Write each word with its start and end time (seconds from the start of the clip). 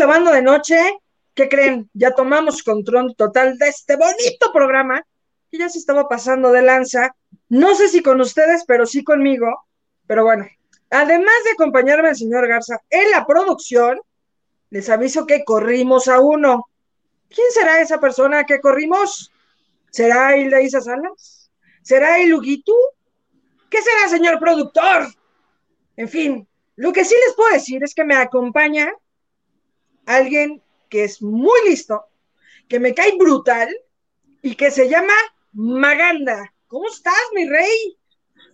Lavando 0.00 0.32
de 0.32 0.40
Noche. 0.40 0.98
¿Qué 1.34 1.50
creen? 1.50 1.90
Ya 1.92 2.12
tomamos 2.12 2.62
control 2.62 3.14
total 3.16 3.58
de 3.58 3.68
este 3.68 3.96
bonito 3.96 4.50
programa 4.50 5.04
que 5.50 5.58
ya 5.58 5.68
se 5.68 5.78
estaba 5.78 6.08
pasando 6.08 6.50
de 6.52 6.62
lanza. 6.62 7.14
No 7.50 7.74
sé 7.74 7.88
si 7.88 8.02
con 8.02 8.18
ustedes, 8.18 8.64
pero 8.66 8.86
sí 8.86 9.04
conmigo. 9.04 9.66
Pero 10.06 10.24
bueno, 10.24 10.46
además 10.88 11.34
de 11.44 11.50
acompañarme 11.50 12.08
el 12.08 12.16
señor 12.16 12.48
Garza 12.48 12.80
en 12.88 13.10
la 13.10 13.26
producción, 13.26 14.00
les 14.70 14.88
aviso 14.88 15.26
que 15.26 15.44
corrimos 15.44 16.08
a 16.08 16.18
uno. 16.18 16.66
¿Quién 17.28 17.50
será 17.50 17.82
esa 17.82 18.00
persona 18.00 18.44
que 18.44 18.58
corrimos? 18.58 19.30
¿Será 19.90 20.34
Hilda 20.34 20.62
Isa 20.62 20.80
Salas? 20.80 21.50
¿Será 21.82 22.20
Iluguitu? 22.20 22.74
¿Qué 23.68 23.82
será, 23.82 24.08
señor 24.08 24.38
productor? 24.38 25.08
En 25.94 26.08
fin, 26.08 26.48
lo 26.76 26.90
que 26.90 27.04
sí 27.04 27.14
les 27.26 27.34
puedo 27.34 27.52
decir 27.52 27.84
es 27.84 27.94
que 27.94 28.04
me 28.04 28.16
acompaña 28.16 28.90
alguien 30.16 30.62
que 30.88 31.04
es 31.04 31.22
muy 31.22 31.58
listo, 31.68 32.04
que 32.68 32.80
me 32.80 32.94
cae 32.94 33.16
brutal 33.16 33.68
y 34.42 34.54
que 34.54 34.70
se 34.70 34.88
llama 34.88 35.14
Maganda. 35.52 36.52
¿Cómo 36.66 36.88
estás, 36.88 37.14
mi 37.34 37.48
rey? 37.48 37.96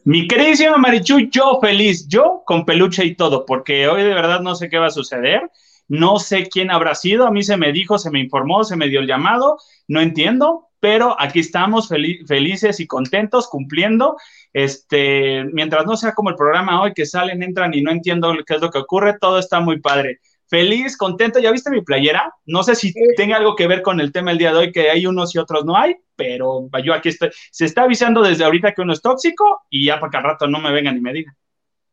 Mi 0.04 0.28
queridísimo 0.28 0.78
Marichu, 0.78 1.18
yo 1.30 1.58
feliz, 1.60 2.06
yo 2.08 2.42
con 2.44 2.64
peluche 2.64 3.04
y 3.04 3.16
todo, 3.16 3.44
porque 3.44 3.88
hoy 3.88 4.02
de 4.02 4.14
verdad 4.14 4.40
no 4.40 4.54
sé 4.54 4.68
qué 4.68 4.78
va 4.78 4.86
a 4.86 4.90
suceder, 4.90 5.50
no 5.88 6.18
sé 6.18 6.48
quién 6.48 6.70
habrá 6.70 6.94
sido, 6.94 7.26
a 7.26 7.30
mí 7.30 7.42
se 7.42 7.56
me 7.56 7.72
dijo, 7.72 7.98
se 7.98 8.10
me 8.10 8.20
informó, 8.20 8.62
se 8.62 8.76
me 8.76 8.88
dio 8.88 9.00
el 9.00 9.06
llamado, 9.06 9.58
no 9.88 10.00
entiendo, 10.00 10.68
pero 10.78 11.16
aquí 11.18 11.40
estamos 11.40 11.88
felices 11.88 12.78
y 12.80 12.86
contentos 12.86 13.48
cumpliendo. 13.48 14.16
Este, 14.52 15.44
mientras 15.52 15.84
no 15.86 15.96
sea 15.96 16.14
como 16.14 16.30
el 16.30 16.36
programa 16.36 16.80
hoy 16.80 16.92
que 16.94 17.06
salen, 17.06 17.42
entran 17.42 17.74
y 17.74 17.82
no 17.82 17.90
entiendo 17.90 18.32
qué 18.46 18.54
es 18.54 18.60
lo 18.60 18.70
que 18.70 18.78
ocurre, 18.78 19.18
todo 19.18 19.38
está 19.38 19.60
muy 19.60 19.80
padre 19.80 20.20
feliz, 20.48 20.96
contento. 20.96 21.38
¿Ya 21.38 21.50
viste 21.50 21.70
mi 21.70 21.82
playera? 21.82 22.32
No 22.44 22.62
sé 22.62 22.74
si 22.74 22.92
tenga 23.16 23.36
algo 23.36 23.56
que 23.56 23.66
ver 23.66 23.82
con 23.82 24.00
el 24.00 24.12
tema 24.12 24.30
del 24.30 24.38
día 24.38 24.52
de 24.52 24.58
hoy, 24.58 24.72
que 24.72 24.90
hay 24.90 25.06
unos 25.06 25.34
y 25.34 25.38
otros 25.38 25.64
no 25.64 25.76
hay, 25.76 25.96
pero 26.16 26.68
yo 26.84 26.94
aquí 26.94 27.10
estoy. 27.10 27.30
Se 27.50 27.64
está 27.64 27.82
avisando 27.82 28.22
desde 28.22 28.44
ahorita 28.44 28.72
que 28.72 28.82
uno 28.82 28.92
es 28.92 29.02
tóxico 29.02 29.62
y 29.70 29.86
ya 29.86 30.00
para 30.00 30.10
que 30.10 30.16
al 30.16 30.24
rato 30.24 30.46
no 30.46 30.58
me 30.58 30.72
vengan 30.72 30.96
y 30.96 31.00
me 31.00 31.12
digan. 31.12 31.34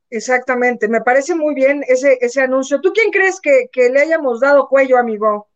Exactamente, 0.10 0.88
me 0.88 1.02
parece 1.02 1.34
muy 1.34 1.56
bien 1.56 1.84
ese, 1.88 2.20
ese 2.22 2.40
anuncio. 2.40 2.80
¿Tú 2.82 2.94
quién 2.94 3.10
crees 3.10 3.42
que, 3.42 3.68
le 3.90 4.00
hayamos 4.00 4.42
dado 4.42 4.68
cuello, 4.68 5.00
amigo? 5.00 5.48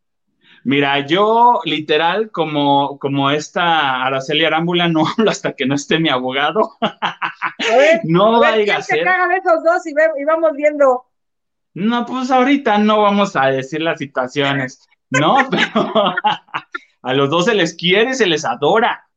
Mira, 0.64 1.06
yo 1.06 1.62
literal, 1.64 2.32
como, 2.32 2.98
como 2.98 3.30
esta 3.30 4.04
Araceli 4.04 4.46
Arámbula, 4.46 4.88
no 4.88 5.06
hablo 5.18 5.30
hasta 5.30 5.54
que 5.54 5.68
no 5.68 5.76
esté 5.76 6.00
mi 6.00 6.10
abogado. 6.10 6.72
no 8.06 8.38
a 8.38 8.40
vaya 8.40 8.78
a 8.78 8.82
ser. 8.82 9.04
Se 9.04 9.38
esos 9.38 9.64
dos 9.64 9.86
y, 9.86 9.92
y 9.92 10.26
vamos 10.26 10.54
viendo. 10.56 11.06
No, 11.78 12.08
pues 12.08 12.32
ahorita 12.32 12.80
no 12.80 13.04
vamos 13.04 13.36
a 13.36 13.52
decir 13.52 13.84
las 13.84 14.00
situaciones, 14.00 14.82
¿no? 15.12 15.48
Pero 15.52 16.16
a 17.04 17.14
los 17.14 17.30
dos 17.30 17.46
se 17.46 17.54
les 17.54 17.76
quiere, 17.76 18.16
se 18.16 18.26
les 18.26 18.46
adora. 18.46 19.08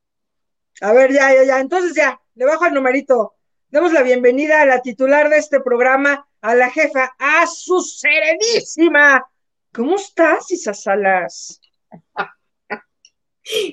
A 0.82 0.92
ver, 0.92 1.10
ya, 1.10 1.32
ya, 1.32 1.44
ya. 1.44 1.60
Entonces 1.60 1.94
ya, 1.96 2.20
le 2.34 2.44
bajo 2.44 2.66
el 2.66 2.74
numerito. 2.74 3.32
Demos 3.70 3.94
la 3.94 4.02
bienvenida 4.02 4.60
a 4.60 4.66
la 4.66 4.82
titular 4.82 5.30
de 5.30 5.38
este 5.38 5.60
programa, 5.60 6.28
a 6.42 6.54
la 6.54 6.68
jefa, 6.68 7.14
a 7.18 7.46
su 7.46 7.80
serenísima. 7.80 9.26
¿Cómo 9.72 9.96
estás, 9.96 10.50
Isa 10.50 10.74
Salas? 10.74 11.62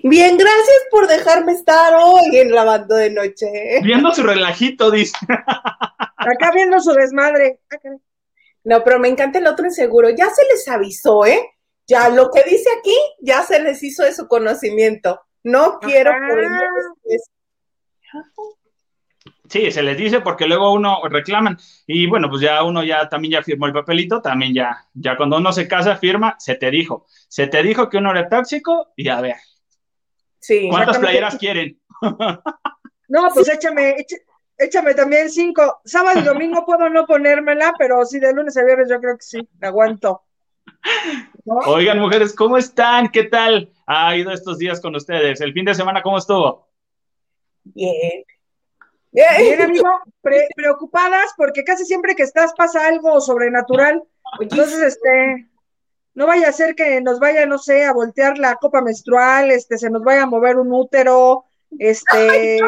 Bien, 0.04 0.38
gracias 0.38 0.80
por 0.90 1.08
dejarme 1.08 1.52
estar 1.52 1.94
hoy 1.94 2.38
en 2.38 2.56
lavando 2.56 2.96
de 2.96 3.10
noche. 3.10 3.82
Viendo 3.84 4.14
su 4.14 4.24
relajito, 4.24 4.90
dice. 4.92 5.18
Acá 5.28 6.52
viendo 6.54 6.80
su 6.80 6.94
desmadre. 6.94 7.60
Acá. 7.70 7.90
No, 8.68 8.84
pero 8.84 9.00
me 9.00 9.08
encanta 9.08 9.40
el 9.40 9.48
otro 9.48 9.66
inseguro. 9.66 10.10
Ya 10.10 10.30
se 10.30 10.44
les 10.44 10.68
avisó, 10.68 11.26
¿eh? 11.26 11.40
Ya 11.88 12.10
lo 12.10 12.30
que 12.30 12.44
dice 12.44 12.70
aquí, 12.78 12.96
ya 13.22 13.42
se 13.44 13.62
les 13.62 13.82
hizo 13.82 14.04
de 14.04 14.14
su 14.14 14.28
conocimiento. 14.28 15.22
No 15.42 15.80
quiero 15.80 16.12
Sí, 19.50 19.72
se 19.72 19.82
les 19.82 19.98
dice 19.98 20.20
porque 20.20 20.48
luego 20.48 20.74
uno 20.74 21.00
reclaman 21.10 21.58
y 21.86 22.08
bueno, 22.08 22.30
pues 22.30 22.42
ya 22.42 22.62
uno 22.64 22.84
ya 22.84 23.08
también 23.08 23.36
ya 23.36 23.42
firmó 23.42 23.68
el 23.68 23.72
papelito, 23.72 24.22
también 24.22 24.54
ya, 24.54 24.86
ya 24.94 25.16
cuando 25.16 25.38
uno 25.38 25.54
se 25.54 25.70
casa 25.70 25.96
firma, 25.96 26.36
se 26.38 26.56
te 26.56 26.70
dijo, 26.70 27.06
se 27.30 27.48
te 27.48 27.64
dijo 27.64 27.88
que 27.88 28.00
uno 28.00 28.12
era 28.12 28.28
tóxico 28.28 28.92
y 28.98 29.08
a 29.08 29.22
ver. 29.22 29.38
Sí. 30.42 30.68
¿Cuántas 30.70 30.98
playeras 30.98 31.38
quieren? 31.38 31.80
No, 33.10 33.30
pues 33.34 33.48
échame, 33.48 33.92
Échame 33.92 34.27
también 34.96 35.30
cinco. 35.30 35.82
Sábado 35.86 36.20
y 36.20 36.24
domingo 36.24 36.66
puedo 36.66 36.90
no 36.90 37.06
ponérmela, 37.06 37.74
pero 37.78 38.06
sí, 38.06 38.20
de 38.20 38.34
lunes 38.34 38.58
a 38.58 38.64
viernes 38.64 38.90
yo 38.90 39.00
creo 39.00 39.18
que 39.18 39.24
sí, 39.24 39.48
me 39.60 39.68
aguanto. 39.68 40.24
Oigan, 41.46 42.00
mujeres, 42.00 42.34
¿cómo 42.36 42.58
están? 42.58 43.10
¿Qué 43.10 43.24
tal 43.24 43.72
ha 43.86 44.16
ido 44.16 44.32
estos 44.32 44.58
días 44.58 44.82
con 44.82 44.96
ustedes? 44.96 45.42
¿El 45.42 45.54
fin 45.54 45.66
de 45.66 45.76
semana 45.76 46.02
cómo 46.02 46.18
estuvo? 46.18 46.68
Bien. 47.64 48.24
Bien, 49.12 49.62
amigo, 49.62 49.90
preocupadas 50.56 51.32
porque 51.38 51.64
casi 51.64 51.86
siempre 51.86 52.16
que 52.16 52.24
estás 52.24 52.54
pasa 52.54 52.86
algo 52.86 53.20
sobrenatural. 53.22 54.04
Entonces, 54.40 54.80
este, 54.80 55.50
no 56.14 56.28
vaya 56.28 56.50
a 56.50 56.52
ser 56.52 56.76
que 56.76 57.02
nos 57.02 57.20
vaya, 57.20 57.46
no 57.46 57.58
sé, 57.58 57.86
a 57.86 57.94
voltear 57.94 58.38
la 58.38 58.56
copa 58.56 58.82
menstrual, 58.82 59.50
este, 59.50 59.78
se 59.78 59.90
nos 59.90 60.04
vaya 60.04 60.24
a 60.24 60.28
mover 60.28 60.58
un 60.58 60.72
útero, 60.72 61.46
este. 61.80 62.60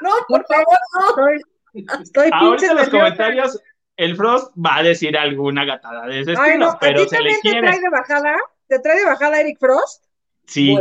no, 0.00 0.10
por 0.28 0.44
favor, 0.46 0.78
no. 1.16 2.00
Estoy, 2.02 2.30
Ahorita 2.32 2.66
en 2.72 2.76
los 2.76 2.88
comentarios 2.90 3.58
el 3.96 4.16
Frost 4.16 4.52
va 4.54 4.76
a 4.78 4.82
decir 4.82 5.16
alguna 5.16 5.64
gatada 5.64 6.06
de 6.06 6.20
ese 6.20 6.32
estilo, 6.32 6.76
pero 6.80 7.08
se 7.08 7.20
le 7.20 7.38
quiere. 7.40 7.60
¿Te 7.60 7.66
trae 7.66 7.80
de 7.80 7.90
bajada? 7.90 8.36
¿Te 8.66 8.78
trae 8.78 8.96
de 8.98 9.04
bajada 9.04 9.40
Eric 9.40 9.58
Frost? 9.58 10.04
Sí, 10.46 10.76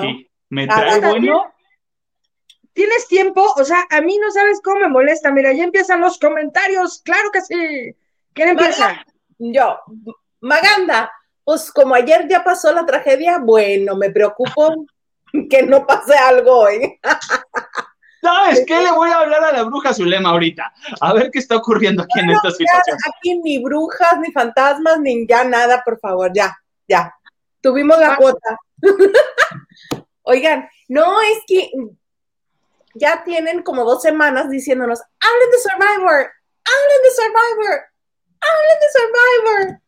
sí. 0.00 0.30
Me 0.50 0.64
ah, 0.70 0.74
trae 0.76 1.00
bueno. 1.00 1.52
¿Tienes 2.72 3.08
tiempo? 3.08 3.44
O 3.56 3.64
sea, 3.64 3.84
a 3.90 4.00
mí 4.00 4.16
no 4.18 4.30
sabes 4.30 4.60
cómo 4.62 4.80
me 4.80 4.88
molesta. 4.88 5.30
Mira, 5.30 5.52
ya 5.52 5.64
empiezan 5.64 6.00
los 6.00 6.18
comentarios. 6.18 7.02
Claro 7.02 7.30
que 7.32 7.40
sí. 7.40 7.96
¿Quién 8.32 8.50
empieza? 8.50 9.04
Yo. 9.38 9.78
Maganda. 10.40 11.10
Pues 11.44 11.72
como 11.72 11.94
ayer 11.94 12.28
ya 12.28 12.44
pasó 12.44 12.72
la 12.72 12.86
tragedia, 12.86 13.38
bueno, 13.38 13.96
me 13.96 14.10
preocupo 14.10 14.86
que 15.50 15.62
no 15.62 15.86
pase 15.86 16.14
algo 16.16 16.58
hoy. 16.58 16.98
¿Sabes 18.22 18.64
qué? 18.66 18.80
Le 18.80 18.92
voy 18.92 19.10
a 19.10 19.18
hablar 19.18 19.44
a 19.44 19.52
la 19.52 19.62
bruja 19.62 19.94
Zulema 19.94 20.30
ahorita. 20.30 20.72
A 21.00 21.14
ver 21.14 21.30
qué 21.30 21.38
está 21.38 21.56
ocurriendo 21.56 22.02
aquí 22.02 22.20
en 22.20 22.30
esta 22.30 22.50
situación. 22.50 22.98
Aquí 23.08 23.38
ni 23.38 23.62
brujas, 23.62 24.18
ni 24.20 24.30
fantasmas, 24.30 25.00
ni 25.00 25.26
ya 25.26 25.44
nada, 25.44 25.82
por 25.84 25.98
favor, 25.98 26.30
ya, 26.34 26.54
ya. 26.86 27.14
Tuvimos 27.62 27.98
la 27.98 28.12
ah. 28.12 28.16
cuota. 28.16 28.58
Oigan, 30.22 30.68
no 30.88 31.20
es 31.22 31.38
que 31.46 31.70
ya 32.94 33.24
tienen 33.24 33.62
como 33.62 33.84
dos 33.84 34.02
semanas 34.02 34.50
diciéndonos, 34.50 35.00
hablen 35.00 35.50
de 35.50 35.58
Survivor, 35.58 36.30
hablen 36.64 37.02
de 37.02 37.10
Survivor, 37.10 37.80
hablen 38.40 38.80
de 38.80 39.66
Survivor. 39.66 39.80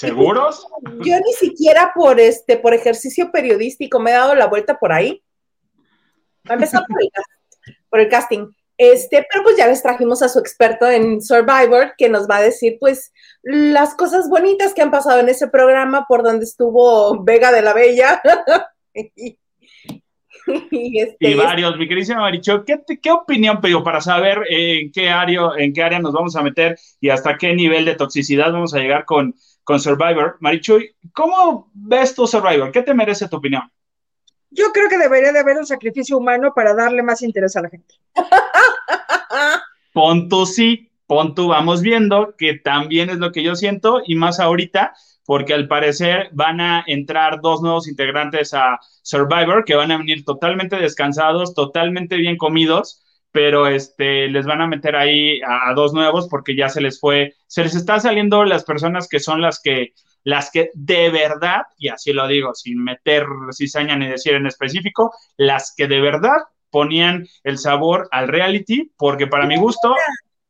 ¿Seguros? 0.00 0.66
Yo 1.04 1.14
ni 1.20 1.32
siquiera 1.34 1.92
por 1.94 2.18
este, 2.18 2.56
por 2.56 2.72
ejercicio 2.72 3.30
periodístico 3.30 4.00
me 4.00 4.10
he 4.10 4.14
dado 4.14 4.34
la 4.34 4.46
vuelta 4.46 4.78
por 4.78 4.92
ahí. 4.92 5.22
Va 6.48 6.52
a 6.52 6.54
empezar 6.54 6.84
por 7.90 8.00
el, 8.00 8.08
casting. 8.08 8.46
Este, 8.78 9.26
pero 9.30 9.44
pues 9.44 9.58
ya 9.58 9.66
les 9.66 9.82
trajimos 9.82 10.22
a 10.22 10.30
su 10.30 10.38
experto 10.38 10.88
en 10.88 11.20
Survivor 11.20 11.92
que 11.98 12.08
nos 12.08 12.26
va 12.26 12.38
a 12.38 12.42
decir 12.42 12.78
pues 12.80 13.12
las 13.42 13.94
cosas 13.94 14.30
bonitas 14.30 14.72
que 14.72 14.80
han 14.80 14.90
pasado 14.90 15.20
en 15.20 15.28
ese 15.28 15.48
programa 15.48 16.06
por 16.08 16.22
donde 16.22 16.46
estuvo 16.46 17.22
Vega 17.22 17.52
de 17.52 17.60
la 17.60 17.74
Bella. 17.74 18.22
y, 20.70 20.98
este, 20.98 21.34
varios, 21.34 21.76
mi 21.76 21.86
queridísima 21.86 22.20
Maricho, 22.20 22.64
¿qué, 22.64 22.80
¿qué, 23.02 23.10
opinión 23.10 23.60
pero 23.60 23.84
para 23.84 24.00
saber 24.00 24.44
en 24.48 24.90
qué 24.92 25.10
área, 25.10 25.50
en 25.58 25.74
qué 25.74 25.82
área 25.82 25.98
nos 25.98 26.14
vamos 26.14 26.34
a 26.36 26.42
meter 26.42 26.78
y 27.02 27.10
hasta 27.10 27.36
qué 27.36 27.54
nivel 27.54 27.84
de 27.84 27.96
toxicidad 27.96 28.50
vamos 28.50 28.72
a 28.72 28.78
llegar 28.78 29.04
con 29.04 29.34
con 29.70 29.78
Survivor. 29.78 30.36
Marichuy, 30.40 30.96
¿cómo 31.12 31.70
ves 31.72 32.12
tu 32.12 32.26
Survivor? 32.26 32.72
¿Qué 32.72 32.82
te 32.82 32.92
merece 32.92 33.28
tu 33.28 33.36
opinión? 33.36 33.62
Yo 34.50 34.72
creo 34.72 34.88
que 34.88 34.98
debería 34.98 35.30
de 35.30 35.38
haber 35.38 35.58
un 35.58 35.64
sacrificio 35.64 36.18
humano 36.18 36.52
para 36.52 36.74
darle 36.74 37.04
más 37.04 37.22
interés 37.22 37.54
a 37.54 37.62
la 37.62 37.70
gente. 37.70 37.94
Pon 39.92 40.28
tú 40.28 40.44
sí, 40.44 40.90
pon 41.06 41.36
tú 41.36 41.48
vamos 41.48 41.82
viendo, 41.82 42.34
que 42.36 42.54
también 42.54 43.10
es 43.10 43.18
lo 43.18 43.30
que 43.30 43.44
yo 43.44 43.54
siento, 43.54 44.02
y 44.04 44.16
más 44.16 44.40
ahorita, 44.40 44.92
porque 45.24 45.54
al 45.54 45.68
parecer 45.68 46.30
van 46.32 46.60
a 46.60 46.82
entrar 46.88 47.40
dos 47.40 47.62
nuevos 47.62 47.86
integrantes 47.86 48.52
a 48.54 48.80
Survivor 49.02 49.64
que 49.64 49.76
van 49.76 49.92
a 49.92 49.98
venir 49.98 50.24
totalmente 50.24 50.76
descansados, 50.76 51.54
totalmente 51.54 52.16
bien 52.16 52.36
comidos, 52.36 53.04
pero 53.32 53.66
este, 53.66 54.28
les 54.28 54.46
van 54.46 54.60
a 54.60 54.66
meter 54.66 54.96
ahí 54.96 55.40
a, 55.46 55.72
dos 55.74 55.92
nuevos 55.92 56.28
porque 56.28 56.56
ya 56.56 56.68
se 56.68 56.80
les 56.80 56.98
fue, 56.98 57.34
se 57.46 57.62
les 57.62 57.74
está 57.74 58.00
saliendo 58.00 58.44
las 58.44 58.64
personas 58.64 59.08
que 59.08 59.20
son 59.20 59.40
las 59.40 59.60
que, 59.62 59.94
las 60.24 60.50
que 60.50 60.70
de 60.74 61.10
verdad, 61.10 61.62
y 61.78 61.88
así 61.88 62.12
lo 62.12 62.26
digo, 62.26 62.54
sin 62.54 62.82
meter 62.82 63.26
cizaña 63.52 63.96
ni 63.96 64.08
decir 64.08 64.34
en 64.34 64.46
específico, 64.46 65.14
las 65.36 65.74
que 65.76 65.86
de 65.86 66.00
verdad 66.00 66.38
ponían 66.70 67.26
el 67.44 67.58
sabor 67.58 68.08
al 68.10 68.28
reality, 68.28 68.92
porque 68.96 69.26
para 69.26 69.46
mi 69.46 69.56
gusto... 69.56 69.94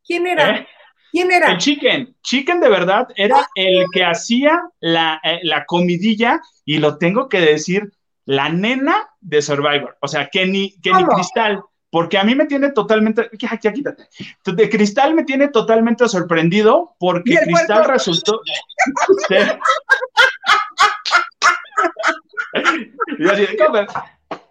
¿Quién 0.04 0.26
era? 0.26 0.50
¿Eh? 0.50 0.66
¿Quién 1.12 1.32
era? 1.32 1.52
El 1.52 1.58
Chicken. 1.58 2.16
Chicken 2.22 2.60
de 2.60 2.68
verdad 2.68 3.08
era 3.16 3.48
el 3.54 3.84
que 3.92 4.04
hacía 4.04 4.62
la, 4.80 5.20
eh, 5.24 5.40
la 5.42 5.64
comidilla 5.64 6.40
y 6.64 6.78
lo 6.78 6.98
tengo 6.98 7.28
que 7.28 7.40
decir, 7.40 7.90
la 8.24 8.48
nena 8.48 9.08
de 9.20 9.42
Survivor. 9.42 9.96
O 10.00 10.08
sea, 10.08 10.28
que 10.28 10.46
ni, 10.46 10.78
que 10.80 10.92
ni. 10.92 11.04
Cristal, 11.04 11.62
porque 11.90 12.18
a 12.18 12.24
mí 12.24 12.34
me 12.34 12.46
tiene 12.46 12.70
totalmente, 12.70 13.28
ya, 13.32 13.58
ya 13.60 13.72
quítate. 13.72 14.08
De 14.44 14.70
Cristal 14.70 15.14
me 15.14 15.24
tiene 15.24 15.48
totalmente 15.48 16.08
sorprendido 16.08 16.94
porque 16.98 17.36
Cristal 17.36 17.84
resultó. 17.84 18.40
Sí. 19.28 19.36
Y 23.18 23.28
así, 23.28 23.46
¿cómo? 23.56 23.86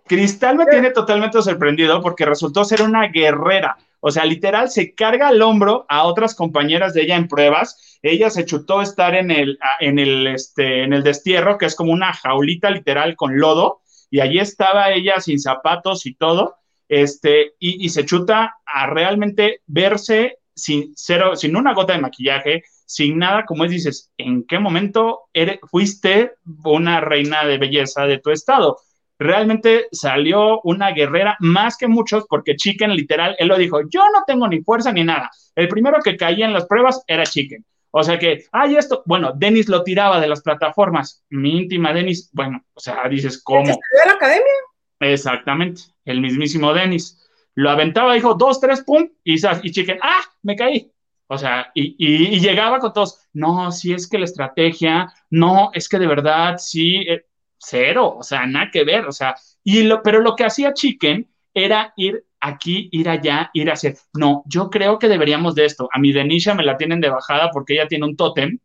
Cristal 0.05 0.57
me 0.57 0.65
tiene 0.65 0.91
totalmente 0.91 1.41
sorprendido 1.41 2.01
porque 2.01 2.25
resultó 2.25 2.63
ser 2.65 2.81
una 2.81 3.07
guerrera. 3.07 3.77
O 3.99 4.11
sea, 4.11 4.25
literal, 4.25 4.69
se 4.69 4.95
carga 4.95 5.27
al 5.27 5.41
hombro 5.41 5.85
a 5.89 6.03
otras 6.03 6.33
compañeras 6.33 6.93
de 6.93 7.03
ella 7.03 7.15
en 7.15 7.27
pruebas. 7.27 7.99
Ella 8.01 8.29
se 8.29 8.45
chutó 8.45 8.81
estar 8.81 9.13
en 9.13 9.29
el, 9.29 9.59
en 9.79 9.99
el, 9.99 10.27
este, 10.27 10.83
en 10.83 10.93
el 10.93 11.03
destierro, 11.03 11.57
que 11.57 11.65
es 11.65 11.75
como 11.75 11.91
una 11.91 12.13
jaulita 12.13 12.71
literal 12.71 13.15
con 13.15 13.39
lodo, 13.39 13.81
y 14.09 14.21
allí 14.21 14.39
estaba 14.39 14.89
ella 14.91 15.19
sin 15.19 15.39
zapatos 15.39 16.05
y 16.05 16.15
todo, 16.15 16.55
este, 16.89 17.53
y, 17.59 17.85
y 17.85 17.89
se 17.89 18.05
chuta 18.05 18.57
a 18.65 18.87
realmente 18.87 19.61
verse 19.67 20.39
sin, 20.53 20.91
cero, 20.95 21.37
sin 21.37 21.55
una 21.55 21.73
gota 21.73 21.93
de 21.93 22.01
maquillaje, 22.01 22.63
sin 22.85 23.19
nada, 23.19 23.45
como 23.45 23.63
es, 23.63 23.71
dices, 23.71 24.11
¿en 24.17 24.43
qué 24.45 24.59
momento 24.59 25.21
eres, 25.31 25.59
fuiste 25.71 26.33
una 26.65 26.99
reina 26.99 27.45
de 27.45 27.57
belleza 27.57 28.05
de 28.05 28.17
tu 28.19 28.31
estado? 28.31 28.77
realmente 29.19 29.87
salió 29.91 30.61
una 30.61 30.91
guerrera 30.91 31.35
más 31.39 31.77
que 31.77 31.87
muchos, 31.87 32.25
porque 32.27 32.55
Chicken, 32.55 32.95
literal, 32.95 33.35
él 33.37 33.49
lo 33.49 33.57
dijo, 33.57 33.81
yo 33.89 34.01
no 34.13 34.23
tengo 34.25 34.47
ni 34.47 34.61
fuerza 34.61 34.93
ni 34.93 35.03
nada. 35.03 35.29
El 35.55 35.67
primero 35.67 35.99
que 36.01 36.15
caía 36.15 36.45
en 36.45 36.53
las 36.53 36.65
pruebas 36.65 37.03
era 37.05 37.25
Chicken. 37.25 37.63
O 37.91 38.03
sea 38.03 38.17
que, 38.17 38.45
ay, 38.51 38.77
esto, 38.77 39.03
bueno, 39.05 39.33
Dennis 39.35 39.67
lo 39.67 39.83
tiraba 39.83 40.21
de 40.21 40.27
las 40.27 40.41
plataformas. 40.41 41.23
Mi 41.29 41.57
íntima 41.57 41.91
Dennis, 41.91 42.29
bueno, 42.31 42.63
o 42.73 42.79
sea, 42.79 43.07
dices, 43.09 43.33
¿El 43.33 43.39
que 43.39 43.43
¿cómo? 43.43 43.61
estudió 43.61 44.03
en 44.03 44.07
la 44.07 44.13
academia? 44.13 44.53
Exactamente, 44.99 45.83
el 46.05 46.21
mismísimo 46.21 46.73
Dennis. 46.73 47.17
Lo 47.55 47.69
aventaba, 47.69 48.13
dijo, 48.13 48.35
dos, 48.35 48.59
tres, 48.59 48.83
pum, 48.83 49.09
y, 49.23 49.35
y 49.35 49.71
Chicken, 49.71 49.99
ah, 50.01 50.21
me 50.43 50.55
caí. 50.55 50.91
O 51.31 51.37
sea, 51.37 51.71
y, 51.75 52.39
llegaba 52.39 52.79
con 52.79 52.91
todos, 52.91 53.19
no, 53.33 53.71
si 53.71 53.93
es 53.93 54.09
que 54.09 54.17
la 54.17 54.25
estrategia, 54.25 55.13
no, 55.29 55.69
es 55.73 55.87
que 55.87 55.99
de 55.99 56.07
verdad, 56.07 56.55
sí, 56.57 57.05
eh, 57.07 57.25
cero, 57.57 58.15
o 58.17 58.23
sea, 58.23 58.47
nada 58.47 58.71
que 58.71 58.83
ver, 58.83 59.05
o 59.05 59.11
sea, 59.11 59.35
y 59.63 59.83
lo, 59.83 60.01
pero 60.01 60.21
lo 60.21 60.35
que 60.35 60.45
hacía 60.45 60.73
Chicken 60.73 61.29
era 61.53 61.93
ir 61.97 62.25
aquí, 62.39 62.89
ir 62.91 63.09
allá, 63.09 63.51
ir 63.53 63.69
a 63.69 63.73
hacer, 63.73 63.97
no, 64.13 64.43
yo 64.47 64.71
creo 64.71 64.97
que 64.97 65.07
deberíamos 65.07 65.53
de 65.53 65.65
esto, 65.65 65.87
a 65.91 65.99
mi 65.99 66.11
Denisha 66.11 66.55
me 66.55 66.63
la 66.63 66.77
tienen 66.77 66.99
de 66.99 67.09
bajada 67.09 67.51
porque 67.51 67.73
ella 67.73 67.87
tiene 67.87 68.05
un 68.05 68.15
tótem, 68.15 68.57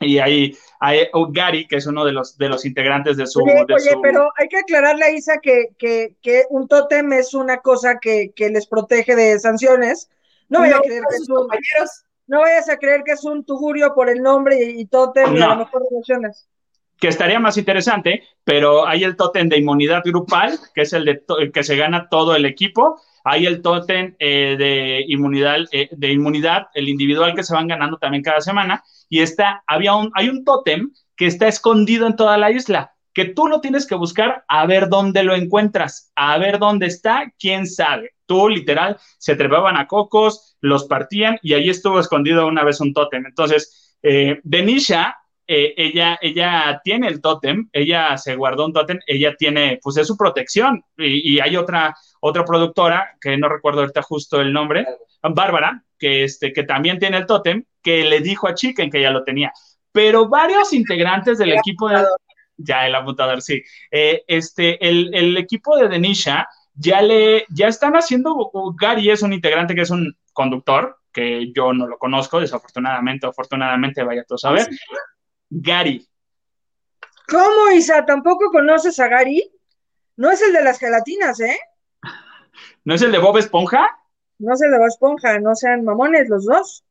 y 0.00 0.18
ahí 0.18 0.56
hay 0.80 1.08
oh, 1.12 1.28
Gary, 1.30 1.66
que 1.66 1.76
es 1.76 1.86
uno 1.86 2.04
de 2.04 2.12
los, 2.12 2.36
de 2.38 2.48
los 2.48 2.64
integrantes 2.64 3.16
de 3.16 3.26
su... 3.26 3.42
Oye, 3.42 3.64
de 3.66 3.74
oye, 3.74 3.90
su... 3.92 4.00
pero 4.00 4.28
hay 4.36 4.48
que 4.48 4.58
aclararle 4.58 5.04
a 5.04 5.10
Isa 5.10 5.38
que, 5.42 5.70
que, 5.78 6.16
que 6.22 6.44
un 6.50 6.68
tótem 6.68 7.12
es 7.12 7.34
una 7.34 7.58
cosa 7.58 7.98
que, 8.00 8.32
que 8.34 8.48
les 8.50 8.66
protege 8.66 9.14
de 9.16 9.38
sanciones. 9.38 10.08
No, 10.48 10.60
vaya 10.60 10.76
a 10.76 10.80
creer 10.80 11.02
que 11.10 11.16
es 11.16 11.28
un, 11.28 11.36
compañeros. 11.36 12.04
no 12.26 12.40
vayas 12.40 12.68
a 12.68 12.76
creer 12.76 13.02
que 13.04 13.12
es 13.12 13.24
un 13.24 13.44
tugurio 13.44 13.92
por 13.94 14.08
el 14.08 14.22
nombre 14.22 14.56
y, 14.62 14.80
y 14.80 14.86
tótem 14.86 15.34
y 15.36 15.40
a 15.42 15.46
No. 15.46 15.54
lo 15.54 15.56
mejor 15.64 15.82
relaciones. 15.90 16.48
que 17.00 17.08
estaría 17.08 17.38
más 17.38 17.56
interesante, 17.56 18.22
pero 18.44 18.86
hay 18.86 19.04
el 19.04 19.14
tótem 19.16 19.48
de 19.48 19.58
inmunidad 19.58 20.02
grupal, 20.04 20.58
que 20.74 20.82
es 20.82 20.92
el, 20.92 21.04
de 21.04 21.14
to- 21.16 21.38
el 21.38 21.52
que 21.52 21.62
se 21.62 21.76
gana 21.76 22.08
todo 22.08 22.34
el 22.34 22.44
equipo. 22.44 23.00
Hay 23.24 23.46
el 23.46 23.62
tótem 23.62 24.14
eh, 24.18 24.56
de, 24.58 25.04
inmunidad, 25.08 25.60
eh, 25.72 25.88
de 25.92 26.12
inmunidad, 26.12 26.68
el 26.74 26.88
individual 26.88 27.34
que 27.34 27.42
se 27.42 27.54
van 27.54 27.68
ganando 27.68 27.98
también 27.98 28.22
cada 28.22 28.40
semana. 28.40 28.82
Y 29.08 29.20
está, 29.20 29.62
había 29.66 29.94
un, 29.94 30.10
hay 30.14 30.28
un 30.28 30.44
tótem 30.44 30.90
que 31.16 31.26
está 31.26 31.48
escondido 31.48 32.06
en 32.06 32.16
toda 32.16 32.38
la 32.38 32.50
isla, 32.50 32.92
que 33.12 33.26
tú 33.26 33.48
lo 33.48 33.60
tienes 33.60 33.86
que 33.86 33.94
buscar 33.94 34.44
a 34.48 34.66
ver 34.66 34.88
dónde 34.88 35.24
lo 35.24 35.34
encuentras, 35.34 36.12
a 36.14 36.38
ver 36.38 36.58
dónde 36.58 36.86
está, 36.86 37.32
quién 37.38 37.66
sabe. 37.66 38.12
Tú, 38.26 38.48
literal, 38.48 38.98
se 39.18 39.34
trepaban 39.34 39.76
a 39.76 39.86
cocos, 39.86 40.56
los 40.60 40.84
partían 40.84 41.38
y 41.42 41.54
ahí 41.54 41.70
estuvo 41.70 41.98
escondido 41.98 42.46
una 42.46 42.64
vez 42.64 42.80
un 42.80 42.92
tótem. 42.92 43.26
Entonces, 43.26 43.96
eh, 44.02 44.40
Denisha 44.44 45.16
eh, 45.50 45.72
ella, 45.78 46.18
ella 46.20 46.78
tiene 46.84 47.08
el 47.08 47.22
tótem, 47.22 47.70
ella 47.72 48.18
se 48.18 48.36
guardó 48.36 48.66
un 48.66 48.74
tótem, 48.74 48.98
ella 49.06 49.34
tiene, 49.34 49.80
pues 49.82 49.96
es 49.96 50.06
su 50.06 50.14
protección. 50.14 50.84
Y, 50.98 51.36
y 51.36 51.40
hay 51.40 51.56
otra, 51.56 51.96
otra 52.20 52.44
productora, 52.44 53.16
que 53.20 53.36
no 53.36 53.48
recuerdo 53.48 53.80
ahorita 53.80 54.02
justo 54.02 54.40
el 54.40 54.52
nombre, 54.52 54.86
Bárbara, 55.22 55.84
que, 55.98 56.24
este, 56.24 56.52
que 56.52 56.62
también 56.62 56.98
tiene 56.98 57.18
el 57.18 57.26
tótem, 57.26 57.64
que 57.82 58.04
le 58.04 58.20
dijo 58.20 58.48
a 58.48 58.54
Chicken 58.54 58.90
que 58.90 59.02
ya 59.02 59.10
lo 59.10 59.24
tenía. 59.24 59.52
Pero 59.92 60.28
varios 60.28 60.72
integrantes 60.72 61.38
del 61.38 61.52
El 61.52 61.58
equipo 61.58 61.88
de... 61.88 62.04
Ya, 62.56 62.86
el 62.86 62.94
apuntador, 62.94 63.40
sí. 63.40 63.62
Eh, 63.90 64.24
este, 64.26 64.84
el, 64.86 65.14
el 65.14 65.36
equipo 65.36 65.76
de 65.76 65.88
Denisha 65.88 66.48
ya 66.74 67.02
le, 67.02 67.46
ya 67.50 67.68
están 67.68 67.94
haciendo, 67.94 68.50
Gary 68.80 69.10
es 69.10 69.22
un 69.22 69.32
integrante 69.32 69.74
que 69.74 69.82
es 69.82 69.90
un 69.90 70.16
conductor, 70.32 70.96
que 71.12 71.52
yo 71.52 71.72
no 71.72 71.86
lo 71.86 71.98
conozco, 71.98 72.40
desafortunadamente 72.40 73.26
afortunadamente, 73.26 74.02
vaya 74.02 74.24
tú 74.24 74.34
a 74.34 74.38
saber. 74.38 74.68
Gary. 75.50 76.06
¿Cómo, 77.28 77.70
Isa? 77.72 78.04
¿Tampoco 78.06 78.50
conoces 78.50 78.98
a 79.00 79.08
Gary? 79.08 79.50
No 80.16 80.30
es 80.30 80.40
el 80.42 80.52
de 80.52 80.62
las 80.62 80.78
gelatinas, 80.78 81.40
¿eh? 81.40 81.58
¿No 82.88 82.94
es 82.94 83.02
el 83.02 83.12
de 83.12 83.18
Bob 83.18 83.36
Esponja? 83.36 83.86
No 84.38 84.54
es 84.54 84.62
el 84.62 84.70
de 84.70 84.78
Bob 84.78 84.86
Esponja, 84.86 85.38
no 85.40 85.54
sean 85.54 85.84
mamones 85.84 86.26
los 86.30 86.46
dos. 86.46 86.82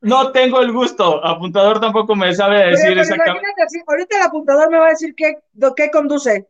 No 0.00 0.32
tengo 0.32 0.62
el 0.62 0.72
gusto. 0.72 1.22
Apuntador 1.22 1.80
tampoco 1.80 2.14
me 2.16 2.34
sabe 2.34 2.70
decir 2.70 2.88
pero 2.88 3.02
exactamente. 3.02 3.46
ahorita 3.86 4.16
el 4.16 4.22
apuntador 4.22 4.70
me 4.70 4.78
va 4.78 4.86
a 4.86 4.90
decir 4.90 5.14
qué, 5.14 5.34
do- 5.52 5.74
qué 5.74 5.90
conduce. 5.90 6.48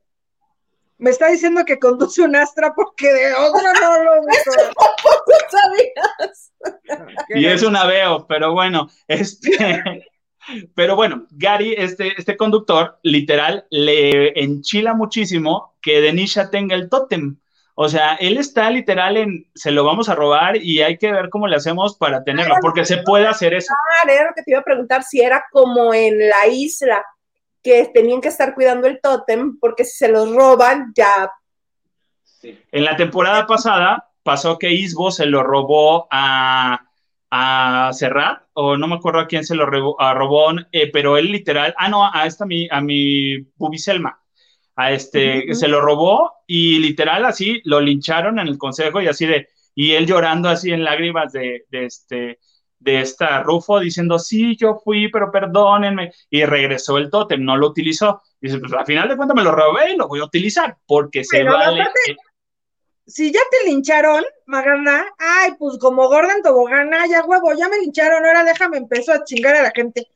Me 0.98 1.10
está 1.10 1.26
diciendo 1.26 1.64
que 1.64 1.80
conduce 1.80 2.22
un 2.22 2.36
Astra 2.36 2.72
porque 2.72 3.12
de 3.12 3.34
otro 3.34 3.60
no 3.80 4.04
lo. 4.04 4.12
¿Tú 4.22 5.32
sabías? 5.50 6.52
Y 7.30 7.46
es 7.46 7.64
un 7.64 7.74
aveo, 7.74 8.28
pero 8.28 8.52
bueno, 8.52 8.88
este. 9.08 10.06
Pero 10.74 10.96
bueno, 10.96 11.26
Gary, 11.30 11.74
este, 11.76 12.14
este 12.18 12.36
conductor, 12.36 12.98
literal, 13.02 13.66
le 13.70 14.38
enchila 14.42 14.94
muchísimo 14.94 15.74
que 15.80 16.00
Denisha 16.00 16.50
tenga 16.50 16.74
el 16.74 16.88
tótem. 16.88 17.36
O 17.74 17.88
sea, 17.88 18.14
él 18.16 18.36
está 18.36 18.68
literal 18.70 19.16
en, 19.16 19.46
se 19.54 19.70
lo 19.70 19.84
vamos 19.84 20.08
a 20.08 20.14
robar 20.14 20.56
y 20.56 20.82
hay 20.82 20.98
que 20.98 21.10
ver 21.10 21.30
cómo 21.30 21.46
le 21.46 21.56
hacemos 21.56 21.96
para 21.96 22.22
tenerlo, 22.22 22.54
porque 22.60 22.84
se 22.84 22.98
puede 22.98 23.26
hacer 23.26 23.54
eso. 23.54 23.72
Ah, 23.72 24.10
era 24.10 24.28
lo 24.28 24.34
que 24.34 24.42
te 24.42 24.50
iba 24.50 24.60
a 24.60 24.64
preguntar 24.64 25.02
si 25.02 25.20
era 25.20 25.44
como 25.50 25.94
en 25.94 26.28
la 26.28 26.46
isla, 26.48 27.02
que 27.62 27.90
tenían 27.94 28.20
que 28.20 28.28
estar 28.28 28.54
cuidando 28.54 28.88
el 28.88 29.00
tótem, 29.00 29.58
porque 29.58 29.84
si 29.84 29.96
se 29.96 30.08
los 30.08 30.34
roban, 30.34 30.92
ya. 30.94 31.30
En 32.42 32.84
la 32.84 32.96
temporada 32.96 33.46
pasada 33.46 34.10
pasó 34.22 34.58
que 34.58 34.72
Isbo 34.72 35.10
se 35.10 35.26
lo 35.26 35.42
robó 35.42 36.08
a, 36.10 36.91
a 37.34 37.90
Serrat, 37.94 38.42
o 38.52 38.76
no 38.76 38.86
me 38.86 38.96
acuerdo 38.96 39.20
a 39.20 39.26
quién 39.26 39.42
se 39.42 39.54
lo 39.54 39.64
robó, 39.64 39.98
a 39.98 40.12
robó 40.12 40.52
eh, 40.70 40.90
pero 40.92 41.16
él 41.16 41.32
literal, 41.32 41.74
ah, 41.78 41.88
no, 41.88 42.04
a 42.04 42.26
esta 42.26 42.44
mi, 42.44 42.68
a 42.70 42.82
mi 42.82 43.38
Bubiselma, 43.56 44.20
a 44.76 44.92
este, 44.92 45.54
se 45.54 45.66
lo 45.66 45.80
robó 45.80 46.30
y 46.46 46.78
literal 46.78 47.24
así 47.24 47.62
lo 47.64 47.80
lincharon 47.80 48.38
en 48.38 48.48
el 48.48 48.58
consejo 48.58 49.00
y 49.00 49.08
así 49.08 49.24
de, 49.24 49.48
y 49.74 49.92
él 49.92 50.06
llorando 50.06 50.50
así 50.50 50.72
en 50.72 50.84
lágrimas 50.84 51.32
de, 51.32 51.64
de 51.70 51.86
este, 51.86 52.38
de 52.78 53.00
esta 53.00 53.42
Rufo 53.42 53.80
diciendo, 53.80 54.18
sí, 54.18 54.54
yo 54.54 54.80
fui, 54.84 55.08
pero 55.08 55.30
perdónenme, 55.32 56.12
y 56.28 56.44
regresó 56.44 56.98
el 56.98 57.08
tótem, 57.08 57.42
no 57.42 57.56
lo 57.56 57.68
utilizó. 57.68 58.20
Dice, 58.40 58.58
pues 58.58 58.74
al 58.74 58.84
final 58.84 59.08
de 59.08 59.16
cuentas 59.16 59.36
me 59.36 59.44
lo 59.44 59.52
robé 59.52 59.92
y 59.92 59.96
lo 59.96 60.06
voy 60.06 60.20
a 60.20 60.24
utilizar, 60.24 60.76
porque 60.86 61.24
se 61.24 61.44
vale. 61.44 61.84
Si 63.12 63.30
ya 63.30 63.40
te 63.50 63.68
lincharon, 63.68 64.24
Magana, 64.46 65.04
ay, 65.18 65.50
pues 65.58 65.76
como 65.78 66.08
gorda 66.08 66.32
en 66.34 66.42
tobogán, 66.42 66.94
ay, 66.94 67.10
ya 67.10 67.24
huevo, 67.24 67.52
ya 67.58 67.68
me 67.68 67.78
lincharon, 67.78 68.24
ahora 68.24 68.42
déjame 68.44 68.78
empezó 68.78 69.12
a 69.12 69.24
chingar 69.24 69.54
a 69.54 69.62
la 69.62 69.70
gente. 69.74 70.06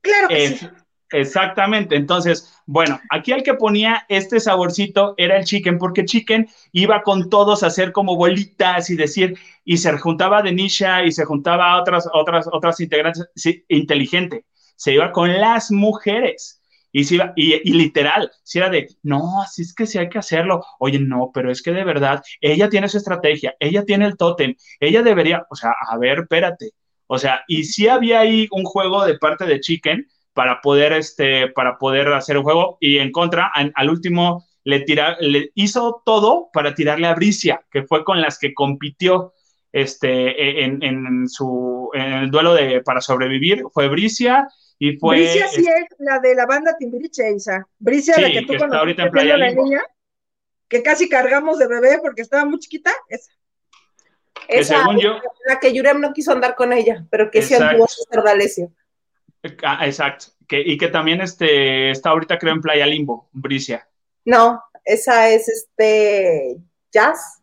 Claro 0.00 0.28
que 0.28 0.44
Es- 0.44 0.60
sí. 0.60 0.68
Exactamente. 1.10 1.96
Entonces, 1.96 2.52
bueno, 2.66 3.00
aquí 3.10 3.32
el 3.32 3.42
que 3.42 3.54
ponía 3.54 4.04
este 4.10 4.40
saborcito 4.40 5.14
era 5.16 5.38
el 5.38 5.44
chicken, 5.44 5.78
porque 5.78 6.04
chicken 6.04 6.46
iba 6.72 7.02
con 7.02 7.30
todos 7.30 7.62
a 7.62 7.68
hacer 7.68 7.92
como 7.92 8.14
bolitas 8.16 8.90
y 8.90 8.96
decir, 8.96 9.38
y 9.64 9.78
se 9.78 9.96
juntaba 9.98 10.42
de 10.42 10.52
Nisha 10.52 11.04
y 11.04 11.12
se 11.12 11.24
juntaba 11.24 11.72
a 11.72 11.80
otras, 11.80 12.06
otras, 12.12 12.46
otras 12.52 12.78
integrantes, 12.80 13.26
sí, 13.34 13.64
inteligente. 13.68 14.44
Se 14.76 14.92
iba 14.92 15.10
con 15.12 15.32
las 15.40 15.70
mujeres. 15.70 16.57
Y, 16.92 17.14
iba, 17.14 17.32
y, 17.36 17.54
y 17.54 17.74
literal, 17.74 18.30
si 18.42 18.58
era 18.58 18.70
de, 18.70 18.88
no, 19.02 19.42
así 19.42 19.62
es 19.62 19.74
que 19.74 19.86
sí 19.86 19.98
hay 19.98 20.08
que 20.08 20.18
hacerlo. 20.18 20.64
Oye, 20.78 20.98
no, 20.98 21.30
pero 21.32 21.50
es 21.50 21.62
que 21.62 21.72
de 21.72 21.84
verdad, 21.84 22.22
ella 22.40 22.68
tiene 22.68 22.88
su 22.88 22.98
estrategia, 22.98 23.54
ella 23.60 23.84
tiene 23.84 24.06
el 24.06 24.16
tótem, 24.16 24.54
ella 24.80 25.02
debería, 25.02 25.46
o 25.50 25.56
sea, 25.56 25.74
a 25.90 25.98
ver, 25.98 26.20
espérate. 26.20 26.70
O 27.06 27.18
sea, 27.18 27.42
y 27.48 27.64
sí 27.64 27.88
había 27.88 28.20
ahí 28.20 28.48
un 28.50 28.64
juego 28.64 29.04
de 29.04 29.18
parte 29.18 29.44
de 29.46 29.60
Chicken, 29.60 30.06
para 30.38 30.60
poder, 30.60 30.92
este, 30.92 31.48
para 31.48 31.78
poder 31.78 32.06
hacer 32.12 32.38
un 32.38 32.44
juego 32.44 32.78
y 32.80 32.98
en 32.98 33.10
contra, 33.10 33.50
al, 33.52 33.90
último 33.90 34.46
le, 34.62 34.82
tira, 34.82 35.16
le 35.18 35.50
hizo 35.56 36.00
todo 36.04 36.48
para 36.52 36.76
tirarle 36.76 37.08
a 37.08 37.14
Bricia, 37.16 37.60
que 37.72 37.82
fue 37.82 38.04
con 38.04 38.20
las 38.20 38.38
que 38.38 38.54
compitió 38.54 39.32
este, 39.72 40.62
en, 40.64 40.80
en 40.84 41.28
su, 41.28 41.90
en 41.92 42.12
el 42.12 42.30
duelo 42.30 42.54
de, 42.54 42.82
para 42.82 43.00
sobrevivir. 43.00 43.64
Fue 43.74 43.88
Bricia 43.88 44.46
y 44.78 44.96
fue... 44.96 45.16
Bricia 45.16 45.48
sí 45.48 45.66
es 45.66 45.86
la 45.98 46.18
de 46.20 46.34
la 46.34 46.46
banda 46.46 46.76
Timbiriche, 46.78 47.30
Isa. 47.32 47.66
Bricia, 47.78 48.14
Sí, 48.14 48.20
la 48.22 48.28
que 48.30 48.40
tú 48.42 48.48
que 48.48 48.52
está 48.54 48.58
conociste 48.68 48.78
ahorita 48.78 49.02
en 49.04 49.10
Playa 49.10 49.36
la 49.36 49.50
niña, 49.52 49.82
que 50.68 50.82
casi 50.82 51.08
cargamos 51.08 51.58
de 51.58 51.66
bebé 51.66 51.98
porque 52.00 52.22
estaba 52.22 52.44
muy 52.44 52.58
chiquita. 52.58 52.92
esa. 53.08 53.32
Que 54.46 54.58
Esa, 54.60 54.78
según 54.78 54.98
yo- 54.98 55.20
la 55.46 55.58
que 55.60 55.72
Yurem 55.74 56.00
no 56.00 56.12
quiso 56.12 56.32
andar 56.32 56.54
con 56.54 56.72
ella, 56.72 57.04
pero 57.10 57.30
que 57.30 57.42
sí 57.42 57.54
anduvo 57.54 57.86
César 57.88 58.22
D'Alessio. 58.24 58.72
Ah, 59.62 59.86
exacto. 59.86 60.26
Que, 60.46 60.60
y 60.64 60.78
que 60.78 60.88
también 60.88 61.20
este, 61.20 61.90
está 61.90 62.10
ahorita 62.10 62.38
creo 62.38 62.54
en 62.54 62.60
Playa 62.62 62.86
Limbo, 62.86 63.28
Bricia. 63.32 63.86
No, 64.24 64.62
esa 64.84 65.28
es 65.30 65.48
este 65.48 66.56
jazz. 66.90 67.37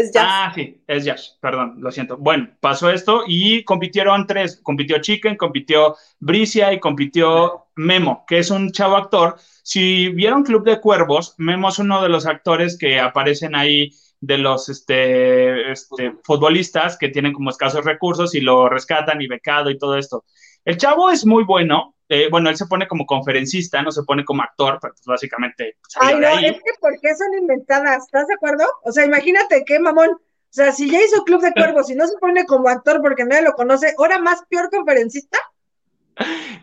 Es 0.00 0.12
jazz. 0.12 0.24
Ah, 0.26 0.52
sí, 0.54 0.82
es 0.86 1.04
Yash, 1.04 1.28
perdón, 1.40 1.74
lo 1.78 1.90
siento. 1.90 2.16
Bueno, 2.16 2.48
pasó 2.60 2.88
esto 2.90 3.24
y 3.26 3.64
compitieron 3.64 4.26
tres, 4.26 4.58
compitió 4.62 4.98
Chicken, 4.98 5.36
compitió 5.36 5.96
Bricia 6.18 6.72
y 6.72 6.80
compitió 6.80 7.66
Memo, 7.76 8.24
que 8.26 8.38
es 8.38 8.50
un 8.50 8.72
chavo 8.72 8.96
actor. 8.96 9.36
Si 9.62 10.08
vieron 10.08 10.42
Club 10.42 10.64
de 10.64 10.80
Cuervos, 10.80 11.34
Memo 11.36 11.68
es 11.68 11.78
uno 11.78 12.02
de 12.02 12.08
los 12.08 12.24
actores 12.26 12.78
que 12.78 12.98
aparecen 12.98 13.54
ahí 13.54 13.90
de 14.20 14.38
los 14.38 14.70
este, 14.70 15.70
este, 15.70 16.14
futbolistas 16.24 16.96
que 16.96 17.08
tienen 17.08 17.32
como 17.34 17.50
escasos 17.50 17.84
recursos 17.84 18.34
y 18.34 18.40
lo 18.40 18.68
rescatan 18.70 19.20
y 19.20 19.26
becado 19.26 19.70
y 19.70 19.78
todo 19.78 19.98
esto. 19.98 20.24
El 20.64 20.78
chavo 20.78 21.10
es 21.10 21.26
muy 21.26 21.44
bueno. 21.44 21.94
Eh, 22.12 22.28
bueno, 22.28 22.50
él 22.50 22.56
se 22.56 22.66
pone 22.66 22.88
como 22.88 23.06
conferencista, 23.06 23.80
no 23.82 23.92
se 23.92 24.02
pone 24.02 24.24
como 24.24 24.42
actor, 24.42 24.78
pero 24.82 24.92
pues 24.92 25.04
básicamente 25.06 25.76
salió 25.88 26.16
Ay, 26.16 26.20
no, 26.20 26.38
ahí. 26.38 26.44
es 26.46 26.56
que 26.56 26.72
¿por 26.80 26.98
qué 27.00 27.14
son 27.14 27.32
inventadas? 27.38 28.04
¿Estás 28.04 28.26
de 28.26 28.34
acuerdo? 28.34 28.64
O 28.82 28.90
sea, 28.90 29.06
imagínate 29.06 29.64
qué 29.64 29.78
mamón. 29.78 30.10
O 30.10 30.52
sea, 30.52 30.72
si 30.72 30.90
ya 30.90 31.00
hizo 31.00 31.22
Club 31.22 31.40
de 31.40 31.52
Cuervos 31.52 31.88
y 31.88 31.94
no 31.94 32.08
se 32.08 32.18
pone 32.18 32.44
como 32.46 32.68
actor 32.68 33.00
porque 33.00 33.24
nadie 33.24 33.42
lo 33.42 33.52
conoce, 33.52 33.94
ahora 33.96 34.18
más 34.18 34.42
peor 34.48 34.68
conferencista. 34.70 35.38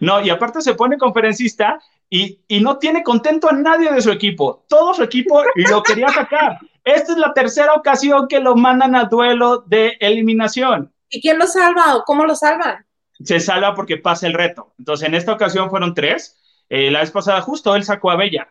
No, 0.01 0.21
y 0.21 0.29
aparte 0.29 0.59
se 0.59 0.73
pone 0.73 0.97
conferencista 0.97 1.79
y, 2.09 2.41
y 2.49 2.59
no 2.59 2.77
tiene 2.77 3.01
contento 3.01 3.49
a 3.49 3.53
nadie 3.53 3.89
de 3.89 4.01
su 4.01 4.11
equipo. 4.11 4.65
Todo 4.67 4.93
su 4.93 5.03
equipo 5.03 5.43
lo 5.55 5.81
quería 5.81 6.09
sacar. 6.09 6.59
Esta 6.83 7.13
es 7.13 7.17
la 7.17 7.33
tercera 7.33 7.73
ocasión 7.73 8.27
que 8.27 8.41
lo 8.41 8.57
mandan 8.57 8.95
a 8.95 9.05
duelo 9.05 9.63
de 9.65 9.95
eliminación. 10.01 10.93
¿Y 11.09 11.21
quién 11.21 11.39
lo 11.39 11.47
salva 11.47 11.95
o 11.95 12.03
cómo 12.03 12.25
lo 12.25 12.35
salvan? 12.35 12.85
Se 13.23 13.39
salva 13.39 13.73
porque 13.75 13.97
pasa 13.97 14.27
el 14.27 14.33
reto. 14.33 14.73
Entonces, 14.77 15.07
en 15.07 15.15
esta 15.15 15.33
ocasión 15.33 15.69
fueron 15.69 15.93
tres. 15.93 16.39
Eh, 16.69 16.91
la 16.91 16.99
vez 16.99 17.11
pasada 17.11 17.41
justo 17.41 17.75
él 17.75 17.83
sacó 17.83 18.11
a 18.11 18.15
Bella. 18.17 18.49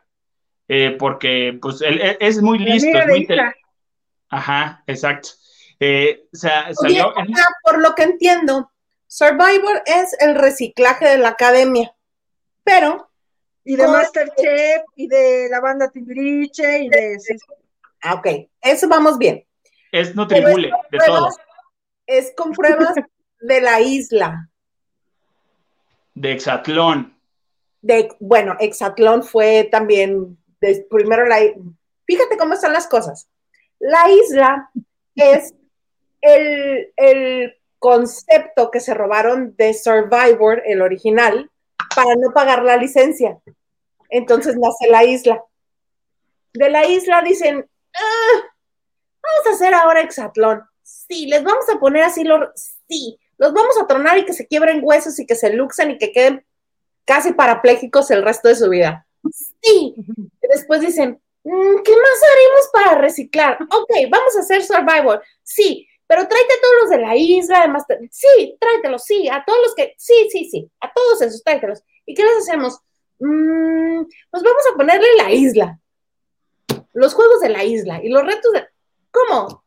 eh, 0.68 0.96
porque 0.98 1.58
pues 1.62 1.80
él, 1.82 2.00
él 2.00 2.16
es 2.20 2.42
muy 2.42 2.58
listo. 2.58 2.88
Es 2.98 3.06
muy 3.06 3.28
Ajá, 4.28 4.82
exacto. 4.86 5.28
Eh, 5.78 6.26
o 6.32 6.36
sea, 6.36 6.74
salió 6.74 7.12
por 7.62 7.80
lo 7.80 7.94
que 7.94 8.02
entiendo, 8.02 8.72
Survivor 9.06 9.82
es 9.86 10.16
el 10.20 10.34
reciclaje 10.34 11.06
de 11.06 11.18
la 11.18 11.28
academia, 11.30 11.94
pero, 12.64 13.10
Y 13.64 13.76
de 13.76 13.84
Con- 13.84 13.92
Masterchef, 13.92 14.82
y 14.96 15.06
de 15.06 15.48
la 15.50 15.60
banda 15.60 15.90
Timbiriche, 15.90 16.84
y 16.84 16.88
de... 16.88 17.18
sí, 17.20 17.34
ah, 18.02 18.14
ok, 18.14 18.26
eso 18.62 18.88
vamos 18.88 19.18
bien. 19.18 19.44
es 19.92 20.12
con 20.12 20.26
de 20.28 20.72
todo. 21.06 21.30
Es 22.06 22.32
con 22.36 22.52
pruebas 22.52 22.94
de 23.40 23.60
la 23.60 23.80
isla. 23.80 24.48
De 26.16 26.32
Exatlón. 26.32 27.14
De, 27.82 28.08
bueno, 28.20 28.56
Exatlón 28.58 29.22
fue 29.22 29.68
también, 29.70 30.38
primero 30.88 31.26
la... 31.26 31.38
Fíjate 32.06 32.38
cómo 32.38 32.54
están 32.54 32.72
las 32.72 32.86
cosas. 32.86 33.28
La 33.78 34.10
isla 34.10 34.70
es 35.14 35.52
el, 36.22 36.90
el 36.96 37.54
concepto 37.78 38.70
que 38.70 38.80
se 38.80 38.94
robaron 38.94 39.54
de 39.56 39.74
Survivor, 39.74 40.62
el 40.64 40.80
original, 40.80 41.50
para 41.94 42.14
no 42.16 42.32
pagar 42.32 42.62
la 42.62 42.78
licencia. 42.78 43.38
Entonces 44.08 44.56
nace 44.56 44.88
la 44.88 45.04
isla. 45.04 45.44
De 46.54 46.70
la 46.70 46.86
isla 46.86 47.20
dicen, 47.20 47.68
"Ah, 47.94 48.40
vamos 49.22 49.46
a 49.48 49.50
hacer 49.54 49.74
ahora 49.74 50.00
Exatlón. 50.00 50.62
Sí, 50.82 51.26
les 51.26 51.44
vamos 51.44 51.68
a 51.68 51.78
poner 51.78 52.04
así 52.04 52.24
los... 52.24 52.48
Sí, 52.88 53.18
los 53.38 53.52
vamos 53.52 53.78
a 53.80 53.86
tronar 53.86 54.18
y 54.18 54.24
que 54.24 54.32
se 54.32 54.46
quiebren 54.46 54.80
huesos 54.82 55.18
y 55.18 55.26
que 55.26 55.34
se 55.34 55.52
luxen 55.52 55.92
y 55.92 55.98
que 55.98 56.12
queden 56.12 56.44
casi 57.04 57.32
parapléjicos 57.32 58.10
el 58.10 58.22
resto 58.22 58.48
de 58.48 58.56
su 58.56 58.68
vida. 58.68 59.06
Sí. 59.62 59.94
Y 59.96 60.48
después 60.48 60.80
dicen, 60.80 61.20
"Mm, 61.44 61.76
¿qué 61.84 61.92
más 61.92 62.20
haremos 62.32 62.70
para 62.72 62.98
reciclar? 62.98 63.58
Ok, 63.62 63.90
vamos 64.10 64.36
a 64.36 64.40
hacer 64.40 64.62
Survivor. 64.64 65.22
Sí, 65.42 65.86
pero 66.06 66.26
tráete 66.28 66.54
a 66.54 66.60
todos 66.60 66.74
los 66.82 66.90
de 66.90 66.98
la 66.98 67.16
isla, 67.16 67.58
además. 67.60 67.84
Sí, 68.10 68.56
tráetelos, 68.60 69.04
sí, 69.04 69.28
a 69.28 69.44
todos 69.44 69.58
los 69.64 69.74
que. 69.74 69.94
Sí, 69.98 70.28
sí, 70.30 70.48
sí, 70.48 70.70
a 70.80 70.92
todos 70.92 71.22
esos, 71.22 71.42
tráetelos. 71.42 71.82
¿Y 72.04 72.14
qué 72.14 72.22
les 72.22 72.38
hacemos? 72.38 72.78
Mm, 73.18 74.04
pues 74.30 74.42
vamos 74.42 74.62
a 74.72 74.76
ponerle 74.76 75.08
la 75.16 75.30
isla. 75.32 75.80
Los 76.92 77.14
juegos 77.14 77.40
de 77.40 77.48
la 77.48 77.64
isla 77.64 78.00
y 78.02 78.08
los 78.08 78.22
retos 78.24 78.52
de. 78.52 78.66
¿Cómo? 79.10 79.64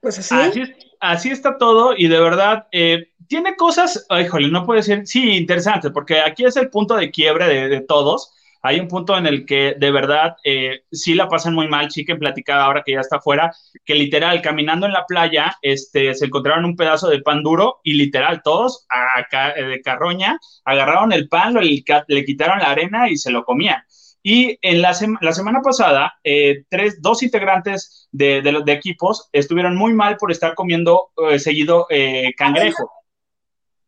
Pues 0.00 0.18
así. 0.18 0.36
Así, 0.36 0.62
así 1.00 1.30
está 1.30 1.58
todo 1.58 1.94
y 1.96 2.08
de 2.08 2.20
verdad 2.20 2.66
eh, 2.72 3.08
tiene 3.28 3.56
cosas, 3.56 4.06
híjole, 4.20 4.48
no 4.50 4.64
puede 4.66 4.82
ser, 4.82 5.06
sí, 5.06 5.32
interesante, 5.36 5.90
porque 5.90 6.20
aquí 6.20 6.44
es 6.44 6.56
el 6.56 6.70
punto 6.70 6.96
de 6.96 7.10
quiebre 7.10 7.46
de, 7.46 7.68
de 7.68 7.80
todos. 7.82 8.32
Hay 8.62 8.78
un 8.78 8.88
punto 8.88 9.16
en 9.16 9.26
el 9.26 9.46
que 9.46 9.74
de 9.78 9.90
verdad 9.90 10.36
eh, 10.44 10.82
sí 10.92 11.14
la 11.14 11.28
pasan 11.28 11.54
muy 11.54 11.66
mal. 11.68 11.88
Chiquen 11.88 12.18
platicaba 12.18 12.64
ahora 12.64 12.82
que 12.84 12.92
ya 12.92 13.00
está 13.00 13.16
afuera, 13.16 13.54
que 13.86 13.94
literal, 13.94 14.42
caminando 14.42 14.84
en 14.86 14.92
la 14.92 15.06
playa, 15.06 15.56
este, 15.62 16.14
se 16.14 16.26
encontraron 16.26 16.66
un 16.66 16.76
pedazo 16.76 17.08
de 17.08 17.22
pan 17.22 17.42
duro 17.42 17.80
y 17.84 17.94
literal, 17.94 18.42
todos 18.42 18.86
a, 18.90 19.24
ca- 19.30 19.54
de 19.54 19.80
carroña 19.80 20.38
agarraron 20.64 21.12
el 21.12 21.28
pan, 21.28 21.54
le 21.54 22.24
quitaron 22.24 22.58
la 22.58 22.70
arena 22.70 23.08
y 23.08 23.16
se 23.16 23.30
lo 23.30 23.44
comían. 23.44 23.82
Y 24.22 24.58
en 24.62 24.82
la, 24.82 24.92
sema- 24.92 25.18
la 25.22 25.32
semana 25.32 25.60
pasada, 25.62 26.14
eh, 26.24 26.64
tres, 26.68 27.00
dos 27.00 27.22
integrantes 27.22 28.08
de, 28.12 28.42
de 28.42 28.52
los 28.52 28.64
de 28.64 28.72
equipos 28.72 29.28
estuvieron 29.32 29.76
muy 29.76 29.94
mal 29.94 30.16
por 30.16 30.30
estar 30.30 30.54
comiendo 30.54 31.10
eh, 31.30 31.38
seguido 31.38 31.86
eh, 31.90 32.32
cangrejo. 32.36 32.90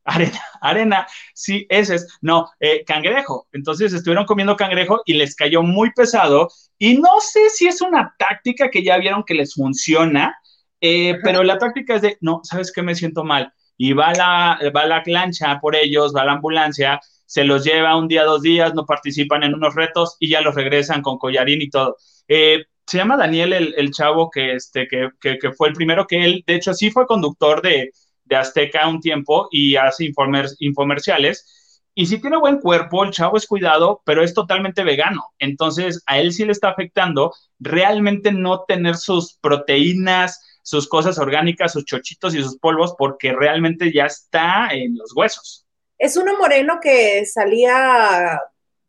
Arena, 0.05 0.41
arena, 0.61 1.07
sí, 1.33 1.65
ese 1.69 1.95
es, 1.95 2.19
no, 2.23 2.51
cangrejo. 2.87 3.47
Entonces 3.53 3.93
estuvieron 3.93 4.25
comiendo 4.27 4.57
cangrejo 4.57 5.01
y 5.07 5.13
les 5.15 5.37
cayó 5.37 5.63
muy 5.63 5.93
pesado. 5.93 6.49
Y 6.77 6.97
no 6.99 7.21
sé 7.21 7.51
si 7.51 7.69
es 7.69 7.81
una 7.81 8.13
táctica 8.19 8.69
que 8.69 8.83
ya 8.83 8.97
vieron 8.99 9.23
que 9.23 9.35
les 9.35 9.55
funciona, 9.55 10.35
pero 10.81 11.45
la 11.45 11.57
táctica 11.59 11.95
es 11.95 12.03
de, 12.03 12.19
no, 12.21 12.41
¿sabes 12.43 12.73
qué? 12.73 12.83
Me 12.83 12.97
siento 12.97 13.23
mal. 13.23 13.53
Y 13.77 13.93
va 13.93 14.13
la, 14.13 14.59
va 14.75 14.87
la 14.87 15.03
lancha 15.07 15.61
por 15.61 15.77
ellos, 15.77 16.13
va 16.15 16.25
la 16.25 16.33
ambulancia, 16.33 17.01
se 17.33 17.45
los 17.45 17.65
lleva 17.65 17.97
un 17.97 18.09
día, 18.09 18.25
dos 18.25 18.43
días, 18.43 18.75
no 18.75 18.85
participan 18.85 19.43
en 19.43 19.55
unos 19.55 19.75
retos 19.75 20.19
y 20.21 20.29
ya 20.29 20.43
los 20.43 20.55
regresan 20.55 21.01
con 21.01 21.17
collarín 21.17 21.63
y 21.63 21.71
todo. 21.71 21.97
Eh, 22.29 22.67
se 22.87 22.99
llama 22.99 23.17
Daniel 23.17 23.55
el, 23.55 23.75
el 23.79 23.91
chavo 23.91 24.31
que, 24.31 24.53
este, 24.53 24.87
que, 24.87 25.09
que, 25.19 25.39
que, 25.39 25.53
fue 25.53 25.69
el 25.69 25.75
primero 25.75 26.07
que 26.07 26.23
él, 26.23 26.45
de 26.47 26.57
hecho, 26.57 26.75
sí 26.75 26.91
fue 26.91 27.07
conductor 27.07 27.63
de, 27.63 27.91
de 28.25 28.37
Azteca 28.37 28.87
un 28.87 29.01
tiempo 29.01 29.49
y 29.51 29.77
hace 29.77 30.05
informer, 30.05 30.47
infomerciales. 30.59 31.81
Y 31.95 32.05
sí 32.05 32.21
tiene 32.21 32.37
buen 32.37 32.59
cuerpo, 32.59 33.03
el 33.03 33.13
chavo 33.13 33.39
es 33.39 33.47
cuidado, 33.47 34.03
pero 34.05 34.23
es 34.23 34.35
totalmente 34.35 34.85
vegano. 34.85 35.23
Entonces, 35.39 36.03
a 36.05 36.19
él 36.19 36.35
sí 36.35 36.45
le 36.45 36.53
está 36.53 36.69
afectando 36.69 37.33
realmente 37.59 38.31
no 38.31 38.65
tener 38.69 38.97
sus 38.97 39.39
proteínas, 39.41 40.39
sus 40.63 40.87
cosas 40.87 41.19
orgánicas, 41.19 41.73
sus 41.73 41.87
chochitos 41.87 42.35
y 42.35 42.43
sus 42.43 42.59
polvos, 42.59 42.95
porque 42.99 43.33
realmente 43.33 43.91
ya 43.91 44.05
está 44.05 44.69
en 44.73 44.99
los 44.99 45.17
huesos. 45.17 45.62
Es 46.03 46.17
uno 46.17 46.37
moreno 46.37 46.81
que 46.83 47.25
salía 47.27 48.41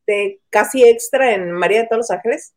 de 0.08 0.42
casi 0.50 0.84
extra 0.84 1.36
en 1.36 1.52
María 1.52 1.82
de 1.82 1.88
todos 1.88 2.00
los 2.00 2.12
Ángeles. 2.12 2.56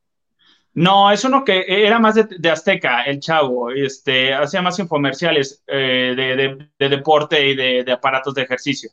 No, 0.73 1.13
es 1.13 1.25
uno 1.25 1.45
que 1.45 1.67
era 1.69 1.99
más 1.99 2.15
de, 2.15 2.27
de 2.39 2.51
Azteca, 2.51 3.03
el 3.03 3.21
chavo, 3.21 3.71
este, 3.71 4.33
hacía 4.33 4.63
más 4.63 4.79
infomerciales 4.79 5.63
eh, 5.67 6.15
de, 6.17 6.37
de, 6.37 6.69
de, 6.79 6.89
deporte 6.89 7.47
y 7.47 7.55
de, 7.55 7.85
de, 7.85 7.93
aparatos 7.93 8.33
de 8.33 8.45
ejercicio. 8.45 8.91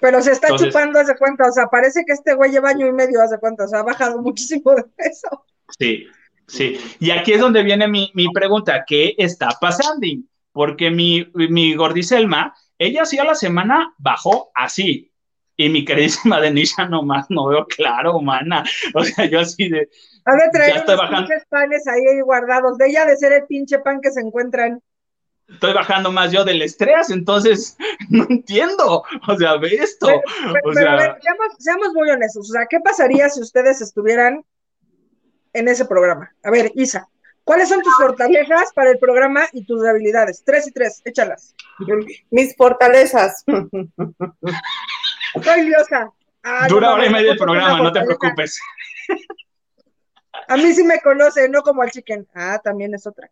Pero 0.00 0.22
se 0.22 0.32
está 0.32 0.46
Entonces, 0.46 0.68
chupando, 0.68 1.00
hace 1.00 1.18
cuenta, 1.18 1.46
o 1.46 1.52
sea, 1.52 1.66
parece 1.66 2.02
que 2.06 2.14
este 2.14 2.32
güey 2.32 2.50
lleva 2.50 2.70
año 2.70 2.86
y 2.86 2.92
medio, 2.92 3.20
hace 3.20 3.38
cuenta, 3.38 3.64
o 3.64 3.68
sea, 3.68 3.80
ha 3.80 3.84
bajado 3.84 4.22
muchísimo 4.22 4.74
de 4.74 4.84
peso. 4.84 5.44
Sí, 5.78 6.06
sí. 6.46 6.80
Y 6.98 7.10
aquí 7.10 7.34
es 7.34 7.40
donde 7.40 7.62
viene 7.62 7.88
mi, 7.88 8.10
mi 8.14 8.28
pregunta, 8.32 8.84
¿qué 8.86 9.14
está 9.18 9.50
pasando? 9.60 10.06
Porque 10.50 10.90
mi, 10.90 11.30
mi 11.34 11.74
gordiselma, 11.74 12.54
ella 12.78 13.04
sí 13.04 13.18
a 13.18 13.24
la 13.24 13.34
semana 13.34 13.94
bajó 13.98 14.50
así, 14.54 15.12
y 15.56 15.68
mi 15.68 15.84
queridísima 15.84 16.40
Denisha 16.40 16.86
nomás 16.88 17.26
no 17.28 17.46
veo 17.46 17.66
claro, 17.66 18.20
mana. 18.20 18.64
O 18.94 19.04
sea, 19.04 19.26
yo 19.26 19.40
así 19.40 19.68
de. 19.68 19.88
De 20.26 20.50
traer 20.52 20.82
unos 20.86 21.10
pinches 21.10 21.44
panes 21.48 21.86
ahí 21.86 22.20
guardados. 22.22 22.78
De 22.78 22.88
ella 22.88 23.04
de 23.04 23.16
ser 23.16 23.32
el 23.32 23.46
pinche 23.46 23.78
pan 23.78 24.00
que 24.00 24.10
se 24.10 24.20
encuentran. 24.20 24.82
Estoy 25.46 25.74
bajando 25.74 26.10
más 26.10 26.32
yo 26.32 26.42
del 26.42 26.62
estrés, 26.62 27.10
entonces 27.10 27.76
no 28.08 28.26
entiendo. 28.28 29.04
O 29.28 29.36
sea, 29.36 29.56
ve 29.58 29.74
esto. 29.74 30.06
Pero, 30.06 30.22
pero, 30.54 30.70
o 30.70 30.72
sea, 30.72 30.92
a 30.92 30.96
ver, 30.96 31.18
seamos, 31.20 31.46
seamos, 31.58 31.88
muy 31.92 32.08
honestos. 32.08 32.48
O 32.48 32.52
sea, 32.52 32.66
¿qué 32.68 32.80
pasaría 32.80 33.28
si 33.28 33.40
ustedes 33.40 33.82
estuvieran 33.82 34.42
en 35.54 35.68
ese 35.68 35.86
programa. 35.86 36.34
A 36.42 36.50
ver, 36.50 36.72
Isa, 36.74 37.08
¿cuáles 37.44 37.68
son 37.68 37.80
tus 37.82 37.94
fortalezas 37.96 38.72
para 38.74 38.90
el 38.90 38.98
programa 38.98 39.46
y 39.52 39.64
tus 39.64 39.82
debilidades? 39.82 40.42
Tres 40.44 40.66
y 40.66 40.72
tres, 40.72 41.00
échalas. 41.04 41.54
Mis 42.30 42.56
fortalezas. 42.56 43.44
Soy 45.42 45.62
diosa. 45.66 46.10
Ah, 46.42 46.66
Dura 46.68 46.94
hora 46.94 47.06
y 47.06 47.10
media 47.10 47.32
el 47.32 47.38
programa, 47.38 47.82
no 47.82 47.92
te 47.92 48.02
preocupes. 48.02 48.60
A 50.48 50.56
mí 50.56 50.72
sí 50.74 50.84
me 50.84 51.00
conoce, 51.00 51.48
no 51.48 51.62
como 51.62 51.82
al 51.82 51.90
chicken. 51.90 52.26
Ah, 52.34 52.60
también 52.62 52.94
es 52.94 53.06
otra. 53.06 53.30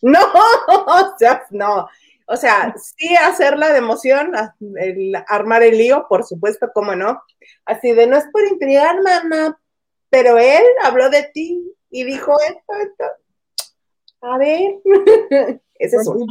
No, 0.00 0.20
o 0.68 1.14
sea, 1.18 1.44
no. 1.50 1.88
O 2.26 2.36
sea, 2.36 2.74
sí 2.76 3.16
hacerla 3.16 3.72
de 3.72 3.78
emoción, 3.78 4.32
armar 5.28 5.62
el 5.62 5.78
lío, 5.78 6.06
por 6.08 6.24
supuesto, 6.24 6.70
cómo 6.74 6.94
no. 6.94 7.22
Así 7.64 7.92
de, 7.92 8.06
no 8.06 8.18
es 8.18 8.26
por 8.30 8.46
intrigar, 8.46 8.96
mamá, 9.02 9.58
pero 10.10 10.36
él 10.38 10.62
habló 10.82 11.08
de 11.08 11.30
ti 11.32 11.74
y 11.90 12.04
dijo 12.04 12.38
esto, 12.40 12.72
esto. 12.82 13.04
A 14.20 14.38
ver, 14.38 14.74
ese 15.74 15.96
es 15.96 16.06
uno. 16.06 16.26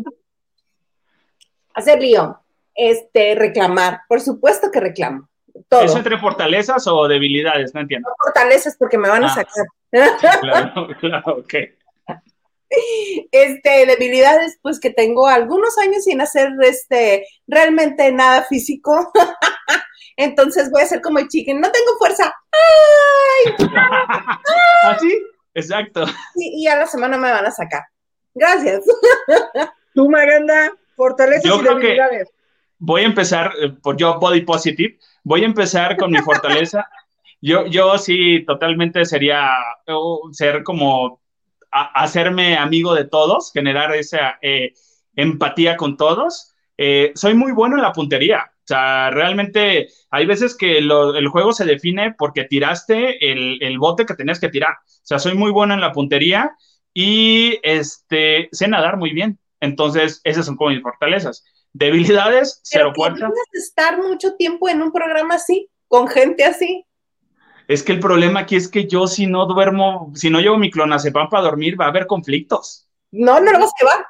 Hacer 1.74 2.02
lío, 2.02 2.40
este, 2.74 3.36
reclamar, 3.36 4.02
por 4.08 4.22
supuesto 4.22 4.72
que 4.72 4.80
reclamo. 4.80 5.30
Todo. 5.70 5.82
¿Eso 5.82 5.98
entre 5.98 6.20
fortalezas 6.20 6.86
o 6.88 7.08
debilidades? 7.08 7.74
No 7.74 7.82
entiendo. 7.82 8.10
fortalezas 8.24 8.76
porque 8.78 8.98
me 8.98 9.10
van 9.10 9.24
a 9.24 9.28
ah. 9.28 9.36
sacar. 9.36 9.66
Claro, 10.42 10.88
claro, 11.00 11.38
ok. 11.38 11.54
Este, 13.32 13.86
debilidades, 13.86 14.60
pues 14.62 14.80
que 14.80 14.90
tengo 14.90 15.28
algunos 15.28 15.78
años 15.78 16.04
sin 16.04 16.20
hacer 16.20 16.50
este 16.62 17.26
realmente 17.48 18.12
nada 18.12 18.44
físico. 18.44 19.12
Entonces 20.18 20.70
voy 20.72 20.82
a 20.82 20.88
ser 20.88 21.02
como 21.02 21.20
el 21.20 21.30
chicken, 21.30 21.62
no 21.62 21.72
tengo 21.72 21.98
fuerza. 21.98 22.36
¡Ay! 22.52 23.56
¿Así? 24.84 25.18
Exacto. 25.58 26.06
Y, 26.36 26.68
a 26.68 26.76
la 26.76 26.86
semana 26.86 27.18
me 27.18 27.32
van 27.32 27.46
a 27.46 27.52
sacar. 27.52 27.84
Gracias. 28.36 28.84
Tú, 29.96 30.08
Maganda, 30.08 30.72
fortalezas 30.96 31.46
y 31.46 31.64
debilidades. 31.64 32.30
voy 32.78 33.02
a 33.02 33.06
empezar 33.06 33.52
eh, 33.60 33.70
por 33.82 33.98
yo, 33.98 34.20
Body 34.20 34.42
Positive. 34.42 35.00
Voy 35.24 35.42
a 35.42 35.48
empezar 35.48 35.98
con 35.98 36.12
mi 36.12 36.20
fortaleza. 36.20 36.88
Yo, 37.42 37.66
yo 37.66 37.98
sí, 37.98 38.44
totalmente 38.46 39.04
sería 39.06 39.50
ser 40.32 40.64
como 40.64 41.22
hacerme 41.72 42.56
amigo 42.56 42.94
de 42.94 43.06
todos, 43.06 43.52
generar 43.52 43.96
esa 43.96 44.38
eh, 44.42 44.74
empatía 45.16 45.76
con 45.76 45.98
todos. 45.98 46.54
Eh, 46.78 47.12
soy 47.16 47.34
muy 47.34 47.52
bueno 47.52 47.78
en 47.78 47.82
la 47.82 47.94
puntería. 47.94 48.52
O 48.68 48.74
sea, 48.74 49.12
realmente 49.12 49.88
hay 50.12 50.26
veces 50.26 50.54
que 50.58 50.80
el 50.80 51.28
juego 51.30 51.54
se 51.54 51.64
define 51.64 52.14
porque 52.18 52.44
tiraste 52.44 53.32
el, 53.32 53.60
el, 53.62 53.80
bote 53.80 54.06
que 54.06 54.14
tenías 54.14 54.42
que 54.42 54.50
tirar. 54.50 54.74
O 54.74 55.06
sea, 55.06 55.20
soy 55.20 55.36
muy 55.36 55.52
bueno 55.52 55.74
en 55.74 55.80
la 55.80 55.94
puntería 55.94 56.52
y 56.94 57.60
este, 57.64 58.50
sé 58.52 58.68
nadar 58.68 58.98
muy 58.98 59.12
bien. 59.12 59.40
Entonces, 59.62 60.20
esas 60.26 60.46
son 60.46 60.58
como 60.58 60.72
mis 60.72 60.82
fortalezas. 60.82 61.46
Debilidades, 61.72 62.60
cero 62.64 62.92
fuerza. 62.94 63.30
estar 63.54 64.02
mucho 64.02 64.36
tiempo 64.36 64.68
en 64.68 64.82
un 64.82 64.92
programa 64.92 65.36
así, 65.36 65.70
con 65.88 66.10
gente 66.10 66.44
así? 66.44 66.84
Es 67.70 67.84
que 67.84 67.94
el 67.94 68.02
problema 68.02 68.42
aquí 68.42 68.58
es 68.58 68.68
que 68.68 68.86
yo 68.86 69.08
si 69.08 69.28
no 69.28 69.46
duermo, 69.46 70.12
si 70.14 70.30
no 70.30 70.42
llevo 70.42 70.58
mi 70.58 70.72
clonazepam 70.72 71.30
para 71.30 71.44
dormir, 71.44 71.80
va 71.80 71.86
a 71.86 71.90
haber 71.90 72.06
conflictos. 72.06 72.90
No, 73.12 73.40
no 73.40 73.50
lo 73.50 73.60
vas 73.60 73.70
a 73.70 73.82
llevar. 73.82 74.06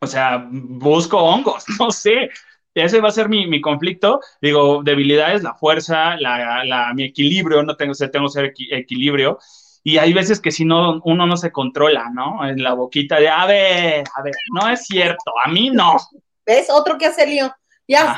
O 0.00 0.06
sea, 0.06 0.48
busco 0.50 1.18
hongos, 1.18 1.64
no 1.78 1.90
sé. 1.90 2.30
Ese 2.74 3.00
va 3.00 3.08
a 3.08 3.12
ser 3.12 3.28
mi, 3.28 3.60
conflicto. 3.60 4.20
Digo, 4.40 4.82
debilidades, 4.82 5.42
la 5.42 5.54
fuerza, 5.54 6.16
la, 6.16 6.92
mi 6.94 7.04
equilibrio, 7.04 7.62
no 7.62 7.76
tengo, 7.76 7.94
tengo 7.94 8.28
ser 8.28 8.52
equilibrio. 8.70 9.38
Y 9.84 9.98
hay 9.98 10.12
veces 10.12 10.40
que 10.40 10.52
si 10.52 10.64
no, 10.64 11.00
uno 11.04 11.26
no 11.26 11.36
se 11.36 11.50
controla, 11.50 12.08
¿no? 12.10 12.46
En 12.46 12.62
la 12.62 12.74
boquita 12.74 13.18
de, 13.18 13.28
a 13.28 13.44
ver, 13.46 14.04
a 14.16 14.22
ver, 14.22 14.34
no 14.52 14.68
es 14.68 14.84
cierto, 14.86 15.32
a 15.44 15.48
mí 15.48 15.70
no. 15.70 15.96
¿Ves? 16.46 16.70
Otro 16.70 16.98
que 16.98 17.06
hace 17.06 17.26
lío. 17.26 17.52
Ya, 17.88 18.16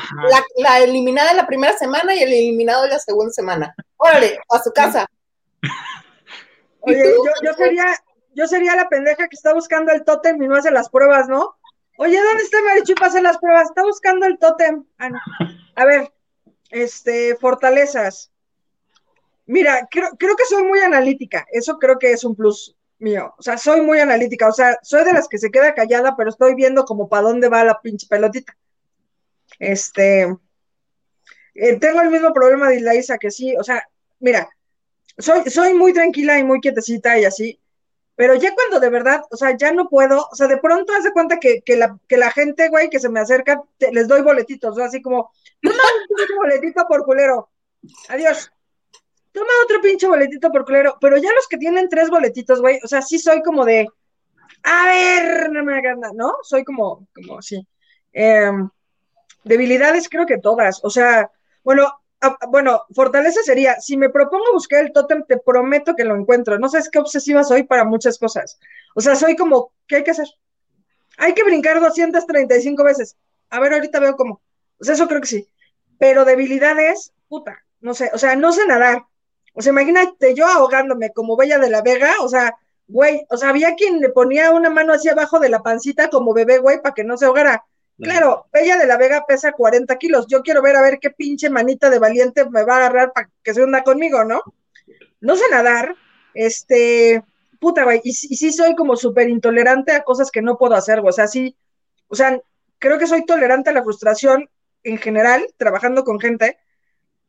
la, 0.57 0.79
eliminada 0.79 1.31
en 1.31 1.37
la 1.37 1.47
primera 1.47 1.75
semana 1.75 2.13
y 2.13 2.19
el 2.19 2.31
eliminado 2.31 2.85
en 2.85 2.91
la 2.91 2.99
segunda 2.99 3.33
semana. 3.33 3.75
Órale, 3.97 4.39
a 4.49 4.61
su 4.61 4.71
casa. 4.71 5.07
Oye, 6.81 7.03
yo, 7.43 7.53
sería, 7.53 7.85
yo 8.35 8.47
sería 8.47 8.75
la 8.75 8.87
pendeja 8.87 9.27
que 9.27 9.35
está 9.35 9.53
buscando 9.53 9.91
el 9.91 10.05
tótem 10.05 10.41
y 10.41 10.47
no 10.47 10.55
hace 10.55 10.69
las 10.69 10.89
pruebas, 10.89 11.27
¿no? 11.27 11.55
Oye, 11.97 12.21
¿dónde 12.21 12.43
está 12.43 12.61
Marichu 12.61 12.93
para 12.95 13.21
las 13.21 13.37
pruebas? 13.37 13.69
Está 13.69 13.83
buscando 13.83 14.25
el 14.25 14.37
tótem. 14.37 14.85
Ah, 14.97 15.09
a 15.75 15.85
ver, 15.85 16.11
este, 16.69 17.35
fortalezas. 17.35 18.31
Mira, 19.45 19.87
creo, 19.89 20.09
creo 20.17 20.35
que 20.35 20.45
soy 20.45 20.63
muy 20.63 20.79
analítica. 20.79 21.45
Eso 21.51 21.77
creo 21.79 21.97
que 21.97 22.11
es 22.11 22.23
un 22.23 22.35
plus 22.35 22.75
mío. 22.99 23.33
O 23.37 23.41
sea, 23.41 23.57
soy 23.57 23.81
muy 23.81 23.99
analítica. 23.99 24.47
O 24.47 24.51
sea, 24.51 24.77
soy 24.81 25.03
de 25.05 25.13
las 25.13 25.27
que 25.27 25.37
se 25.37 25.51
queda 25.51 25.73
callada, 25.73 26.15
pero 26.17 26.29
estoy 26.29 26.55
viendo 26.55 26.85
como 26.85 27.07
para 27.07 27.23
dónde 27.23 27.47
va 27.47 27.63
la 27.63 27.79
pinche 27.81 28.07
pelotita. 28.09 28.57
Este, 29.59 30.27
eh, 31.55 31.79
tengo 31.79 32.01
el 32.01 32.09
mismo 32.09 32.33
problema 32.33 32.69
de 32.69 32.97
Isa 32.97 33.17
que 33.17 33.31
sí, 33.31 33.55
o 33.55 33.63
sea, 33.63 33.87
mira, 34.19 34.49
soy, 35.17 35.49
soy 35.49 35.73
muy 35.73 35.93
tranquila 35.93 36.37
y 36.37 36.43
muy 36.43 36.59
quietecita 36.59 37.17
y 37.17 37.25
así, 37.25 37.59
pero 38.15 38.35
ya 38.35 38.53
cuando 38.55 38.79
de 38.79 38.89
verdad, 38.89 39.23
o 39.29 39.35
sea, 39.35 39.55
ya 39.57 39.71
no 39.71 39.89
puedo, 39.89 40.27
o 40.31 40.35
sea, 40.35 40.47
de 40.47 40.57
pronto 40.57 40.93
hace 40.93 41.11
cuenta 41.11 41.37
que, 41.37 41.61
la, 41.75 41.97
que 42.07 42.17
la 42.17 42.31
gente, 42.31 42.69
güey, 42.69 42.89
que 42.89 42.99
se 42.99 43.09
me 43.09 43.19
acerca, 43.19 43.61
les 43.91 44.07
doy 44.07 44.21
boletitos, 44.21 44.77
o 44.77 44.83
así 44.83 45.01
como, 45.01 45.31
toma 45.61 45.75
un 45.75 46.15
pinche 46.15 46.35
boletito 46.35 46.85
por 46.87 47.03
culero, 47.03 47.49
adiós, 48.09 48.51
toma 49.31 49.49
otro 49.63 49.81
pinche 49.81 50.07
boletito 50.07 50.51
por 50.51 50.65
culero, 50.65 50.97
pero 51.01 51.17
ya 51.17 51.31
los 51.33 51.47
que 51.47 51.57
tienen 51.57 51.89
tres 51.89 52.09
boletitos, 52.09 52.61
güey, 52.61 52.79
o 52.83 52.87
sea, 52.87 53.01
sí 53.01 53.19
soy 53.19 53.41
como 53.41 53.65
de, 53.65 53.87
a 54.63 54.85
ver, 54.85 55.51
no 55.51 55.63
me 55.63 55.77
hagan 55.77 55.99
¿no? 56.15 56.37
Soy 56.41 56.63
como, 56.63 57.07
como, 57.13 57.41
sí. 57.41 57.67
Eh, 58.13 58.51
Debilidades 59.45 60.09
creo 60.09 60.25
que 60.25 60.39
todas, 60.39 60.83
o 60.83 60.89
sea, 60.89 61.29
bueno, 61.63 61.87
bueno, 62.49 62.83
fortaleza 62.93 63.41
sería, 63.43 63.79
si 63.79 63.97
me 63.97 64.09
propongo 64.09 64.53
buscar 64.53 64.83
el 64.83 64.91
tótem, 64.91 65.23
te 65.25 65.37
prometo 65.37 65.95
que 65.95 66.03
lo 66.03 66.15
encuentro. 66.15 66.57
No 66.59 66.69
sabes 66.69 66.89
qué 66.89 66.99
obsesiva 66.99 67.43
soy 67.43 67.63
para 67.63 67.83
muchas 67.83 68.17
cosas. 68.17 68.59
O 68.95 69.01
sea, 69.01 69.15
soy 69.15 69.35
como, 69.35 69.71
¿qué 69.87 69.97
hay 69.97 70.03
que 70.03 70.11
hacer? 70.11 70.27
Hay 71.17 71.33
que 71.33 71.43
brincar 71.43 71.79
235 71.79 72.83
veces. 72.83 73.15
A 73.49 73.59
ver, 73.59 73.73
ahorita 73.73 73.99
veo 73.99 74.15
cómo. 74.15 74.41
O 74.79 74.83
sea, 74.83 74.95
eso 74.95 75.07
creo 75.07 75.21
que 75.21 75.27
sí. 75.27 75.49
Pero 75.97 76.25
debilidades, 76.25 77.13
puta, 77.27 77.63
no 77.79 77.93
sé, 77.93 78.09
o 78.13 78.17
sea, 78.17 78.35
no 78.35 78.51
sé 78.51 78.65
nadar. 78.67 79.05
O 79.53 79.61
sea, 79.61 79.71
imagínate 79.71 80.33
yo 80.35 80.47
ahogándome 80.47 81.13
como 81.13 81.37
Bella 81.37 81.57
de 81.59 81.69
la 81.69 81.81
Vega, 81.81 82.15
o 82.21 82.27
sea, 82.27 82.57
güey, 82.87 83.25
o 83.29 83.37
sea, 83.37 83.49
había 83.49 83.75
quien 83.75 83.99
le 83.99 84.09
ponía 84.09 84.51
una 84.51 84.69
mano 84.69 84.93
hacia 84.93 85.13
abajo 85.13 85.39
de 85.39 85.49
la 85.49 85.63
pancita 85.63 86.09
como 86.09 86.33
bebé, 86.33 86.57
güey, 86.57 86.81
para 86.81 86.93
que 86.93 87.03
no 87.03 87.17
se 87.17 87.25
ahogara. 87.25 87.65
Claro, 87.97 88.47
Bella 88.51 88.77
de 88.77 88.87
la 88.87 88.97
Vega 88.97 89.25
pesa 89.25 89.53
40 89.53 89.95
kilos. 89.97 90.25
Yo 90.27 90.41
quiero 90.41 90.61
ver 90.61 90.75
a 90.75 90.81
ver 90.81 90.99
qué 90.99 91.11
pinche 91.11 91.49
manita 91.49 91.89
de 91.89 91.99
valiente 91.99 92.49
me 92.49 92.63
va 92.63 92.73
a 92.73 92.77
agarrar 92.77 93.13
para 93.13 93.29
que 93.41 93.53
se 93.53 93.63
hunda 93.63 93.83
conmigo, 93.83 94.25
¿no? 94.25 94.41
No 95.21 95.35
sé 95.37 95.43
nadar, 95.49 95.95
este, 96.33 97.23
puta, 97.59 97.83
güey, 97.83 98.01
y, 98.03 98.13
sí 98.13 98.51
soy 98.51 98.75
como 98.75 98.97
súper 98.97 99.29
intolerante 99.29 99.93
a 99.93 100.03
cosas 100.03 100.29
que 100.29 100.41
no 100.41 100.57
puedo 100.57 100.75
hacer. 100.75 100.99
O 101.03 101.11
sea, 101.11 101.27
sí, 101.27 101.55
o 102.07 102.15
sea, 102.15 102.39
creo 102.79 102.99
que 102.99 103.07
soy 103.07 103.25
tolerante 103.25 103.69
a 103.69 103.73
la 103.73 103.83
frustración 103.83 104.49
en 104.83 104.97
general, 104.97 105.47
trabajando 105.57 106.03
con 106.03 106.19
gente, 106.19 106.57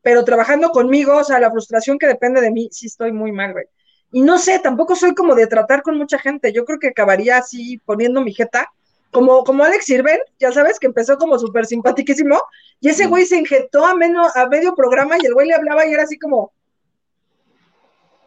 pero 0.02 0.24
trabajando 0.24 0.70
conmigo, 0.70 1.16
o 1.16 1.24
sea, 1.24 1.38
la 1.40 1.50
frustración 1.50 1.98
que 1.98 2.06
depende 2.06 2.40
de 2.40 2.50
mí, 2.50 2.68
sí 2.72 2.86
estoy 2.86 3.12
muy 3.12 3.32
mal, 3.32 3.52
güey. 3.52 3.66
Y 4.12 4.22
no 4.22 4.38
sé, 4.38 4.58
tampoco 4.58 4.96
soy 4.96 5.14
como 5.14 5.34
de 5.34 5.46
tratar 5.46 5.82
con 5.82 5.96
mucha 5.96 6.18
gente. 6.18 6.52
Yo 6.52 6.64
creo 6.64 6.78
que 6.78 6.88
acabaría 6.88 7.38
así 7.38 7.78
poniendo 7.84 8.20
mi 8.20 8.32
jeta 8.32 8.70
como, 9.10 9.44
como 9.44 9.64
Alex 9.64 9.84
Sirven, 9.84 10.20
ya 10.38 10.52
sabes, 10.52 10.78
que 10.78 10.86
empezó 10.86 11.16
como 11.16 11.38
súper 11.38 11.66
simpaticísimo, 11.66 12.40
y 12.80 12.88
ese 12.88 13.06
güey 13.06 13.24
se 13.26 13.36
injetó 13.36 13.84
a, 13.84 13.92
a 13.92 14.46
medio 14.48 14.74
programa 14.74 15.16
y 15.20 15.26
el 15.26 15.34
güey 15.34 15.48
le 15.48 15.54
hablaba 15.54 15.86
y 15.86 15.92
era 15.92 16.02
así 16.02 16.18
como, 16.18 16.52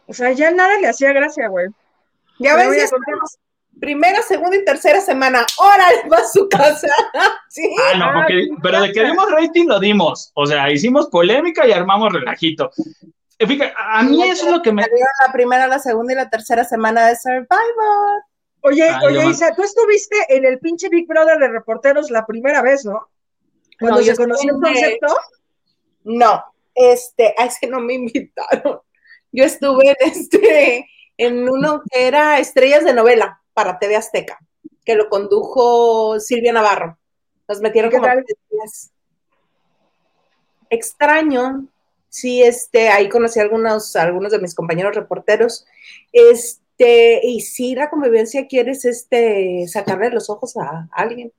o 0.06 0.12
sea, 0.12 0.32
ya 0.32 0.50
nada 0.50 0.78
le 0.80 0.88
hacía 0.88 1.12
gracia, 1.12 1.48
güey. 1.48 1.68
Ya 2.40 2.56
ves, 2.56 2.90
primera, 3.78 4.22
segunda 4.22 4.56
y 4.56 4.64
tercera 4.64 5.00
semana, 5.00 5.46
órale, 5.58 6.08
va 6.08 6.18
a 6.18 6.26
su 6.26 6.48
casa. 6.48 6.88
¿Sí? 7.48 7.62
Ah, 7.92 7.98
no, 7.98 8.12
porque, 8.12 8.48
pero 8.62 8.82
de 8.82 8.92
que 8.92 9.04
dimos 9.04 9.30
rating 9.30 9.66
lo 9.66 9.78
dimos, 9.78 10.32
o 10.34 10.46
sea, 10.46 10.70
hicimos 10.70 11.08
polémica 11.08 11.66
y 11.66 11.72
armamos 11.72 12.12
relajito. 12.12 12.70
Fíjate, 13.38 13.72
a 13.76 14.02
mí 14.02 14.22
eso 14.28 14.46
es 14.46 14.52
lo 14.52 14.62
que 14.62 14.72
me... 14.72 14.82
La 14.82 15.32
primera, 15.32 15.66
la 15.66 15.78
segunda 15.78 16.12
y 16.12 16.16
la 16.16 16.28
tercera 16.28 16.64
semana 16.64 17.06
de 17.06 17.16
Survivor. 17.16 18.22
Oye, 18.62 18.90
oye, 19.04 19.26
Isa, 19.26 19.54
tú 19.54 19.62
estuviste 19.62 20.16
en 20.28 20.44
el 20.44 20.58
pinche 20.58 20.88
Big 20.88 21.06
Brother 21.06 21.38
de 21.38 21.48
reporteros 21.48 22.10
la 22.10 22.26
primera 22.26 22.62
vez, 22.62 22.84
¿no? 22.84 23.08
Cuando 23.78 24.02
se 24.02 24.16
conoció 24.16 24.54
el 24.54 24.60
concepto. 24.60 25.16
No, 26.04 26.44
este, 26.74 27.34
a 27.38 27.46
ese 27.46 27.66
no 27.66 27.80
me 27.80 27.94
invitaron. 27.94 28.80
Yo 29.32 29.44
estuve 29.44 29.90
en 29.90 29.96
este, 30.00 30.86
en 31.16 31.48
uno 31.48 31.82
que 31.90 32.06
era 32.06 32.38
Estrellas 32.38 32.84
de 32.84 32.94
Novela 32.94 33.40
para 33.54 33.78
TV 33.78 33.96
Azteca, 33.96 34.38
que 34.84 34.94
lo 34.94 35.08
condujo 35.08 36.18
Silvia 36.20 36.52
Navarro. 36.52 36.98
Nos 37.48 37.60
metieron 37.60 37.90
como 37.90 38.06
extraño, 40.70 41.66
sí, 42.08 42.42
este, 42.42 42.88
ahí 42.88 43.08
conocí 43.08 43.40
a 43.40 43.42
algunos, 43.42 43.96
algunos 43.96 44.32
de 44.32 44.38
mis 44.38 44.54
compañeros 44.54 44.94
reporteros. 44.94 45.66
Este, 46.12 46.60
y 47.22 47.40
sí, 47.40 47.74
la 47.74 47.90
convivencia 47.90 48.46
quieres 48.46 48.84
este, 48.84 49.66
sacarle 49.68 50.10
los 50.10 50.30
ojos 50.30 50.56
a, 50.56 50.88
alguien. 50.92 51.32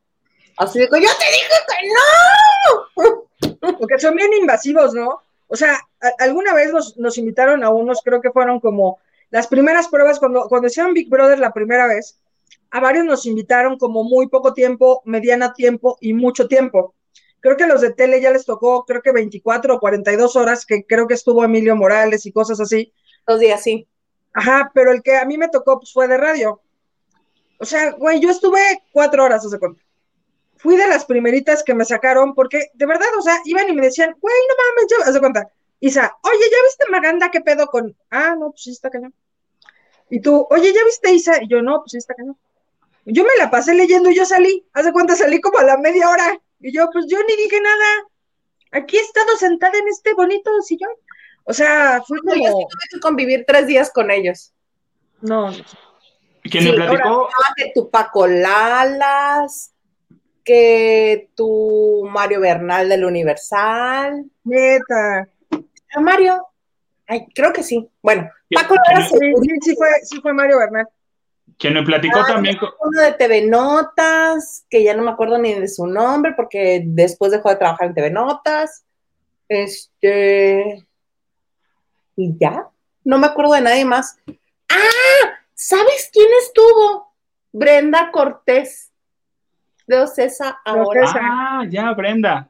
Así 0.57 0.79
digo, 0.79 0.97
yo 0.97 1.09
te 1.17 1.25
dije 1.31 1.49
que 1.67 3.05
no. 3.59 3.77
Porque 3.79 3.99
son 3.99 4.15
bien 4.15 4.31
invasivos, 4.33 4.93
¿no? 4.93 5.21
O 5.47 5.55
sea, 5.55 5.79
alguna 6.19 6.53
vez 6.53 6.71
nos, 6.71 6.97
nos, 6.97 7.17
invitaron 7.17 7.63
a 7.63 7.69
unos, 7.69 8.01
creo 8.03 8.21
que 8.21 8.31
fueron 8.31 8.59
como 8.59 8.99
las 9.29 9.47
primeras 9.47 9.87
pruebas, 9.87 10.19
cuando, 10.19 10.47
cuando 10.47 10.67
hicieron 10.67 10.93
Big 10.93 11.09
Brother 11.09 11.39
la 11.39 11.53
primera 11.53 11.87
vez, 11.87 12.19
a 12.69 12.79
varios 12.79 13.05
nos 13.05 13.25
invitaron 13.25 13.77
como 13.77 14.03
muy 14.03 14.27
poco 14.27 14.53
tiempo, 14.53 15.01
mediana 15.05 15.53
tiempo 15.53 15.97
y 15.99 16.13
mucho 16.13 16.47
tiempo. 16.47 16.95
Creo 17.39 17.57
que 17.57 17.65
los 17.65 17.81
de 17.81 17.91
tele 17.93 18.21
ya 18.21 18.31
les 18.31 18.45
tocó, 18.45 18.85
creo 18.85 19.01
que 19.01 19.11
24 19.11 19.75
o 19.75 19.79
42 19.79 20.35
horas, 20.35 20.65
que 20.65 20.85
creo 20.85 21.07
que 21.07 21.15
estuvo 21.15 21.43
Emilio 21.43 21.75
Morales 21.75 22.25
y 22.25 22.31
cosas 22.31 22.59
así. 22.59 22.93
Dos 23.25 23.39
días, 23.39 23.61
sí. 23.61 23.87
Ajá, 24.33 24.71
pero 24.73 24.91
el 24.91 25.01
que 25.01 25.17
a 25.17 25.25
mí 25.25 25.37
me 25.37 25.49
tocó 25.49 25.79
pues, 25.79 25.91
fue 25.91 26.07
de 26.07 26.17
radio. 26.17 26.61
O 27.59 27.65
sea, 27.65 27.91
güey, 27.91 28.19
yo 28.19 28.29
estuve 28.29 28.83
cuatro 28.91 29.23
horas, 29.23 29.45
hace 29.45 29.59
cuenta. 29.59 29.81
Fui 30.57 30.77
de 30.77 30.87
las 30.87 31.05
primeritas 31.05 31.63
que 31.63 31.73
me 31.73 31.85
sacaron, 31.85 32.33
porque 32.33 32.71
de 32.73 32.85
verdad, 32.85 33.07
o 33.17 33.21
sea, 33.21 33.39
iban 33.45 33.69
y 33.69 33.73
me 33.73 33.81
decían, 33.81 34.15
güey, 34.19 34.35
no 34.49 34.55
mames, 34.57 34.87
ya, 34.89 35.09
hace 35.09 35.19
cuenta. 35.19 35.51
Isa, 35.79 36.15
oye, 36.21 36.39
¿ya 36.39 36.57
viste 36.63 36.85
Maganda 36.91 37.31
qué 37.31 37.41
pedo 37.41 37.65
con.? 37.67 37.95
Ah, 38.09 38.35
no, 38.37 38.51
pues 38.51 38.63
sí 38.63 38.71
está 38.71 38.89
cañón. 38.89 39.13
Y 40.09 40.21
tú, 40.21 40.45
oye, 40.49 40.71
¿ya 40.73 40.83
viste 40.85 41.11
Isa? 41.11 41.41
Y 41.41 41.47
yo, 41.47 41.61
no, 41.61 41.79
pues 41.79 41.91
sí 41.91 41.97
está 41.97 42.13
cañón. 42.13 42.37
Yo 43.05 43.23
me 43.23 43.35
la 43.37 43.49
pasé 43.49 43.73
leyendo 43.73 44.11
y 44.11 44.15
yo 44.15 44.25
salí. 44.25 44.65
Hace 44.73 44.91
cuenta 44.91 45.15
salí 45.15 45.41
como 45.41 45.57
a 45.57 45.63
la 45.63 45.77
media 45.77 46.09
hora. 46.09 46.39
Y 46.59 46.71
yo, 46.71 46.89
pues 46.91 47.05
yo 47.07 47.17
ni 47.23 47.35
dije 47.35 47.59
nada. 47.59 47.85
Aquí 48.71 48.97
he 48.97 49.01
estado 49.01 49.35
sentada 49.37 49.77
en 49.77 49.87
este 49.87 50.13
bonito 50.13 50.51
sillón. 50.61 50.91
O 51.43 51.53
sea, 51.53 52.01
fui 52.07 52.19
como. 52.19 52.35
Yo 52.35 52.51
tuve 52.51 52.83
que 52.91 52.99
convivir 52.99 53.45
tres 53.47 53.67
días 53.67 53.91
con 53.91 54.11
ellos. 54.11 54.53
No. 55.21 55.51
¿Quién 56.43 56.65
me 56.65 56.73
platicó? 56.73 57.29
que 57.55 57.71
tu 57.75 57.89
Paco 57.89 58.27
Lalas, 58.27 59.73
que 60.43 61.29
tu 61.35 62.07
Mario 62.09 62.39
Bernal 62.39 62.89
del 62.89 63.05
Universal. 63.05 64.25
Neta. 64.43 65.27
¿A 65.93 65.99
Mario? 65.99 66.47
Ay, 67.07 67.27
creo 67.33 67.53
que 67.53 67.63
sí. 67.63 67.89
Bueno, 68.01 68.29
Paco 68.53 68.75
Lalas. 68.75 69.09
Sí, 69.09 69.33
sí, 69.61 69.75
fue, 69.75 69.87
sí 70.03 70.21
fue 70.21 70.33
Mario 70.33 70.57
Bernal. 70.59 70.87
Quien 71.57 71.75
me 71.75 71.83
platicó 71.83 72.19
ah, 72.19 72.25
también. 72.27 72.57
Uno 72.79 73.01
de 73.01 73.13
TV 73.13 73.45
Notas, 73.45 74.65
que 74.67 74.83
ya 74.83 74.95
no 74.95 75.03
me 75.03 75.11
acuerdo 75.11 75.37
ni 75.37 75.53
de 75.53 75.67
su 75.67 75.85
nombre, 75.85 76.33
porque 76.35 76.81
después 76.83 77.31
dejó 77.31 77.49
de 77.49 77.57
trabajar 77.57 77.87
en 77.87 77.93
TV 77.93 78.09
Notas. 78.09 78.83
Este. 79.47 80.87
Y 82.15 82.37
ya. 82.37 82.67
No 83.03 83.17
me 83.17 83.27
acuerdo 83.27 83.53
de 83.53 83.61
nadie 83.61 83.85
más. 83.85 84.17
¡Ah! 84.69 85.39
¿Sabes 85.53 86.09
quién 86.11 86.27
estuvo? 86.41 87.13
Brenda 87.51 88.11
Cortés. 88.11 88.91
De 89.87 89.99
Ocesa 89.99 90.61
ahora. 90.63 91.11
Ah, 91.15 91.65
ya, 91.69 91.91
Brenda. 91.93 92.49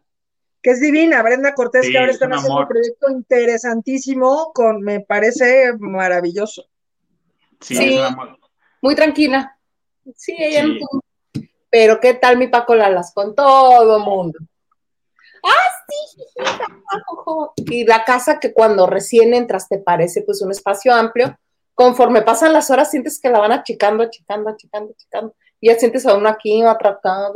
Que 0.62 0.71
es 0.71 0.82
divina, 0.82 1.24
Brenda 1.24 1.56
Cortés, 1.56 1.89
que 1.89 1.97
ahora 1.97 2.12
están 2.12 2.34
haciendo 2.34 2.60
un 2.60 2.67
proyecto 2.67 3.10
interesantísimo, 3.10 4.52
con, 4.54 4.82
me 4.82 5.00
parece 5.00 5.74
maravilloso. 5.80 6.65
Sí, 7.60 7.76
sí. 7.76 8.00
Muy 8.82 8.95
tranquila. 8.95 9.58
Sí, 10.15 10.36
ella 10.38 10.65
no 10.65 11.02
Pero 11.69 12.00
¿qué 12.00 12.15
tal 12.15 12.38
mi 12.38 12.47
Paco 12.47 12.76
Lalas 12.76 13.13
con 13.13 13.34
todo 13.36 13.97
el 13.97 14.04
mundo? 14.04 14.39
Ah, 15.43 15.81
y 17.56 17.86
la 17.86 18.04
casa 18.04 18.40
que 18.40 18.54
cuando 18.54 18.88
recién 18.88 19.34
entras 19.34 19.68
te 19.68 19.78
parece 19.78 20.24
pues 20.24 20.42
un 20.42 20.52
espacio 20.52 20.94
amplio, 20.94 21.38
conforme 21.74 22.22
pasan 22.22 22.54
las 22.54 22.70
horas 22.70 22.92
sientes 22.92 23.20
que 23.20 23.30
la 23.30 23.40
van 23.40 23.52
achicando, 23.52 24.04
achicando, 24.04 24.50
achicando, 24.50 24.94
achicando, 24.94 25.36
y 25.60 25.70
ya 25.70 25.80
sientes 25.80 26.06
a 26.06 26.16
uno 26.16 26.30
aquí, 26.30 26.64
otro 26.64 26.90
acá. 26.90 27.32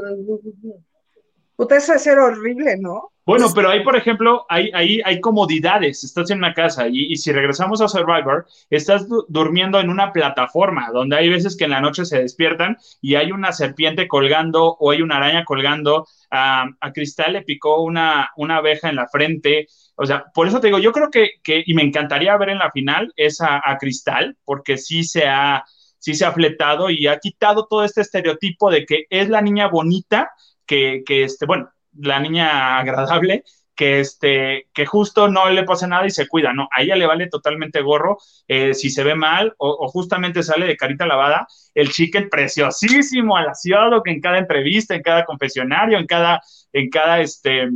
Puta, 1.56 1.78
eso 1.78 1.94
es 1.94 2.04
ser 2.04 2.20
horrible, 2.20 2.76
¿no? 2.78 3.12
Bueno, 3.26 3.48
pero 3.56 3.70
ahí, 3.70 3.84
por 3.84 3.96
ejemplo, 3.96 4.46
hay, 4.50 4.70
ahí 4.74 5.02
hay 5.04 5.20
comodidades. 5.20 6.04
Estás 6.04 6.30
en 6.30 6.38
una 6.38 6.54
casa 6.54 6.88
y, 6.88 7.15
si 7.15 7.32
regresamos 7.32 7.82
a 7.82 7.88
Survivor, 7.88 8.46
estás 8.70 9.08
durmiendo 9.30 9.80
en 9.80 9.89
una 9.89 10.12
plataforma 10.13 10.91
donde 10.94 11.15
hay 11.15 11.30
veces 11.30 11.58
que 11.58 11.63
en 11.63 11.72
la 11.72 11.82
noche 11.82 12.06
se 12.06 12.20
despiertan 12.20 12.78
y 13.02 13.15
hay 13.15 13.32
una 13.32 13.52
serpiente 13.52 14.08
colgando 14.08 14.76
o 14.80 14.91
hay 14.91 15.02
una 15.02 15.18
araña 15.18 15.44
colgando. 15.44 16.06
a 16.30 16.91
Cristal 16.94 17.34
le 17.34 17.41
picó 17.41 17.82
una, 17.82 18.30
una 18.38 18.58
abeja 18.58 18.89
en 18.89 18.98
la 18.98 19.08
frente. 19.08 19.68
O 19.96 20.06
sea, 20.06 20.26
por 20.34 20.48
eso 20.48 20.60
te 20.60 20.68
digo, 20.68 20.80
yo 20.80 20.91
creo 20.91 21.10
que, 21.10 21.39
que 21.44 21.63
y 21.65 21.74
me 21.74 21.84
encantaría 21.84 22.38
ver 22.38 22.50
en 22.50 22.60
la 22.60 22.72
final 22.72 23.12
esa 23.15 23.62
a, 23.63 23.78
Cristal, 23.78 24.38
porque 24.46 24.78
sí 24.78 25.04
se 25.04 25.26
ha 25.26 25.63
sí 25.98 26.13
se 26.13 26.26
ha 26.26 26.32
fletado 26.32 26.91
y 26.91 27.08
ha 27.08 27.18
quitado 27.18 27.65
todo 27.68 27.84
este 27.84 28.02
estereotipo 28.02 28.70
de 28.70 28.86
que 28.86 29.06
es 29.10 29.30
la 29.30 29.41
niña 29.41 29.68
bonita 29.68 30.32
que, 30.65 31.04
este, 31.08 31.45
bueno, 31.45 31.69
la 31.93 32.19
niña 32.19 32.80
agradable, 32.80 33.43
que, 33.75 33.99
este, 33.99 34.67
que 34.73 34.86
justo 34.86 35.28
no 35.28 35.49
le 35.49 35.63
pasa 35.63 35.88
nada 35.88 36.06
y 36.06 36.10
se 36.10 36.28
cuida, 36.28 36.54
¿no? 36.54 36.69
A 36.75 36.82
ella 36.82 36.95
le 36.95 37.06
vale 37.06 37.28
totalmente 37.28 37.82
gorro 37.82 38.17
eh, 38.47 38.73
si 38.73 38.89
se 38.89 39.04
ve 39.04 39.15
mal 39.15 39.54
o, 39.58 39.88
justamente 39.89 40.43
sale 40.43 40.65
de 40.65 40.78
carita 40.78 41.06
lavada, 41.06 41.47
el 41.73 41.91
chicken 41.91 42.30
preciosísimo, 42.30 43.36
alaciado, 43.36 44.01
que 44.01 44.12
en 44.12 44.21
cada 44.21 44.38
entrevista, 44.38 44.95
en 44.95 45.01
cada 45.01 45.25
confesionario, 45.25 45.97
en 45.97 46.08
cada, 46.08 46.41
en 46.71 46.89
cada, 46.89 47.19
este, 47.19 47.69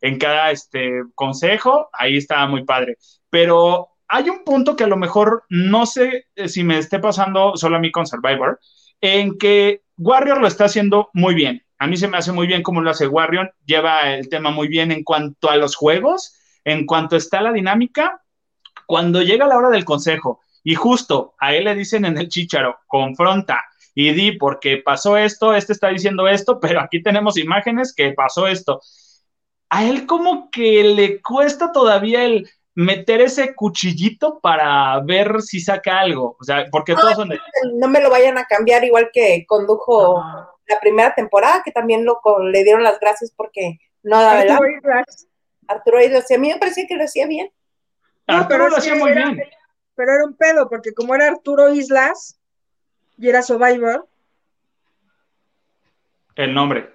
en 0.00 0.18
cada, 0.18 0.50
este, 0.50 1.02
consejo, 1.14 1.88
ahí 1.92 2.16
está 2.16 2.46
muy 2.46 2.64
padre. 2.64 2.96
Pero 3.30 3.90
hay 4.08 4.28
un 4.28 4.44
punto 4.44 4.76
que 4.76 4.84
a 4.84 4.88
lo 4.88 4.96
mejor 4.96 5.44
no 5.48 5.86
sé 5.86 6.26
eh, 6.34 6.48
si 6.48 6.64
me 6.64 6.78
esté 6.78 6.98
pasando 6.98 7.56
solo 7.56 7.76
a 7.76 7.80
mí 7.80 7.92
con 7.92 8.06
Survivor, 8.06 8.58
en 9.00 9.38
que 9.38 9.82
Warrior 9.96 10.40
lo 10.40 10.48
está 10.48 10.64
haciendo 10.64 11.10
muy 11.12 11.34
bien 11.34 11.63
a 11.84 11.86
mí 11.86 11.98
se 11.98 12.08
me 12.08 12.16
hace 12.16 12.32
muy 12.32 12.46
bien 12.46 12.62
como 12.62 12.80
lo 12.80 12.90
hace 12.90 13.06
Warrior, 13.06 13.54
lleva 13.66 14.14
el 14.14 14.30
tema 14.30 14.50
muy 14.50 14.68
bien 14.68 14.90
en 14.90 15.04
cuanto 15.04 15.50
a 15.50 15.56
los 15.56 15.76
juegos, 15.76 16.34
en 16.64 16.86
cuanto 16.86 17.14
está 17.14 17.42
la 17.42 17.52
dinámica. 17.52 18.22
Cuando 18.86 19.20
llega 19.20 19.46
la 19.46 19.58
hora 19.58 19.68
del 19.68 19.84
consejo 19.84 20.40
y 20.62 20.76
justo 20.76 21.34
a 21.38 21.54
él 21.54 21.64
le 21.64 21.74
dicen 21.74 22.06
en 22.06 22.16
el 22.16 22.30
chicharo, 22.30 22.78
confronta 22.86 23.62
y 23.94 24.12
di 24.14 24.32
porque 24.32 24.78
pasó 24.78 25.18
esto, 25.18 25.52
este 25.52 25.74
está 25.74 25.88
diciendo 25.88 26.26
esto, 26.26 26.58
pero 26.58 26.80
aquí 26.80 27.02
tenemos 27.02 27.36
imágenes 27.36 27.92
que 27.94 28.12
pasó 28.12 28.46
esto. 28.46 28.80
A 29.68 29.84
él 29.84 30.06
como 30.06 30.50
que 30.50 30.84
le 30.84 31.20
cuesta 31.20 31.70
todavía 31.70 32.24
el 32.24 32.48
meter 32.74 33.20
ese 33.20 33.54
cuchillito 33.54 34.40
para 34.40 34.98
ver 35.00 35.42
si 35.42 35.60
saca 35.60 36.00
algo, 36.00 36.38
o 36.40 36.44
sea, 36.44 36.64
porque 36.70 36.94
todos 36.94 37.14
son 37.14 37.30
No 37.74 37.88
me 37.88 38.00
lo 38.00 38.08
vayan 38.08 38.38
a 38.38 38.46
cambiar 38.46 38.84
igual 38.84 39.10
que 39.12 39.44
condujo 39.46 40.24
la 40.66 40.80
primera 40.80 41.14
temporada, 41.14 41.62
que 41.64 41.72
también 41.72 42.04
lo, 42.04 42.20
le 42.42 42.64
dieron 42.64 42.82
las 42.82 42.98
gracias 43.00 43.32
porque 43.36 43.78
no 44.02 44.20
daba 44.20 44.40
Arturo 44.40 44.70
Islas. 44.70 45.28
Arturo 45.66 46.00
Islas, 46.00 46.30
a 46.30 46.38
mí 46.38 46.48
me 46.48 46.58
parecía 46.58 46.86
que 46.86 46.96
lo 46.96 47.04
hacía 47.04 47.26
bien. 47.26 47.50
No, 48.26 48.46
pero 48.48 48.68
lo 48.68 48.76
hacía 48.76 48.94
muy 48.94 49.12
bien. 49.12 49.42
Pero 49.94 50.12
era 50.12 50.24
un 50.24 50.34
pedo, 50.36 50.68
porque 50.68 50.92
como 50.92 51.14
era 51.14 51.28
Arturo 51.28 51.72
Islas 51.72 52.38
y 53.18 53.28
era 53.28 53.42
Survivor. 53.42 54.08
El 56.34 56.52
nombre. 56.54 56.90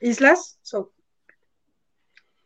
¿Islas? 0.00 0.58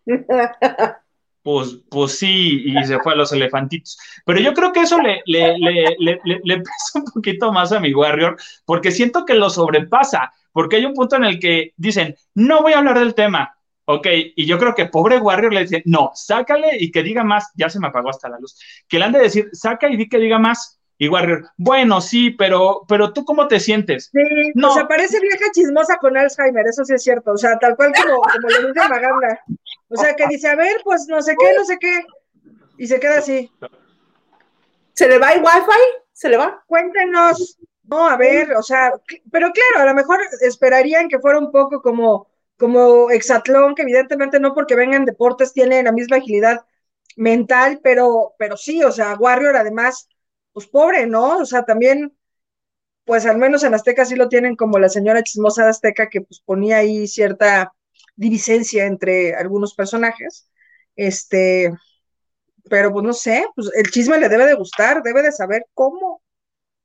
pues, 1.42 1.78
pues 1.90 2.18
sí, 2.18 2.62
y 2.66 2.84
se 2.84 2.98
fue 3.00 3.12
a 3.12 3.16
los 3.16 3.32
elefantitos. 3.32 3.98
Pero 4.24 4.40
yo 4.40 4.54
creo 4.54 4.72
que 4.72 4.80
eso 4.80 5.00
le, 5.00 5.22
le, 5.26 5.56
le, 5.58 6.20
le, 6.24 6.56
pesa 6.58 6.98
un 6.98 7.04
poquito 7.04 7.52
más 7.52 7.72
a 7.72 7.80
mi 7.80 7.92
Warrior, 7.92 8.36
porque 8.64 8.90
siento 8.90 9.24
que 9.24 9.34
lo 9.34 9.50
sobrepasa, 9.50 10.32
porque 10.52 10.76
hay 10.76 10.84
un 10.84 10.94
punto 10.94 11.16
en 11.16 11.24
el 11.24 11.38
que 11.38 11.72
dicen, 11.76 12.14
no 12.34 12.62
voy 12.62 12.72
a 12.72 12.78
hablar 12.78 12.98
del 12.98 13.14
tema, 13.14 13.56
ok, 13.86 14.06
y 14.36 14.46
yo 14.46 14.58
creo 14.58 14.74
que 14.74 14.86
pobre 14.86 15.18
Warrior 15.18 15.52
le 15.52 15.62
dice, 15.62 15.82
no, 15.86 16.12
sácale 16.14 16.76
y 16.78 16.90
que 16.90 17.02
diga 17.02 17.24
más, 17.24 17.50
ya 17.56 17.68
se 17.68 17.80
me 17.80 17.88
apagó 17.88 18.10
hasta 18.10 18.28
la 18.28 18.38
luz, 18.38 18.56
que 18.88 18.98
le 18.98 19.04
han 19.06 19.12
de 19.12 19.20
decir, 19.20 19.48
saca 19.52 19.90
y 19.90 19.96
di 19.96 20.08
que 20.08 20.18
diga 20.18 20.38
más, 20.38 20.80
y 21.02 21.08
Warrior, 21.08 21.50
bueno, 21.56 22.00
sí, 22.00 22.30
pero, 22.30 22.82
pero 22.86 23.12
tú 23.12 23.24
cómo 23.24 23.48
te 23.48 23.58
sientes? 23.58 24.08
Sí, 24.12 24.52
no. 24.54 24.70
o 24.70 24.74
sea, 24.74 24.86
parece 24.86 25.18
vieja 25.18 25.46
chismosa 25.52 25.96
con 25.96 26.16
Alzheimer, 26.16 26.64
eso 26.64 26.84
sí 26.84 26.94
es 26.94 27.02
cierto, 27.02 27.32
o 27.32 27.36
sea, 27.36 27.58
tal 27.58 27.74
cual 27.74 27.92
como, 27.92 28.20
como 28.20 28.48
le 28.48 28.68
dice 28.68 28.88
Maganda. 28.88 29.40
O 29.88 29.96
sea, 29.96 30.14
que 30.14 30.28
dice, 30.28 30.46
a 30.46 30.54
ver, 30.54 30.76
pues 30.84 31.08
no 31.08 31.20
sé 31.20 31.34
qué, 31.36 31.56
no 31.56 31.64
sé 31.64 31.76
qué, 31.80 32.04
y 32.78 32.86
se 32.86 33.00
queda 33.00 33.18
así. 33.18 33.50
¿Se 34.92 35.08
le 35.08 35.18
va 35.18 35.32
el 35.32 35.42
wifi? 35.42 35.80
¿Se 36.12 36.28
le 36.28 36.36
va? 36.36 36.62
Cuéntenos. 36.68 37.58
No, 37.82 38.08
a 38.08 38.16
ver, 38.16 38.52
o 38.52 38.62
sea, 38.62 38.92
pero 39.32 39.50
claro, 39.50 39.82
a 39.82 39.92
lo 39.92 39.94
mejor 39.94 40.20
esperarían 40.42 41.08
que 41.08 41.18
fuera 41.18 41.40
un 41.40 41.50
poco 41.50 41.82
como, 41.82 42.28
como 42.56 43.10
Exatlón, 43.10 43.74
que 43.74 43.82
evidentemente 43.82 44.38
no 44.38 44.54
porque 44.54 44.76
vengan 44.76 45.04
deportes 45.04 45.52
tiene 45.52 45.82
la 45.82 45.90
misma 45.90 46.18
agilidad 46.18 46.64
mental, 47.16 47.80
pero, 47.82 48.34
pero 48.38 48.56
sí, 48.56 48.84
o 48.84 48.92
sea, 48.92 49.16
Warrior 49.16 49.56
además 49.56 50.08
pues 50.52 50.66
pobre, 50.66 51.06
¿no? 51.06 51.38
O 51.38 51.46
sea, 51.46 51.64
también, 51.64 52.16
pues 53.04 53.26
al 53.26 53.38
menos 53.38 53.64
en 53.64 53.74
Azteca 53.74 54.04
sí 54.04 54.16
lo 54.16 54.28
tienen 54.28 54.56
como 54.56 54.78
la 54.78 54.88
señora 54.88 55.22
chismosa 55.22 55.64
de 55.64 55.70
Azteca 55.70 56.08
que 56.08 56.20
pues 56.20 56.40
ponía 56.44 56.78
ahí 56.78 57.06
cierta 57.08 57.72
divisencia 58.16 58.86
entre 58.86 59.34
algunos 59.34 59.74
personajes. 59.74 60.48
Este, 60.96 61.72
pero 62.68 62.92
pues 62.92 63.04
no 63.04 63.12
sé, 63.12 63.46
pues 63.54 63.70
el 63.74 63.90
chisme 63.90 64.18
le 64.18 64.28
debe 64.28 64.46
de 64.46 64.54
gustar, 64.54 65.02
debe 65.02 65.22
de 65.22 65.32
saber 65.32 65.66
cómo, 65.74 66.22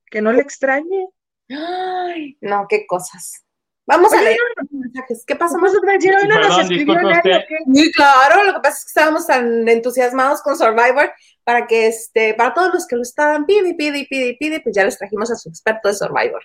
que 0.09 0.21
no 0.21 0.31
le 0.31 0.41
extrañe. 0.41 1.07
Ay, 1.49 2.37
no, 2.41 2.65
qué 2.67 2.85
cosas. 2.87 3.43
Vamos 3.85 4.11
a 4.11 4.21
leer 4.21 4.37
los 4.57 4.69
mensajes. 4.71 5.23
¿Qué 5.25 5.35
pasa, 5.37 5.57
Pues, 5.59 5.71
más? 5.73 5.93
decir, 5.93 6.13
hoy 6.13 6.27
no 6.27 6.35
nos 6.35 6.47
Perdón, 6.47 6.61
escribió 6.61 6.93
disculpe 6.93 7.13
nadie, 7.15 7.17
usted. 7.17 7.37
¿o 7.37 7.47
qué? 7.47 7.57
Sí, 7.81 7.91
claro, 7.93 8.43
lo 8.43 8.53
que 8.55 8.59
pasa 8.59 8.77
es 8.77 8.83
que 8.83 8.89
estábamos 8.89 9.27
tan 9.27 9.67
entusiasmados 9.69 10.41
con 10.41 10.57
Survivor 10.57 11.11
para 11.47 11.65
que, 11.65 11.87
este, 11.87 12.33
para 12.33 12.53
todos 12.53 12.73
los 12.73 12.85
que 12.85 12.97
lo 12.97 13.03
estaban 13.03 13.45
pide 13.45 13.69
y 13.69 13.73
pide 13.73 13.99
y 13.99 14.05
pide 14.05 14.27
y 14.31 14.35
pide, 14.35 14.59
pues 14.59 14.75
ya 14.75 14.83
les 14.83 14.97
trajimos 14.97 15.31
a 15.31 15.35
su 15.37 15.47
experto 15.47 15.87
de 15.87 15.93
Survivor. 15.93 16.43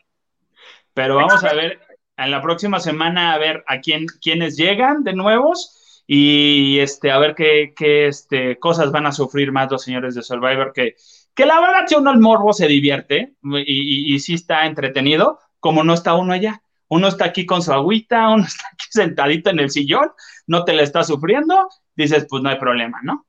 Pero 0.95 1.17
vamos 1.17 1.43
a 1.43 1.53
ver 1.55 1.81
en 2.17 2.31
la 2.31 2.41
próxima 2.41 2.79
semana 2.79 3.35
a 3.35 3.39
ver 3.39 3.65
a 3.67 3.81
quién 3.81 4.07
quiénes 4.23 4.57
llegan 4.57 5.03
de 5.03 5.13
nuevos 5.13 6.05
y 6.07 6.79
este 6.79 7.11
a 7.11 7.19
ver 7.19 7.35
qué, 7.35 7.73
qué 7.75 8.07
este, 8.07 8.61
cosas 8.61 8.93
van 8.93 9.07
a 9.07 9.11
sufrir 9.11 9.51
más 9.51 9.73
los 9.73 9.83
señores 9.83 10.15
de 10.15 10.23
Survivor 10.23 10.73
que, 10.73 10.95
que 11.35 11.47
la 11.47 11.61
verdad 11.61 11.85
si 11.89 11.97
uno 11.97 12.11
al 12.11 12.21
morbo 12.21 12.53
se 12.53 12.69
divierte 12.69 13.35
y, 13.43 14.13
y, 14.13 14.15
y 14.15 14.21
sí 14.21 14.35
está 14.35 14.67
entretenido, 14.67 15.41
como 15.59 15.83
no 15.83 15.95
está 15.95 16.15
uno 16.15 16.33
allá. 16.33 16.63
Uno 16.87 17.09
está 17.09 17.25
aquí 17.25 17.45
con 17.45 17.61
su 17.61 17.73
agüita, 17.73 18.29
uno 18.29 18.45
está 18.47 18.69
aquí 18.73 18.87
sentadito 18.89 19.51
en 19.51 19.59
el 19.59 19.71
sillón, 19.71 20.13
no 20.47 20.65
te 20.65 20.75
la 20.75 20.85
está 20.85 21.03
sufriendo, 21.03 21.69
dices, 21.97 22.25
pues 22.31 22.41
no 22.41 22.51
hay 22.51 22.61
problema, 22.61 23.01
¿no? 23.03 23.27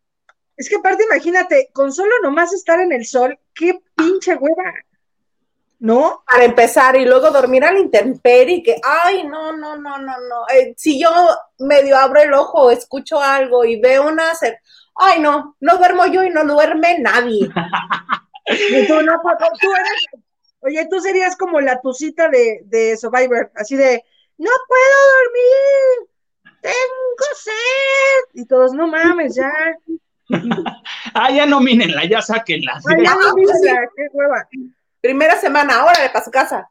Es 0.56 0.70
que 0.70 0.76
aparte, 0.76 1.04
imagínate, 1.04 1.70
con 1.74 1.92
solo 1.92 2.12
nomás 2.22 2.54
estar 2.54 2.80
en 2.80 2.92
el 2.92 3.06
sol, 3.06 3.38
qué 3.54 3.80
pinche 3.96 4.36
hueva. 4.36 4.74
¿No? 5.80 6.24
Para 6.30 6.46
empezar, 6.46 6.96
y 6.96 7.04
luego 7.04 7.30
dormir 7.32 7.66
a 7.66 7.74
la 7.74 7.80
intemperie, 7.80 8.58
y 8.58 8.64
que, 8.64 8.80
ay, 8.84 9.26
no, 9.26 9.52
no, 9.52 9.76
no, 9.76 9.98
no, 9.98 10.14
no. 10.18 10.48
Eh, 10.54 10.74
si 10.78 10.98
yo 11.00 11.10
medio 11.60 11.98
abro 11.98 12.22
el 12.22 12.34
ojo, 12.34 12.72
escucho 12.72 13.20
algo 13.20 13.66
y 13.66 13.82
veo 13.82 14.08
una, 14.08 14.32
ay, 14.96 15.20
no, 15.20 15.58
no 15.60 15.78
duermo 15.78 16.06
yo 16.06 16.24
y 16.24 16.30
no 16.30 16.46
duerme 16.46 17.00
nadie. 17.00 17.50
Y 18.46 18.86
tú, 18.88 19.02
no, 19.02 19.22
pues, 19.22 19.38
tú 19.62 19.72
eres, 19.72 20.24
oye, 20.60 20.86
tú 20.90 21.00
serías 21.00 21.38
como 21.38 21.62
la 21.62 21.80
tucita 21.80 22.28
de, 22.28 22.60
de 22.66 22.98
Survivor, 22.98 23.50
así 23.56 23.78
de, 23.78 24.04
no 24.38 24.52
puedo 24.68 24.98
dormir, 25.16 26.10
tengo 26.62 27.36
sed. 27.36 28.34
Y 28.34 28.46
todos, 28.46 28.74
no 28.74 28.88
mames, 28.88 29.36
ya. 29.36 29.52
Ah, 31.16 31.30
ya 31.30 31.46
nomínenla, 31.46 32.06
ya 32.06 32.22
sáquenla. 32.22 32.80
Ay, 32.86 33.04
ya 33.04 33.14
no 33.22 33.36
mira, 33.36 33.54
qué 33.96 34.08
hueva. 34.14 34.48
Primera 35.00 35.36
semana, 35.38 35.84
órale, 35.86 36.10
para 36.10 36.26
su 36.26 36.32
casa. 36.32 36.70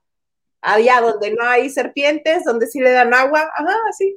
Allá 0.60 1.00
donde 1.00 1.32
no 1.32 1.44
hay 1.44 1.70
serpientes, 1.70 2.44
donde 2.44 2.66
sí 2.66 2.80
le 2.80 2.90
dan 2.90 3.14
agua, 3.14 3.48
ajá, 3.54 3.76
sí. 3.96 4.16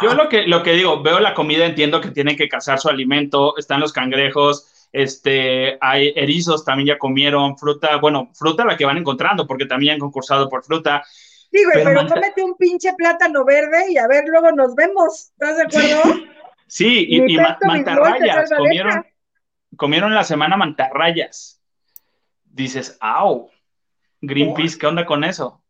Yo 0.00 0.14
lo 0.14 0.28
que, 0.28 0.46
lo 0.46 0.62
que 0.62 0.72
digo, 0.72 1.02
veo 1.02 1.20
la 1.20 1.34
comida, 1.34 1.66
entiendo 1.66 2.00
que 2.00 2.10
tienen 2.10 2.36
que 2.36 2.48
cazar 2.48 2.78
su 2.78 2.88
alimento, 2.88 3.56
están 3.56 3.80
los 3.80 3.92
cangrejos, 3.92 4.88
este, 4.92 5.78
hay 5.80 6.12
erizos, 6.16 6.64
también 6.64 6.88
ya 6.88 6.98
comieron 6.98 7.56
fruta, 7.58 7.96
bueno, 7.96 8.30
fruta 8.34 8.64
la 8.64 8.76
que 8.76 8.84
van 8.84 8.98
encontrando, 8.98 9.46
porque 9.46 9.66
también 9.66 9.94
han 9.94 10.00
concursado 10.00 10.48
por 10.48 10.64
fruta. 10.64 11.02
Sí, 11.52 11.64
güey, 11.64 11.84
Pero 11.84 12.00
pero, 12.00 12.08
cómete 12.08 12.42
un 12.42 12.56
pinche 12.56 12.92
plátano 12.94 13.44
verde 13.44 13.90
y 13.90 13.98
a 13.98 14.06
ver, 14.06 14.24
luego 14.28 14.52
nos 14.52 14.74
vemos. 14.74 15.32
¿Estás 15.32 15.56
de 15.56 15.62
acuerdo? 15.64 16.14
Sí, 16.14 16.26
y, 16.78 17.20
Ni 17.20 17.34
y 17.34 17.36
ma- 17.36 17.58
mantarrayas, 17.66 18.50
comieron, 18.56 19.04
comieron 19.76 20.14
la 20.14 20.24
semana 20.24 20.56
mantarrayas. 20.56 21.60
Dices, 22.44 22.96
au, 23.00 23.50
Greenpeace, 24.20 24.78
¿qué 24.78 24.86
onda 24.86 25.04
con 25.04 25.24
eso? 25.24 25.62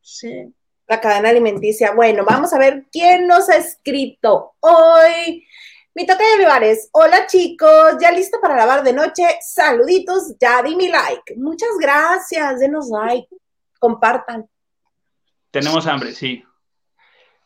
Sí. 0.00 0.52
La 0.86 1.00
cadena 1.00 1.30
alimenticia. 1.30 1.92
Bueno, 1.92 2.24
vamos 2.24 2.52
a 2.52 2.58
ver 2.58 2.86
quién 2.90 3.26
nos 3.26 3.48
ha 3.48 3.56
escrito 3.56 4.54
hoy. 4.60 5.46
Mi 5.94 6.06
toca 6.06 6.24
de 6.24 6.34
Olivares. 6.34 6.88
Hola 6.92 7.26
chicos, 7.26 7.96
ya 8.00 8.10
listo 8.10 8.40
para 8.40 8.56
lavar 8.56 8.82
de 8.82 8.92
noche. 8.92 9.22
Saluditos, 9.40 10.34
ya 10.40 10.62
di 10.62 10.74
mi 10.74 10.88
like. 10.88 11.36
Muchas 11.36 11.70
gracias, 11.80 12.58
denos 12.58 12.88
like. 12.88 13.28
Compartan. 13.78 14.48
Tenemos 15.50 15.86
hambre, 15.86 16.12
sí. 16.12 16.44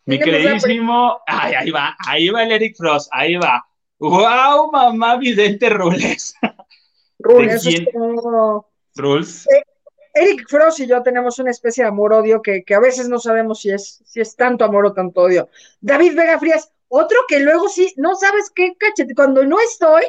Mi 0.09 0.19
queridísimo, 0.19 1.21
ay, 1.27 1.55
ahí 1.55 1.71
va, 1.71 1.95
ahí 2.07 2.29
va 2.31 2.43
el 2.43 2.53
Eric 2.53 2.77
Frost, 2.77 3.11
ahí 3.13 3.37
va. 3.37 3.63
¡Wow, 3.99 4.71
mamá 4.73 5.17
vidente 5.17 5.69
Rules! 5.69 6.35
Rules. 7.19 7.67
Eso 7.67 7.69
es 7.69 7.89
como- 7.93 8.67
Rules. 8.97 9.47
Eric 10.15 10.49
Frost 10.49 10.81
y 10.81 10.87
yo 10.87 11.03
tenemos 11.03 11.39
una 11.39 11.51
especie 11.51 11.85
de 11.85 11.89
amor-odio 11.91 12.41
que, 12.41 12.65
que 12.65 12.75
a 12.75 12.81
veces 12.81 13.09
no 13.09 13.19
sabemos 13.19 13.61
si 13.61 13.71
es, 13.71 14.03
si 14.07 14.21
es 14.21 14.35
tanto 14.35 14.65
amor 14.65 14.87
o 14.87 14.93
tanto 14.95 15.21
odio. 15.21 15.49
David 15.81 16.17
Vega 16.17 16.39
Frías, 16.39 16.73
otro 16.89 17.19
que 17.29 17.41
luego 17.41 17.69
sí, 17.69 17.93
no 17.97 18.15
sabes 18.15 18.51
qué 18.55 18.75
cachete, 18.79 19.15
cuando 19.15 19.45
no 19.45 19.61
estoy, 19.61 20.05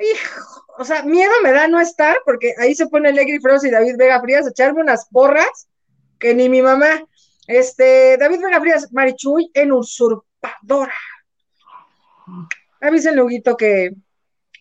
hijo, 0.00 0.64
o 0.78 0.84
sea, 0.84 1.02
miedo 1.02 1.32
me 1.42 1.52
da 1.52 1.68
no 1.68 1.78
estar, 1.78 2.16
porque 2.24 2.54
ahí 2.58 2.74
se 2.74 2.86
pone 2.86 3.10
el 3.10 3.18
Eric 3.18 3.42
Frost 3.42 3.66
y 3.66 3.70
David 3.70 3.96
Vega 3.98 4.20
Frías 4.20 4.46
a 4.46 4.50
echarme 4.50 4.80
unas 4.80 5.06
porras 5.10 5.68
que 6.18 6.34
ni 6.34 6.48
mi 6.48 6.62
mamá. 6.62 7.04
Este, 7.52 8.16
David 8.18 8.40
Vega 8.42 8.60
Frías, 8.60 8.92
Marichuy 8.92 9.50
en 9.54 9.72
usurpadora. 9.72 10.92
Avísenle, 12.80 13.22
Huguito, 13.22 13.56
que 13.56 13.90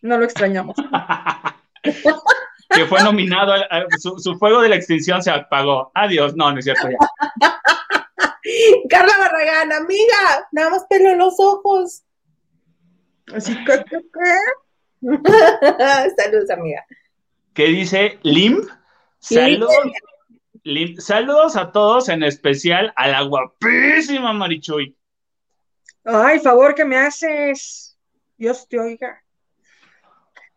no 0.02 0.18
lo 0.18 0.26
extrañamos. 0.26 0.76
que 1.84 2.86
fue 2.86 3.02
nominado, 3.04 3.54
a- 3.54 3.58
a- 3.70 3.86
su, 4.00 4.18
su 4.20 4.36
fuego 4.38 4.62
de 4.62 4.70
la 4.70 4.76
extinción 4.76 5.22
se 5.24 5.32
apagó. 5.32 5.92
Adiós, 5.96 6.36
no, 6.36 6.52
no 6.52 6.60
es 6.60 6.66
cierto 6.66 6.88
ya. 6.90 6.98
Carla 8.90 9.14
Barragán, 9.20 9.72
amiga, 9.72 10.48
nada 10.52 10.70
más 10.72 10.86
pelo 10.90 11.10
en 11.10 11.18
los 11.20 11.36
ojos. 11.40 12.04
Así 13.34 13.56
que, 13.66 13.84
que- 13.86 14.02
que- 14.02 15.02
Saludos, 16.18 16.50
amiga. 16.52 16.86
¿Qué 17.54 17.66
dice 17.68 18.20
Limp? 18.24 18.66
Saludos. 19.20 19.72
Saludos 21.00 21.56
a 21.56 21.72
todos, 21.72 22.10
en 22.10 22.24
especial 22.24 22.94
a 22.96 23.08
la 23.08 23.24
guapísima 23.24 24.32
Marichuy. 24.34 24.96
Ay, 26.04 26.40
favor 26.40 26.76
que 26.76 26.86
me 26.86 26.98
haces. 26.98 27.98
Dios 28.38 28.68
te 28.68 28.80
oiga. 28.80 29.24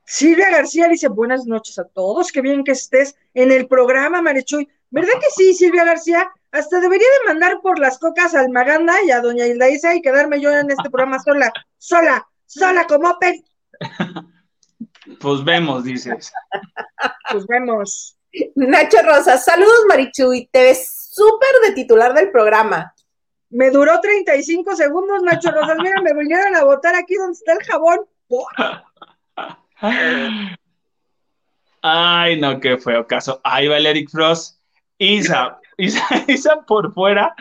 Silvia 0.04 0.50
García 0.50 0.88
dice 0.88 1.08
buenas 1.08 1.46
noches 1.46 1.78
a 1.78 1.88
todos, 1.88 2.30
qué 2.30 2.42
bien 2.42 2.64
que 2.64 2.72
estés 2.72 3.16
en 3.32 3.50
el 3.50 3.66
programa, 3.66 4.20
Marichuy. 4.20 4.68
¿Verdad 4.90 5.14
que 5.20 5.30
sí, 5.34 5.54
Silvia 5.54 5.84
García? 5.84 6.30
Hasta 6.52 6.78
debería 6.80 7.08
de 7.08 7.32
mandar 7.32 7.60
por 7.62 7.78
las 7.78 7.98
cocas 7.98 8.34
al 8.34 8.50
Maganda 8.50 8.94
y 9.04 9.10
a 9.10 9.20
doña 9.20 9.46
Hilda 9.46 9.70
Isa 9.70 9.94
y 9.94 10.02
quedarme 10.02 10.40
yo 10.40 10.52
en 10.52 10.70
este 10.70 10.90
programa 10.90 11.18
sola, 11.18 11.52
sola, 11.78 12.28
sola 12.46 12.86
como 12.86 13.18
pe... 13.18 13.42
Pues 15.20 15.44
vemos, 15.44 15.84
dices. 15.84 16.32
Pues 17.30 17.46
vemos. 17.46 18.16
Nacho 18.54 18.98
Rosas, 19.02 19.44
saludos 19.44 19.84
Marichuy, 19.88 20.48
te 20.50 20.62
ves 20.62 21.10
súper 21.12 21.68
de 21.68 21.74
titular 21.74 22.14
del 22.14 22.30
programa. 22.30 22.94
Me 23.50 23.70
duró 23.70 24.00
35 24.00 24.74
segundos, 24.74 25.22
Nacho 25.22 25.50
Rosas. 25.52 25.76
Mira, 25.80 26.00
me 26.02 26.12
vinieron 26.14 26.56
a 26.56 26.64
botar 26.64 26.96
aquí 26.96 27.14
donde 27.14 27.34
está 27.34 27.52
el 27.52 27.62
jabón. 27.62 28.00
Ay, 31.82 32.40
no, 32.40 32.58
qué 32.58 32.78
feo 32.78 33.06
caso. 33.06 33.40
Ahí 33.44 33.68
va 33.68 33.76
el 33.76 33.86
Eric 33.86 34.10
Frost. 34.10 34.58
Isa, 34.98 35.60
Isa, 35.76 36.04
Isa 36.26 36.62
por 36.62 36.92
fuera 36.92 37.34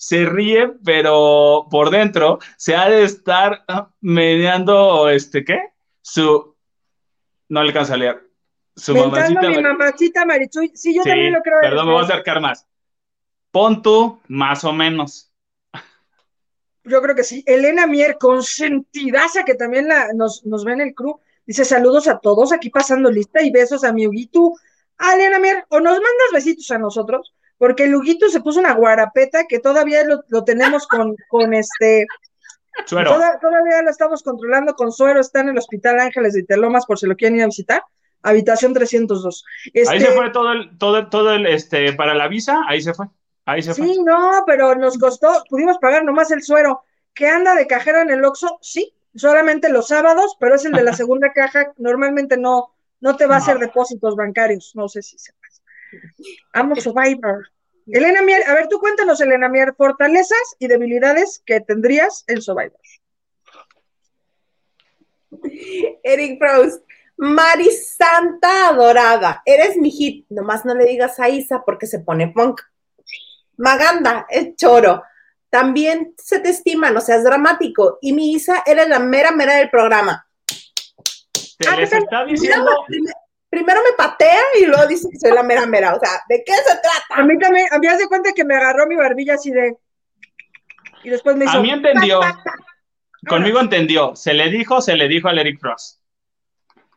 se 0.00 0.24
ríe, 0.24 0.72
pero 0.82 1.66
por 1.70 1.90
dentro 1.90 2.38
se 2.56 2.74
ha 2.74 2.88
de 2.88 3.04
estar 3.04 3.64
ah, 3.68 3.90
mediando, 4.00 5.10
este, 5.10 5.44
¿qué? 5.44 5.60
Su, 6.00 6.56
no 7.50 7.62
le 7.62 7.68
alcanza 7.68 7.94
a 7.94 7.96
leer. 7.98 8.29
Su 8.76 8.94
mamacita. 8.94 9.40
mi 9.48 9.60
mamacita 9.62 10.24
Marichuy. 10.24 10.70
Sí, 10.74 10.94
yo 10.94 11.02
Sí, 11.02 11.08
también 11.10 11.32
lo 11.34 11.40
creo. 11.42 11.58
perdón, 11.60 11.86
me 11.86 11.92
voy 11.92 12.02
a 12.02 12.04
acercar 12.04 12.40
más. 12.40 12.66
Pon 13.50 13.82
tú, 13.82 14.20
más 14.28 14.64
o 14.64 14.72
menos. 14.72 15.30
Yo 16.84 17.02
creo 17.02 17.14
que 17.14 17.24
sí. 17.24 17.42
Elena 17.46 17.86
Mier, 17.86 18.16
consentidaza, 18.18 19.44
que 19.44 19.54
también 19.54 19.88
la, 19.88 20.12
nos, 20.14 20.44
nos 20.46 20.64
ve 20.64 20.72
en 20.72 20.80
el 20.80 20.94
crew, 20.94 21.20
dice 21.46 21.64
saludos 21.64 22.08
a 22.08 22.18
todos, 22.18 22.52
aquí 22.52 22.70
pasando 22.70 23.10
lista 23.10 23.42
y 23.42 23.50
besos 23.50 23.84
a 23.84 23.92
mi 23.92 24.06
Huguito. 24.06 24.54
A 24.98 25.14
Elena 25.14 25.38
Mier, 25.38 25.64
o 25.70 25.80
nos 25.80 25.92
mandas 25.94 26.30
besitos 26.32 26.70
a 26.70 26.78
nosotros, 26.78 27.34
porque 27.58 27.84
el 27.84 27.94
Huguito 27.94 28.28
se 28.28 28.40
puso 28.40 28.60
una 28.60 28.74
guarapeta 28.74 29.46
que 29.46 29.58
todavía 29.58 30.04
lo, 30.04 30.22
lo 30.28 30.44
tenemos 30.44 30.86
con, 30.86 31.16
con 31.28 31.54
este, 31.54 32.06
Suero. 32.84 33.14
toda- 33.14 33.38
todavía 33.40 33.80
lo 33.82 33.90
estamos 33.90 34.22
controlando 34.22 34.74
con 34.74 34.92
suero, 34.92 35.20
está 35.20 35.40
en 35.40 35.50
el 35.50 35.58
Hospital 35.58 36.00
Ángeles 36.00 36.34
de 36.34 36.42
Telomas 36.42 36.84
por 36.86 36.98
si 36.98 37.06
lo 37.06 37.16
quieren 37.16 37.36
ir 37.36 37.42
a 37.44 37.46
visitar, 37.46 37.82
habitación 38.22 38.72
302. 38.74 39.44
Este, 39.72 39.94
Ahí 39.94 40.00
se 40.00 40.08
fue 40.08 40.30
todo 40.30 40.52
el, 40.52 40.76
todo, 40.78 41.08
todo 41.08 41.32
el, 41.34 41.46
este, 41.46 41.92
para 41.94 42.14
la 42.14 42.28
visa, 42.28 42.62
ahí 42.68 42.82
se 42.82 42.94
fue. 42.94 43.06
Ahí 43.46 43.62
se 43.62 43.74
fue. 43.74 43.86
Sí, 43.86 44.02
no, 44.02 44.44
pero 44.46 44.74
nos 44.74 44.98
costó, 44.98 45.44
pudimos 45.48 45.78
pagar 45.78 46.04
nomás 46.04 46.30
el 46.30 46.42
suero. 46.42 46.82
¿Que 47.14 47.26
anda 47.26 47.54
de 47.54 47.66
cajero 47.66 48.00
en 48.00 48.10
el 48.10 48.24
Oxxo? 48.24 48.58
Sí, 48.62 48.94
solamente 49.14 49.68
los 49.68 49.88
sábados, 49.88 50.36
pero 50.38 50.54
es 50.54 50.64
el 50.64 50.72
de 50.72 50.84
la 50.84 50.92
segunda 50.94 51.32
caja. 51.32 51.72
Normalmente 51.76 52.36
no, 52.36 52.72
no 53.00 53.16
te 53.16 53.26
va 53.26 53.36
a 53.36 53.38
hacer 53.38 53.54
No. 53.54 53.60
depósitos 53.60 54.14
bancarios. 54.16 54.72
No 54.74 54.88
sé 54.88 55.02
si 55.02 55.18
sepas. 55.18 55.62
Amo 56.52 56.76
Survivor. 56.76 57.48
Elena 57.86 58.22
Mier, 58.22 58.48
a 58.48 58.54
ver, 58.54 58.68
tú 58.68 58.78
cuéntanos, 58.78 59.20
Elena 59.20 59.48
Mier, 59.48 59.74
fortalezas 59.76 60.54
y 60.60 60.68
debilidades 60.68 61.42
que 61.44 61.60
tendrías 61.60 62.22
en 62.28 62.40
Survivor. 62.40 62.78
Eric 66.04 66.38
Frost, 66.38 66.84
Mari 67.22 67.70
Santa 67.70 68.68
Adorada, 68.68 69.42
eres 69.44 69.76
mi 69.76 69.90
hit. 69.90 70.24
Nomás 70.30 70.64
no 70.64 70.74
le 70.74 70.86
digas 70.86 71.20
a 71.20 71.28
Isa 71.28 71.62
porque 71.66 71.86
se 71.86 71.98
pone 71.98 72.28
punk. 72.28 72.62
Maganda, 73.58 74.26
es 74.30 74.56
choro. 74.56 75.02
También 75.50 76.14
se 76.16 76.38
te 76.38 76.48
estima, 76.48 76.88
no 76.88 77.02
seas 77.02 77.22
dramático. 77.22 77.98
Y 78.00 78.14
mi 78.14 78.32
Isa, 78.32 78.62
eres 78.64 78.88
la 78.88 79.00
mera 79.00 79.32
mera 79.32 79.56
del 79.56 79.68
programa. 79.68 80.26
Te 81.58 81.68
Ah, 81.68 81.76
les 81.76 81.92
está 81.92 82.24
diciendo. 82.24 82.70
Primero, 82.86 83.12
primero 83.50 83.80
me 83.82 83.92
patea 83.98 84.40
y 84.58 84.64
luego 84.64 84.86
dice 84.86 85.06
que 85.12 85.18
soy 85.18 85.32
la 85.32 85.42
mera 85.42 85.66
mera. 85.66 85.94
O 85.94 86.00
sea, 86.00 86.22
¿de 86.26 86.42
qué 86.42 86.54
se 86.54 86.72
trata? 86.72 87.20
A 87.20 87.22
mí 87.22 87.36
también, 87.38 87.66
a 87.70 87.78
mí 87.78 87.86
hace 87.86 88.08
cuenta 88.08 88.32
que 88.32 88.46
me 88.46 88.54
agarró 88.54 88.86
mi 88.86 88.96
barbilla 88.96 89.34
así 89.34 89.50
de. 89.50 89.76
Y 91.04 91.10
después 91.10 91.36
me 91.36 91.44
hizo. 91.44 91.58
A 91.58 91.60
mí 91.60 91.70
entendió. 91.70 92.20
Conmigo 93.28 93.60
entendió. 93.60 94.16
Se 94.16 94.32
le 94.32 94.48
dijo, 94.48 94.80
se 94.80 94.96
le 94.96 95.06
dijo 95.06 95.28
al 95.28 95.38
Eric 95.38 95.60
Frost. 95.60 95.99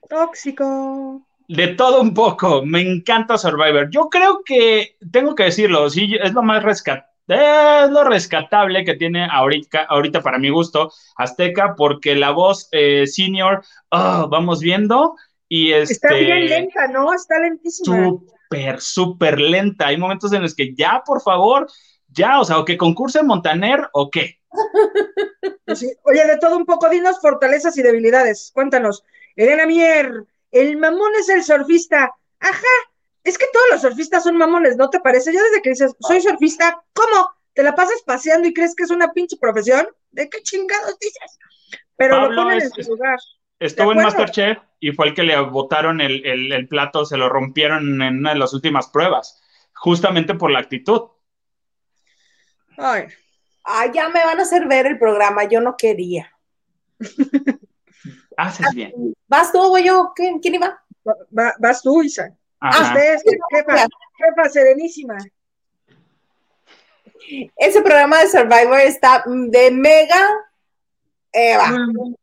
Tóxico. 0.09 1.25
De 1.47 1.67
todo 1.69 2.01
un 2.01 2.13
poco. 2.13 2.65
Me 2.65 2.81
encanta 2.81 3.37
Survivor. 3.37 3.89
Yo 3.89 4.09
creo 4.09 4.41
que 4.43 4.97
tengo 5.11 5.35
que 5.35 5.43
decirlo. 5.43 5.89
Sí, 5.89 6.15
es 6.21 6.33
lo 6.33 6.43
más 6.43 6.63
rescat 6.63 7.05
es 7.27 7.89
lo 7.89 8.03
rescatable 8.03 8.83
que 8.83 8.95
tiene 8.95 9.27
ahorita, 9.31 9.83
ahorita 9.83 10.21
para 10.21 10.37
mi 10.37 10.49
gusto 10.49 10.91
Azteca, 11.15 11.75
porque 11.75 12.15
la 12.15 12.31
voz 12.31 12.67
eh, 12.71 13.07
senior, 13.07 13.63
oh, 13.91 14.27
vamos 14.29 14.59
viendo 14.59 15.15
y 15.47 15.71
este 15.71 15.93
Está 15.93 16.13
bien 16.15 16.49
lenta, 16.49 16.87
¿no? 16.87 17.13
Está 17.13 17.39
lentísima. 17.39 18.07
súper, 18.07 18.81
súper 18.81 19.39
lenta. 19.39 19.87
Hay 19.87 19.97
momentos 19.97 20.33
en 20.33 20.41
los 20.41 20.55
que 20.55 20.73
ya, 20.73 21.03
por 21.05 21.21
favor, 21.21 21.67
ya, 22.09 22.39
o 22.41 22.45
sea, 22.45 22.59
o 22.59 22.65
que 22.65 22.77
concurse 22.77 23.23
Montaner 23.23 23.87
o 23.93 24.09
qué. 24.09 24.39
Sí. 25.75 25.91
Oye, 26.03 26.23
de 26.27 26.37
todo 26.37 26.57
un 26.57 26.65
poco, 26.65 26.87
dinos 26.87 27.19
fortalezas 27.19 27.75
y 27.77 27.81
debilidades. 27.81 28.51
Cuéntanos. 28.53 29.03
Elena 29.35 29.65
Mier, 29.65 30.25
el 30.51 30.77
mamón 30.77 31.11
es 31.19 31.29
el 31.29 31.43
surfista. 31.43 32.11
Ajá, 32.39 32.61
es 33.23 33.37
que 33.37 33.45
todos 33.53 33.65
los 33.71 33.81
surfistas 33.81 34.23
son 34.23 34.37
mamones, 34.37 34.75
¿no 34.77 34.89
te 34.89 34.99
parece? 34.99 35.33
Ya 35.33 35.41
desde 35.43 35.61
que 35.61 35.69
dices, 35.71 35.95
soy 35.99 36.21
surfista, 36.21 36.83
¿cómo? 36.93 37.29
¿Te 37.53 37.63
la 37.63 37.75
pasas 37.75 38.01
paseando 38.05 38.47
y 38.47 38.53
crees 38.53 38.75
que 38.75 38.83
es 38.83 38.91
una 38.91 39.11
pinche 39.13 39.37
profesión? 39.37 39.87
¿De 40.11 40.29
qué 40.29 40.41
chingados 40.41 40.97
dices? 40.99 41.39
Pero 41.95 42.15
Pablo 42.15 42.29
lo 42.29 42.41
ponen 42.43 42.57
es- 42.57 42.77
en 42.77 42.83
su 42.83 42.91
lugar. 42.91 43.17
Estuvo 43.59 43.91
en? 43.93 43.99
Masterchef 44.01 44.57
y 44.79 44.91
fue 44.91 45.07
el 45.07 45.13
que 45.13 45.23
le 45.23 45.39
botaron 45.39 46.01
el, 46.01 46.25
el- 46.25 46.51
el 46.51 46.67
plato, 46.67 47.05
se 47.05 47.15
lo 47.17 47.29
rompieron 47.29 48.01
en 48.01 48.17
una 48.17 48.33
de 48.33 48.39
las 48.39 48.53
últimas 48.53 48.87
pruebas, 48.89 49.41
justamente 49.73 50.33
por 50.33 50.51
la 50.51 50.59
actitud. 50.59 51.01
Ay, 52.77 53.05
Ah, 53.65 53.85
ya 53.93 54.09
me 54.09 54.25
van 54.25 54.39
a 54.39 54.41
hacer 54.41 54.67
ver 54.67 54.85
el 54.87 54.99
programa. 54.99 55.45
Yo 55.45 55.61
no 55.61 55.77
quería. 55.77 56.29
Haces 58.37 58.67
bien. 58.73 58.93
¿Vas 59.27 59.51
tú 59.51 59.59
o 59.59 59.69
voy 59.69 59.83
yo? 59.85 60.11
¿Quién, 60.15 60.39
quién 60.39 60.55
iba? 60.55 60.79
va- 61.07 61.15
va- 61.37 61.55
vas 61.59 61.81
tú, 61.81 62.01
Isa. 62.01 62.33
Ajá. 62.59 62.93
Usted 62.93 63.13
es 63.15 63.23
jefa, 63.51 63.87
jefa 64.17 64.49
serenísima. 64.49 65.17
Ese 67.57 67.81
programa 67.81 68.19
de 68.19 68.27
Survivor 68.29 68.79
está 68.79 69.23
de 69.25 69.71
mega 69.71 70.29
Eva. 71.31 71.69
Mm. 71.69 72.15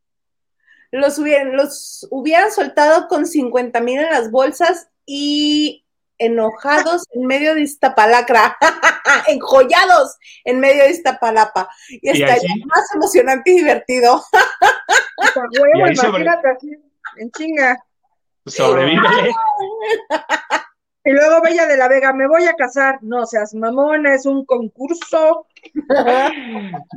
Los 0.92 1.18
hubieran, 1.18 1.56
los 1.56 2.06
hubieran 2.10 2.50
soltado 2.50 3.06
con 3.08 3.26
50 3.26 3.80
mil 3.80 4.00
en 4.00 4.10
las 4.10 4.30
bolsas 4.30 4.88
y 5.06 5.84
enojados 6.20 7.04
en 7.12 7.26
medio 7.26 7.54
de 7.56 7.62
Iztapalacra, 7.62 8.56
enjollados 9.26 10.16
en 10.44 10.60
medio 10.60 10.84
de 10.84 10.90
Iztapalapa. 10.90 11.68
Y 11.88 11.98
Y 12.08 12.10
estaría 12.22 12.34
así- 12.36 12.64
más 12.66 12.94
emocionante 12.94 13.50
y 13.50 13.56
divertido. 13.56 14.22
Hasta 15.18 15.40
huevo, 15.40 15.74
Y 15.78 15.82
ahí 15.82 15.96
sobre- 15.96 16.22
imagínate 16.22 16.48
así, 16.50 16.70
en 17.16 17.30
chinga. 17.32 17.84
Sobrevívele. 18.46 19.32
Y 21.02 21.12
luego 21.12 21.40
Bella 21.40 21.66
de 21.66 21.78
la 21.78 21.88
Vega, 21.88 22.12
me 22.12 22.28
voy 22.28 22.44
a 22.44 22.52
casar. 22.52 22.98
No 23.00 23.24
seas 23.24 23.54
mamona, 23.54 24.14
es 24.14 24.26
un 24.26 24.44
concurso. 24.44 25.46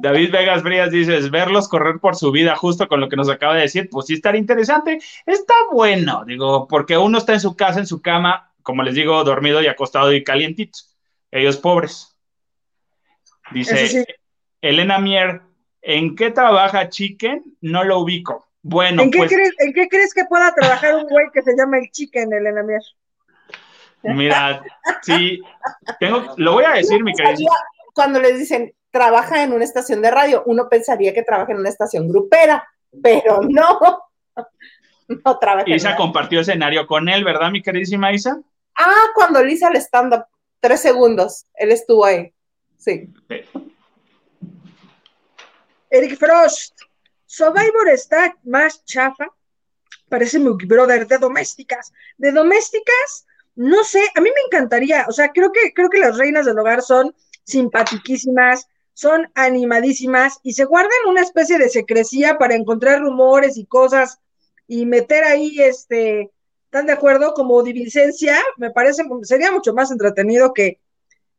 David 0.02 0.30
Vegas 0.32 0.62
Frías 0.62 0.92
dices, 0.92 1.32
verlos 1.32 1.70
correr 1.70 2.00
por 2.02 2.18
su 2.18 2.30
vida, 2.32 2.56
justo 2.58 2.90
con 2.90 3.00
lo 3.00 3.08
que 3.08 3.16
nos 3.16 3.30
acaba 3.30 3.56
de 3.56 3.62
decir, 3.62 3.88
pues 3.90 4.08
sí 4.08 4.16
estaría 4.16 4.42
interesante. 4.42 5.00
Está 5.26 5.54
bueno, 5.72 6.26
digo, 6.26 6.68
porque 6.68 6.98
uno 6.98 7.18
está 7.18 7.32
en 7.34 7.40
su 7.40 7.56
casa, 7.56 7.80
en 7.80 7.88
su 7.88 8.02
cama, 8.02 8.52
como 8.64 8.84
les 8.84 8.96
digo, 8.96 9.24
dormido 9.24 9.62
y 9.62 9.68
acostado 9.68 10.14
y 10.14 10.24
calientito. 10.24 10.80
Ellos 11.32 11.58
pobres. 11.58 12.18
Dice 13.52 13.88
sí. 13.88 14.06
Elena 14.62 14.98
Mier, 14.98 15.42
¿en 15.82 16.16
qué 16.16 16.32
trabaja 16.32 16.90
Chicken? 16.90 17.44
No 17.62 17.84
lo 17.84 18.00
ubico. 18.00 18.48
Bueno, 18.62 19.04
¿En, 19.04 19.12
qué 19.12 19.18
pues 19.18 19.32
crees, 19.32 19.52
¿En 19.60 19.74
qué 19.74 19.90
crees 19.90 20.14
que 20.14 20.24
pueda 20.26 20.54
trabajar 20.56 20.96
un 20.96 21.04
güey 21.04 21.28
que 21.34 21.42
se 21.42 21.54
llama 21.56 21.78
el 21.80 21.92
chicken, 21.92 22.32
Elena 22.32 22.64
Mier? 22.64 22.82
mira, 24.04 24.64
sí, 25.02 25.42
tengo, 26.00 26.34
lo 26.38 26.54
voy 26.54 26.64
a 26.66 26.72
decir, 26.72 27.04
mi 27.04 27.14
querido. 27.14 27.52
Cuando 27.94 28.20
les 28.20 28.40
dicen 28.40 28.74
trabaja 28.90 29.44
en 29.44 29.54
una 29.54 29.64
estación 29.64 30.02
de 30.02 30.12
radio, 30.12 30.44
uno 30.46 30.70
pensaría 30.70 31.14
que 31.14 31.24
trabaja 31.24 31.52
en 31.52 31.58
una 31.60 31.70
estación 31.70 32.08
grupera, 32.08 32.66
pero 33.02 33.42
no. 33.42 33.80
No 35.26 35.38
trabaja. 35.38 35.70
Isa 35.70 35.98
compartió 35.98 36.40
escenario 36.40 36.88
con 36.88 37.10
él, 37.10 37.26
¿verdad, 37.26 37.52
mi 37.52 37.62
queridísima 37.62 38.14
Isa? 38.14 38.40
Ah, 38.86 39.12
cuando 39.16 39.42
le 39.42 39.54
hice 39.54 39.66
el 39.66 39.78
stand-up, 39.78 40.26
tres 40.60 40.82
segundos, 40.82 41.46
él 41.54 41.72
estuvo 41.72 42.04
ahí. 42.04 42.34
Sí. 42.78 43.10
Eric 45.90 46.18
Frost. 46.18 46.78
Survivor 47.26 47.88
está 47.90 48.36
más 48.44 48.84
chafa. 48.84 49.28
Parece 50.10 50.38
mi 50.38 50.52
brother 50.66 51.08
de 51.08 51.18
domésticas. 51.18 51.94
De 52.18 52.34
domésticas, 52.34 53.26
no 53.56 53.86
sé, 53.86 54.02
a 54.16 54.20
mí 54.20 54.30
me 54.30 54.42
encantaría. 54.48 55.06
O 55.08 55.14
sea, 55.14 55.30
creo 55.30 55.54
que, 55.54 55.74
creo 55.74 55.90
que 55.90 56.00
las 56.00 56.18
reinas 56.18 56.46
del 56.46 56.60
hogar 56.60 56.82
son 56.82 57.16
simpatiquísimas, 57.46 58.68
son 58.94 59.32
animadísimas 59.34 60.40
y 60.44 60.54
se 60.54 60.66
guardan 60.66 61.08
una 61.08 61.22
especie 61.22 61.58
de 61.58 61.70
secrecía 61.70 62.38
para 62.38 62.56
encontrar 62.56 63.00
rumores 63.00 63.56
y 63.56 63.66
cosas 63.66 64.20
y 64.68 64.86
meter 64.86 65.24
ahí 65.24 65.62
este. 65.62 66.32
¿Están 66.74 66.88
de 66.88 66.94
acuerdo? 66.94 67.36
Como 67.36 67.62
divisencia, 67.62 68.36
me 68.58 68.72
parece, 68.72 69.04
sería 69.22 69.52
mucho 69.52 69.76
más 69.76 69.92
entretenido 69.92 70.54
que 70.56 70.80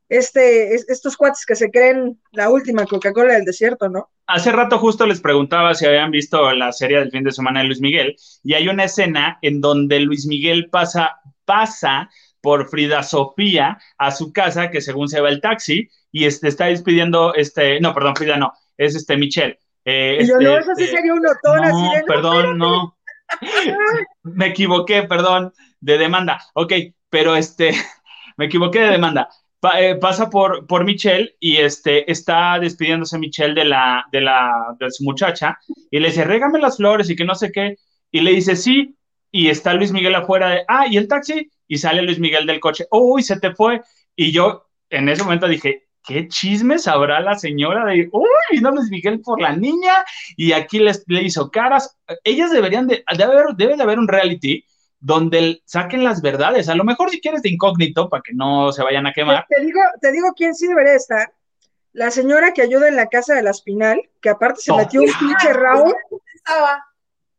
este, 0.09 0.77
es- 0.77 0.89
estos 0.89 1.17
cuates 1.17 1.45
que 1.45 1.57
se 1.57 1.73
creen 1.73 2.21
la 2.31 2.51
última 2.51 2.87
Coca-Cola 2.87 3.35
del 3.35 3.45
desierto, 3.45 3.89
¿no? 3.89 4.11
Hace 4.29 4.53
rato 4.53 4.79
justo 4.79 5.05
les 5.07 5.21
preguntaba 5.21 5.75
si 5.75 5.87
habían 5.87 6.13
visto 6.13 6.53
la 6.53 6.71
serie 6.71 7.01
del 7.01 7.11
fin 7.11 7.25
de 7.25 7.33
semana 7.33 7.61
de 7.63 7.67
Luis 7.67 7.81
Miguel 7.81 8.15
y 8.45 8.55
hay 8.55 8.69
una 8.69 8.85
escena 8.85 9.39
en 9.43 9.61
donde 9.61 9.99
Luis 9.99 10.25
Miguel 10.25 10.71
pasa, 10.71 11.17
pasa 11.45 12.09
por 12.41 12.69
Frida 12.69 13.03
Sofía 13.03 13.79
a 13.99 14.13
su 14.13 14.33
casa, 14.33 14.71
que 14.71 14.81
según 14.81 15.09
se 15.09 15.21
va 15.21 15.31
el 15.31 15.41
taxi, 15.41 15.89
y 16.13 16.27
este, 16.27 16.47
está 16.47 16.67
despidiendo, 16.67 17.35
este, 17.35 17.81
no, 17.81 17.93
perdón, 17.93 18.15
Frida 18.15 18.37
no, 18.37 18.53
es 18.77 18.95
este 18.95 19.17
Michelle. 19.17 19.59
Eh, 19.85 20.19
Y 20.21 20.29
yo, 20.29 20.35
este, 20.35 20.45
no, 20.45 20.59
eso 20.59 20.71
sí 20.77 20.85
este, 20.85 20.97
sería 20.97 21.13
un 21.13 21.27
otón 21.27 21.57
no, 21.57 21.65
así 21.65 21.97
de. 21.97 22.01
no, 22.03 22.07
perdón, 22.07 22.59
no. 22.59 22.97
Me 24.23 24.47
equivoqué, 24.49 25.03
perdón, 25.05 25.53
de 25.81 25.99
demanda. 25.99 26.41
Ok, 26.55 26.73
pero 27.09 27.37
este, 27.37 27.71
me 28.37 28.47
equivoqué 28.47 28.81
de 28.81 28.91
demanda. 28.91 29.29
Eh, 29.79 29.97
pasa 29.97 30.29
por, 30.29 30.67
por 30.67 30.85
Michelle 30.85 31.37
y 31.41 31.57
este, 31.57 32.11
está 32.11 32.59
despidiéndose 32.59 33.19
Michelle 33.19 33.55
de 33.55 33.65
la, 33.65 34.05
de 34.13 34.21
la, 34.21 34.77
de 34.79 34.91
su 34.91 35.05
muchacha 35.05 35.59
y 35.91 36.01
le 36.01 36.09
dice, 36.09 36.25
régame 36.25 36.59
las 36.59 36.77
flores 36.77 37.09
y 37.09 37.17
que 37.17 37.25
no 37.25 37.35
sé 37.35 37.51
qué. 37.51 37.77
Y 38.11 38.21
le 38.21 38.33
dice, 38.33 38.57
sí. 38.57 38.97
Y 39.31 39.49
está 39.49 39.75
Luis 39.75 39.91
Miguel 39.91 40.15
afuera 40.15 40.51
de, 40.51 40.65
ah, 40.69 40.87
¿y 40.87 40.97
el 40.97 41.09
taxi? 41.09 41.51
Y 41.67 41.79
sale 41.79 42.03
Luis 42.03 42.21
Miguel 42.21 42.47
del 42.47 42.61
coche, 42.61 42.87
uy, 42.91 43.23
se 43.23 43.41
te 43.41 43.53
fue. 43.55 43.81
Y 44.15 44.31
yo 44.31 44.67
en 44.91 45.09
ese 45.09 45.25
momento 45.25 45.49
dije, 45.49 45.84
¿qué 46.07 46.29
chismes 46.29 46.87
habrá 46.87 47.21
la 47.21 47.35
señora 47.37 47.85
de, 47.87 48.09
uy, 48.13 48.29
vino 48.51 48.71
Luis 48.71 48.91
Miguel 48.91 49.21
por 49.21 49.41
la 49.41 49.55
niña? 49.57 50.05
y 50.37 50.53
aquí 50.53 50.79
les, 50.79 51.03
le 51.07 51.23
hizo 51.23 51.51
caras. 51.51 51.97
Ellas 52.25 52.51
deberían 52.51 52.87
de, 52.87 53.05
de 53.17 53.25
haber, 53.25 53.47
debe 53.57 53.77
de 53.77 53.83
haber 53.83 53.99
un 53.99 54.09
reality 54.09 54.65
donde 55.01 55.39
el- 55.39 55.63
saquen 55.67 56.05
las 56.05 56.23
verdades. 56.23 56.69
A 56.69 56.75
lo 56.75 56.85
mejor 56.85 57.11
si 57.11 57.21
quieres 57.21 57.43
de 57.43 57.51
incógnito 57.51 58.09
para 58.09 58.23
que 58.23 58.33
no 58.35 58.73
se 58.73 58.83
vayan 58.83 59.07
a 59.07 59.13
quemar. 59.13 59.47
Te 59.49 59.61
digo, 59.65 59.81
te 60.01 60.13
digo 60.13 60.29
quién 60.37 60.55
sí 60.55 60.67
debería 60.67 60.95
estar. 60.95 61.33
La 61.93 62.11
señora 62.11 62.53
que 62.53 62.63
ayuda 62.63 62.89
en 62.89 62.97
la 62.97 63.07
casa 63.09 63.35
de 63.35 63.43
la 63.43 63.51
Espinal, 63.51 64.01
que 64.21 64.29
aparte 64.31 64.61
se 64.63 64.71
No. 64.73 64.79
metió 64.79 65.01
un 65.01 65.11
pinche 65.19 65.53
round, 65.53 65.95
Estaba. 66.35 66.85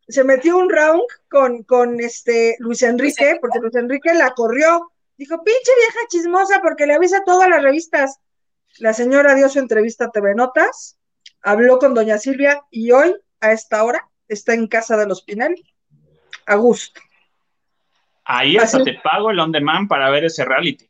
se 0.07 0.23
metió 0.23 0.57
un 0.57 0.69
round 0.69 1.01
con, 1.29 1.63
con 1.63 1.99
este 1.99 2.55
Luis 2.59 2.81
Enrique, 2.83 3.37
porque 3.41 3.59
Luis 3.59 3.75
Enrique 3.75 4.13
la 4.13 4.31
corrió. 4.31 4.91
Dijo, 5.17 5.43
pinche 5.43 5.71
vieja 5.77 5.99
chismosa, 6.09 6.61
porque 6.61 6.85
le 6.85 6.93
avisa 6.93 7.17
a 7.17 7.23
todas 7.23 7.49
las 7.49 7.63
revistas. 7.63 8.19
La 8.79 8.93
señora 8.93 9.35
dio 9.35 9.49
su 9.49 9.59
entrevista 9.59 10.05
a 10.05 10.11
TV 10.11 10.35
Notas, 10.35 10.97
habló 11.41 11.79
con 11.79 11.93
doña 11.93 12.17
Silvia 12.17 12.61
y 12.69 12.91
hoy, 12.91 13.15
a 13.39 13.51
esta 13.51 13.83
hora, 13.83 14.09
está 14.27 14.53
en 14.53 14.67
casa 14.67 14.97
de 14.97 15.07
los 15.07 15.23
Pinal, 15.23 15.55
a 16.45 16.55
gusto. 16.55 16.99
Ahí 18.25 18.57
hasta 18.57 18.77
Así. 18.77 18.85
te 18.85 18.99
pago 19.03 19.31
el 19.31 19.39
on 19.39 19.51
demand 19.51 19.87
para 19.87 20.09
ver 20.09 20.25
ese 20.25 20.43
reality. 20.43 20.89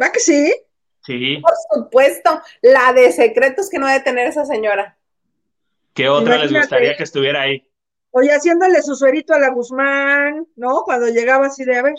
¿Va 0.00 0.10
que 0.10 0.20
sí? 0.20 0.54
Sí. 1.04 1.38
Por 1.38 1.54
supuesto, 1.74 2.40
la 2.62 2.92
de 2.92 3.10
secretos 3.12 3.68
que 3.68 3.78
no 3.78 3.88
debe 3.88 4.00
tener 4.00 4.28
esa 4.28 4.44
señora. 4.44 4.96
¿Qué 5.92 6.08
otra 6.08 6.38
les 6.38 6.52
gustaría 6.52 6.96
que 6.96 7.02
estuviera 7.02 7.42
ahí? 7.42 7.68
Oye, 8.12 8.30
haciéndole 8.32 8.80
su 8.82 8.94
suerito 8.94 9.34
a 9.34 9.38
la 9.38 9.50
Guzmán, 9.50 10.46
¿no? 10.56 10.82
Cuando 10.84 11.08
llegaba 11.08 11.46
así 11.46 11.64
de, 11.64 11.76
a 11.76 11.82
ver, 11.82 11.94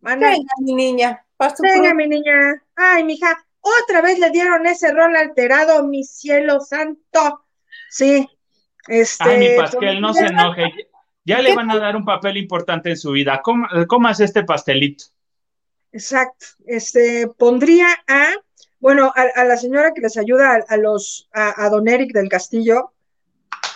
Venga, 0.00 0.36
mi 0.60 0.74
niña. 0.74 1.24
Venga, 1.60 1.94
mi 1.94 2.06
niña. 2.06 2.62
Ay, 2.76 3.04
mija, 3.04 3.43
otra 3.64 4.02
vez 4.02 4.18
le 4.18 4.30
dieron 4.30 4.66
ese 4.66 4.92
rol 4.92 5.16
alterado, 5.16 5.86
mi 5.86 6.04
cielo 6.04 6.60
santo. 6.60 7.46
Sí. 7.88 8.28
Este, 8.86 9.24
Ay, 9.24 9.38
mi 9.38 9.56
pastel, 9.56 10.00
no 10.00 10.12
se 10.12 10.26
enoje. 10.26 10.70
Ya 11.24 11.40
le 11.40 11.54
van 11.54 11.70
a 11.70 11.78
dar 11.78 11.96
un 11.96 12.04
papel 12.04 12.36
importante 12.36 12.90
en 12.90 12.98
su 12.98 13.12
vida. 13.12 13.40
¿Cómo, 13.42 14.08
es 14.10 14.20
este 14.20 14.44
pastelito? 14.44 15.04
Exacto. 15.90 16.46
Este, 16.66 17.28
pondría 17.28 17.88
a, 18.06 18.34
bueno, 18.78 19.10
a, 19.14 19.44
la 19.44 19.56
señora 19.56 19.94
que 19.94 20.02
les 20.02 20.18
ayuda 20.18 20.62
a, 20.68 20.76
los, 20.76 21.30
a, 21.32 21.68
don 21.70 21.88
Eric 21.88 22.12
del 22.12 22.28
Castillo, 22.28 22.92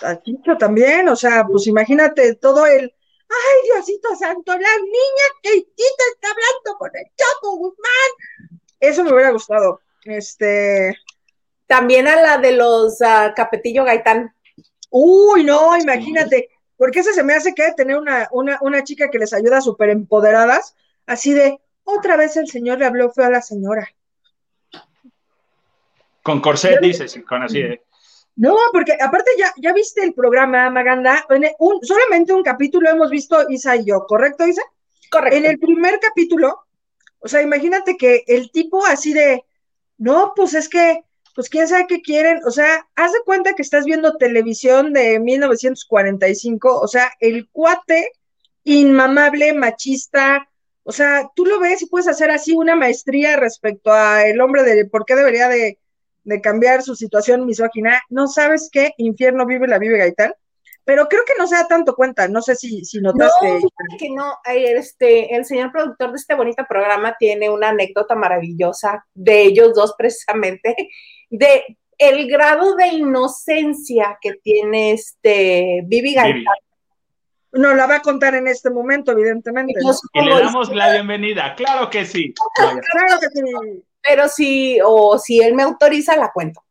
a 0.02 0.20
Chicho 0.20 0.58
también, 0.58 1.08
o 1.08 1.16
sea, 1.16 1.46
pues 1.46 1.66
imagínate 1.66 2.34
todo 2.34 2.66
el, 2.66 2.82
ay, 2.82 3.72
Diosito 3.72 4.14
Santo, 4.14 4.52
la 4.52 4.58
niña 4.58 5.26
que 5.42 5.54
está 5.56 6.28
hablando 6.28 6.78
con 6.78 6.90
el 6.94 7.06
Chapo 7.16 7.56
Guzmán. 7.56 8.57
Eso 8.80 9.04
me 9.04 9.12
hubiera 9.12 9.30
gustado. 9.30 9.80
Este. 10.04 10.96
También 11.66 12.08
a 12.08 12.20
la 12.20 12.38
de 12.38 12.52
los 12.52 13.00
uh, 13.00 13.34
Capetillo 13.36 13.84
Gaitán. 13.84 14.34
Uy, 14.90 15.44
no, 15.44 15.76
imagínate, 15.76 16.48
porque 16.78 17.00
esa 17.00 17.12
se 17.12 17.22
me 17.22 17.34
hace 17.34 17.54
que 17.54 17.72
tener 17.72 17.98
una, 17.98 18.28
una, 18.32 18.58
una 18.62 18.82
chica 18.84 19.10
que 19.10 19.18
les 19.18 19.34
ayuda 19.34 19.60
súper 19.60 19.90
empoderadas, 19.90 20.74
así 21.06 21.34
de, 21.34 21.60
otra 21.84 22.16
vez 22.16 22.38
el 22.38 22.48
señor 22.48 22.78
le 22.78 22.86
habló 22.86 23.10
feo 23.10 23.26
a 23.26 23.30
la 23.30 23.42
señora. 23.42 23.86
Con 26.22 26.40
corset, 26.40 26.80
dices, 26.80 27.20
con 27.28 27.42
así 27.42 27.62
de... 27.62 27.82
No, 28.36 28.56
porque 28.72 28.96
aparte 29.00 29.32
ya, 29.36 29.52
ya 29.56 29.72
viste 29.72 30.02
el 30.04 30.14
programa, 30.14 30.70
Maganda, 30.70 31.26
un, 31.58 31.82
solamente 31.82 32.32
un 32.32 32.42
capítulo 32.42 32.88
hemos 32.88 33.10
visto 33.10 33.44
Isa 33.50 33.76
y 33.76 33.84
yo, 33.84 34.06
¿correcto, 34.06 34.46
Isa? 34.46 34.62
Correcto. 35.10 35.36
En 35.36 35.44
el 35.44 35.58
primer 35.58 35.98
capítulo, 35.98 36.66
o 37.20 37.28
sea, 37.28 37.42
imagínate 37.42 37.96
que 37.96 38.24
el 38.26 38.50
tipo 38.50 38.84
así 38.86 39.12
de, 39.12 39.44
no, 39.98 40.32
pues 40.36 40.54
es 40.54 40.68
que 40.68 41.02
pues 41.34 41.48
quién 41.48 41.68
sabe 41.68 41.86
qué 41.88 42.02
quieren, 42.02 42.40
o 42.44 42.50
sea, 42.50 42.88
haz 42.96 43.12
de 43.12 43.20
cuenta 43.24 43.54
que 43.54 43.62
estás 43.62 43.84
viendo 43.84 44.16
televisión 44.16 44.92
de 44.92 45.20
1945, 45.20 46.80
o 46.80 46.88
sea, 46.88 47.12
el 47.20 47.48
cuate 47.50 48.10
inmamable, 48.64 49.52
machista, 49.52 50.48
o 50.82 50.90
sea, 50.90 51.30
tú 51.36 51.46
lo 51.46 51.60
ves 51.60 51.82
y 51.82 51.86
puedes 51.86 52.08
hacer 52.08 52.32
así 52.32 52.54
una 52.56 52.74
maestría 52.74 53.36
respecto 53.36 53.92
a 53.92 54.26
el 54.26 54.40
hombre 54.40 54.64
de 54.64 54.84
por 54.86 55.04
qué 55.04 55.14
debería 55.14 55.48
de, 55.48 55.78
cambiar 56.42 56.82
su 56.82 56.96
situación 56.96 57.46
misógina, 57.46 58.02
no 58.10 58.26
sabes 58.26 58.68
qué 58.72 58.94
infierno 58.98 59.46
vive 59.46 59.68
la 59.68 59.78
vive 59.78 59.96
Gaitán, 59.96 60.34
pero 60.88 61.06
creo 61.06 61.22
que 61.26 61.34
no 61.36 61.46
se 61.46 61.54
da 61.54 61.68
tanto 61.68 61.94
cuenta, 61.94 62.28
no 62.28 62.40
sé 62.40 62.56
si, 62.56 62.82
si 62.82 62.98
notaste. 63.02 63.46
No, 63.46 63.98
que 63.98 64.08
no, 64.08 64.38
este, 64.46 65.36
el 65.36 65.44
señor 65.44 65.70
productor 65.70 66.12
de 66.12 66.16
este 66.16 66.34
bonito 66.34 66.64
programa 66.66 67.14
tiene 67.18 67.50
una 67.50 67.68
anécdota 67.68 68.14
maravillosa 68.14 69.04
de 69.12 69.42
ellos 69.42 69.74
dos 69.74 69.94
precisamente, 69.98 70.74
de 71.28 71.76
el 71.98 72.26
grado 72.26 72.74
de 72.74 72.86
inocencia 72.86 74.16
que 74.18 74.36
tiene 74.42 74.92
este 74.92 75.82
Vivi 75.84 76.14
Gaitán. 76.14 76.44
No, 77.52 77.74
la 77.74 77.86
va 77.86 77.96
a 77.96 78.02
contar 78.02 78.34
en 78.36 78.48
este 78.48 78.70
momento, 78.70 79.12
evidentemente. 79.12 79.74
Y 80.14 80.24
le 80.24 80.40
damos 80.40 80.74
la 80.74 80.90
bienvenida, 80.90 81.54
claro 81.54 81.90
que 81.90 82.06
sí. 82.06 82.32
claro 82.56 83.20
que 83.20 83.26
sí. 83.28 83.84
Pero 84.00 84.26
si, 84.26 84.78
o 84.82 85.18
si 85.18 85.42
él 85.42 85.54
me 85.54 85.64
autoriza, 85.64 86.16
la 86.16 86.32
cuento. 86.32 86.62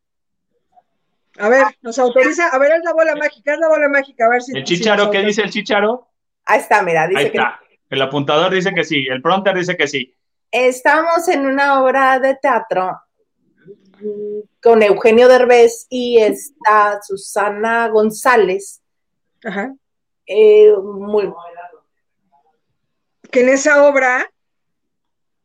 A 1.38 1.48
ver, 1.48 1.64
nos 1.82 1.98
autoriza, 1.98 2.48
a 2.48 2.58
ver, 2.58 2.72
es 2.72 2.84
la 2.84 2.92
bola 2.92 3.14
mágica, 3.14 3.54
es 3.54 3.60
la 3.60 3.68
bola 3.68 3.88
mágica, 3.88 4.26
a 4.26 4.30
ver 4.30 4.42
si. 4.42 4.56
¿El 4.56 4.64
chicharo 4.64 5.10
qué 5.10 5.22
dice 5.22 5.42
el 5.42 5.50
chicharo? 5.50 6.08
Ahí 6.44 6.60
está, 6.60 6.82
mira, 6.82 7.06
dice 7.06 7.20
Ahí 7.20 7.26
está. 7.26 7.60
El 7.88 8.02
apuntador 8.02 8.52
dice 8.52 8.74
que 8.74 8.84
sí, 8.84 9.06
el 9.08 9.22
pronter 9.22 9.56
dice 9.56 9.76
que 9.76 9.86
sí. 9.86 10.14
Estamos 10.50 11.28
en 11.28 11.46
una 11.46 11.82
obra 11.82 12.18
de 12.18 12.34
teatro 12.36 13.00
con 14.62 14.82
Eugenio 14.82 15.28
Derbez 15.28 15.86
y 15.88 16.18
está 16.18 17.00
Susana 17.02 17.88
González. 17.88 18.82
Ajá. 19.44 19.74
Eh, 20.26 20.72
muy... 20.76 21.32
Que 23.30 23.40
en 23.40 23.50
esa 23.50 23.84
obra. 23.84 24.30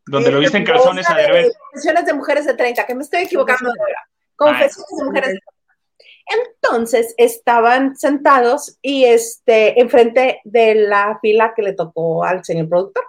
Donde 0.06 0.30
lo 0.30 0.38
viste 0.38 0.58
en 0.58 0.64
calzones 0.64 1.08
a 1.08 1.14
Derbez. 1.14 1.54
Confesiones 1.70 2.06
de 2.06 2.12
mujeres 2.14 2.46
de 2.46 2.54
30, 2.54 2.86
que 2.86 2.94
me 2.94 3.02
estoy 3.02 3.22
equivocando 3.22 3.68
ahora. 3.68 4.08
Confesiones 4.36 4.98
de 4.98 5.04
mujeres 5.04 5.28
de 5.28 5.38
30. 5.38 5.53
Entonces 6.26 7.14
estaban 7.18 7.96
sentados 7.96 8.78
y 8.80 9.04
este, 9.04 9.80
enfrente 9.80 10.40
de 10.44 10.74
la 10.74 11.18
fila 11.20 11.52
que 11.54 11.62
le 11.62 11.72
tocó 11.74 12.24
al 12.24 12.44
señor 12.44 12.68
productor. 12.68 13.04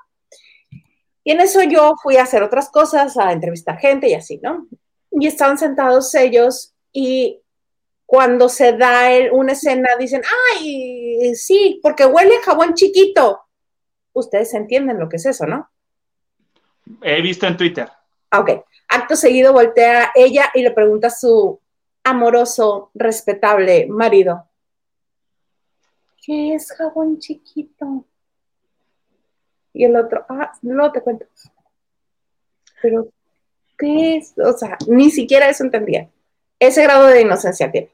Y 1.24 1.32
en 1.32 1.42
eso 1.42 1.64
yo 1.64 1.96
fui 2.04 2.18
a 2.18 2.24
hacer 2.24 2.44
otras 2.44 2.70
cosas, 2.70 3.18
a 3.18 3.32
entrevistar 3.32 3.80
gente 3.80 4.10
y 4.10 4.14
así, 4.14 4.40
¿no? 4.44 4.68
y 5.20 5.28
estaban 5.28 5.58
sentados 5.58 6.14
ellos 6.16 6.74
y 6.92 7.42
cuando 8.06 8.50
se 8.50 8.74
da 8.74 9.10
una 9.32 9.54
escena 9.54 9.96
dicen, 9.98 10.22
ay, 10.54 11.34
sí, 11.36 11.80
porque 11.82 12.06
huele 12.06 12.36
a 12.38 12.44
jabón 12.44 12.74
chiquito. 12.74 13.42
Ustedes 14.14 14.54
entienden 14.54 15.00
lo 15.00 15.10
que 15.10 15.16
es 15.16 15.26
eso, 15.26 15.46
¿no? 15.46 15.70
He 17.02 17.22
visto 17.22 17.48
en 17.48 17.58
Twitter. 17.58 17.90
Ok. 18.32 18.64
Acto 18.90 19.16
seguido 19.16 19.54
voltea 19.54 20.12
ella 20.14 20.52
y 20.54 20.62
le 20.62 20.72
pregunta 20.72 21.08
a 21.08 21.12
su 21.12 21.60
amoroso, 22.06 22.92
respetable 22.94 23.88
marido, 23.88 24.48
¿qué 26.26 26.54
es 26.54 26.72
jabón 26.72 27.20
chiquito? 27.20 28.06
Y 29.74 29.84
el 29.84 29.96
otro, 29.98 30.26
ah, 30.30 30.54
no 30.62 30.92
te 30.92 31.02
cuento. 31.02 31.26
Pero, 32.82 33.10
¿qué 33.78 34.18
es? 34.18 34.34
O 34.38 34.54
sea, 34.58 34.78
ni 34.88 35.12
siquiera 35.12 35.50
eso 35.50 35.64
entendía. 35.64 36.10
Ese 36.60 36.84
grado 36.84 37.08
de 37.08 37.22
inocencia 37.22 37.70
tiene. 37.72 37.92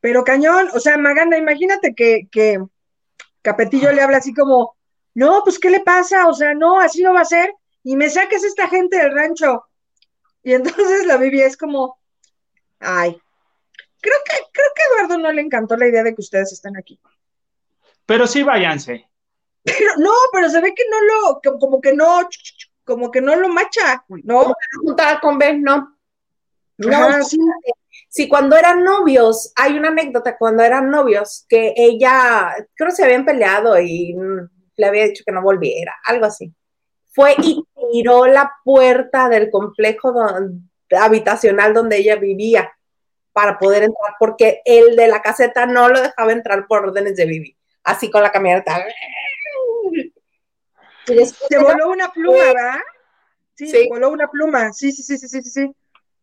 Pero 0.00 0.22
cañón, 0.22 0.68
o 0.74 0.78
sea, 0.78 0.96
Maganda, 0.98 1.36
imagínate 1.38 1.94
que, 1.94 2.28
que 2.30 2.62
Capetillo 3.40 3.92
le 3.92 4.02
habla 4.02 4.18
así 4.18 4.32
como, 4.32 4.76
no, 5.14 5.42
pues, 5.44 5.58
¿qué 5.58 5.70
le 5.70 5.80
pasa? 5.80 6.28
O 6.28 6.34
sea, 6.34 6.54
no, 6.54 6.78
así 6.80 7.02
no 7.02 7.14
va 7.14 7.22
a 7.22 7.24
ser. 7.24 7.54
Y 7.82 7.96
me 7.96 8.08
saques 8.08 8.44
esta 8.44 8.68
gente 8.68 8.96
del 8.98 9.14
rancho. 9.14 9.64
Y 10.42 10.54
entonces 10.54 11.06
la 11.06 11.16
Bibi 11.16 11.40
es 11.40 11.56
como, 11.56 11.98
ay, 12.82 13.20
creo 14.00 14.16
que, 14.24 14.36
creo 14.52 14.66
que 14.74 14.82
a 14.82 14.86
Eduardo 14.86 15.18
no 15.18 15.32
le 15.32 15.42
encantó 15.42 15.76
la 15.76 15.88
idea 15.88 16.02
de 16.02 16.14
que 16.14 16.20
ustedes 16.20 16.52
estén 16.52 16.76
aquí. 16.76 17.00
Pero 18.06 18.26
sí 18.26 18.42
váyanse. 18.42 19.08
Pero 19.64 19.96
no, 19.98 20.12
pero 20.32 20.50
se 20.50 20.60
ve 20.60 20.74
que 20.74 20.84
no 20.90 21.00
lo, 21.00 21.58
como 21.58 21.80
que 21.80 21.94
no, 21.94 22.28
como 22.84 23.10
que 23.10 23.20
no 23.20 23.36
lo 23.36 23.48
macha, 23.48 24.04
¿no? 24.24 24.52
Juntada 24.82 25.20
con 25.20 25.38
B, 25.38 25.58
no. 25.58 25.96
No, 26.78 27.22
sí. 27.22 27.38
sí. 28.08 28.28
cuando 28.28 28.56
eran 28.56 28.82
novios, 28.82 29.52
hay 29.54 29.78
una 29.78 29.88
anécdota 29.88 30.36
cuando 30.36 30.64
eran 30.64 30.90
novios, 30.90 31.46
que 31.48 31.72
ella, 31.76 32.52
creo 32.74 32.90
que 32.90 32.96
se 32.96 33.04
habían 33.04 33.24
peleado 33.24 33.78
y 33.80 34.16
le 34.76 34.86
había 34.86 35.04
dicho 35.04 35.22
que 35.24 35.32
no 35.32 35.42
volviera, 35.42 35.94
algo 36.04 36.26
así. 36.26 36.52
Fue 37.14 37.34
y 37.38 37.62
tiró 37.92 38.26
la 38.26 38.50
puerta 38.64 39.28
del 39.28 39.50
complejo 39.50 40.12
habitacional 40.96 41.74
donde 41.74 41.98
ella 41.98 42.16
vivía 42.16 42.72
para 43.32 43.58
poder 43.58 43.84
entrar, 43.84 44.14
porque 44.18 44.60
el 44.64 44.94
de 44.96 45.08
la 45.08 45.22
caseta 45.22 45.66
no 45.66 45.88
lo 45.88 46.00
dejaba 46.00 46.32
entrar 46.32 46.66
por 46.66 46.84
órdenes 46.84 47.16
de 47.16 47.26
Vivi, 47.26 47.56
así 47.82 48.10
con 48.10 48.22
la 48.22 48.30
camioneta. 48.30 48.84
Se 51.06 51.58
voló 51.58 51.90
una 51.90 52.12
pluma, 52.12 52.38
¿verdad? 52.38 52.80
Sí, 53.54 53.68
se 53.68 53.88
voló 53.88 54.10
una 54.10 54.28
pluma. 54.28 54.72
Sí, 54.72 54.92
sí, 54.92 55.02
sí, 55.02 55.18
sí, 55.18 55.28
sí, 55.28 55.42
sí. 55.42 55.74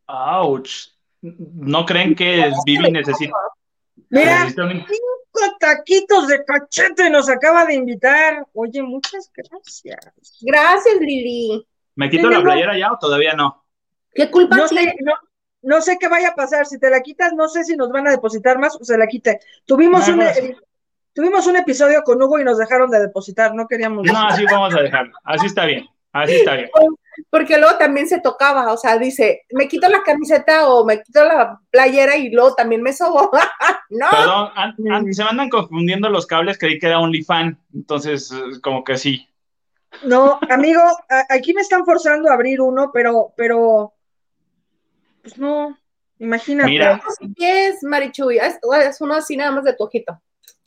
Ouch. 0.07 0.89
¿No 1.21 1.85
creen 1.85 2.15
que 2.15 2.51
Vivi 2.65 2.91
necesita? 2.91 3.33
Mira, 4.09 4.47
cinco 4.47 5.57
taquitos 5.59 6.27
de 6.27 6.43
cachete 6.45 7.09
nos 7.09 7.29
acaba 7.29 7.65
de 7.65 7.75
invitar. 7.75 8.45
Oye, 8.53 8.81
muchas 8.81 9.31
gracias. 9.35 9.99
Gracias, 10.41 10.95
Lili. 10.99 11.67
¿Me 11.95 12.09
quito 12.09 12.29
la 12.29 12.41
playera 12.41 12.77
ya 12.77 12.93
o 12.93 12.97
todavía 12.97 13.33
no? 13.33 13.65
¿Qué 14.13 14.29
culpa 14.29 14.57
no 14.57 14.67
sé, 14.67 14.95
no, 15.61 15.81
sé 15.81 15.97
qué 15.99 16.07
vaya 16.07 16.29
a 16.29 16.35
pasar. 16.35 16.65
Si 16.65 16.79
te 16.79 16.89
la 16.89 17.01
quitas, 17.01 17.33
no 17.33 17.47
sé 17.47 17.63
si 17.63 17.75
nos 17.75 17.89
van 17.89 18.07
a 18.07 18.11
depositar 18.11 18.57
más 18.57 18.75
o 18.75 18.83
se 18.83 18.97
la 18.97 19.07
quite. 19.07 19.39
Tuvimos 19.65 20.07
un, 20.07 20.21
Tuvimos 21.13 21.47
un 21.47 21.57
episodio 21.57 22.03
con 22.03 22.21
Hugo 22.21 22.39
y 22.39 22.43
nos 22.43 22.57
dejaron 22.57 22.89
de 22.89 22.99
depositar, 22.99 23.53
no 23.53 23.67
queríamos. 23.67 24.05
No, 24.05 24.27
así 24.27 24.45
vamos 24.45 24.73
a 24.75 24.81
dejarlo, 24.81 25.13
así 25.23 25.47
está 25.47 25.65
bien, 25.65 25.85
así 26.13 26.35
está 26.35 26.55
bien. 26.55 26.69
Porque 27.29 27.57
luego 27.57 27.77
también 27.77 28.07
se 28.07 28.21
tocaba, 28.21 28.71
o 28.71 28.77
sea, 28.77 28.97
dice, 28.97 29.41
me 29.51 29.67
quito 29.67 29.89
la 29.89 30.03
camiseta 30.03 30.69
o 30.69 30.85
me 30.85 31.01
quito 31.01 31.25
la 31.25 31.59
playera 31.69 32.15
y 32.15 32.29
luego 32.29 32.55
también 32.55 32.81
me 32.81 32.93
sobo. 32.93 33.31
no. 33.89 34.07
Perdón, 34.09 35.13
se 35.13 35.23
me 35.23 35.29
andan 35.29 35.49
confundiendo 35.49 36.09
los 36.09 36.25
cables, 36.25 36.57
creí 36.57 36.79
que 36.79 36.87
era 36.87 36.99
OnlyFan, 36.99 37.59
entonces 37.73 38.31
como 38.61 38.83
que 38.83 38.95
sí. 38.95 39.27
No, 40.03 40.39
amigo, 40.49 40.81
aquí 41.29 41.53
me 41.53 41.61
están 41.61 41.83
forzando 41.83 42.29
a 42.29 42.35
abrir 42.35 42.61
uno, 42.61 42.91
pero, 42.93 43.33
pero, 43.35 43.93
pues 45.21 45.37
no, 45.37 45.77
imagínate. 46.19 46.69
Mira. 46.69 47.01
¿Qué 47.35 47.67
es, 47.67 47.83
Marichuy? 47.83 48.37
Es, 48.37 48.59
es 48.85 49.01
uno 49.01 49.15
así 49.15 49.37
nada 49.37 49.51
más 49.51 49.63
de 49.63 49.73
tu 49.73 49.83
ojito. 49.83 50.21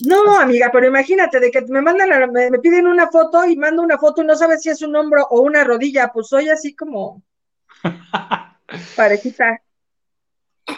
No, 0.05 0.41
amiga, 0.41 0.71
pero 0.73 0.87
imagínate 0.87 1.39
de 1.39 1.51
que 1.51 1.61
me 1.69 1.81
mandan, 1.81 2.33
me, 2.33 2.51
me, 2.51 2.59
piden 2.59 2.87
una 2.87 3.09
foto 3.09 3.45
y 3.45 3.57
mando 3.57 3.83
una 3.83 3.99
foto 3.99 4.23
y 4.23 4.27
no 4.27 4.35
sabes 4.35 4.63
si 4.63 4.71
es 4.71 4.83
un 4.83 4.97
hombro 4.97 5.27
o 5.31 5.43
una 5.43 5.63
rodilla, 5.63 6.11
pues 6.13 6.29
soy 6.29 6.49
así 6.49 6.75
como 6.75 7.23
parejita. 8.97 9.63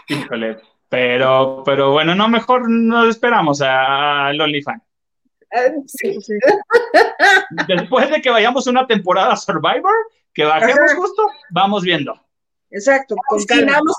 Híjole, 0.09 0.59
pero, 0.89 1.63
pero 1.65 1.93
bueno, 1.93 2.15
no, 2.15 2.29
mejor 2.29 2.69
nos 2.69 3.09
esperamos 3.09 3.63
al 3.63 4.39
OnlyFans. 4.41 4.83
Eh, 5.51 5.75
sí. 5.87 6.21
sí. 6.21 6.35
Después 7.69 8.11
de 8.11 8.21
que 8.21 8.31
vayamos 8.31 8.67
una 8.67 8.87
temporada 8.87 9.37
Survivor, 9.37 9.95
que 10.33 10.45
bajemos 10.45 10.91
Ajá. 10.91 10.97
justo, 10.97 11.31
vamos 11.51 11.83
viendo. 11.83 12.21
Exacto. 12.75 13.15
Con 13.29 13.39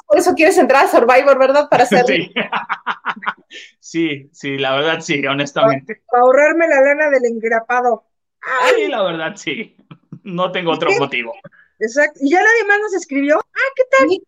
por 0.05 0.17
eso 0.17 0.35
quieres 0.35 0.57
entrar 0.57 0.85
a 0.85 0.91
Survivor, 0.91 1.39
¿verdad? 1.39 1.69
Para 1.69 1.83
hacer. 1.83 2.05
Sí. 2.05 2.33
sí, 3.79 4.29
sí, 4.33 4.57
la 4.57 4.75
verdad 4.75 4.99
sí, 4.99 5.25
honestamente. 5.25 6.03
Para, 6.05 6.23
ahorrarme 6.23 6.67
la 6.67 6.81
lana 6.81 7.09
del 7.09 7.25
engrapado. 7.25 8.03
Ay, 8.41 8.89
la 8.89 9.01
verdad 9.01 9.33
sí. 9.37 9.77
No 10.23 10.51
tengo 10.51 10.73
otro 10.73 10.89
¿Qué? 10.89 10.99
motivo. 10.99 11.33
Exacto. 11.79 12.19
Y 12.21 12.31
ya 12.31 12.39
nadie 12.39 12.65
más 12.67 12.79
nos 12.81 12.93
escribió. 12.95 13.39
Ah, 13.39 13.71
¿qué 13.77 13.83
tal? 13.97 14.09
Sí. 14.09 14.23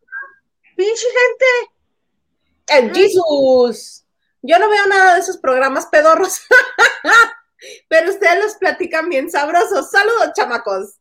Pinche 0.77 1.07
gente. 1.07 2.85
El 2.85 2.95
Jesus. 2.95 4.05
Yo 4.41 4.59
no 4.59 4.69
veo 4.69 4.85
nada 4.87 5.15
de 5.15 5.19
esos 5.19 5.37
programas 5.37 5.87
pedorros. 5.87 6.39
Pero 7.89 8.11
ustedes 8.11 8.41
los 8.41 8.55
platican 8.55 9.09
bien 9.09 9.29
sabrosos. 9.29 9.91
Saludos, 9.91 10.31
chamacos. 10.33 10.93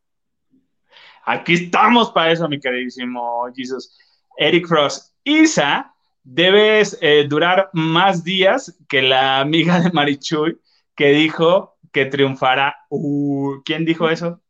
Aquí 1.27 1.55
estamos 1.55 2.13
para 2.13 2.31
eso, 2.31 2.49
mi 2.49 2.61
queridísimo 2.61 3.47
Jesus. 3.55 3.99
Eric 4.39 4.69
Cross. 4.69 5.13
Isa, 5.25 5.93
debes 6.23 6.97
eh, 7.01 7.27
durar 7.29 7.69
más 7.73 8.23
días 8.23 8.79
que 8.89 9.03
la 9.03 9.41
amiga 9.41 9.81
de 9.81 9.91
Marichuy 9.91 10.61
que 10.95 11.09
dijo 11.09 11.77
que 11.93 12.07
triunfará. 12.07 12.77
Uh, 12.91 13.61
¿Quién 13.65 13.85
dijo 13.85 14.09
eso? 14.09 14.41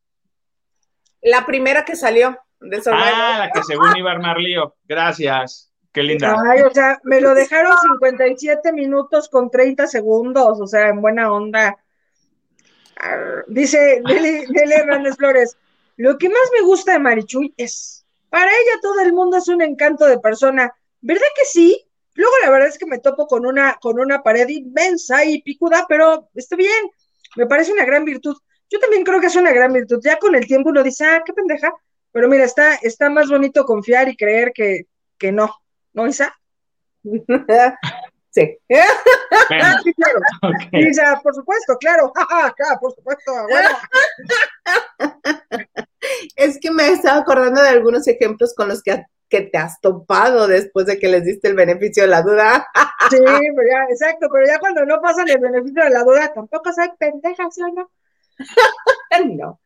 La 1.22 1.47
primera 1.47 1.85
que 1.85 1.97
salió 1.97 2.39
de 2.61 2.83
Survivor. 2.83 3.09
Ah, 3.11 3.37
la 3.39 3.51
que 3.51 3.62
según 3.62 3.97
iba 3.97 4.11
a 4.11 4.14
armar 4.14 4.39
lío. 4.39 4.77
Gracias. 4.85 5.72
Qué 5.93 6.03
linda. 6.03 6.37
Ay, 6.51 6.61
o 6.61 6.70
sea, 6.70 7.01
me 7.05 7.22
lo 7.22 7.35
dejaron 7.35 7.72
57 7.81 8.70
minutos 8.74 9.31
con 9.31 9.51
30 9.51 9.87
segundos, 9.87 10.61
o 10.61 10.66
sea, 10.66 10.89
en 10.89 11.01
buena 11.01 11.33
onda. 11.33 11.74
Dice 13.47 14.03
Nelly 14.05 14.72
Hernández 14.74 15.16
Flores, 15.16 15.57
lo 15.97 16.18
que 16.18 16.28
más 16.28 16.51
me 16.55 16.64
gusta 16.64 16.92
de 16.92 16.99
Marichuy 16.99 17.55
es, 17.57 18.05
para 18.28 18.51
ella 18.51 18.80
todo 18.82 19.01
el 19.01 19.12
mundo 19.12 19.36
es 19.38 19.49
un 19.49 19.62
encanto 19.62 20.07
de 20.07 20.18
persona, 20.18 20.72
¿verdad 21.01 21.26
que 21.34 21.44
sí? 21.44 21.82
Luego 22.14 22.32
la 22.42 22.51
verdad 22.51 22.68
es 22.68 22.78
que 22.78 22.86
me 22.86 22.99
topo 22.99 23.26
con 23.26 23.47
una, 23.47 23.74
con 23.80 23.99
una 23.99 24.22
pared 24.22 24.49
inmensa 24.49 25.24
y 25.24 25.42
picuda, 25.42 25.86
pero 25.88 26.28
está 26.34 26.57
bien, 26.57 26.90
me 27.36 27.47
parece 27.47 27.72
una 27.72 27.84
gran 27.84 28.05
virtud. 28.05 28.36
Yo 28.70 28.80
también 28.80 29.05
creo 29.05 29.20
que 29.20 29.26
es 29.26 29.36
una 29.36 29.53
gran 29.53 29.72
virtud. 29.72 30.01
Ya 30.03 30.18
con 30.18 30.34
el 30.34 30.47
tiempo 30.47 30.70
uno 30.70 30.82
dice, 30.82 31.05
ah, 31.05 31.22
qué 31.24 31.32
pendeja, 31.32 31.72
pero 32.11 32.28
mira, 32.28 32.44
está, 32.44 32.74
está 32.76 33.11
más 33.11 33.28
bonito 33.28 33.64
confiar 33.64 34.09
y 34.09 34.16
creer 34.16 34.53
que, 34.55 34.86
que 35.18 35.32
no, 35.32 35.55
¿no, 35.92 36.07
Isa? 36.07 36.34
Sí. 38.36 38.59
Bueno, 38.68 39.64
sí, 39.82 39.94
claro. 39.94 40.18
ok. 40.42 40.72
Isa, 40.72 41.18
por 41.22 41.34
supuesto, 41.34 41.78
claro, 41.78 42.12
claro, 42.55 42.78
por 42.78 42.94
supuesto, 42.94 43.32
bueno. 43.49 43.70
Es 46.34 46.59
que 46.61 46.70
me 46.70 46.88
estaba 46.88 47.20
acordando 47.20 47.62
de 47.62 47.68
algunos 47.68 48.07
ejemplos 48.07 48.55
con 48.55 48.68
los 48.68 48.82
que, 48.82 49.05
que 49.28 49.42
te 49.42 49.59
has 49.59 49.80
topado 49.80 50.47
después 50.47 50.86
de 50.86 50.99
que 50.99 51.09
les 51.09 51.24
diste 51.24 51.49
el 51.49 51.55
beneficio 51.55 52.03
de 52.05 52.09
la 52.09 52.22
duda. 52.22 52.66
Sí, 53.09 53.18
pero 53.20 53.68
ya, 53.70 53.84
exacto, 53.88 54.26
pero 54.32 54.47
ya 54.49 54.59
cuando 54.59 54.84
no 54.84 55.01
pasan 55.01 55.28
el 55.28 55.38
beneficio 55.38 55.84
de 55.84 55.90
la 55.90 56.03
duda, 56.03 56.32
tampoco 56.34 56.72
soy 56.72 56.88
pendeja, 56.99 57.49
¿sí 57.53 57.62
o 57.62 57.68
no? 57.68 57.88
no. 59.36 59.61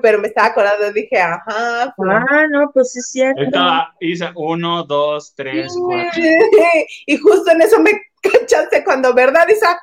Pero 0.00 0.18
me 0.18 0.28
estaba 0.28 0.48
acordando, 0.48 0.90
dije, 0.92 1.20
ajá. 1.20 1.94
pues, 1.96 2.10
Ah, 2.10 2.46
no, 2.50 2.70
pues 2.72 2.92
sí 2.92 2.98
es 2.98 3.10
cierto. 3.10 3.40
Ahorita 3.40 3.94
Isa, 4.00 4.32
uno, 4.34 4.82
dos, 4.84 5.34
tres, 5.36 5.72
cuatro. 5.78 6.22
Y 7.06 7.16
justo 7.18 7.52
en 7.52 7.62
eso 7.62 7.78
me 7.80 7.92
cachaste 8.20 8.82
cuando, 8.82 9.14
¿verdad, 9.14 9.46
Isa? 9.48 9.78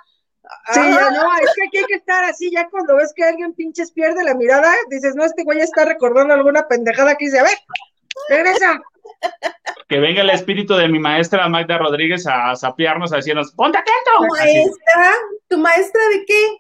Sí, 0.73 0.79
ya 0.79 1.07
Ah, 1.07 1.11
no, 1.11 1.33
es 1.43 1.51
que 1.55 1.67
aquí 1.67 1.77
hay 1.79 1.85
que 1.85 1.95
estar 1.95 2.23
así, 2.23 2.51
ya 2.51 2.69
cuando 2.69 2.95
ves 2.95 3.13
que 3.15 3.23
alguien 3.23 3.53
pinches 3.53 3.91
pierde 3.91 4.23
la 4.23 4.35
mirada, 4.35 4.71
dices, 4.89 5.15
no, 5.15 5.23
este 5.25 5.43
güey 5.43 5.59
está 5.59 5.85
recordando 5.85 6.33
alguna 6.33 6.67
pendejada 6.67 7.15
que 7.15 7.25
dice, 7.25 7.39
a 7.39 7.43
ver, 7.43 7.57
regresa. 8.29 8.79
Que 9.87 9.99
venga 9.99 10.21
el 10.21 10.29
espíritu 10.29 10.75
de 10.75 10.87
mi 10.87 10.99
maestra 10.99 11.47
Magda 11.47 11.77
Rodríguez 11.77 12.25
a 12.27 12.55
sapearnos, 12.55 13.13
a 13.13 13.17
decirnos, 13.17 13.51
ponte 13.51 13.77
¿Tu 13.77 13.81
atento. 13.83 14.33
Así. 14.41 14.53
maestra? 14.57 15.13
¿Tu 15.47 15.57
maestra 15.57 16.01
de 16.09 16.25
qué? 16.25 16.57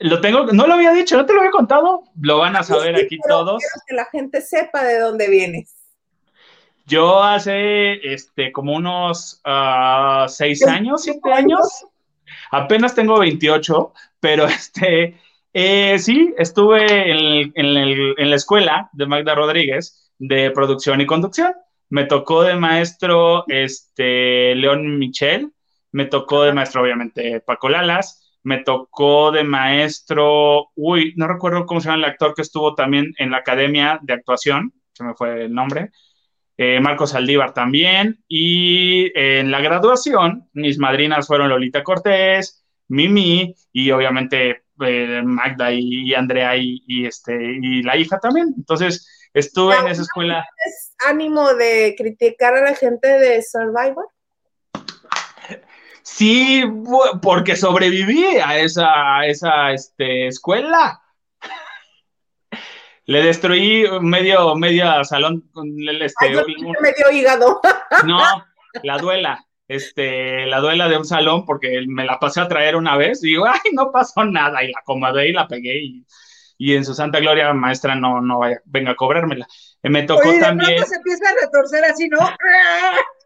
Lo 0.00 0.20
tengo, 0.20 0.44
no 0.46 0.66
lo 0.66 0.74
había 0.74 0.92
dicho, 0.92 1.16
no 1.16 1.26
te 1.26 1.32
lo 1.32 1.40
había 1.40 1.50
contado. 1.50 2.02
Lo 2.20 2.38
van 2.38 2.54
a 2.56 2.62
saber 2.62 2.96
Sí, 2.98 3.04
aquí 3.06 3.18
pero 3.22 3.38
todos. 3.38 3.58
quiero 3.62 3.82
que 3.86 3.94
la 3.94 4.04
gente 4.06 4.40
sepa 4.42 4.84
de 4.84 4.98
dónde 5.00 5.28
vienes. 5.28 5.74
Yo 6.86 7.22
hace 7.22 7.94
este 8.14 8.50
como 8.52 8.74
unos 8.74 9.40
ah, 9.44 10.26
seis 10.28 10.64
años, 10.66 11.02
siete 11.02 11.32
años, 11.32 11.84
apenas 12.50 12.94
tengo 12.94 13.18
28, 13.20 13.92
pero 14.20 14.46
este 14.46 15.16
eh, 15.52 15.98
sí, 15.98 16.34
estuve 16.38 17.10
en, 17.10 17.52
en 17.54 17.66
el- 17.76 18.14
en 18.18 18.30
la 18.30 18.36
escuela 18.36 18.90
de 18.92 19.06
Magda 19.06 19.34
Rodríguez 19.34 20.12
de 20.18 20.50
producción 20.50 21.00
y 21.00 21.06
conducción. 21.06 21.52
Me 21.90 22.04
tocó 22.04 22.42
de 22.42 22.54
maestro 22.56 23.44
este 23.48 24.54
León 24.54 24.98
Michel, 24.98 25.52
me 25.92 26.04
tocó 26.06 26.42
de 26.42 26.52
maestro 26.52 26.82
obviamente 26.82 27.40
Paco 27.40 27.68
Lalas, 27.68 28.36
me 28.42 28.58
tocó 28.62 29.30
de 29.32 29.42
maestro, 29.44 30.68
uy, 30.76 31.14
no 31.16 31.26
recuerdo 31.28 31.66
cómo 31.66 31.80
se 31.80 31.88
llama 31.88 31.98
el 32.04 32.10
actor 32.12 32.34
que 32.34 32.42
estuvo 32.42 32.74
también 32.74 33.14
en 33.18 33.30
la 33.30 33.38
academia 33.38 33.98
de 34.02 34.12
actuación, 34.14 34.72
se 34.92 35.04
me 35.04 35.14
fue 35.14 35.44
el 35.44 35.54
nombre 35.54 35.90
eh, 36.58 36.80
Marcos 36.80 37.14
Aldívar 37.14 37.54
también, 37.54 38.22
y 38.28 39.06
eh, 39.18 39.40
en 39.40 39.50
la 39.50 39.60
graduación 39.60 40.48
mis 40.52 40.78
madrinas 40.78 41.26
fueron 41.26 41.48
Lolita 41.48 41.82
Cortés, 41.84 42.64
Mimi, 42.88 43.54
y 43.72 43.90
obviamente 43.92 44.64
eh, 44.84 45.22
Magda 45.24 45.72
y, 45.72 46.08
y 46.10 46.14
Andrea 46.14 46.56
y, 46.56 46.82
y, 46.86 47.06
este, 47.06 47.34
y 47.62 47.82
la 47.82 47.96
hija 47.96 48.18
también. 48.18 48.54
Entonces 48.56 49.08
estuve 49.32 49.76
en 49.76 49.88
esa 49.88 50.02
escuela. 50.02 50.44
¿Es 50.66 50.94
ánimo 51.06 51.54
de 51.54 51.94
criticar 51.96 52.54
a 52.54 52.62
la 52.62 52.74
gente 52.74 53.06
de 53.06 53.40
Survivor? 53.42 54.08
Sí, 56.02 56.64
porque 57.22 57.54
sobreviví 57.54 58.24
a 58.44 58.58
esa, 58.58 59.18
a 59.18 59.26
esa 59.26 59.72
este, 59.72 60.26
escuela. 60.26 61.00
Le 63.08 63.22
destruí 63.22 63.86
medio, 64.02 64.54
medio 64.54 65.02
salón 65.02 65.40
con 65.54 65.66
el, 65.66 66.02
este, 66.02 66.26
Ay, 66.26 66.34
yo 66.34 66.40
un- 66.40 66.76
me 66.82 66.92
dio 66.92 67.10
hígado. 67.10 67.58
No, 68.04 68.20
la 68.82 68.98
duela. 68.98 69.46
Este, 69.66 70.44
la 70.44 70.60
duela 70.60 70.88
de 70.88 70.98
un 70.98 71.06
salón 71.06 71.46
porque 71.46 71.84
me 71.88 72.04
la 72.04 72.18
pasé 72.18 72.42
a 72.42 72.48
traer 72.48 72.76
una 72.76 72.98
vez 72.98 73.24
y 73.24 73.28
digo, 73.28 73.46
ay, 73.46 73.72
no 73.72 73.90
pasó 73.90 74.24
nada 74.26 74.62
y 74.62 74.70
la 74.72 74.80
acomodé 74.80 75.30
y 75.30 75.32
la 75.32 75.48
pegué 75.48 75.82
y, 75.82 76.06
y 76.58 76.74
en 76.74 76.84
su 76.84 76.92
santa 76.92 77.18
gloria 77.18 77.50
maestra 77.54 77.94
no, 77.94 78.20
no 78.20 78.40
vaya, 78.40 78.60
venga 78.66 78.90
a 78.90 78.96
cobrármela. 78.96 79.46
Eh, 79.82 79.88
Me 79.88 80.02
tocó 80.02 80.28
Oye, 80.28 80.34
de 80.34 80.40
también, 80.40 80.86
se 80.86 80.96
empieza 80.96 81.30
a 81.30 81.46
retorcer 81.46 81.84
así, 81.86 82.08
¿no? 82.10 82.18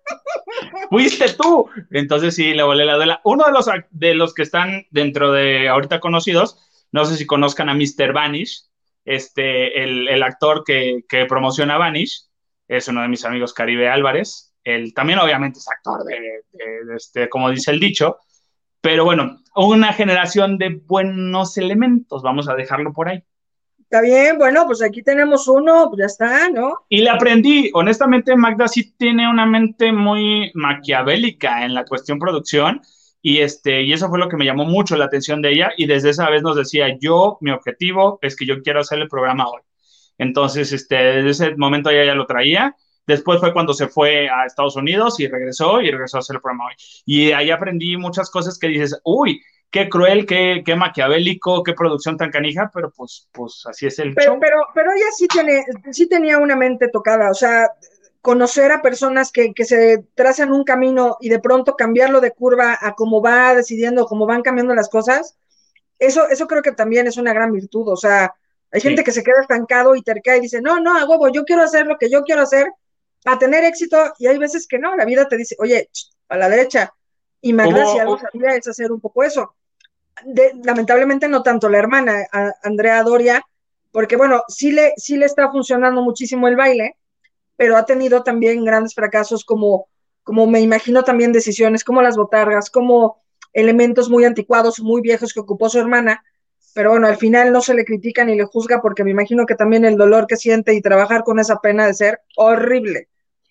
fuiste 0.90 1.26
tú. 1.32 1.68
Entonces 1.90 2.36
sí, 2.36 2.54
le 2.54 2.62
volé 2.62 2.84
la 2.84 2.94
duela. 2.94 3.20
Uno 3.24 3.46
de 3.46 3.52
los, 3.52 3.68
de 3.90 4.14
los 4.14 4.32
que 4.32 4.42
están 4.42 4.86
dentro 4.90 5.32
de 5.32 5.68
ahorita 5.68 5.98
conocidos, 5.98 6.56
no 6.92 7.04
sé 7.04 7.16
si 7.16 7.26
conozcan 7.26 7.68
a 7.68 7.74
Mr. 7.74 8.12
Vanish, 8.12 8.62
este, 9.04 9.82
el, 9.82 10.08
el 10.08 10.22
actor 10.22 10.62
que, 10.64 11.00
que 11.08 11.26
promociona 11.26 11.78
Vanish, 11.78 12.26
es 12.68 12.88
uno 12.88 13.02
de 13.02 13.08
mis 13.08 13.24
amigos 13.24 13.52
Caribe 13.54 13.88
Álvarez. 13.88 14.54
Él 14.64 14.94
también 14.94 15.18
obviamente 15.18 15.58
es 15.58 15.68
actor 15.68 16.04
de, 16.04 16.14
de- 16.52 16.84
de 16.86 16.96
este, 16.96 17.28
como 17.28 17.50
dice 17.50 17.70
el 17.72 17.80
dicho, 17.80 18.18
pero 18.80 19.04
bueno, 19.04 19.40
una 19.56 19.92
generación 19.92 20.58
de 20.58 20.80
buenos 20.86 21.56
elementos, 21.58 22.22
vamos 22.22 22.48
a 22.48 22.54
dejarlo 22.54 22.92
por 22.92 23.08
ahí. 23.08 23.22
Está 23.78 24.00
bien, 24.00 24.38
bueno, 24.38 24.64
pues 24.66 24.82
aquí 24.82 25.02
tenemos 25.02 25.46
uno, 25.48 25.88
pues 25.90 26.00
ya 26.00 26.06
está, 26.06 26.48
¿no? 26.48 26.78
Y 26.88 27.02
le 27.02 27.10
aprendí, 27.10 27.70
honestamente, 27.74 28.34
Magda 28.36 28.66
sí 28.66 28.94
tiene 28.96 29.28
una 29.28 29.44
mente 29.44 29.92
muy 29.92 30.50
maquiavélica 30.54 31.64
en 31.64 31.74
la 31.74 31.84
cuestión 31.84 32.18
producción 32.18 32.80
y, 33.22 33.38
este, 33.38 33.82
y 33.82 33.92
eso 33.92 34.08
fue 34.08 34.18
lo 34.18 34.28
que 34.28 34.36
me 34.36 34.44
llamó 34.44 34.64
mucho 34.64 34.96
la 34.96 35.04
atención 35.06 35.40
de 35.40 35.52
ella 35.52 35.70
y 35.76 35.86
desde 35.86 36.10
esa 36.10 36.28
vez 36.28 36.42
nos 36.42 36.56
decía, 36.56 36.96
yo, 37.00 37.38
mi 37.40 37.52
objetivo 37.52 38.18
es 38.20 38.36
que 38.36 38.44
yo 38.46 38.60
quiero 38.62 38.80
hacer 38.80 38.98
el 38.98 39.08
programa 39.08 39.48
hoy. 39.48 39.62
Entonces, 40.18 40.72
este, 40.72 40.96
desde 40.96 41.30
ese 41.30 41.56
momento 41.56 41.88
ella 41.90 42.04
ya 42.04 42.14
lo 42.14 42.26
traía. 42.26 42.76
Después 43.06 43.40
fue 43.40 43.52
cuando 43.52 43.74
se 43.74 43.88
fue 43.88 44.28
a 44.28 44.44
Estados 44.44 44.76
Unidos 44.76 45.18
y 45.20 45.26
regresó 45.28 45.80
y 45.80 45.90
regresó 45.90 46.18
a 46.18 46.20
hacer 46.20 46.36
el 46.36 46.42
programa 46.42 46.66
hoy. 46.66 46.74
Y 47.06 47.32
ahí 47.32 47.50
aprendí 47.50 47.96
muchas 47.96 48.30
cosas 48.30 48.58
que 48.58 48.68
dices, 48.68 49.00
uy, 49.04 49.40
qué 49.70 49.88
cruel, 49.88 50.26
qué, 50.26 50.62
qué 50.64 50.76
maquiavélico, 50.76 51.62
qué 51.62 51.72
producción 51.72 52.16
tan 52.16 52.30
canija, 52.30 52.70
pero 52.72 52.92
pues, 52.94 53.28
pues 53.32 53.64
así 53.66 53.86
es 53.86 53.98
el 53.98 54.14
Pero, 54.14 54.32
show. 54.32 54.40
pero, 54.40 54.56
pero 54.74 54.92
ella 54.92 55.06
sí 55.16 55.26
tiene, 55.26 55.64
sí 55.90 56.08
tenía 56.08 56.38
una 56.38 56.54
mente 56.56 56.88
tocada, 56.88 57.30
o 57.30 57.34
sea, 57.34 57.68
conocer 58.22 58.72
a 58.72 58.82
personas 58.82 59.32
que, 59.32 59.52
que, 59.52 59.64
se 59.64 60.04
trazan 60.14 60.52
un 60.52 60.64
camino 60.64 61.18
y 61.20 61.28
de 61.28 61.40
pronto 61.40 61.76
cambiarlo 61.76 62.20
de 62.20 62.30
curva 62.30 62.78
a 62.80 62.94
cómo 62.94 63.20
va 63.20 63.54
decidiendo, 63.54 64.06
cómo 64.06 64.26
van 64.26 64.42
cambiando 64.42 64.74
las 64.74 64.88
cosas, 64.88 65.36
eso, 65.98 66.28
eso 66.28 66.46
creo 66.46 66.62
que 66.62 66.72
también 66.72 67.06
es 67.06 67.16
una 67.16 67.32
gran 67.32 67.52
virtud. 67.52 67.88
O 67.88 67.96
sea, 67.96 68.34
hay 68.70 68.80
gente 68.80 69.04
que 69.04 69.12
se 69.12 69.22
queda 69.22 69.42
estancado 69.42 69.94
y 69.94 70.02
terca 70.02 70.36
y 70.36 70.40
dice, 70.40 70.60
no, 70.60 70.80
no, 70.80 70.96
a 70.96 71.04
huevo, 71.04 71.28
yo 71.28 71.44
quiero 71.44 71.62
hacer 71.62 71.86
lo 71.86 71.98
que 71.98 72.10
yo 72.10 72.22
quiero 72.22 72.42
hacer 72.42 72.72
a 73.24 73.38
tener 73.38 73.62
éxito, 73.64 74.12
y 74.18 74.26
hay 74.26 74.38
veces 74.38 74.66
que 74.66 74.78
no, 74.78 74.96
la 74.96 75.04
vida 75.04 75.28
te 75.28 75.36
dice, 75.36 75.54
oye, 75.60 75.88
a 76.28 76.36
la 76.36 76.48
derecha, 76.48 76.92
y 77.40 77.52
Magda, 77.52 77.86
si 77.86 77.98
algo 77.98 78.18
sabía, 78.18 78.56
es 78.56 78.66
hacer 78.66 78.90
un 78.90 79.00
poco 79.00 79.22
eso. 79.22 79.54
lamentablemente 80.64 81.28
no 81.28 81.42
tanto 81.42 81.68
la 81.68 81.78
hermana, 81.78 82.26
Andrea 82.62 83.02
Doria, 83.02 83.44
porque 83.92 84.16
bueno, 84.16 84.42
sí 84.48 84.72
le, 84.72 84.92
sí 84.96 85.16
le 85.16 85.26
está 85.26 85.50
funcionando 85.50 86.02
muchísimo 86.02 86.48
el 86.48 86.56
baile, 86.56 86.96
pero 87.56 87.76
ha 87.76 87.84
tenido 87.84 88.22
también 88.22 88.64
grandes 88.64 88.94
fracasos 88.94 89.44
como, 89.44 89.88
como 90.22 90.46
me 90.46 90.60
imagino 90.60 91.02
también 91.02 91.32
decisiones 91.32 91.84
como 91.84 92.02
las 92.02 92.16
botargas, 92.16 92.70
como 92.70 93.22
elementos 93.52 94.08
muy 94.08 94.24
anticuados, 94.24 94.80
muy 94.80 95.02
viejos 95.02 95.32
que 95.32 95.40
ocupó 95.40 95.68
su 95.68 95.78
hermana, 95.78 96.24
pero 96.74 96.90
bueno, 96.90 97.06
al 97.06 97.16
final 97.16 97.52
no 97.52 97.60
se 97.60 97.74
le 97.74 97.84
critica 97.84 98.24
ni 98.24 98.34
le 98.34 98.44
juzga 98.44 98.80
porque 98.80 99.04
me 99.04 99.10
imagino 99.10 99.44
que 99.44 99.54
también 99.54 99.84
el 99.84 99.96
dolor 99.96 100.26
que 100.26 100.36
siente 100.36 100.74
y 100.74 100.80
trabajar 100.80 101.22
con 101.22 101.38
esa 101.38 101.60
pena 101.60 101.86
de 101.86 101.94
ser 101.94 102.20
horrible. 102.36 103.08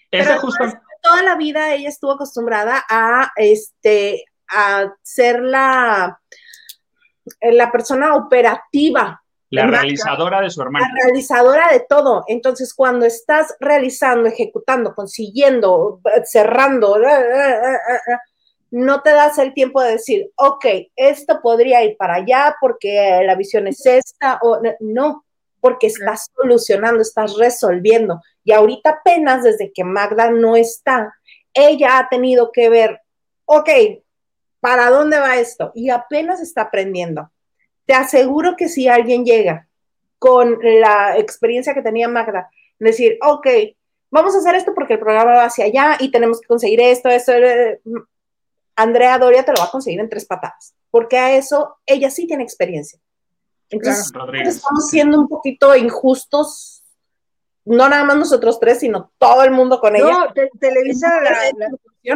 Pero 0.09 0.39
justo... 0.39 0.63
toda 1.01 1.23
la 1.23 1.35
vida 1.35 1.73
ella 1.73 1.89
estuvo 1.89 2.11
acostumbrada 2.11 2.83
a 2.89 3.31
este 3.35 4.25
a 4.47 4.93
ser 5.01 5.41
la, 5.41 6.19
la 7.41 7.71
persona 7.71 8.15
operativa. 8.15 9.20
La 9.51 9.67
realizadora 9.67 10.41
de 10.41 10.49
su 10.49 10.61
hermana. 10.61 10.87
La 10.87 11.05
realizadora 11.05 11.67
de 11.71 11.81
todo. 11.81 12.23
Entonces, 12.27 12.73
cuando 12.73 13.05
estás 13.05 13.55
realizando, 13.59 14.27
ejecutando, 14.27 14.95
consiguiendo, 14.95 15.99
cerrando, 16.23 16.97
no 18.71 19.01
te 19.01 19.09
das 19.09 19.37
el 19.37 19.53
tiempo 19.53 19.81
de 19.81 19.91
decir, 19.91 20.31
ok, 20.35 20.65
esto 20.95 21.41
podría 21.41 21.83
ir 21.83 21.97
para 21.97 22.15
allá 22.15 22.55
porque 22.61 23.21
la 23.25 23.35
visión 23.35 23.67
es 23.67 23.85
esta, 23.85 24.39
o 24.41 24.61
no, 24.79 25.25
porque 25.59 25.87
estás 25.87 26.31
solucionando, 26.33 27.01
estás 27.01 27.37
resolviendo. 27.37 28.21
Y 28.45 28.53
ahorita 28.53 29.01
apenas 29.01 29.43
desde 29.43 29.73
que 29.73 29.83
Magda 29.83 30.31
no 30.31 30.55
está, 30.55 31.13
ella 31.53 31.99
ha 31.99 32.07
tenido 32.07 32.53
que 32.53 32.69
ver, 32.69 33.01
ok, 33.43 33.69
¿para 34.61 34.89
dónde 34.89 35.19
va 35.19 35.35
esto? 35.35 35.73
Y 35.75 35.89
apenas 35.89 36.39
está 36.39 36.61
aprendiendo. 36.61 37.29
Te 37.91 37.97
aseguro 37.97 38.55
que 38.55 38.69
si 38.69 38.87
alguien 38.87 39.25
llega 39.25 39.67
con 40.17 40.57
la 40.61 41.17
experiencia 41.17 41.73
que 41.73 41.81
tenía 41.81 42.07
Magda, 42.07 42.49
decir, 42.79 43.17
ok, 43.21 43.45
vamos 44.09 44.33
a 44.33 44.37
hacer 44.37 44.55
esto 44.55 44.73
porque 44.73 44.93
el 44.93 44.99
programa 44.99 45.33
va 45.33 45.43
hacia 45.43 45.65
allá 45.65 45.97
y 45.99 46.09
tenemos 46.09 46.39
que 46.39 46.47
conseguir 46.47 46.79
esto, 46.79 47.09
esto, 47.09 47.33
eh, 47.33 47.81
Andrea 48.77 49.19
Doria 49.19 49.43
te 49.43 49.51
lo 49.51 49.59
va 49.59 49.65
a 49.65 49.71
conseguir 49.71 49.99
en 49.99 50.07
tres 50.07 50.23
patadas, 50.23 50.73
porque 50.89 51.17
a 51.17 51.35
eso 51.35 51.79
ella 51.85 52.09
sí 52.09 52.25
tiene 52.27 52.43
experiencia. 52.43 52.97
Entonces, 53.69 54.09
estamos 54.45 54.87
siendo 54.89 55.19
un 55.19 55.27
poquito 55.27 55.75
injustos, 55.75 56.85
no 57.65 57.89
nada 57.89 58.05
más 58.05 58.15
nosotros 58.15 58.57
tres, 58.57 58.79
sino 58.79 59.11
todo 59.17 59.43
el 59.43 59.51
mundo 59.51 59.81
con 59.81 59.97
ella. 59.97 60.11
No, 60.11 60.33
Televisa 60.61 61.09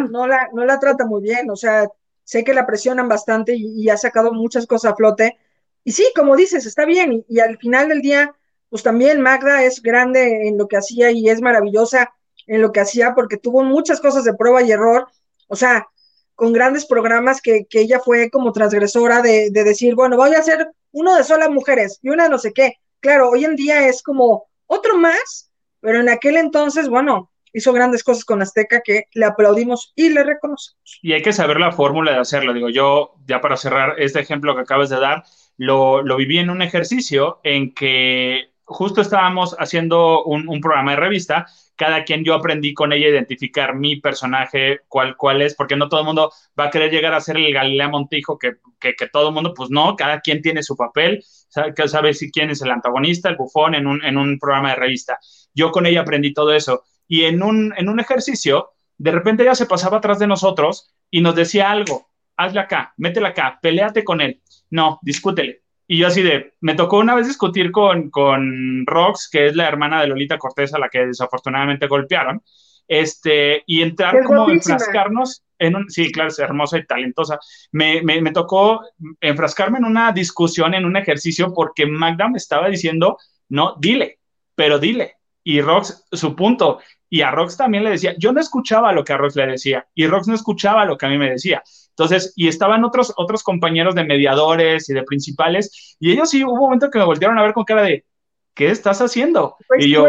no, 0.09 0.25
la, 0.25 0.47
no 0.53 0.63
la 0.63 0.79
trata 0.79 1.05
muy 1.05 1.21
bien, 1.21 1.51
o 1.51 1.57
sea, 1.57 1.85
sé 2.25 2.45
que 2.45 2.53
la 2.53 2.65
presionan 2.65 3.09
bastante 3.09 3.55
y, 3.55 3.89
ha 3.89 3.97
sacado 3.97 4.33
muchas 4.33 4.67
cosas 4.67 4.93
a 4.93 4.95
flote. 4.95 5.37
Y 5.85 5.91
sí, 5.91 6.11
como 6.15 6.35
dices, 6.35 6.65
está 6.65 6.83
bien, 6.83 7.23
y, 7.29 7.39
al 7.39 7.57
final 7.59 7.87
del 7.87 8.01
día, 8.01 8.35
pues 8.69 8.81
también 8.81 9.21
Magda 9.21 9.63
es 9.63 9.81
grande 9.81 10.47
en 10.47 10.57
lo 10.57 10.67
que 10.67 10.77
hacía 10.77 11.11
y 11.11 11.29
es 11.29 11.41
maravillosa 11.41 12.11
en 12.47 12.61
lo 12.61 12.71
que 12.71 12.79
hacía 12.79 13.13
porque 13.13 13.37
tuvo 13.37 13.63
muchas 13.63 14.01
cosas 14.01 14.23
de 14.23 14.33
prueba 14.33 14.63
y 14.63 14.71
error. 14.71 15.07
O 15.47 15.55
sea, 15.55 15.87
con 16.33 16.53
grandes 16.53 16.87
programas 16.87 17.39
que, 17.39 17.65
que 17.69 17.81
ella 17.81 17.99
fue 17.99 18.31
como 18.31 18.51
transgresora 18.51 19.21
de, 19.21 19.51
de, 19.51 19.63
decir, 19.63 19.93
bueno, 19.93 20.17
voy 20.17 20.33
a 20.33 20.39
hacer 20.39 20.67
uno 20.91 21.15
de 21.15 21.23
solas 21.23 21.51
mujeres 21.51 21.99
y 22.01 22.09
una 22.09 22.27
no 22.29 22.39
sé 22.39 22.51
qué. 22.51 22.79
Claro, 22.99 23.29
hoy 23.29 23.45
en 23.45 23.55
día 23.55 23.87
es 23.87 24.01
como 24.01 24.47
otro 24.65 24.97
más, 24.97 25.51
pero 25.81 25.99
en 25.99 26.09
aquel 26.09 26.37
entonces, 26.37 26.89
bueno, 26.89 27.31
hizo 27.53 27.71
grandes 27.73 28.03
cosas 28.03 28.25
con 28.25 28.41
Azteca 28.41 28.81
que 28.81 29.05
le 29.13 29.25
aplaudimos 29.25 29.93
y 29.95 30.09
le 30.09 30.23
reconocemos. 30.23 30.77
Y 31.03 31.13
hay 31.13 31.21
que 31.21 31.31
saber 31.31 31.59
la 31.59 31.71
fórmula 31.71 32.11
de 32.11 32.19
hacerlo. 32.19 32.53
Digo, 32.53 32.69
yo, 32.69 33.13
ya 33.27 33.39
para 33.39 33.55
cerrar 33.55 33.99
este 33.99 34.19
ejemplo 34.19 34.55
que 34.55 34.61
acabas 34.61 34.89
de 34.89 34.99
dar, 34.99 35.23
lo, 35.57 36.01
lo 36.01 36.17
viví 36.17 36.37
en 36.37 36.49
un 36.49 36.61
ejercicio 36.61 37.39
en 37.43 37.73
que 37.73 38.49
justo 38.63 39.01
estábamos 39.01 39.55
haciendo 39.59 40.23
un, 40.23 40.47
un 40.47 40.59
programa 40.59 40.91
de 40.91 40.97
revista 40.97 41.45
cada 41.75 42.03
quien 42.03 42.23
yo 42.23 42.33
aprendí 42.33 42.73
con 42.73 42.93
ella 42.93 43.07
a 43.07 43.11
identificar 43.11 43.75
mi 43.75 43.97
personaje, 43.97 44.81
cuál, 44.87 45.17
cuál 45.17 45.41
es, 45.41 45.55
porque 45.55 45.75
no 45.75 45.89
todo 45.89 45.99
el 45.99 46.05
mundo 46.05 46.31
va 46.57 46.65
a 46.65 46.69
querer 46.69 46.91
llegar 46.91 47.13
a 47.13 47.21
ser 47.21 47.37
el 47.37 47.53
Galilea 47.53 47.89
Montijo, 47.89 48.37
que, 48.37 48.55
que, 48.79 48.95
que 48.95 49.07
todo 49.07 49.29
el 49.29 49.33
mundo, 49.33 49.53
pues 49.53 49.69
no, 49.69 49.95
cada 49.95 50.21
quien 50.21 50.41
tiene 50.41 50.63
su 50.63 50.75
papel, 50.75 51.23
sabe, 51.49 51.73
sabe 51.87 52.13
si 52.13 52.31
quién 52.31 52.49
es 52.49 52.61
el 52.61 52.71
antagonista, 52.71 53.29
el 53.29 53.35
bufón 53.35 53.75
en 53.75 53.87
un, 53.87 54.03
en 54.03 54.17
un 54.17 54.39
programa 54.39 54.69
de 54.69 54.75
revista. 54.75 55.19
Yo 55.53 55.71
con 55.71 55.85
ella 55.85 56.01
aprendí 56.01 56.33
todo 56.33 56.53
eso. 56.53 56.83
Y 57.07 57.23
en 57.25 57.43
un, 57.43 57.73
en 57.77 57.89
un 57.89 57.99
ejercicio, 57.99 58.71
de 58.97 59.11
repente 59.11 59.43
ella 59.43 59.55
se 59.55 59.65
pasaba 59.65 59.97
atrás 59.97 60.19
de 60.19 60.27
nosotros 60.27 60.93
y 61.11 61.21
nos 61.21 61.35
decía 61.35 61.69
algo, 61.71 62.09
hazla 62.37 62.61
acá, 62.61 62.93
métela 62.97 63.29
acá, 63.29 63.59
peleate 63.61 64.03
con 64.03 64.21
él. 64.21 64.41
No, 64.69 64.99
discútele 65.01 65.65
y 65.87 65.99
yo 65.99 66.07
así 66.07 66.21
de, 66.23 66.53
me 66.61 66.73
tocó 66.73 66.97
una 66.97 67.15
vez 67.15 67.27
discutir 67.27 67.71
con, 67.71 68.09
con 68.09 68.85
Rox, 68.87 69.29
que 69.31 69.47
es 69.47 69.55
la 69.55 69.67
hermana 69.67 70.01
de 70.01 70.07
Lolita 70.07 70.37
Cortés, 70.37 70.73
a 70.73 70.79
la 70.79 70.89
que 70.89 71.05
desafortunadamente 71.05 71.87
golpearon, 71.87 72.41
este, 72.87 73.63
y 73.67 73.81
entrar 73.81 74.23
como 74.23 74.49
enfrascarnos 74.49 75.43
en 75.57 75.75
un, 75.75 75.89
sí, 75.89 76.11
claro, 76.11 76.29
es 76.29 76.39
hermosa 76.39 76.79
y 76.79 76.85
talentosa. 76.85 77.39
Me, 77.71 78.01
me, 78.01 78.19
me, 78.19 78.31
tocó 78.31 78.81
enfrascarme 79.21 79.77
en 79.77 79.85
una 79.85 80.11
discusión, 80.11 80.73
en 80.73 80.85
un 80.85 80.97
ejercicio, 80.97 81.53
porque 81.53 81.85
Magda 81.85 82.27
me 82.29 82.37
estaba 82.37 82.67
diciendo, 82.67 83.17
no, 83.49 83.75
dile, 83.79 84.19
pero 84.55 84.79
dile. 84.79 85.17
Y 85.43 85.61
Rox, 85.61 86.07
su 86.11 86.35
punto, 86.35 86.79
y 87.15 87.21
a 87.21 87.31
Rox 87.31 87.55
también 87.55 87.85
le 87.85 87.91
decía, 87.91 88.13
yo 88.17 88.33
no 88.33 88.41
escuchaba 88.41 88.91
lo 88.91 89.05
que 89.05 89.13
a 89.13 89.17
Rox 89.17 89.37
le 89.37 89.47
decía, 89.47 89.87
y 89.95 90.05
Rox 90.05 90.27
no 90.27 90.35
escuchaba 90.35 90.83
lo 90.83 90.97
que 90.97 91.05
a 91.05 91.09
mí 91.09 91.17
me 91.17 91.29
decía. 91.29 91.63
Entonces, 91.91 92.33
y 92.35 92.49
estaban 92.49 92.83
otros, 92.83 93.13
otros 93.15 93.41
compañeros 93.41 93.95
de 93.95 94.03
mediadores 94.03 94.89
y 94.89 94.93
de 94.93 95.01
principales, 95.03 95.95
y 95.97 96.11
ellos 96.11 96.29
sí 96.29 96.43
hubo 96.43 96.51
un 96.51 96.59
momento 96.59 96.89
que 96.89 96.99
me 96.99 97.05
voltearon 97.05 97.39
a 97.39 97.43
ver 97.43 97.53
con 97.53 97.63
cara 97.63 97.83
de, 97.83 98.03
¿qué 98.53 98.67
estás 98.67 98.99
haciendo? 98.99 99.55
Pues 99.65 99.85
y 99.85 99.91
yo, 99.91 100.05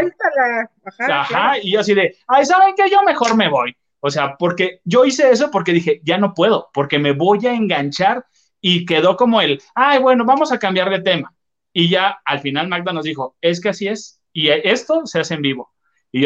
Ajá, 0.99 1.21
ajá 1.21 1.59
y 1.63 1.75
yo 1.75 1.79
así 1.79 1.95
de, 1.95 2.17
ay, 2.27 2.45
¿saben 2.45 2.75
qué? 2.77 2.91
Yo 2.91 3.01
mejor 3.05 3.37
me 3.37 3.49
voy. 3.49 3.77
O 4.01 4.11
sea, 4.11 4.35
porque 4.37 4.81
yo 4.83 5.05
hice 5.05 5.31
eso 5.31 5.53
porque 5.53 5.71
dije, 5.71 6.01
ya 6.03 6.19
no 6.19 6.35
puedo, 6.35 6.71
porque 6.75 6.99
me 6.99 7.13
voy 7.13 7.47
a 7.47 7.55
enganchar 7.55 8.27
y 8.61 8.85
quedó 8.85 9.17
como 9.17 9.41
el, 9.41 9.63
ay, 9.77 10.01
bueno, 10.01 10.25
vamos 10.25 10.51
a 10.51 10.59
cambiar 10.59 10.91
de 10.91 11.03
tema. 11.03 11.33
Y 11.73 11.89
ya 11.89 12.19
al 12.25 12.41
final 12.41 12.67
Magda 12.67 12.93
nos 12.93 13.05
dijo, 13.05 13.37
es 13.41 13.61
que 13.61 13.69
así 13.69 13.87
es, 13.87 14.21
y 14.33 14.49
esto 14.49 15.07
se 15.07 15.21
hace 15.21 15.35
en 15.35 15.43
vivo 15.43 15.76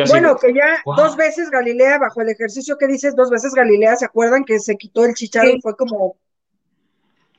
bueno, 0.08 0.36
que 0.36 0.54
ya 0.54 0.82
dos 0.84 1.16
veces 1.16 1.50
Galilea, 1.50 1.98
bajo 1.98 2.20
el 2.20 2.28
ejercicio 2.28 2.76
que 2.78 2.86
dices, 2.86 3.16
dos 3.16 3.30
veces 3.30 3.54
Galilea, 3.54 3.96
¿se 3.96 4.04
acuerdan 4.04 4.44
que 4.44 4.58
se 4.58 4.76
quitó 4.76 5.04
el 5.04 5.14
chicharro 5.14 5.50
y 5.50 5.60
fue 5.60 5.76
como. 5.76 6.16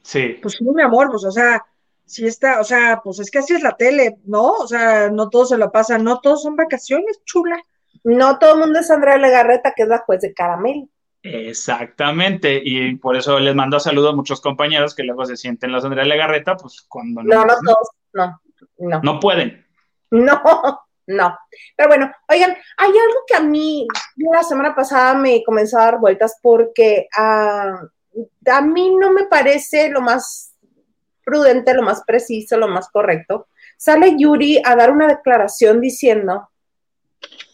Sí. 0.01 0.39
Pues 0.41 0.55
sí, 0.55 0.63
mi 0.63 0.81
amor, 0.81 1.09
pues, 1.11 1.23
o 1.23 1.31
sea, 1.31 1.63
si 2.05 2.25
está, 2.25 2.59
o 2.59 2.63
sea, 2.63 3.01
pues 3.03 3.19
es 3.19 3.31
que 3.31 3.39
así 3.39 3.53
es 3.53 3.63
la 3.63 3.77
tele, 3.77 4.17
¿no? 4.25 4.51
O 4.53 4.67
sea, 4.67 5.09
no 5.09 5.29
todos 5.29 5.49
se 5.49 5.57
lo 5.57 5.71
pasan, 5.71 6.03
no 6.03 6.19
todos 6.19 6.43
son 6.43 6.55
vacaciones, 6.55 7.21
chula. 7.23 7.61
No 8.03 8.39
todo 8.39 8.55
el 8.55 8.59
mundo 8.61 8.79
es 8.79 8.89
Andrea 8.89 9.17
Legarreta, 9.17 9.73
que 9.75 9.83
es 9.83 9.89
la 9.89 9.99
juez 9.99 10.21
de 10.21 10.33
caramelo. 10.33 10.87
Exactamente, 11.23 12.59
y 12.63 12.95
por 12.95 13.15
eso 13.15 13.39
les 13.39 13.53
mando 13.53 13.79
saludos 13.79 14.13
a 14.13 14.15
muchos 14.15 14.41
compañeros 14.41 14.95
que 14.95 15.03
luego 15.03 15.23
se 15.25 15.37
sienten 15.37 15.71
los 15.71 15.85
Andrea 15.85 16.03
Legarreta, 16.03 16.57
pues 16.57 16.81
cuando 16.81 17.21
no. 17.21 17.35
No, 17.35 17.45
no 17.45 17.53
todos, 17.63 17.89
no, 18.13 18.41
no. 18.79 19.01
No 19.03 19.19
pueden. 19.19 19.65
No. 20.09 20.41
No. 21.11 21.37
Pero 21.75 21.89
bueno, 21.89 22.11
oigan, 22.29 22.55
hay 22.77 22.89
algo 22.89 23.19
que 23.27 23.35
a 23.35 23.41
mí 23.41 23.87
la 24.15 24.43
semana 24.43 24.73
pasada 24.73 25.13
me 25.13 25.43
comenzó 25.43 25.77
a 25.77 25.85
dar 25.85 25.99
vueltas 25.99 26.37
porque 26.41 27.07
ah, 27.17 27.81
a 28.45 28.61
mí 28.61 28.95
no 28.95 29.11
me 29.11 29.25
parece 29.25 29.89
lo 29.89 30.01
más 30.01 30.53
prudente, 31.23 31.73
lo 31.73 31.83
más 31.83 32.03
preciso, 32.05 32.57
lo 32.57 32.67
más 32.67 32.89
correcto. 32.89 33.47
Sale 33.77 34.15
Yuri 34.17 34.61
a 34.63 34.75
dar 34.75 34.91
una 34.91 35.07
declaración 35.07 35.81
diciendo 35.81 36.49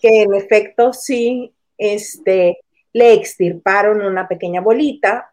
que 0.01 0.23
en 0.23 0.35
efecto 0.35 0.93
sí, 0.93 1.53
este, 1.77 2.59
le 2.93 3.13
extirparon 3.13 4.01
una 4.01 4.27
pequeña 4.27 4.61
bolita 4.61 5.31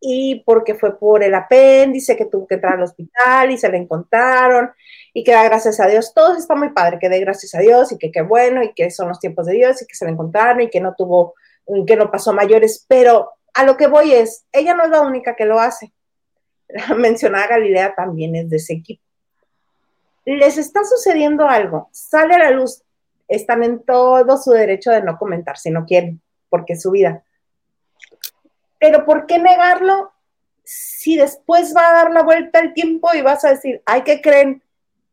y 0.00 0.42
porque 0.44 0.74
fue 0.74 0.98
por 0.98 1.22
el 1.22 1.34
apéndice 1.34 2.16
que 2.16 2.26
tuvo 2.26 2.46
que 2.46 2.56
entrar 2.56 2.74
al 2.74 2.82
hospital 2.82 3.50
y 3.50 3.58
se 3.58 3.68
le 3.68 3.78
encontraron 3.78 4.70
y 5.12 5.24
que 5.24 5.32
da 5.32 5.44
gracias 5.44 5.80
a 5.80 5.86
Dios. 5.86 6.12
Todo 6.14 6.36
está 6.36 6.54
muy 6.54 6.70
padre, 6.70 6.98
que 7.00 7.08
dé 7.08 7.20
gracias 7.20 7.54
a 7.54 7.60
Dios 7.60 7.92
y 7.92 7.98
que 7.98 8.12
qué 8.12 8.22
bueno 8.22 8.62
y 8.62 8.72
que 8.74 8.90
son 8.90 9.08
los 9.08 9.18
tiempos 9.18 9.46
de 9.46 9.54
Dios 9.54 9.82
y 9.82 9.86
que 9.86 9.94
se 9.94 10.04
le 10.04 10.12
encontraron 10.12 10.62
y 10.62 10.70
que 10.70 10.80
no 10.80 10.94
tuvo, 10.96 11.34
que 11.86 11.96
no 11.96 12.10
pasó 12.10 12.32
mayores, 12.32 12.84
pero 12.88 13.32
a 13.54 13.64
lo 13.64 13.76
que 13.76 13.88
voy 13.88 14.12
es, 14.12 14.46
ella 14.52 14.74
no 14.74 14.84
es 14.84 14.90
la 14.90 15.02
única 15.02 15.34
que 15.34 15.46
lo 15.46 15.58
hace. 15.58 15.92
La 16.68 16.94
mencionada 16.96 17.48
Galilea 17.48 17.94
también 17.94 18.36
es 18.36 18.48
de 18.50 18.56
ese 18.56 18.74
equipo. 18.74 19.02
Les 20.24 20.58
está 20.58 20.84
sucediendo 20.84 21.48
algo, 21.48 21.88
sale 21.90 22.34
a 22.34 22.38
la 22.38 22.50
luz 22.50 22.82
están 23.28 23.62
en 23.62 23.84
todo 23.84 24.38
su 24.38 24.50
derecho 24.50 24.90
de 24.90 25.02
no 25.02 25.18
comentar 25.18 25.58
si 25.58 25.70
no 25.70 25.84
quieren, 25.84 26.20
porque 26.48 26.72
es 26.72 26.82
su 26.82 26.90
vida. 26.90 27.22
Pero 28.78 29.04
¿por 29.04 29.26
qué 29.26 29.38
negarlo 29.38 30.12
si 30.64 31.16
después 31.16 31.74
va 31.74 31.88
a 31.88 31.92
dar 31.92 32.10
la 32.10 32.22
vuelta 32.22 32.60
el 32.60 32.74
tiempo 32.74 33.08
y 33.14 33.22
vas 33.22 33.44
a 33.44 33.50
decir, 33.50 33.82
ay, 33.86 34.02
¿qué 34.02 34.20
creen? 34.20 34.62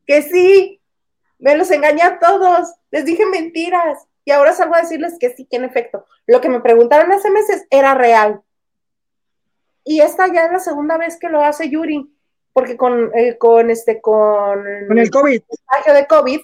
Que 0.05 0.22
sí, 0.22 0.82
me 1.39 1.55
los 1.55 1.72
engañé 1.72 2.01
a 2.03 2.20
todos, 2.20 2.74
les 2.91 3.05
dije 3.05 3.26
mentiras 3.26 4.05
y 4.26 4.32
ahora 4.32 4.53
salgo 4.53 4.76
a 4.76 4.82
decirles 4.82 5.18
que 5.20 5.30
sí, 5.30 5.45
que 5.45 5.57
en 5.57 5.63
efecto, 5.63 6.05
lo 6.26 6.41
que 6.41 6.49
me 6.49 6.59
preguntaron 6.59 7.11
hace 7.11 7.30
meses 7.30 7.66
era 7.70 7.93
real. 7.93 8.41
Y 9.84 10.01
esta 10.01 10.28
ya 10.28 10.45
es 10.45 10.51
la 10.51 10.59
segunda 10.59 10.97
vez 10.97 11.18
que 11.18 11.30
lo 11.30 11.43
hace 11.43 11.70
Yuri, 11.70 12.11
porque 12.51 12.76
con, 12.76 13.11
eh, 13.16 13.38
con 13.38 13.70
este, 13.70 14.01
con, 14.01 14.63
con 14.88 14.97
el 14.97 15.11
COVID. 15.11 15.41
El 15.86 15.93
de 15.93 16.07
COVID, 16.07 16.41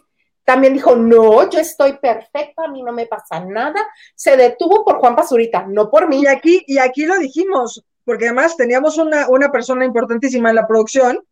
también 0.52 0.74
dijo, 0.74 0.98
no, 0.98 1.50
yo 1.50 1.60
estoy 1.62 1.94
perfecta, 1.94 2.66
a 2.66 2.68
mí 2.68 2.84
no 2.84 2.92
me 2.92 3.06
pasa 3.06 3.40
nada. 3.40 3.88
Se 4.14 4.36
detuvo 4.36 4.84
por 4.84 4.98
Juan 4.98 5.16
Pazurita, 5.16 5.66
no 5.66 5.90
por 5.90 6.10
mí. 6.10 6.24
Y 6.24 6.28
aquí, 6.28 6.62
y 6.68 6.78
aquí 6.78 7.06
lo 7.06 7.18
dijimos, 7.18 7.82
porque 8.04 8.26
además 8.26 8.58
teníamos 8.58 8.98
una, 8.98 9.30
una 9.30 9.50
persona 9.50 9.86
importantísima 9.86 10.50
en 10.50 10.58
la 10.58 10.68
producción 10.68 11.24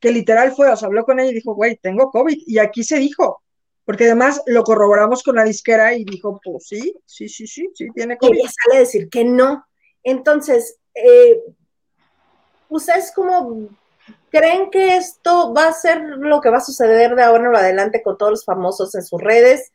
que 0.00 0.10
literal 0.10 0.52
fue, 0.52 0.70
o 0.70 0.76
sea, 0.76 0.86
habló 0.86 1.04
con 1.04 1.20
ella 1.20 1.32
y 1.32 1.34
dijo, 1.34 1.54
güey, 1.54 1.76
tengo 1.76 2.10
COVID. 2.10 2.44
Y 2.46 2.58
aquí 2.60 2.82
se 2.82 2.96
dijo, 2.96 3.42
porque 3.84 4.06
además 4.06 4.40
lo 4.46 4.64
corroboramos 4.64 5.22
con 5.22 5.36
la 5.36 5.44
disquera 5.44 5.92
y 5.92 6.04
dijo, 6.04 6.40
pues 6.42 6.66
sí, 6.66 6.94
sí, 7.04 7.28
sí, 7.28 7.46
sí, 7.46 7.68
sí, 7.74 7.88
tiene 7.94 8.16
COVID. 8.16 8.34
Y 8.34 8.40
ella 8.40 8.50
sale 8.64 8.76
a 8.76 8.80
decir 8.80 9.10
que 9.10 9.22
no. 9.22 9.66
Entonces, 10.02 10.78
eh, 10.94 11.42
¿ustedes 12.70 13.12
cómo 13.14 13.68
creen 14.32 14.70
que 14.70 14.96
esto 14.96 15.52
va 15.52 15.68
a 15.68 15.72
ser 15.72 16.00
lo 16.00 16.40
que 16.40 16.48
va 16.48 16.56
a 16.56 16.64
suceder 16.64 17.14
de 17.14 17.22
ahora 17.22 17.48
en 17.48 17.54
adelante 17.54 18.02
con 18.02 18.16
todos 18.16 18.32
los 18.32 18.44
famosos 18.44 18.94
en 18.94 19.04
sus 19.04 19.20
redes? 19.20 19.72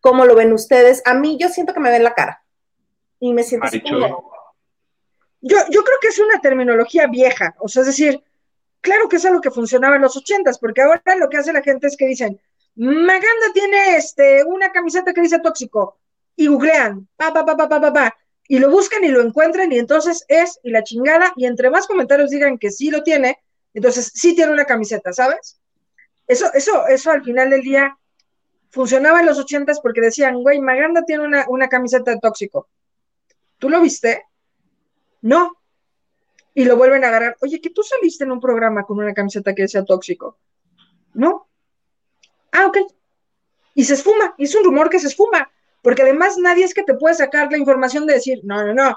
¿Cómo 0.00 0.26
lo 0.26 0.34
ven 0.36 0.52
ustedes? 0.52 1.02
A 1.06 1.14
mí 1.14 1.38
yo 1.40 1.48
siento 1.48 1.72
que 1.72 1.80
me 1.80 1.90
ven 1.90 2.04
la 2.04 2.14
cara 2.14 2.44
y 3.18 3.32
me 3.32 3.42
siento 3.42 3.66
así 3.66 3.80
como... 3.80 4.30
Yo, 5.40 5.56
yo 5.70 5.84
creo 5.84 5.98
que 6.00 6.08
es 6.08 6.18
una 6.18 6.40
terminología 6.40 7.06
vieja, 7.06 7.54
o 7.60 7.68
sea, 7.68 7.82
es 7.82 7.86
decir, 7.86 8.22
claro 8.80 9.08
que 9.08 9.16
es 9.16 9.24
algo 9.24 9.40
que 9.40 9.52
funcionaba 9.52 9.96
en 9.96 10.02
los 10.02 10.16
ochentas, 10.16 10.58
porque 10.58 10.82
ahora 10.82 11.00
lo 11.16 11.28
que 11.28 11.36
hace 11.36 11.52
la 11.52 11.62
gente 11.62 11.86
es 11.86 11.96
que 11.96 12.06
dicen, 12.06 12.40
Maganda 12.74 13.52
tiene 13.54 13.96
este, 13.96 14.42
una 14.44 14.72
camiseta 14.72 15.14
que 15.14 15.20
dice 15.20 15.38
tóxico, 15.38 15.96
y 16.34 16.48
googlean, 16.48 17.08
pa, 17.16 17.32
pa, 17.32 17.46
pa, 17.46 17.56
pa, 17.56 17.68
pa, 17.68 17.92
pa, 17.92 18.16
y 18.48 18.58
lo 18.58 18.68
buscan 18.68 19.04
y 19.04 19.08
lo 19.08 19.20
encuentran, 19.20 19.70
y 19.70 19.78
entonces 19.78 20.24
es, 20.26 20.58
y 20.64 20.70
la 20.70 20.82
chingada, 20.82 21.32
y 21.36 21.46
entre 21.46 21.70
más 21.70 21.86
comentarios 21.86 22.30
digan 22.30 22.58
que 22.58 22.72
sí 22.72 22.90
lo 22.90 23.04
tiene, 23.04 23.38
entonces 23.74 24.10
sí 24.14 24.34
tiene 24.34 24.52
una 24.52 24.64
camiseta, 24.64 25.12
¿sabes? 25.12 25.60
Eso, 26.26 26.52
eso, 26.54 26.86
eso 26.88 27.10
al 27.10 27.22
final 27.22 27.50
del 27.50 27.62
día 27.62 27.96
funcionaba 28.70 29.20
en 29.20 29.26
los 29.26 29.38
ochentas 29.38 29.80
porque 29.80 30.00
decían, 30.00 30.42
güey, 30.42 30.60
Maganda 30.60 31.04
tiene 31.04 31.24
una, 31.24 31.46
una 31.48 31.68
camiseta 31.68 32.10
de 32.10 32.20
tóxico. 32.20 32.68
¿Tú 33.58 33.70
lo 33.70 33.80
viste? 33.80 34.24
No, 35.22 35.58
y 36.58 36.64
lo 36.64 36.76
vuelven 36.76 37.04
a 37.04 37.08
agarrar. 37.08 37.36
Oye, 37.40 37.60
que 37.60 37.70
tú 37.70 37.84
saliste 37.84 38.24
en 38.24 38.32
un 38.32 38.40
programa 38.40 38.82
con 38.82 38.98
una 38.98 39.14
camiseta 39.14 39.54
que 39.54 39.62
decía 39.62 39.84
tóxico. 39.84 40.38
¿No? 41.14 41.48
Ah, 42.50 42.66
ok. 42.66 42.78
Y 43.74 43.84
se 43.84 43.94
esfuma, 43.94 44.34
y 44.36 44.44
es 44.44 44.54
un 44.56 44.64
rumor 44.64 44.90
que 44.90 44.98
se 44.98 45.06
esfuma, 45.06 45.48
porque 45.82 46.02
además 46.02 46.36
nadie 46.36 46.64
es 46.64 46.74
que 46.74 46.82
te 46.82 46.94
puede 46.94 47.14
sacar 47.14 47.48
la 47.52 47.58
información 47.58 48.06
de 48.06 48.14
decir, 48.14 48.40
no, 48.42 48.64
no, 48.64 48.74
no, 48.74 48.96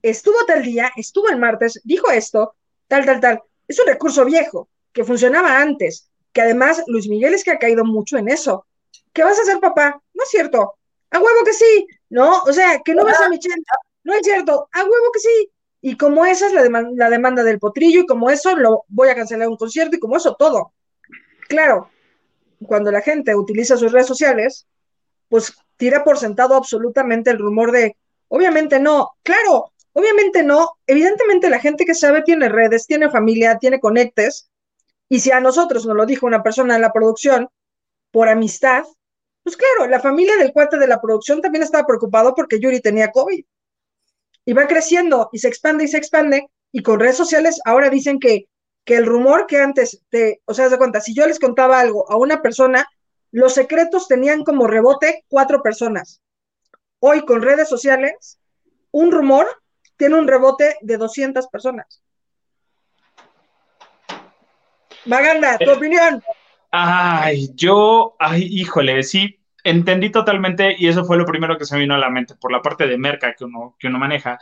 estuvo 0.00 0.36
tal 0.46 0.62
día, 0.62 0.90
estuvo 0.96 1.28
el 1.28 1.38
martes, 1.38 1.78
dijo 1.84 2.10
esto, 2.10 2.54
tal, 2.88 3.04
tal, 3.04 3.20
tal. 3.20 3.42
Es 3.68 3.78
un 3.80 3.86
recurso 3.86 4.24
viejo, 4.24 4.68
que 4.92 5.04
funcionaba 5.04 5.60
antes, 5.60 6.10
que 6.32 6.42
además 6.42 6.82
Luis 6.86 7.08
Miguel 7.08 7.34
es 7.34 7.44
que 7.44 7.52
ha 7.52 7.58
caído 7.58 7.84
mucho 7.84 8.16
en 8.18 8.28
eso. 8.28 8.66
¿Qué 9.12 9.22
vas 9.22 9.38
a 9.38 9.42
hacer, 9.42 9.60
papá? 9.60 10.00
No 10.12 10.22
es 10.22 10.30
cierto. 10.30 10.74
A 11.10 11.18
huevo 11.18 11.44
que 11.44 11.52
sí. 11.52 11.86
No, 12.10 12.42
o 12.42 12.52
sea, 12.52 12.80
que 12.84 12.94
no 12.94 13.04
vas 13.04 13.20
a 13.20 13.28
Michelle. 13.28 13.62
No 14.02 14.14
es 14.14 14.22
cierto. 14.22 14.68
A 14.72 14.82
huevo 14.82 15.12
que 15.12 15.20
sí. 15.20 15.50
Y 15.80 15.96
como 15.96 16.24
esa 16.24 16.46
es 16.46 16.52
la, 16.52 16.88
la 16.94 17.10
demanda 17.10 17.42
del 17.42 17.58
potrillo, 17.58 18.00
y 18.00 18.06
como 18.06 18.30
eso 18.30 18.56
lo 18.56 18.84
voy 18.88 19.08
a 19.08 19.14
cancelar 19.14 19.48
un 19.48 19.56
concierto, 19.56 19.96
y 19.96 20.00
como 20.00 20.16
eso 20.16 20.34
todo. 20.34 20.72
Claro, 21.48 21.90
cuando 22.66 22.90
la 22.90 23.02
gente 23.02 23.34
utiliza 23.34 23.76
sus 23.76 23.92
redes 23.92 24.06
sociales, 24.06 24.66
pues 25.28 25.54
tira 25.76 26.04
por 26.04 26.18
sentado 26.18 26.54
absolutamente 26.54 27.30
el 27.30 27.38
rumor 27.38 27.72
de, 27.72 27.96
obviamente 28.28 28.78
no, 28.78 29.12
claro, 29.22 29.72
obviamente 29.94 30.42
no, 30.42 30.70
evidentemente 30.86 31.48
la 31.48 31.58
gente 31.58 31.86
que 31.86 31.94
sabe 31.94 32.22
tiene 32.22 32.48
redes, 32.48 32.86
tiene 32.86 33.10
familia, 33.10 33.58
tiene 33.58 33.80
conectes, 33.80 34.50
y 35.08 35.20
si 35.20 35.30
a 35.30 35.40
nosotros 35.40 35.86
nos 35.86 35.96
lo 35.96 36.06
dijo 36.06 36.26
una 36.26 36.42
persona 36.42 36.74
en 36.74 36.82
la 36.82 36.92
producción 36.92 37.48
por 38.10 38.28
amistad, 38.28 38.84
pues 39.42 39.56
claro, 39.56 39.90
la 39.90 40.00
familia 40.00 40.36
del 40.36 40.52
cuate 40.52 40.78
de 40.78 40.86
la 40.86 41.00
producción 41.00 41.40
también 41.40 41.62
estaba 41.62 41.86
preocupado 41.86 42.34
porque 42.34 42.58
Yuri 42.58 42.80
tenía 42.80 43.12
COVID 43.12 43.44
y 44.46 44.52
va 44.52 44.66
creciendo 44.66 45.28
y 45.32 45.38
se 45.38 45.48
expande 45.48 45.84
y 45.84 45.88
se 45.88 45.98
expande. 45.98 46.48
Y 46.72 46.82
con 46.82 46.98
redes 46.98 47.16
sociales 47.16 47.60
ahora 47.64 47.90
dicen 47.90 48.18
que, 48.18 48.48
que 48.84 48.96
el 48.96 49.06
rumor 49.06 49.46
que 49.46 49.58
antes, 49.58 50.00
te, 50.08 50.40
o 50.46 50.54
sea, 50.54 50.68
de 50.68 50.78
cuenta, 50.78 51.00
si 51.00 51.14
yo 51.14 51.26
les 51.26 51.38
contaba 51.38 51.78
algo 51.78 52.10
a 52.10 52.16
una 52.16 52.42
persona, 52.42 52.86
los 53.30 53.54
secretos 53.54 54.08
tenían 54.08 54.42
como 54.44 54.66
rebote 54.66 55.24
cuatro 55.28 55.62
personas. 55.62 56.20
Hoy 56.98 57.24
con 57.24 57.42
redes 57.42 57.68
sociales, 57.68 58.38
un 58.90 59.12
rumor 59.12 59.46
tiene 59.96 60.16
un 60.16 60.26
rebote 60.26 60.76
de 60.80 60.96
200 60.96 61.46
personas. 61.48 62.02
Maganda, 65.04 65.58
tu 65.58 65.70
opinión. 65.70 66.22
Ay, 66.70 67.50
yo, 67.54 68.16
ay, 68.18 68.48
híjole, 68.50 69.02
sí, 69.02 69.38
entendí 69.62 70.10
totalmente 70.10 70.74
y 70.78 70.88
eso 70.88 71.04
fue 71.04 71.16
lo 71.16 71.26
primero 71.26 71.58
que 71.58 71.66
se 71.66 71.74
me 71.74 71.82
vino 71.82 71.94
a 71.94 71.98
la 71.98 72.10
mente 72.10 72.34
por 72.36 72.50
la 72.50 72.62
parte 72.62 72.86
de 72.86 72.98
merca 72.98 73.34
que 73.34 73.44
uno, 73.44 73.76
que 73.78 73.88
uno 73.88 73.98
maneja. 73.98 74.38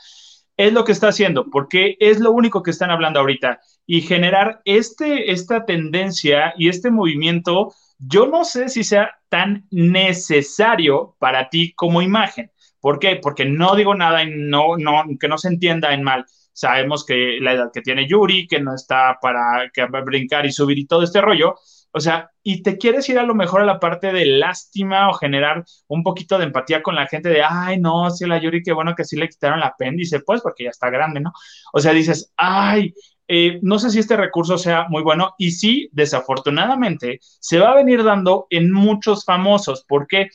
Es 0.56 0.72
lo 0.72 0.84
que 0.84 0.92
está 0.92 1.08
haciendo, 1.08 1.50
porque 1.50 1.96
es 1.98 2.20
lo 2.20 2.30
único 2.30 2.62
que 2.62 2.70
están 2.70 2.90
hablando 2.90 3.20
ahorita. 3.20 3.60
Y 3.86 4.02
generar 4.02 4.60
este, 4.64 5.32
esta 5.32 5.64
tendencia 5.64 6.54
y 6.56 6.68
este 6.68 6.90
movimiento, 6.90 7.74
yo 7.98 8.26
no 8.26 8.44
sé 8.44 8.68
si 8.68 8.84
sea 8.84 9.18
tan 9.28 9.66
necesario 9.70 11.16
para 11.18 11.48
ti 11.48 11.72
como 11.72 12.02
imagen. 12.02 12.51
¿Por 12.82 12.98
qué? 12.98 13.16
Porque 13.22 13.46
no 13.46 13.76
digo 13.76 13.94
nada 13.94 14.24
y 14.24 14.30
no, 14.30 14.76
no, 14.76 15.04
que 15.18 15.28
no 15.28 15.38
se 15.38 15.48
entienda 15.48 15.94
en 15.94 16.02
mal. 16.02 16.26
Sabemos 16.52 17.06
que 17.06 17.38
la 17.40 17.54
edad 17.54 17.70
que 17.72 17.80
tiene 17.80 18.06
Yuri, 18.06 18.46
que 18.46 18.60
no 18.60 18.74
está 18.74 19.18
para 19.22 19.70
brincar 20.04 20.44
y 20.44 20.52
subir 20.52 20.78
y 20.78 20.86
todo 20.86 21.02
este 21.02 21.20
rollo, 21.22 21.54
o 21.92 22.00
sea, 22.00 22.30
y 22.42 22.62
te 22.62 22.78
quieres 22.78 23.08
ir 23.08 23.18
a 23.18 23.22
lo 23.22 23.34
mejor 23.34 23.60
a 23.60 23.66
la 23.66 23.78
parte 23.78 24.12
de 24.12 24.24
lástima 24.26 25.10
o 25.10 25.12
generar 25.12 25.64
un 25.88 26.02
poquito 26.02 26.38
de 26.38 26.44
empatía 26.44 26.82
con 26.82 26.94
la 26.94 27.06
gente 27.06 27.28
de, 27.28 27.42
ay, 27.42 27.78
no, 27.78 28.10
sí, 28.10 28.26
la 28.26 28.38
Yuri, 28.38 28.62
qué 28.62 28.72
bueno 28.72 28.94
que 28.94 29.04
sí 29.04 29.16
le 29.16 29.28
quitaron 29.28 29.58
el 29.58 29.64
apéndice, 29.64 30.20
pues, 30.20 30.40
porque 30.40 30.64
ya 30.64 30.70
está 30.70 30.90
grande, 30.90 31.20
¿no? 31.20 31.32
O 31.72 31.80
sea, 31.80 31.92
dices, 31.92 32.32
ay, 32.36 32.94
eh, 33.28 33.58
no 33.62 33.78
sé 33.78 33.90
si 33.90 33.98
este 33.98 34.16
recurso 34.16 34.58
sea 34.58 34.86
muy 34.88 35.02
bueno 35.02 35.34
y 35.38 35.52
sí, 35.52 35.88
desafortunadamente, 35.92 37.20
se 37.22 37.58
va 37.58 37.72
a 37.72 37.76
venir 37.76 38.02
dando 38.04 38.46
en 38.50 38.72
muchos 38.72 39.24
famosos. 39.24 39.84
¿Por 39.86 40.06
qué? 40.06 40.28
Porque 40.28 40.30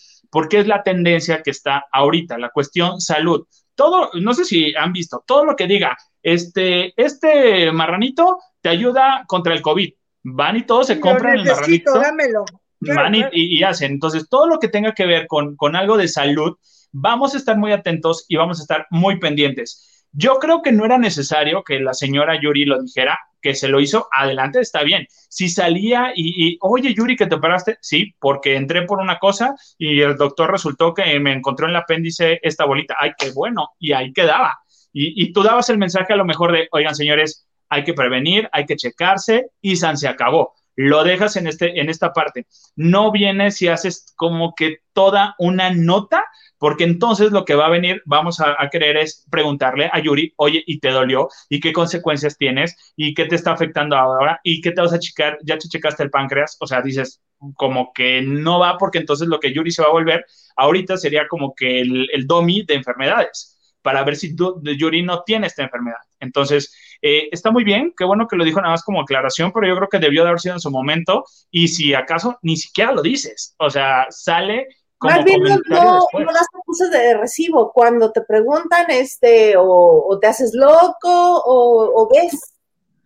es 0.51 0.67
la 0.67 0.83
tendencia 0.83 1.41
que 1.41 1.51
está 1.51 1.85
ahorita, 1.91 2.37
la 2.37 2.49
cuestión 2.49 3.01
salud. 3.01 3.45
Todo, 3.75 4.09
no 4.13 4.33
sé 4.33 4.45
si 4.45 4.75
han 4.75 4.93
visto, 4.93 5.23
todo 5.25 5.45
lo 5.45 5.55
que 5.55 5.67
diga, 5.67 5.95
este, 6.23 6.93
este 7.01 7.71
marranito 7.71 8.39
te 8.61 8.69
ayuda 8.69 9.23
contra 9.27 9.53
el 9.53 9.61
COVID 9.61 9.91
van 10.29 10.57
y 10.57 10.63
todos 10.63 10.87
se 10.87 10.99
compran 10.99 11.39
el 11.39 11.45
marranito. 11.45 11.99
Dámelo. 11.99 12.45
van 12.79 13.15
y, 13.31 13.63
hacen. 13.63 13.93
Entonces, 13.93 14.27
todo 14.29 14.47
lo 14.47 14.59
que 14.59 14.67
tenga 14.67 14.93
que 14.93 15.05
ver 15.05 15.27
con, 15.27 15.55
con 15.55 15.75
algo 15.75 15.97
de 15.97 16.07
salud, 16.07 16.57
vamos 16.91 17.33
a 17.33 17.37
estar 17.37 17.57
muy 17.57 17.71
atentos 17.71 18.25
y 18.27 18.35
vamos 18.35 18.59
a 18.59 18.63
estar 18.63 18.87
muy 18.89 19.19
pendientes. 19.19 19.96
Yo 20.11 20.39
creo 20.39 20.61
que 20.61 20.71
no 20.71 20.85
era 20.85 20.97
necesario 20.97 21.63
que 21.63 21.79
la 21.79 21.93
señora 21.93 22.39
Yuri 22.39 22.65
lo 22.65 22.81
dijera, 22.81 23.19
que 23.41 23.53
se 23.53 23.67
lo 23.67 23.79
hizo, 23.79 24.07
adelante, 24.11 24.59
está 24.59 24.83
bien. 24.83 25.05
Si 25.29 25.49
salía 25.49 26.11
y, 26.15 26.57
oye, 26.61 26.93
Yuri, 26.93 27.15
que 27.15 27.27
te 27.27 27.35
operaste, 27.35 27.77
sí, 27.81 28.15
porque 28.19 28.55
entré 28.55 28.83
por 28.83 28.99
una 28.99 29.19
cosa 29.19 29.55
y 29.77 30.01
el 30.01 30.17
doctor 30.17 30.51
resultó 30.51 30.93
que 30.93 31.19
me 31.19 31.33
encontró 31.33 31.65
en 31.65 31.71
el 31.71 31.77
apéndice 31.77 32.39
esta 32.41 32.65
bolita. 32.65 32.95
Ay, 32.99 33.11
qué 33.17 33.31
bueno, 33.31 33.69
y 33.79 33.93
ahí 33.93 34.11
quedaba. 34.11 34.57
Y, 34.91 35.23
y 35.23 35.33
tú 35.33 35.43
dabas 35.43 35.69
el 35.69 35.77
mensaje 35.77 36.13
a 36.13 36.17
lo 36.17 36.25
mejor 36.25 36.51
de, 36.51 36.67
oigan, 36.71 36.95
señores, 36.95 37.47
hay 37.69 37.83
que 37.83 37.93
prevenir, 37.93 38.49
hay 38.51 38.65
que 38.65 38.75
checarse 38.75 39.51
y 39.61 39.75
San 39.75 39.97
se 39.97 40.07
acabó. 40.07 40.53
Lo 40.75 41.03
dejas 41.03 41.35
en, 41.35 41.47
este, 41.47 41.79
en 41.81 41.89
esta 41.89 42.13
parte. 42.13 42.45
No 42.75 43.11
vienes 43.11 43.61
y 43.61 43.67
haces 43.67 44.13
como 44.15 44.53
que 44.55 44.77
toda 44.93 45.35
una 45.39 45.71
nota, 45.71 46.23
porque 46.57 46.83
entonces 46.83 47.31
lo 47.31 47.45
que 47.45 47.55
va 47.55 47.67
a 47.67 47.69
venir, 47.69 48.01
vamos 48.05 48.39
a, 48.39 48.55
querer 48.71 48.97
es 48.97 49.25
preguntarle 49.29 49.89
a 49.91 49.99
Yuri, 49.99 50.33
oye, 50.37 50.63
¿y 50.65 50.79
te 50.79 50.89
dolió? 50.89 51.29
¿Y 51.49 51.59
qué 51.59 51.73
consecuencias 51.73 52.37
tienes? 52.37 52.93
¿Y 52.95 53.13
qué 53.13 53.25
te 53.25 53.35
está 53.35 53.51
afectando 53.51 53.95
ahora? 53.95 54.39
¿Y 54.43 54.61
qué 54.61 54.71
te 54.71 54.81
vas 54.81 54.93
a 54.93 54.99
checar? 54.99 55.37
¿Ya 55.43 55.57
te 55.57 55.67
checaste 55.67 56.03
el 56.03 56.09
páncreas? 56.09 56.57
O 56.59 56.67
sea, 56.67 56.81
dices, 56.81 57.21
como 57.55 57.91
que 57.93 58.21
no 58.21 58.59
va, 58.59 58.77
porque 58.77 58.97
entonces 58.97 59.27
lo 59.27 59.39
que 59.39 59.53
Yuri 59.53 59.71
se 59.71 59.81
va 59.81 59.89
a 59.89 59.91
volver 59.91 60.25
ahorita 60.55 60.97
sería 60.97 61.27
como 61.27 61.53
que 61.55 61.81
el, 61.81 62.09
el 62.11 62.25
domi 62.25 62.63
de 62.63 62.73
enfermedades 62.73 63.57
para 63.87 64.03
ver 64.03 64.17
si 64.17 64.35
Yuri 64.35 65.01
no 65.01 65.23
tiene 65.23 65.47
esta 65.47 65.63
enfermedad. 65.63 65.99
Entonces, 66.19 66.75
eh, 67.01 67.29
está 67.31 67.51
muy 67.51 67.63
bien, 67.63 67.93
qué 67.97 68.03
bueno 68.03 68.27
que 68.27 68.35
lo 68.35 68.43
dijo 68.43 68.59
nada 68.59 68.73
más 68.73 68.83
como 68.83 68.99
aclaración, 68.99 69.53
pero 69.53 69.65
yo 69.65 69.77
creo 69.77 69.87
que 69.87 69.99
debió 69.99 70.23
de 70.23 70.27
haber 70.27 70.41
sido 70.41 70.55
en 70.55 70.59
su 70.59 70.69
momento 70.69 71.23
y 71.51 71.69
si 71.69 71.93
acaso 71.93 72.37
ni 72.41 72.57
siquiera 72.57 72.91
lo 72.91 73.01
dices, 73.01 73.55
o 73.57 73.69
sea, 73.69 74.07
sale 74.09 74.67
Más 74.99 75.23
bien 75.23 75.43
no, 75.43 75.57
no, 75.69 76.33
das 76.33 76.47
excusas 76.53 76.89
de 76.91 77.17
recibo. 77.17 77.71
Cuando 77.71 78.11
te 78.11 78.21
preguntan, 78.21 78.89
este, 78.89 79.55
o, 79.55 80.05
o 80.07 80.19
te 80.19 80.27
haces 80.27 80.53
loco, 80.53 81.07
o, 81.09 81.91
o 82.01 82.09
ves 82.09 82.55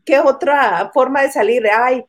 qué 0.05 0.19
otra 0.19 0.89
forma 0.93 1.21
de 1.23 1.31
salir. 1.31 1.67
Ay, 1.67 2.05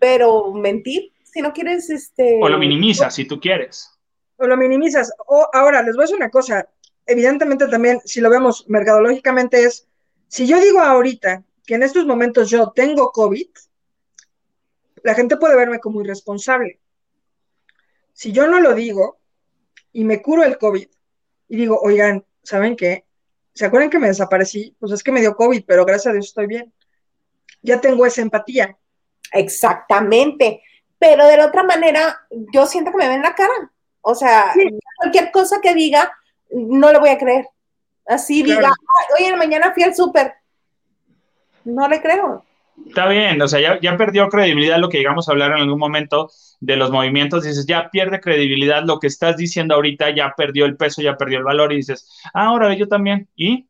pero 0.00 0.52
mentir, 0.52 1.12
si 1.22 1.40
no 1.40 1.52
quieres, 1.52 1.88
este. 1.88 2.40
O 2.42 2.48
lo 2.48 2.58
minimizas 2.58 3.14
si 3.14 3.24
tú 3.24 3.38
quieres. 3.38 3.90
o 4.38 4.46
lo 4.46 4.56
minimizas. 4.56 5.12
O 5.26 5.48
ahora, 5.52 5.82
les 5.82 5.94
voy 5.94 6.02
a 6.02 6.06
decir 6.06 6.16
una 6.16 6.30
cosa. 6.30 6.68
Evidentemente 7.06 7.68
también, 7.68 8.00
si 8.04 8.20
lo 8.20 8.30
vemos 8.30 8.64
mercadológicamente, 8.68 9.64
es, 9.64 9.88
si 10.28 10.46
yo 10.46 10.60
digo 10.60 10.80
ahorita 10.80 11.44
que 11.64 11.74
en 11.74 11.82
estos 11.82 12.06
momentos 12.06 12.50
yo 12.50 12.72
tengo 12.74 13.10
COVID, 13.12 13.46
la 15.04 15.14
gente 15.14 15.36
puede 15.36 15.56
verme 15.56 15.80
como 15.80 16.00
irresponsable. 16.00 16.80
Si 18.12 18.32
yo 18.32 18.46
no 18.46 18.60
lo 18.60 18.74
digo 18.74 19.18
y 19.92 20.04
me 20.04 20.22
curo 20.22 20.44
el 20.44 20.58
COVID 20.58 20.86
y 21.48 21.56
digo, 21.56 21.78
oigan, 21.80 22.24
¿saben 22.42 22.76
qué? 22.76 23.04
¿Se 23.54 23.66
acuerdan 23.66 23.90
que 23.90 23.98
me 23.98 24.08
desaparecí? 24.08 24.74
Pues 24.80 24.92
es 24.92 25.02
que 25.02 25.12
me 25.12 25.20
dio 25.20 25.36
COVID, 25.36 25.64
pero 25.66 25.84
gracias 25.84 26.10
a 26.10 26.12
Dios 26.12 26.26
estoy 26.28 26.46
bien. 26.46 26.72
Ya 27.62 27.80
tengo 27.80 28.06
esa 28.06 28.22
empatía. 28.22 28.76
Exactamente. 29.32 30.62
Pero 30.98 31.26
de 31.26 31.36
la 31.36 31.46
otra 31.46 31.62
manera, 31.62 32.20
yo 32.52 32.66
siento 32.66 32.90
que 32.92 32.96
me 32.98 33.08
ven 33.08 33.22
la 33.22 33.34
cara. 33.34 33.72
O 34.00 34.14
sea, 34.14 34.52
Sí. 34.54 34.78
cualquier 34.96 35.30
cosa 35.30 35.60
que 35.60 35.74
diga, 35.74 36.12
no 36.50 36.92
le 36.92 36.98
voy 36.98 37.10
a 37.10 37.18
creer. 37.18 37.48
Así 38.06 38.42
Claro. 38.42 38.60
diga, 38.60 38.72
"Ay, 39.18 39.24
oye, 39.26 39.36
mañana 39.36 39.72
fui 39.74 39.82
al 39.82 39.94
súper. 39.94 40.34
No 41.64 41.86
le 41.88 42.00
creo. 42.02 42.44
Está 42.86 43.08
bien, 43.08 43.40
o 43.40 43.48
sea, 43.48 43.60
ya, 43.60 43.80
ya 43.80 43.96
perdió 43.96 44.28
credibilidad 44.28 44.78
lo 44.78 44.88
que 44.88 44.98
llegamos 44.98 45.28
a 45.28 45.32
hablar 45.32 45.52
en 45.52 45.62
algún 45.62 45.78
momento 45.78 46.30
de 46.60 46.76
los 46.76 46.90
movimientos. 46.90 47.44
Dices, 47.44 47.66
ya 47.66 47.90
pierde 47.90 48.20
credibilidad 48.20 48.84
lo 48.84 48.98
que 48.98 49.06
estás 49.06 49.36
diciendo 49.36 49.74
ahorita, 49.74 50.14
ya 50.14 50.34
perdió 50.36 50.64
el 50.64 50.76
peso, 50.76 51.02
ya 51.02 51.16
perdió 51.16 51.38
el 51.38 51.44
valor. 51.44 51.72
Y 51.72 51.76
dices, 51.76 52.20
ah, 52.34 52.46
ahora 52.46 52.74
yo 52.74 52.88
también. 52.88 53.28
¿Y? 53.34 53.68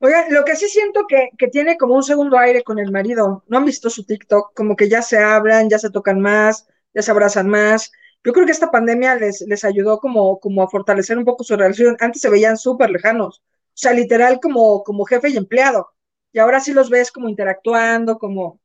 Oigan, 0.00 0.26
lo 0.30 0.44
que 0.44 0.54
sí 0.54 0.68
siento 0.68 1.06
que, 1.08 1.30
que 1.36 1.48
tiene 1.48 1.76
como 1.76 1.94
un 1.94 2.02
segundo 2.02 2.38
aire 2.38 2.62
con 2.62 2.78
el 2.78 2.92
marido. 2.92 3.42
¿No 3.48 3.58
han 3.58 3.64
visto 3.64 3.90
su 3.90 4.04
TikTok? 4.04 4.54
Como 4.54 4.76
que 4.76 4.88
ya 4.88 5.02
se 5.02 5.18
hablan, 5.18 5.68
ya 5.68 5.78
se 5.78 5.90
tocan 5.90 6.20
más, 6.20 6.68
ya 6.94 7.02
se 7.02 7.10
abrazan 7.10 7.48
más. 7.48 7.90
Yo 8.22 8.32
creo 8.32 8.46
que 8.46 8.52
esta 8.52 8.70
pandemia 8.70 9.14
les, 9.16 9.40
les 9.42 9.64
ayudó 9.64 9.98
como, 9.98 10.38
como 10.40 10.62
a 10.62 10.68
fortalecer 10.68 11.18
un 11.18 11.24
poco 11.24 11.42
su 11.42 11.56
relación. 11.56 11.96
Antes 12.00 12.22
se 12.22 12.30
veían 12.30 12.56
súper 12.56 12.90
lejanos. 12.90 13.42
O 13.78 13.80
sea, 13.80 13.92
literal 13.92 14.40
como, 14.40 14.82
como 14.84 15.04
jefe 15.04 15.30
y 15.30 15.36
empleado. 15.36 15.90
Y 16.32 16.38
ahora 16.38 16.60
sí 16.60 16.72
los 16.72 16.90
ves 16.90 17.10
como 17.12 17.28
interactuando, 17.28 18.18
como... 18.18 18.60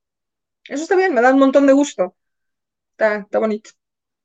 Eso 0.68 0.84
está 0.84 0.95
bien, 0.95 1.14
me 1.14 1.22
da 1.22 1.34
un 1.34 1.39
montón 1.39 1.68
de 1.68 1.74
gusto. 1.74 2.16
Está, 2.91 3.18
está 3.18 3.39
bonito, 3.39 3.72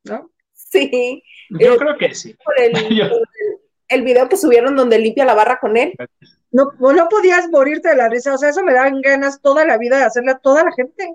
¿no? 0.05 0.31
Sí. 0.53 1.23
Yo 1.51 1.75
Eh, 1.75 1.79
creo 1.79 1.99
que 1.99 2.15
sí. 2.15 2.35
Por 2.45 2.61
el, 2.61 2.73
Yo- 2.97 3.09
por 3.09 3.19
el, 3.19 3.59
el 3.89 4.03
video 4.03 4.29
que 4.29 4.37
subieron 4.37 4.77
donde 4.77 4.99
limpia 4.99 5.25
la 5.25 5.35
barra 5.35 5.59
con 5.61 5.77
él. 5.77 5.95
No, 6.51 6.73
no 6.81 6.93
no 6.93 7.09
podías 7.09 7.49
morirte 7.51 7.91
de 7.91 7.97
la 7.97 8.09
risa. 8.09 8.35
O 8.35 8.39
sea, 8.39 8.51
eso 8.51 8.63
me 8.65 8.75
dan 8.75 9.01
ganas 9.03 9.41
toda 9.43 9.65
la 9.67 9.79
vida 9.79 9.99
de 9.99 10.05
hacerle 10.05 10.33
a 10.33 10.39
toda 10.39 10.65
la 10.65 10.73
gente. 10.73 11.15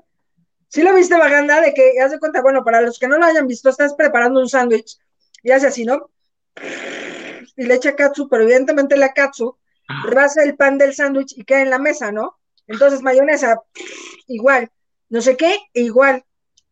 ¿Sí 0.69 0.83
lo 0.83 0.93
viste, 0.95 1.17
Maganda? 1.17 1.61
De 1.61 1.73
que, 1.73 1.99
haz 2.01 2.11
de 2.11 2.19
cuenta, 2.19 2.41
bueno, 2.41 2.63
para 2.63 2.81
los 2.81 2.99
que 2.99 3.07
no 3.07 3.17
lo 3.17 3.25
hayan 3.25 3.47
visto, 3.47 3.69
estás 3.69 3.93
preparando 3.95 4.39
un 4.39 4.49
sándwich 4.49 4.97
y 5.43 5.51
hace 5.51 5.67
así, 5.67 5.85
¿no? 5.85 6.09
Y 7.55 7.63
le 7.63 7.75
echa 7.75 7.95
katsu, 7.95 8.27
pero 8.29 8.43
evidentemente 8.43 8.97
la 8.97 9.13
katsu 9.13 9.57
rebasa 10.05 10.43
el 10.43 10.55
pan 10.55 10.77
del 10.77 10.93
sándwich 10.93 11.33
y 11.37 11.43
queda 11.43 11.61
en 11.61 11.69
la 11.69 11.79
mesa, 11.79 12.11
¿no? 12.11 12.37
Entonces, 12.67 13.01
mayonesa, 13.01 13.61
igual. 14.27 14.69
No 15.09 15.21
sé 15.21 15.37
qué, 15.37 15.57
e 15.73 15.81
igual. 15.81 16.23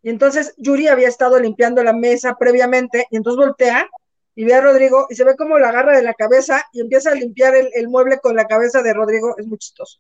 Y 0.03 0.09
entonces 0.09 0.53
Yuri 0.57 0.88
había 0.88 1.07
estado 1.07 1.39
limpiando 1.39 1.84
la 1.84 1.93
mesa 1.93 2.36
previamente 2.39 3.05
y 3.12 3.18
entonces 3.18 3.38
voltea 3.45 3.88
y 4.34 4.45
ve 4.45 4.53
a 4.55 4.62
Rodrigo 4.62 5.05
y 5.09 5.16
se 5.16 5.24
ve 5.24 5.36
como 5.36 5.59
la 5.59 5.70
agarra 5.70 5.95
de 5.95 6.01
la 6.01 6.14
cabeza 6.16 6.66
y 6.74 6.82
empieza 6.82 7.12
a 7.12 7.16
limpiar 7.16 7.55
el, 7.55 7.70
el 7.74 7.88
mueble 7.88 8.20
con 8.20 8.36
la 8.36 8.45
cabeza 8.45 8.82
de 8.82 8.93
Rodrigo. 8.93 9.36
Es 9.38 9.45
muy 9.45 9.57
chistoso. 9.59 9.99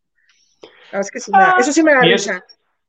La 0.63 0.69
verdad 0.99 1.01
es 1.01 1.11
que 1.11 1.19
sí 1.19 1.31
me 1.31 1.37
da- 1.39 1.55
eso 1.59 1.71
sí 1.71 1.83
me 1.83 1.93
da 1.93 2.05
Y 2.07 2.13
es- 2.13 2.25
risa. 2.27 2.43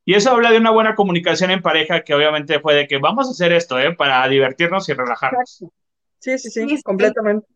Y 0.05 0.15
eso 0.15 0.31
habla 0.31 0.51
de 0.51 0.57
una 0.57 0.71
buena 0.71 0.95
comunicación 0.95 1.51
en 1.51 1.61
pareja 1.61 2.03
que 2.03 2.13
obviamente 2.13 2.59
fue 2.59 2.73
de 2.75 2.87
que 2.87 2.97
vamos 2.97 3.27
a 3.27 3.31
hacer 3.31 3.53
esto, 3.53 3.79
¿eh? 3.79 3.93
Para 3.95 4.27
divertirnos 4.27 4.89
y 4.89 4.93
relajarnos. 4.93 5.61
Exacto. 5.61 5.73
Sí, 6.19 6.37
sí, 6.39 6.49
Sí, 6.49 6.67
sí. 6.77 6.83
completamente. 6.83 7.47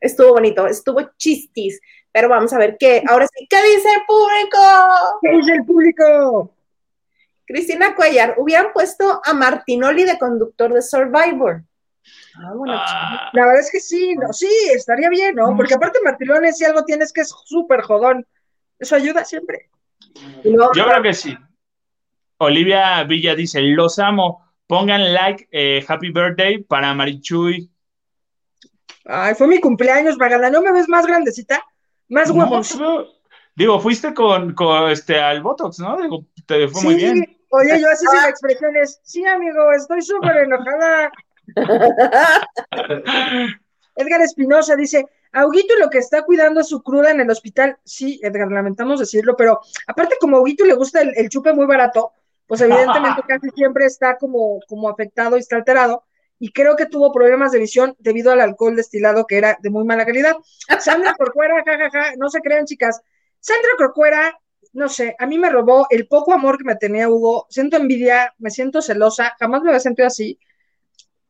Estuvo 0.00 0.32
bonito, 0.32 0.66
estuvo 0.66 1.00
chistis. 1.16 1.80
Pero 2.12 2.28
vamos 2.28 2.52
a 2.52 2.58
ver 2.58 2.76
qué. 2.78 3.02
Ahora 3.08 3.26
sí, 3.26 3.46
¿qué 3.48 3.56
dice 3.62 3.88
el 3.94 4.04
público? 4.06 4.58
¿Qué 5.22 5.30
dice 5.30 5.52
el 5.52 5.64
público? 5.64 6.54
Cristina 7.46 7.94
Cuellar, 7.94 8.34
hubieran 8.38 8.72
puesto 8.72 9.20
a 9.24 9.32
Martinoli 9.32 10.04
de 10.04 10.18
conductor 10.18 10.72
de 10.72 10.82
Survivor. 10.82 11.62
Ah, 12.36 12.52
bueno, 12.54 12.74
Ah, 12.76 13.30
La 13.32 13.46
verdad 13.46 13.60
es 13.60 13.70
que 13.70 13.80
sí, 13.80 14.14
no, 14.14 14.32
sí, 14.32 14.48
estaría 14.74 15.08
bien, 15.08 15.34
¿no? 15.34 15.56
Porque 15.56 15.74
aparte 15.74 16.00
Martilones, 16.04 16.56
si 16.56 16.64
algo 16.64 16.84
tienes 16.84 17.12
que 17.12 17.22
es 17.22 17.34
súper 17.44 17.82
jodón, 17.82 18.26
eso 18.78 18.96
ayuda 18.96 19.24
siempre. 19.24 19.70
yo 20.44 20.68
creo 20.70 21.02
que 21.02 21.14
sí. 21.14 21.36
Olivia 22.38 23.04
Villa 23.04 23.34
dice, 23.34 23.60
los 23.60 23.98
amo. 23.98 24.44
Pongan 24.66 25.12
like, 25.12 25.48
eh, 25.52 25.84
happy 25.86 26.10
birthday 26.10 26.62
para 26.62 26.94
Marichuy. 26.94 27.70
Ay, 29.04 29.34
fue 29.34 29.46
mi 29.46 29.60
cumpleaños, 29.60 30.16
Maganda, 30.16 30.50
¿no 30.50 30.62
me 30.62 30.72
ves 30.72 30.88
más 30.88 31.06
grandecita? 31.06 31.62
Más 32.12 32.30
huevos. 32.30 32.78
digo, 33.56 33.80
fuiste 33.80 34.12
con, 34.12 34.54
con, 34.54 34.90
este 34.90 35.18
al 35.18 35.42
Botox, 35.42 35.78
¿no? 35.78 35.96
Digo, 35.96 36.26
te 36.46 36.68
fue 36.68 36.82
muy 36.82 36.96
bien. 36.96 37.38
oye, 37.48 37.80
yo 37.80 37.88
así 37.88 38.04
sin 38.06 38.28
expresiones. 38.28 39.00
Sí, 39.02 39.26
amigo, 39.26 39.72
estoy 39.72 40.02
súper 40.02 40.36
enojada. 40.36 41.10
Edgar 43.96 44.20
Espinosa 44.20 44.76
dice, 44.76 45.06
Auguito 45.32 45.74
lo 45.80 45.88
que 45.88 45.98
está 45.98 46.22
cuidando 46.22 46.60
es 46.60 46.68
su 46.68 46.82
cruda 46.82 47.12
en 47.12 47.22
el 47.22 47.30
hospital. 47.30 47.78
Sí, 47.82 48.20
Edgar, 48.22 48.52
lamentamos 48.52 49.00
decirlo, 49.00 49.34
pero 49.34 49.60
aparte 49.86 50.16
como 50.20 50.36
a 50.36 50.40
Auguito 50.40 50.66
le 50.66 50.74
gusta 50.74 51.00
el, 51.00 51.14
el 51.16 51.30
chupe 51.30 51.54
muy 51.54 51.64
barato, 51.64 52.12
pues 52.46 52.60
evidentemente 52.60 53.22
casi 53.26 53.48
siempre 53.54 53.86
está 53.86 54.18
como, 54.18 54.60
como 54.68 54.90
afectado 54.90 55.38
y 55.38 55.40
está 55.40 55.56
alterado. 55.56 56.04
Y 56.42 56.52
creo 56.52 56.74
que 56.74 56.86
tuvo 56.86 57.12
problemas 57.12 57.52
de 57.52 57.60
visión 57.60 57.94
debido 58.00 58.32
al 58.32 58.40
alcohol 58.40 58.74
destilado 58.74 59.28
que 59.28 59.38
era 59.38 59.58
de 59.62 59.70
muy 59.70 59.84
mala 59.84 60.04
calidad. 60.04 60.34
Sandra 60.80 61.14
Corcuera, 61.14 61.62
jajaja, 61.64 62.16
no 62.16 62.28
se 62.30 62.40
crean, 62.40 62.66
chicas. 62.66 63.00
Sandra 63.38 63.70
Corcuera, 63.78 64.36
no 64.72 64.88
sé, 64.88 65.14
a 65.20 65.26
mí 65.26 65.38
me 65.38 65.50
robó 65.50 65.86
el 65.88 66.08
poco 66.08 66.32
amor 66.32 66.58
que 66.58 66.64
me 66.64 66.74
tenía 66.74 67.08
Hugo. 67.08 67.46
Siento 67.48 67.76
envidia, 67.76 68.34
me 68.38 68.50
siento 68.50 68.82
celosa, 68.82 69.36
jamás 69.38 69.62
me 69.62 69.70
había 69.70 69.78
sentido 69.78 70.08
así. 70.08 70.40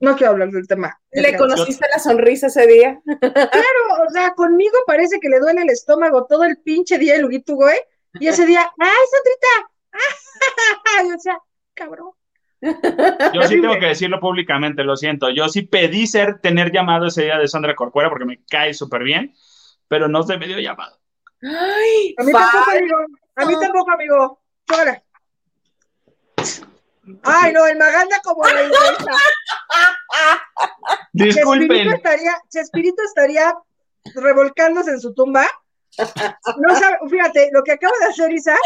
No 0.00 0.16
quiero 0.16 0.32
hablar 0.32 0.48
del 0.48 0.66
tema. 0.66 0.98
¿Le 1.10 1.36
conociste 1.36 1.84
la 1.92 1.98
sonrisa 1.98 2.46
ese 2.46 2.66
día? 2.66 2.98
Claro, 3.20 4.06
o 4.08 4.10
sea, 4.10 4.30
conmigo 4.30 4.78
parece 4.86 5.20
que 5.20 5.28
le 5.28 5.40
duele 5.40 5.60
el 5.60 5.68
estómago 5.68 6.24
todo 6.24 6.44
el 6.44 6.56
pinche 6.62 6.96
día 6.96 7.16
el 7.16 7.26
Huguito, 7.26 7.54
güey. 7.54 7.78
Y 8.18 8.28
ese 8.28 8.46
día, 8.46 8.62
¡ay, 8.78 9.06
Sandrita! 9.10 9.72
Y 11.06 11.12
o 11.12 11.18
sea, 11.18 11.38
cabrón. 11.74 12.12
Yo 12.62 13.42
sí 13.48 13.60
tengo 13.60 13.78
que 13.78 13.86
decirlo 13.86 14.20
públicamente, 14.20 14.84
lo 14.84 14.96
siento. 14.96 15.30
Yo 15.30 15.48
sí 15.48 15.62
pedí 15.62 16.06
ser, 16.06 16.38
tener 16.38 16.70
llamado 16.70 17.06
ese 17.06 17.24
día 17.24 17.38
de 17.38 17.48
Sandra 17.48 17.74
Corcuera 17.74 18.08
porque 18.08 18.24
me 18.24 18.44
cae 18.48 18.72
súper 18.72 19.02
bien, 19.02 19.34
pero 19.88 20.08
no 20.08 20.22
se 20.22 20.38
me 20.38 20.46
dio 20.46 20.58
llamado. 20.60 20.98
Ay, 21.42 22.14
A 22.18 22.22
mí 22.22 22.32
tampoco, 22.32 22.70
amigo. 22.70 22.96
A 23.34 23.44
mí 23.46 23.54
tampoco, 23.60 23.90
amigo. 23.90 24.40
Ay, 27.24 27.52
no, 27.52 27.66
el 27.66 27.76
Maganda 27.78 28.20
como 28.22 28.44
la. 28.44 28.62
Chespirito 31.14 31.74
Disculpen. 31.74 31.92
estaría, 31.92 32.36
Chespirito 32.48 33.02
estaría 33.02 33.54
revolcándose 34.14 34.92
en 34.92 35.00
su 35.00 35.12
tumba. 35.14 35.46
No 35.98 36.76
sabe, 36.76 36.96
fíjate, 37.10 37.50
lo 37.52 37.62
que 37.64 37.72
acaba 37.72 37.92
de 38.00 38.06
hacer 38.06 38.32
Isa, 38.32 38.56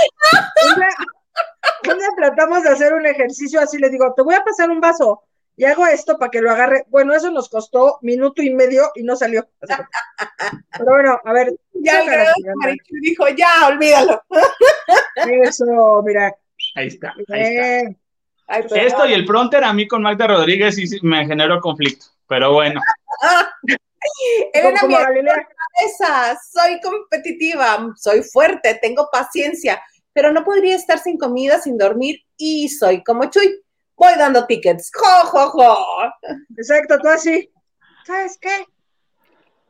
un 1.90 1.98
día 1.98 2.08
tratamos 2.16 2.62
de 2.62 2.70
hacer 2.70 2.92
un 2.94 3.06
ejercicio 3.06 3.60
así, 3.60 3.78
le 3.78 3.90
digo, 3.90 4.12
te 4.14 4.22
voy 4.22 4.34
a 4.34 4.44
pasar 4.44 4.70
un 4.70 4.80
vaso 4.80 5.22
y 5.56 5.64
hago 5.64 5.86
esto 5.86 6.18
para 6.18 6.30
que 6.30 6.40
lo 6.42 6.50
agarre. 6.50 6.84
Bueno, 6.88 7.14
eso 7.14 7.30
nos 7.30 7.48
costó 7.48 7.98
minuto 8.02 8.42
y 8.42 8.52
medio 8.52 8.90
y 8.94 9.02
no 9.02 9.16
salió. 9.16 9.48
Pero 9.60 10.84
bueno, 10.84 11.18
a 11.24 11.32
ver, 11.32 11.54
Ya 11.72 12.00
el. 12.02 12.08
Marichuy 12.56 13.00
dijo, 13.00 13.28
ya, 13.28 13.68
olvídalo. 13.68 14.22
eso, 15.42 16.02
mira. 16.04 16.32
Ahí 16.74 16.88
está, 16.88 17.14
ahí 17.32 17.40
está. 17.42 17.62
Bien. 17.62 17.98
Ay, 18.48 18.62
pero- 18.68 18.76
Esto 18.76 19.06
y 19.06 19.12
el 19.14 19.24
pronter 19.24 19.64
a 19.64 19.72
mí 19.72 19.88
con 19.88 20.02
Magda 20.02 20.26
Rodríguez 20.26 20.74
sí, 20.74 20.86
sí 20.86 20.98
me 21.02 21.26
generó 21.26 21.60
conflicto, 21.60 22.06
pero 22.28 22.52
bueno. 22.52 22.80
Elena 24.52 24.80
Galilea. 24.82 25.48
esa, 25.84 26.38
soy 26.50 26.80
competitiva, 26.80 27.92
soy 27.96 28.22
fuerte, 28.22 28.78
tengo 28.80 29.08
paciencia, 29.10 29.82
pero 30.16 30.32
no 30.32 30.44
podría 30.44 30.74
estar 30.74 30.98
sin 30.98 31.18
comida, 31.18 31.60
sin 31.60 31.76
dormir 31.76 32.22
y 32.38 32.70
soy 32.70 33.04
como 33.04 33.26
Chuy. 33.26 33.62
Voy 33.98 34.14
dando 34.16 34.46
tickets. 34.46 34.90
¡Jo, 34.94 35.26
jo, 35.26 35.50
jo! 35.50 35.76
Exacto, 36.56 36.98
tú 36.98 37.08
así. 37.08 37.50
¿Sabes 38.06 38.38
qué? 38.40 38.64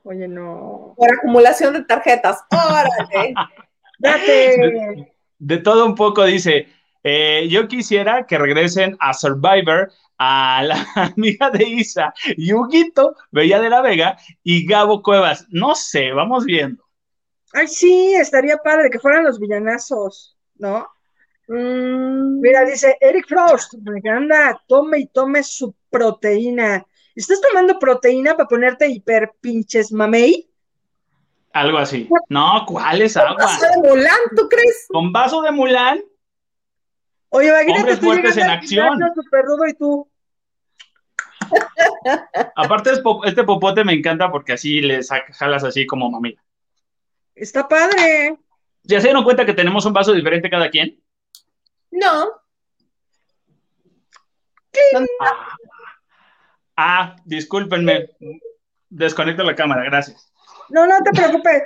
Oye, 0.05 0.29
no. 0.29 0.95
Por 0.97 1.13
acumulación 1.13 1.75
de 1.75 1.83
tarjetas. 1.83 2.45
¡Órale! 2.53 3.35
Date. 3.99 5.13
De 5.41 5.59
todo 5.59 5.85
un 5.85 5.97
poco 5.97 6.25
dice, 6.25 6.69
eh, 7.03 7.49
yo 7.51 7.67
quisiera 7.67 8.25
que 8.25 8.39
regresen 8.39 8.97
a 9.01 9.15
Survivor 9.15 9.91
a 10.17 10.63
la 10.63 10.87
amiga 11.17 11.51
de 11.51 11.65
Isa, 11.65 12.15
Yuguito, 12.37 13.17
Bella 13.33 13.59
de 13.59 13.71
la 13.71 13.83
Vega 13.83 14.17
y 14.45 14.65
Gabo 14.65 15.03
Cuevas. 15.03 15.45
No 15.49 15.75
sé, 15.75 16.13
vamos 16.13 16.45
viendo. 16.45 16.85
Ay, 17.53 17.67
sí, 17.67 18.15
estaría 18.15 18.59
padre 18.59 18.91
que 18.91 19.01
fueran 19.01 19.25
los 19.25 19.41
villanazos, 19.41 20.36
¿no? 20.59 20.89
Mm, 21.49 22.41
Mira, 22.41 22.65
dice 22.65 22.97
Eric 23.01 23.27
Frost, 23.29 23.75
anda, 24.11 24.61
tome 24.67 24.99
y 24.99 25.07
tome 25.07 25.43
su 25.43 25.75
proteína. 25.91 26.85
¿Estás 27.15 27.41
tomando 27.41 27.79
proteína 27.79 28.37
para 28.37 28.49
ponerte 28.49 28.89
hiper 28.89 29.33
pinches 29.41 29.93
mamey? 29.93 30.49
Algo 31.53 31.79
así. 31.79 32.09
No, 32.29 32.65
¿cuál 32.67 33.01
es 33.01 33.17
agua? 33.17 33.37
vaso 33.37 33.67
de 33.67 33.89
Mulan, 33.89 34.19
¿tú 34.37 34.49
crees? 34.49 34.87
Con 34.89 35.13
vaso 35.13 35.41
de 35.41 35.53
Mulan. 35.53 36.01
Oye, 37.31 37.49
imagínate 37.49 37.81
Hombres 37.81 38.01
tú 38.01 38.07
fuertes 38.07 38.37
en 38.37 38.51
acción. 38.51 39.01
y 39.69 39.75
tú. 39.75 40.09
Aparte, 42.57 42.91
este 43.25 43.45
popote 43.45 43.85
me 43.85 43.93
encanta 43.93 44.31
porque 44.31 44.55
así 44.55 44.81
le 44.81 45.01
jalas 45.33 45.65
así 45.65 45.87
como 45.87 46.11
mamila. 46.11 46.43
Está 47.35 47.69
padre. 47.69 48.37
¿Ya 48.87 49.01
se 49.01 49.09
dieron 49.09 49.25
cuenta 49.25 49.45
que 49.45 49.55
tenemos 49.55 49.85
un 49.85 49.93
vaso 49.93 50.13
diferente 50.13 50.49
cada 50.51 50.71
quien? 50.71 51.01
No. 51.91 52.31
Ah, 55.21 55.57
Ah, 56.77 57.17
discúlpenme. 57.25 58.11
Desconecto 58.91 59.43
la 59.43 59.55
cámara, 59.55 59.83
gracias. 59.85 60.31
No, 60.69 60.87
no 60.87 60.97
te 61.03 61.11
preocupes. 61.11 61.63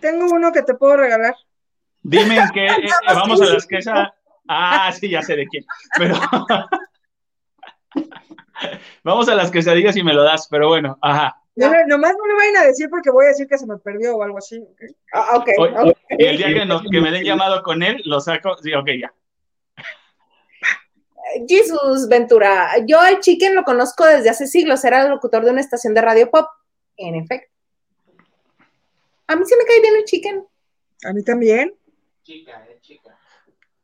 Tengo 0.00 0.26
uno 0.32 0.50
que 0.50 0.62
te 0.62 0.74
puedo 0.74 0.96
regalar. 0.96 1.34
Dime 2.02 2.36
en 2.38 2.48
qué 2.50 2.66
eh, 2.66 2.88
vamos 3.14 3.40
a 3.42 3.46
las 3.46 3.66
que 3.66 3.76
esa. 3.76 4.14
Ah, 4.48 4.90
sí, 4.92 5.10
ya 5.10 5.22
sé 5.22 5.36
de 5.36 5.46
quién. 5.46 5.64
Pero 5.98 6.18
vamos 9.04 9.28
a 9.28 9.34
las 9.34 9.50
quesadillas 9.50 9.96
y 9.96 10.02
me 10.02 10.14
lo 10.14 10.22
das, 10.22 10.48
pero 10.50 10.68
bueno, 10.68 10.98
ajá. 11.02 11.39
No, 11.56 11.68
no, 11.70 11.86
nomás 11.88 12.14
no 12.16 12.26
le 12.26 12.34
vayan 12.34 12.56
a 12.58 12.66
decir 12.66 12.88
porque 12.88 13.10
voy 13.10 13.26
a 13.26 13.28
decir 13.28 13.46
que 13.48 13.58
se 13.58 13.66
me 13.66 13.76
perdió 13.78 14.16
o 14.16 14.22
algo 14.22 14.38
así. 14.38 14.58
¿ok? 14.58 14.80
Ah, 15.12 15.36
ok. 15.36 15.48
Hoy- 15.58 15.74
ok. 15.90 15.98
Y 16.18 16.24
el 16.24 16.36
día 16.38 16.46
que, 16.54 16.64
nos- 16.64 16.82
que 16.90 17.00
me 17.00 17.10
den 17.10 17.24
llamado 17.24 17.62
con 17.62 17.82
él, 17.82 18.00
lo 18.04 18.20
saco. 18.20 18.56
Sí, 18.62 18.72
ok, 18.72 18.88
ya. 19.00 19.12
Jesus 21.48 22.08
Ventura, 22.08 22.70
yo 22.86 22.98
al 23.00 23.20
Chicken 23.20 23.54
lo 23.54 23.62
conozco 23.62 24.04
desde 24.04 24.30
hace 24.30 24.46
siglos, 24.46 24.84
era 24.84 25.02
el 25.02 25.10
locutor 25.10 25.44
de 25.44 25.50
una 25.52 25.60
estación 25.60 25.94
de 25.94 26.00
radio 26.02 26.30
pop. 26.30 26.46
En 26.96 27.14
efecto. 27.14 27.52
A 29.28 29.36
mí 29.36 29.44
sí 29.46 29.54
me 29.56 29.64
cae 29.64 29.80
bien 29.80 29.94
el 29.96 30.04
Chicken. 30.04 30.44
A 31.04 31.12
mí 31.12 31.22
también. 31.22 31.74
Chica, 32.22 32.66
eh, 32.68 32.78
chica. 32.80 33.16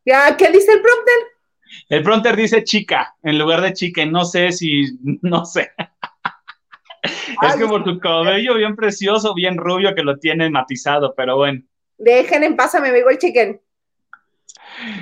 Ya, 0.05 0.37
¿qué 0.37 0.51
dice 0.51 0.73
el 0.73 0.83
prompter? 0.83 1.15
El 1.89 2.03
pronter 2.03 2.37
dice 2.37 2.63
chica 2.65 3.17
en 3.23 3.39
lugar 3.39 3.61
de 3.61 3.73
chique. 3.73 4.07
No 4.07 4.25
sé 4.25 4.53
si. 4.53 4.99
No 5.23 5.45
sé. 5.45 5.71
Es 7.43 7.57
que 7.57 7.67
por 7.67 7.85
tu 7.85 7.99
cabello 7.99 8.55
bien 8.55 8.77
precioso, 8.77 9.35
bien 9.35 9.57
rubio 9.57 9.95
que 9.95 10.03
lo 10.03 10.19
tiene 10.19 10.49
matizado, 10.51 11.15
pero 11.17 11.37
bueno. 11.37 11.63
Dejen 11.99 12.45
en 12.45 12.57
paz 12.57 12.75
a 12.75 12.81
mi 12.81 12.89
amigo 12.89 13.11
el 13.11 13.19
Chicken. 13.19 13.61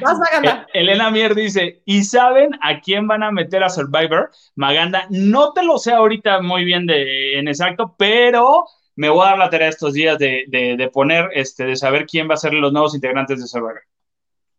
Vas, 0.01 0.19
Maganda. 0.19 0.67
Eh, 0.73 0.81
Elena 0.81 1.11
Mier 1.11 1.35
dice, 1.35 1.83
¿y 1.85 2.05
saben 2.05 2.51
a 2.63 2.81
quién 2.81 3.07
van 3.09 3.23
a 3.25 3.33
meter 3.33 3.65
a 3.65 3.69
Survivor? 3.69 4.31
Maganda, 4.55 5.07
no 5.11 5.53
te 5.53 5.65
lo 5.65 5.79
sé 5.79 5.93
ahorita 5.93 6.41
muy 6.41 6.65
bien 6.65 6.87
de, 6.87 7.39
en 7.39 7.49
exacto, 7.49 7.95
pero 7.99 8.65
me 8.97 9.09
voy 9.09 9.27
a 9.27 9.31
dar 9.31 9.39
la 9.39 9.51
tarea 9.51 9.69
estos 9.69 9.93
días 9.95 10.19
de, 10.19 10.45
de- 10.49 10.77
de 10.77 10.89
poner, 10.89 11.29
este, 11.35 11.65
de 11.65 11.75
saber 11.75 12.07
quién 12.07 12.31
va 12.31 12.35
a 12.35 12.39
ser 12.39 12.53
los 12.55 12.73
nuevos 12.73 12.95
integrantes 12.95 13.41
de 13.41 13.47
Survivor. 13.49 13.83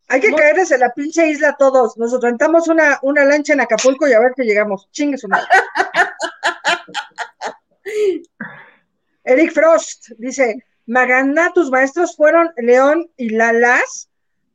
Hay 0.09 0.19
que 0.21 0.29
No. 0.31 0.37
caerles 0.37 0.69
en 0.71 0.81
la 0.81 0.93
pinche 0.93 1.27
isla 1.29 1.55
todos. 1.57 1.97
Nos 1.97 2.21
rentamos 2.21 2.67
una, 2.67 2.99
una 3.01 3.23
lancha 3.25 3.53
en 3.53 3.61
Acapulco 3.61 4.07
y 4.07 4.13
a 4.13 4.19
ver 4.19 4.33
que 4.35 4.43
llegamos. 4.43 4.87
Chingue 4.91 5.17
su 5.17 5.27
madre. 5.29 5.47
Eric 9.23 9.51
Frost 9.51 10.09
dice: 10.17 10.63
Maganda, 10.85 11.51
tus 11.53 11.71
maestros 11.71 12.15
fueron 12.15 12.51
León 12.57 13.09
y 13.17 13.29
Lalas. 13.29 14.09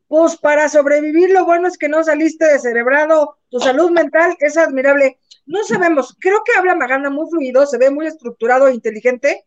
Pues 0.08 0.36
para 0.36 0.68
sobrevivir, 0.68 1.30
lo 1.30 1.44
bueno 1.44 1.68
es 1.68 1.78
que 1.78 1.88
no 1.88 2.02
saliste 2.02 2.44
descerebrado. 2.44 3.36
Tu 3.48 3.60
salud 3.60 3.90
mental 3.92 4.36
es 4.40 4.56
admirable. 4.56 5.18
No 5.46 5.62
sabemos, 5.64 6.16
creo 6.18 6.42
que 6.44 6.58
habla 6.58 6.74
Maganda 6.74 7.10
muy 7.10 7.28
fluido, 7.30 7.64
se 7.66 7.78
ve 7.78 7.90
muy 7.90 8.06
estructurado 8.06 8.68
e 8.68 8.74
inteligente. 8.74 9.44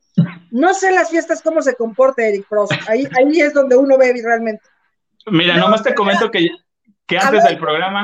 No 0.51 0.73
sé 0.73 0.89
en 0.89 0.95
las 0.95 1.09
fiestas 1.09 1.41
cómo 1.41 1.61
se 1.61 1.75
comporta 1.75 2.23
Eric 2.23 2.45
Frost. 2.47 2.73
Ahí, 2.87 3.07
ahí 3.17 3.41
es 3.41 3.53
donde 3.53 3.75
uno 3.75 3.97
ve 3.97 4.13
realmente. 4.23 4.63
Mira, 5.27 5.57
nomás 5.57 5.83
te 5.83 5.93
comento 5.95 6.29
que, 6.29 6.49
que 7.07 7.17
antes 7.17 7.43
ver. 7.43 7.51
del 7.51 7.59
programa, 7.59 8.03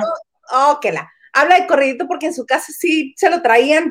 Oh, 0.51 0.80
que 0.82 0.91
la. 0.91 1.09
Habla 1.34 1.59
de 1.59 1.67
corridito 1.67 2.07
porque 2.07 2.25
en 2.25 2.34
su 2.34 2.45
casa 2.45 2.71
sí 2.75 3.13
se 3.15 3.30
lo 3.30 3.41
traían. 3.41 3.89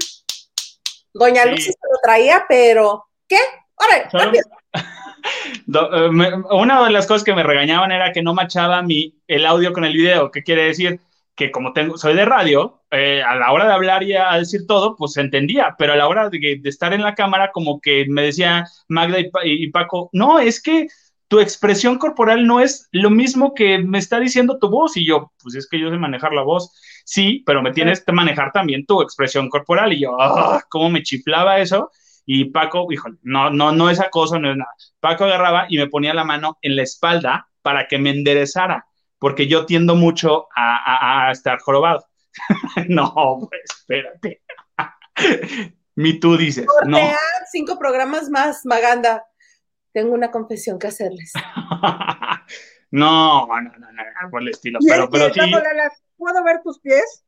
Doña 1.15 1.43
Sí. 1.45 1.51
Lucy 1.51 1.73
se 1.73 1.89
lo 1.93 1.99
traía, 2.03 2.45
pero. 2.49 3.05
¿Qué? 3.29 3.39
Órale, 3.77 4.09
rápido. 4.13 4.45
do- 5.67 5.91
eh, 6.09 6.33
una 6.51 6.85
de 6.85 6.91
las 6.91 7.07
cosas 7.07 7.25
que 7.25 7.35
me 7.35 7.43
regañaban 7.43 7.93
era 7.93 8.13
que 8.13 8.23
no 8.23 8.35
machaba 8.35 8.83
mi, 8.83 9.15
el 9.27 9.47
audio 9.47 9.73
con 9.73 9.85
el 9.85 9.95
video, 9.95 10.31
que 10.31 10.43
quiere 10.43 10.65
decir 10.65 11.01
que 11.35 11.51
como 11.53 11.73
tengo, 11.73 11.97
soy 11.97 12.15
de 12.15 12.25
radio, 12.25 12.83
eh, 12.91 13.23
a 13.23 13.37
la 13.37 13.53
hora 13.53 13.67
de 13.67 13.73
hablar 13.73 14.03
y 14.03 14.15
a 14.17 14.33
decir 14.33 14.63
todo, 14.67 14.97
pues 14.97 15.13
se 15.13 15.21
entendía, 15.21 15.77
pero 15.79 15.93
a 15.93 15.97
la 15.97 16.09
hora 16.09 16.29
de, 16.29 16.59
de 16.61 16.69
estar 16.69 16.93
en 16.93 17.03
la 17.03 17.15
cámara, 17.15 17.53
como 17.53 17.81
que 17.81 18.07
me 18.09 18.23
decía 18.23 18.65
Magda 18.89 19.21
y, 19.21 19.31
y 19.45 19.71
Paco, 19.71 20.11
no, 20.13 20.41
es 20.41 20.61
que 20.61 20.89
tu 21.29 21.39
expresión 21.39 21.99
corporal 21.99 22.45
no 22.47 22.59
es 22.59 22.89
lo 22.91 23.11
mismo 23.11 23.55
que 23.55 23.79
me 23.79 23.99
está 23.99 24.19
diciendo 24.19 24.59
tu 24.59 24.69
voz, 24.69 24.97
y 24.97 25.07
yo, 25.07 25.31
pues 25.41 25.55
es 25.55 25.69
que 25.69 25.79
yo 25.79 25.91
sé 25.91 25.97
manejar 25.97 26.33
la 26.33 26.43
voz, 26.43 26.73
sí, 27.09 27.43
pero 27.47 27.63
me 27.63 27.73
tienes 27.73 28.05
que 28.05 28.13
manejar 28.13 28.53
también 28.53 28.85
tu 28.85 29.01
expresión 29.01 29.49
corporal, 29.49 29.95
y 29.95 30.01
yo, 30.01 30.21
ah, 30.21 30.63
cómo 30.69 30.91
me 30.91 31.03
chiflaba 31.03 31.59
eso, 31.59 31.91
y 32.27 32.45
Paco, 32.51 32.87
híjole, 32.93 33.17
no, 33.23 33.49
no, 33.49 33.73
no 33.73 33.89
es 33.89 33.99
acoso, 33.99 34.39
no 34.39 34.51
es 34.51 34.57
nada. 34.59 34.71
Paco 35.01 35.25
agarraba 35.25 35.65
y 35.71 35.79
me 35.79 35.87
ponía 35.87 36.13
la 36.13 36.25
mano 36.25 36.59
en 36.61 36.77
la 36.77 36.83
espalda 36.83 37.49
para 37.63 37.89
que 37.89 37.97
me 37.97 38.11
enderezara, 38.11 38.85
porque 39.19 39.47
yo 39.47 39.65
tiendo 39.65 39.95
mucho 39.95 40.49
a, 40.55 40.77
a- 40.77 41.29
a 41.29 41.33
estar 41.33 41.59
jorobado. 41.61 42.05
no, 42.89 43.15
pues 43.49 43.63
espérate. 43.65 44.43
Mi 45.95 46.21
tú 46.21 46.37
dices, 46.37 46.67
no. 46.85 46.99
Cinco 47.51 47.79
programas 47.79 48.29
más, 48.29 48.67
Maganda. 48.67 49.25
Tengo 49.95 50.13
una 50.13 50.31
confesión 50.31 50.79
que 50.79 50.89
hacerles. 50.89 51.33
no, 52.91 53.47
no, 53.47 53.61
no, 53.63 53.93
no, 53.93 54.31
por 54.31 54.43
el 54.43 54.49
estilo. 54.49 54.79
Pero, 54.87 55.09
pero 55.11 55.33
sí, 55.33 55.41
¿puedo 56.19 56.43
ver 56.45 56.61
tus 56.62 56.79
pies? 56.81 57.25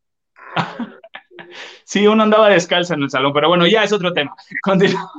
sí, 1.84 2.06
uno 2.06 2.22
andaba 2.24 2.48
descalzo 2.50 2.94
en 2.94 3.02
el 3.04 3.10
salón, 3.10 3.32
pero 3.32 3.48
bueno, 3.48 3.66
ya 3.66 3.84
es 3.84 3.92
otro 3.92 4.12
tema. 4.12 4.34
Continúa. 4.62 5.10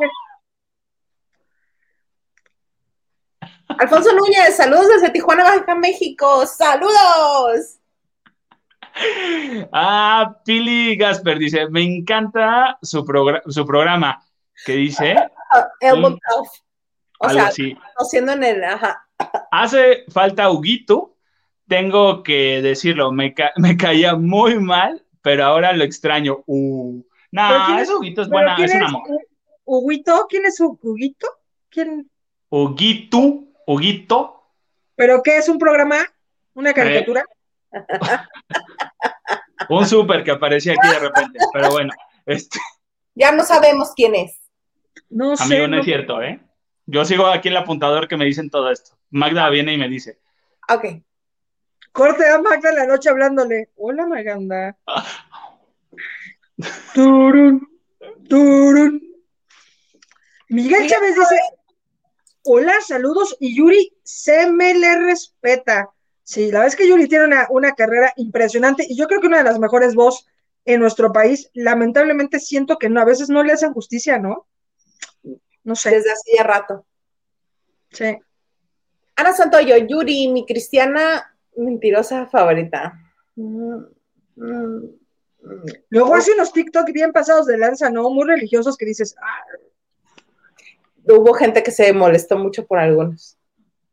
Alfonso 3.80 4.14
Núñez, 4.14 4.56
saludos 4.58 4.88
desde 4.90 5.10
Tijuana, 5.12 5.44
Baja 5.44 5.76
México. 5.76 6.46
¡Saludos! 6.46 7.80
Ah, 9.72 10.36
Pili 10.46 10.98
Gasper 10.98 11.40
dice, 11.40 11.70
me 11.70 11.82
encanta 11.82 12.78
su, 12.82 13.06
progra- 13.06 13.42
su 13.48 13.66
programa, 13.66 14.22
que 14.66 14.74
dice 14.74 15.16
Ah, 15.54 15.68
Elbow 15.80 16.12
cuff. 16.12 16.50
O 17.20 17.30
sea, 17.30 17.50
haciendo 17.98 18.34
en 18.34 18.44
el. 18.44 18.64
Ajá. 18.64 19.08
Hace 19.52 20.06
falta 20.12 20.50
Huguito, 20.50 21.11
tengo 21.72 22.22
que 22.22 22.62
decirlo, 22.62 23.14
me, 23.14 23.34
ca- 23.34 23.54
me 23.56 23.78
caía 23.78 24.16
muy 24.16 24.60
mal, 24.60 25.06
pero 25.22 25.46
ahora 25.46 25.72
lo 25.72 25.86
extraño. 25.86 26.44
Uh, 26.46 27.02
¿Pero 27.32 27.60
no, 27.60 27.66
quién 27.68 27.78
es- 27.80 27.84
ese 27.88 27.96
Huguito 27.96 28.22
es 28.24 28.28
¿Pero 28.28 28.38
buena, 28.40 28.56
quién 28.58 28.70
es 28.70 28.76
un 28.76 28.84
amor. 28.84 29.04
Hu- 29.08 29.20
¿Huguito? 29.64 30.26
¿Quién 30.30 30.46
es 30.46 30.60
Hu- 30.60 30.78
Huguito? 30.82 31.28
¿Quién? 31.70 32.12
Huguito, 32.50 33.44
Huguito, 33.66 34.38
¿Pero 34.96 35.24
qué 35.24 35.38
es 35.38 35.48
un 35.48 35.58
programa? 35.58 36.00
¿Una 36.54 36.74
caricatura? 36.74 37.24
un 39.70 39.86
súper 39.88 40.24
que 40.26 40.32
aparecía 40.32 40.74
aquí 40.74 40.88
de 40.90 41.00
repente, 41.00 41.40
pero 41.54 41.72
bueno, 41.72 41.94
este, 42.26 42.60
Ya 43.16 43.32
no 43.32 43.44
sabemos 43.46 43.94
quién 43.96 44.14
es. 44.16 44.38
No 45.10 45.38
sé. 45.38 45.44
amigo, 45.46 45.68
no 45.68 45.76
no- 45.76 45.80
es 45.80 45.86
cierto, 45.86 46.22
¿eh? 46.22 46.42
Yo 46.86 47.06
sigo 47.06 47.28
aquí 47.28 47.48
el 47.48 47.56
apuntador 47.58 48.08
que 48.10 48.18
me 48.18 48.26
dicen 48.26 48.50
todo 48.50 48.70
esto. 48.72 48.98
Magda 49.10 49.50
viene 49.50 49.74
y 49.74 49.78
me 49.78 49.88
dice, 49.88 50.20
Ok. 50.68 50.86
Corte 51.92 52.28
a 52.28 52.40
Magda 52.40 52.70
en 52.70 52.76
la 52.76 52.86
noche 52.86 53.10
hablándole. 53.10 53.70
Hola, 53.76 54.08
Maganda. 54.08 54.78
Turun, 56.94 57.68
turun. 58.30 59.02
Miguel 60.50 60.88
Chávez 60.88 61.16
dice: 61.16 61.40
Hola, 62.44 62.74
saludos. 62.86 63.36
Y 63.40 63.56
Yuri 63.56 63.98
se 64.04 64.52
me 64.52 64.76
le 64.76 65.00
respeta. 65.00 65.90
Sí, 66.24 66.52
la 66.52 66.60
verdad 66.60 66.68
es 66.68 66.76
que 66.76 66.88
Yuri 66.88 67.08
tiene 67.08 67.26
una, 67.26 67.48
una 67.50 67.74
carrera 67.74 68.14
impresionante 68.16 68.86
y 68.88 68.96
yo 68.96 69.08
creo 69.08 69.22
que 69.22 69.28
una 69.28 69.40
de 69.40 69.44
las 69.44 69.60
mejores 69.60 69.96
voz 69.96 70.28
en 70.66 70.80
nuestro 70.80 71.12
país. 71.12 71.50
Lamentablemente 71.54 72.40
siento 72.40 72.78
que 72.78 72.90
no, 72.90 73.02
a 73.02 73.06
veces 73.06 73.30
no 73.30 73.44
le 73.44 73.54
hacen 73.54 73.74
justicia, 73.74 74.20
¿no? 74.20 74.48
No 75.64 75.76
sé. 75.76 75.92
Desde 75.92 76.12
hace 76.12 76.32
ya 76.38 76.44
rato. 76.44 76.86
Sí. 77.92 78.18
Ana 79.16 79.34
Santoyo, 79.34 79.78
Yuri, 79.78 80.30
mi 80.30 80.46
cristiana 80.46 81.31
mentirosa 81.56 82.28
favorita. 82.28 82.94
Mm, 83.36 83.76
mm. 84.36 84.90
Luego 85.90 86.14
hace 86.16 86.34
unos 86.34 86.54
TikTok 86.54 86.92
bien 86.94 87.12
pasados 87.12 87.48
de 87.48 87.58
lanza, 87.58 87.90
¿no? 87.90 88.10
Muy 88.12 88.26
religiosos 88.28 88.78
que 88.78 88.86
dices, 88.86 89.16
ah, 89.22 89.44
Hubo 91.04 91.34
gente 91.34 91.64
que 91.64 91.72
se 91.72 91.92
molestó 91.94 92.38
mucho 92.38 92.66
por 92.68 92.78
algunos. 92.78 93.36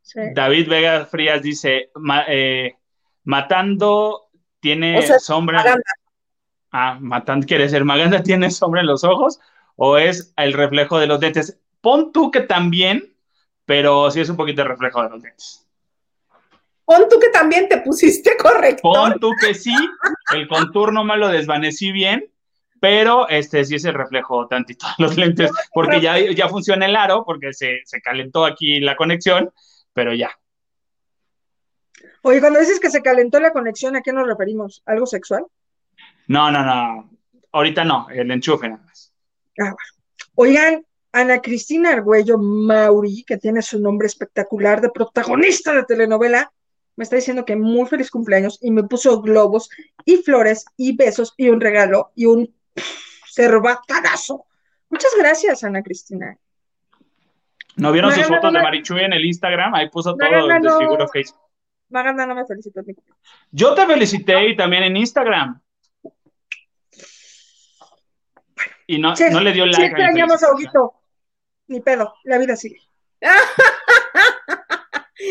sí. 0.02 0.20
David 0.34 0.68
Vega 0.68 1.06
Frías 1.06 1.42
dice, 1.42 1.90
"Ma- 1.94 2.24
eh, 2.28 2.76
matando 3.24 4.28
tiene 4.60 4.98
O 4.98 5.02
sea, 5.02 5.18
sombra. 5.18 5.58
Maganda. 5.58 5.82
Ah, 6.70 6.98
matando 7.00 7.46
quiere 7.46 7.64
decir, 7.64 7.82
Maganda 7.84 8.22
tiene 8.22 8.50
sombra 8.50 8.82
en 8.82 8.86
los 8.88 9.04
ojos 9.04 9.40
o 9.76 9.96
es 9.96 10.32
el 10.36 10.52
reflejo 10.52 10.98
de 10.98 11.06
los 11.06 11.18
dientes. 11.20 11.58
Pon 11.80 12.12
tú 12.12 12.30
que 12.30 12.40
también, 12.40 13.14
pero 13.64 14.10
sí 14.10 14.20
es 14.20 14.28
un 14.28 14.36
poquito 14.36 14.62
el 14.62 14.68
reflejo 14.68 15.02
de 15.02 15.08
los 15.10 15.22
dientes. 15.22 15.66
Pon 16.88 17.06
tú 17.06 17.20
que 17.20 17.28
también 17.28 17.68
te 17.68 17.82
pusiste 17.82 18.34
corrector. 18.38 18.94
Pon 18.94 19.20
tú 19.20 19.32
que 19.38 19.52
sí, 19.52 19.74
el 20.34 20.48
contorno 20.48 21.04
me 21.04 21.18
lo 21.18 21.28
desvanecí 21.28 21.92
bien, 21.92 22.32
pero 22.80 23.28
este 23.28 23.62
sí 23.66 23.74
es 23.74 23.84
el 23.84 23.92
reflejo 23.92 24.48
tantito 24.48 24.86
de 24.96 25.04
los 25.04 25.14
lentes, 25.18 25.50
porque 25.74 26.00
ya, 26.00 26.18
ya 26.18 26.48
funciona 26.48 26.86
el 26.86 26.96
aro, 26.96 27.26
porque 27.26 27.52
se, 27.52 27.82
se 27.84 28.00
calentó 28.00 28.46
aquí 28.46 28.80
la 28.80 28.96
conexión, 28.96 29.52
pero 29.92 30.14
ya. 30.14 30.30
Oye, 32.22 32.40
cuando 32.40 32.58
dices 32.58 32.80
que 32.80 32.88
se 32.88 33.02
calentó 33.02 33.38
la 33.38 33.52
conexión, 33.52 33.94
¿a 33.94 34.00
qué 34.00 34.14
nos 34.14 34.26
referimos? 34.26 34.82
¿Algo 34.86 35.04
sexual? 35.04 35.44
No, 36.26 36.50
no, 36.50 36.64
no. 36.64 37.10
Ahorita 37.52 37.84
no, 37.84 38.08
el 38.08 38.30
enchufe 38.30 38.66
nada 38.66 38.82
más. 38.82 39.12
Ah, 39.60 39.74
bueno. 39.74 39.76
Oigan, 40.36 40.86
Ana 41.12 41.42
Cristina 41.42 41.90
Argüello 41.90 42.38
Mauri, 42.38 43.24
que 43.24 43.36
tiene 43.36 43.60
su 43.60 43.78
nombre 43.78 44.06
espectacular 44.06 44.80
de 44.80 44.88
protagonista 44.88 45.74
de 45.74 45.84
telenovela, 45.84 46.50
me 46.98 47.04
está 47.04 47.14
diciendo 47.16 47.44
que 47.44 47.54
muy 47.54 47.86
feliz 47.88 48.10
cumpleaños 48.10 48.58
y 48.60 48.72
me 48.72 48.82
puso 48.82 49.22
globos 49.22 49.70
y 50.04 50.16
flores 50.16 50.64
y 50.76 50.96
besos 50.96 51.32
y 51.36 51.48
un 51.48 51.60
regalo 51.60 52.10
y 52.16 52.26
un 52.26 52.52
cerbatanazo. 53.32 54.46
Muchas 54.90 55.12
gracias, 55.16 55.62
Ana 55.62 55.80
Cristina. 55.82 56.36
¿No 57.76 57.92
vieron 57.92 58.10
sus 58.12 58.24
fotos 58.26 58.42
de 58.42 58.58
no 58.58 58.58
me- 58.58 58.62
Marichuy 58.64 59.00
en 59.02 59.12
el 59.12 59.24
Instagram? 59.24 59.74
Ahí 59.76 59.88
puso 59.90 60.16
todo 60.16 60.28
Maganda, 60.28 60.56
el 60.56 60.62
no. 60.62 60.70
desfiguro 60.76 61.06
que 61.08 61.20
hizo. 61.20 61.40
Maganda 61.90 62.26
no 62.26 62.34
me 62.34 62.44
felicitó. 62.44 62.80
Yo 63.52 63.74
te 63.74 63.86
felicité 63.86 64.48
y 64.48 64.56
también 64.56 64.82
en 64.82 64.96
Instagram. 64.96 65.60
Y 68.88 68.98
no, 68.98 69.14
Sí, 69.14 69.24
no 69.30 69.40
le 69.40 69.52
dio 69.52 69.64
sí 69.66 69.70
like. 69.70 69.86
extrañamos 69.86 70.42
a. 70.42 70.52
Huguito. 70.52 70.94
Ni 71.68 71.80
pedo, 71.80 72.12
la 72.24 72.38
vida 72.38 72.56
sigue. 72.56 72.80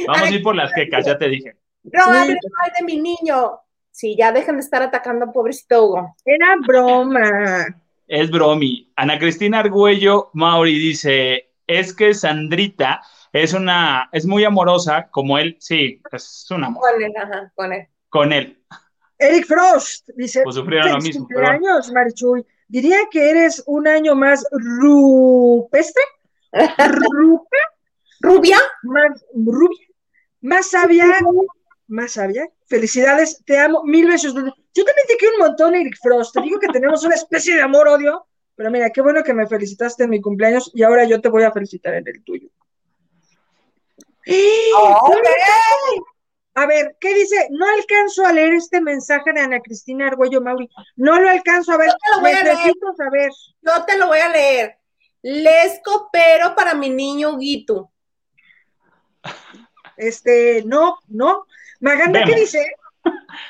Vamos 0.08 0.22
a 0.24 0.30
ir 0.30 0.44
por 0.44 0.56
las 0.56 0.72
quecas, 0.74 1.06
ya 1.06 1.18
te 1.18 1.30
dije. 1.30 1.56
No 1.84 2.04
hables 2.04 2.38
mal 2.58 2.72
de 2.78 2.86
mi 2.86 2.98
niño. 3.02 3.60
Sí, 3.92 4.16
ya 4.18 4.32
dejen 4.32 4.56
de 4.58 4.62
estar 4.62 4.82
atacando 4.84 5.26
a 5.26 5.32
pobrecito 5.32 5.86
Hugo. 5.86 6.16
Era 6.26 6.56
broma. 6.66 7.66
Es 8.08 8.30
bromi. 8.30 8.92
Ana 8.96 9.18
Cristina 9.20 9.60
Argüello 9.60 10.30
Mauri 10.34 10.78
dice, 10.78 11.52
es 11.66 11.94
que 11.94 12.14
Sandrita 12.14 13.02
es 13.34 13.54
una, 13.54 14.08
es 14.12 14.26
muy 14.26 14.44
amorosa, 14.46 15.10
como 15.10 15.38
él, 15.38 15.58
sí, 15.60 16.02
es 16.12 16.46
un 16.52 16.64
amor 16.64 16.84
Con 16.92 17.04
él, 17.04 17.14
ajá, 17.18 17.52
con 17.56 17.74
él. 17.74 17.88
con 18.10 18.32
él. 18.34 18.64
Eric 19.20 19.46
Frost 19.48 20.10
dice, 20.16 20.44
Pues 20.44 20.56
sufrieron 20.56 20.88
lo 20.90 20.94
"Feliz 21.02 21.08
mismo, 21.16 21.28
cumpleaños, 21.28 21.92
Marichuy. 21.92 22.46
Diría 22.68 22.98
que 23.12 23.30
eres 23.32 23.64
un 23.66 23.88
año 23.88 24.14
más 24.16 24.46
rupestre, 24.52 26.04
rupa, 26.90 27.58
¿Rubia? 28.20 28.58
más 28.84 29.26
rubia, 29.34 29.88
más 30.42 30.70
sabia, 30.72 31.06
más 31.88 32.14
sabia. 32.14 32.50
Felicidades, 32.66 33.44
te 33.46 33.58
amo 33.58 33.84
mil 33.84 34.08
besos. 34.08 34.34
Yo 34.34 34.86
también 34.86 35.08
te 35.08 35.18
quiero 35.18 35.36
un 35.36 35.48
montón, 35.48 35.76
Eric 35.76 35.98
Frost. 36.02 36.34
Te 36.34 36.42
digo 36.42 36.60
que 36.60 36.68
tenemos 36.68 37.04
una 37.04 37.16
especie 37.16 37.56
de 37.56 37.62
amor-odio, 37.62 38.28
pero 38.56 38.72
mira, 38.72 38.90
qué 38.90 39.02
bueno 39.02 39.24
que 39.24 39.34
me 39.34 39.48
felicitaste 39.48 40.04
en 40.04 40.10
mi 40.10 40.22
cumpleaños 40.22 40.72
y 40.74 40.84
ahora 40.84 41.06
yo 41.06 41.22
te 41.22 41.30
voy 41.30 41.44
a 41.44 41.52
felicitar 41.52 41.94
en 41.94 42.08
el 42.08 42.24
tuyo. 42.24 42.50
Ok. 44.76 45.28
A 46.56 46.66
ver, 46.66 46.98
¿qué 47.00 47.14
dice? 47.14 47.50
No 47.52 47.68
alcanzo 47.68 48.26
a 48.26 48.34
leer 48.34 48.56
este 48.56 48.82
mensaje 48.82 49.32
de 49.32 49.42
Ana 49.42 49.60
Cristina 49.60 50.08
Argüello 50.08 50.42
Mauri. 50.42 50.68
No 50.96 51.20
lo 51.20 51.30
alcanzo 51.30 51.74
a 51.74 51.78
ver. 51.78 51.90
Yo 51.90 51.96
te 51.96 52.16
lo 52.16 52.22
voy 52.22 52.32
a 52.32 52.44
leer. 52.44 52.74
Saber. 52.98 53.32
Yo 53.62 53.86
te 53.86 53.98
lo 53.98 54.08
voy 54.08 54.18
a 54.18 54.30
leer. 54.30 54.78
Les 55.22 55.80
coopero 55.84 56.56
para 56.56 56.74
mi 56.74 56.90
niño 56.90 57.36
Huguito. 57.36 57.92
Este, 59.98 60.64
no, 60.66 61.00
no. 61.08 61.46
Maganda, 61.80 62.20
¿qué 62.20 62.26
Vemos. 62.32 62.42
dice? 62.42 62.66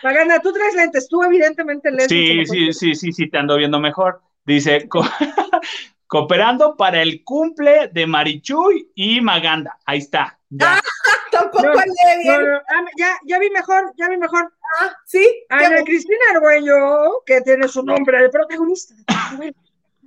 Maganda, 0.04 0.40
tú 0.40 0.54
traes 0.54 0.76
lentes, 0.76 1.08
tú 1.10 1.24
evidentemente 1.24 1.92
lees. 1.92 2.08
Sí, 2.08 2.46
sí, 2.46 2.74
sí, 2.74 2.96
sí, 2.96 3.12
sí, 3.12 3.30
te 3.30 3.38
ando 3.38 3.58
viendo 3.58 3.80
mejor. 3.80 4.22
Dice, 4.46 4.88
co- 4.88 5.02
cooperando 6.08 6.76
para 6.78 7.02
el 7.02 7.24
cumple 7.24 7.90
de 7.90 8.06
Marichuy 8.08 8.92
y 8.96 9.20
Maganda. 9.22 9.78
Ahí 9.86 10.00
está. 10.00 10.40
Ya. 10.50 10.80
Tampoco 11.32 11.64
No, 11.64 11.74
lee 11.74 11.82
No, 12.26 12.38
bien. 12.40 12.52
no, 12.52 12.58
ah, 12.58 12.86
ya, 12.98 13.18
ya 13.26 13.40
vi 13.40 13.50
mejor, 13.50 13.94
ya 13.98 14.08
vi 14.10 14.18
mejor. 14.18 14.52
Ah, 14.80 14.96
sí. 15.06 15.20
qué 15.50 15.66
Ana. 15.66 15.84
Cristina 15.84 16.18
Argüello, 16.34 17.24
que 17.26 17.42
tiene 17.42 17.68
su 17.68 17.84
nombre 17.84 18.22
de 18.22 18.30
protagonista, 18.30 18.96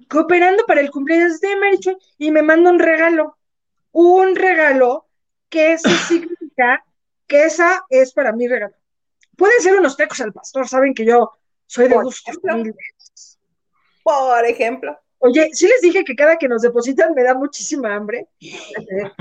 cooperando 0.09 0.65
para 0.67 0.81
el 0.81 0.91
cumpleaños 0.91 1.41
de 1.41 1.57
Marichuy 1.57 1.97
y 2.19 2.31
me 2.31 2.43
manda 2.43 2.71
un 2.71 2.79
regalo. 2.79 3.37
Un 3.93 4.35
regalo 4.37 5.07
que 5.51 5.73
eso 5.73 5.89
significa 6.09 6.85
que 7.27 7.45
esa 7.45 7.85
es 7.91 8.13
para 8.13 8.33
mi 8.33 8.47
regalo. 8.49 8.75
Pueden 9.37 9.61
ser 9.61 9.79
unos 9.79 9.97
tacos 9.97 10.21
al 10.21 10.33
pastor, 10.33 10.67
saben 10.69 10.95
que 10.95 11.05
yo 11.05 11.33
soy 11.67 11.89
de 11.89 11.95
Por 11.95 12.05
gusto. 12.05 12.31
ejemplo. 12.31 12.55
humilde. 12.55 12.79
Por 14.03 14.45
ejemplo. 14.47 14.99
Oye, 15.23 15.51
sí 15.53 15.69
les 15.69 15.83
dije 15.83 16.03
que 16.03 16.17
cada 16.17 16.39
que 16.39 16.49
nos 16.49 16.63
depositan 16.63 17.13
me 17.15 17.23
da 17.23 17.35
muchísima 17.35 17.95
hambre. 17.95 18.27
Carla 18.41 19.13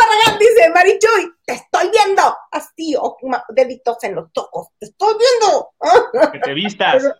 Barragán 0.00 0.38
dice, 0.38 0.70
Marichuy, 0.72 1.32
te 1.44 1.54
estoy 1.54 1.90
viendo. 1.90 2.22
Así, 2.52 2.94
oh, 2.96 3.16
deditos 3.48 3.96
en 4.04 4.14
los 4.14 4.32
tocos. 4.32 4.68
Te 4.78 4.86
estoy 4.86 5.14
viendo. 5.18 5.70
Que 6.32 6.38
te 6.38 6.54
vistas. 6.54 7.02
Pero- 7.02 7.14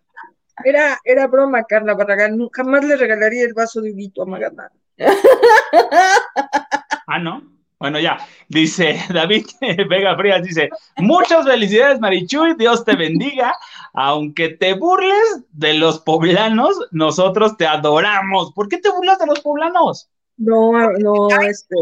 Era, 0.64 0.98
era 1.04 1.26
broma, 1.26 1.64
Carla 1.64 1.94
Barragán. 1.94 2.38
Jamás 2.52 2.84
le 2.84 2.96
regalaría 2.96 3.44
el 3.44 3.54
vaso 3.54 3.80
de 3.80 3.90
Huguito 3.92 4.22
a 4.22 4.26
Maganda. 4.26 4.70
Ah, 7.08 7.18
¿no? 7.18 7.42
Bueno, 7.80 7.98
ya. 7.98 8.18
Dice 8.48 8.98
David 9.12 9.46
Vega 9.88 10.16
Frías, 10.16 10.42
dice, 10.42 10.68
muchas 10.96 11.46
felicidades, 11.46 12.00
Marichuy, 12.00 12.54
Dios 12.54 12.84
te 12.84 12.94
bendiga. 12.96 13.54
Aunque 13.94 14.50
te 14.50 14.74
burles 14.74 15.44
de 15.52 15.74
los 15.74 16.00
poblanos, 16.00 16.78
nosotros 16.90 17.56
te 17.56 17.66
adoramos. 17.66 18.52
¿Por 18.52 18.68
qué 18.68 18.78
te 18.78 18.90
burlas 18.90 19.18
de 19.18 19.26
los 19.26 19.40
poblanos? 19.40 20.10
No, 20.36 20.72
no, 20.98 21.28
este. 21.40 21.74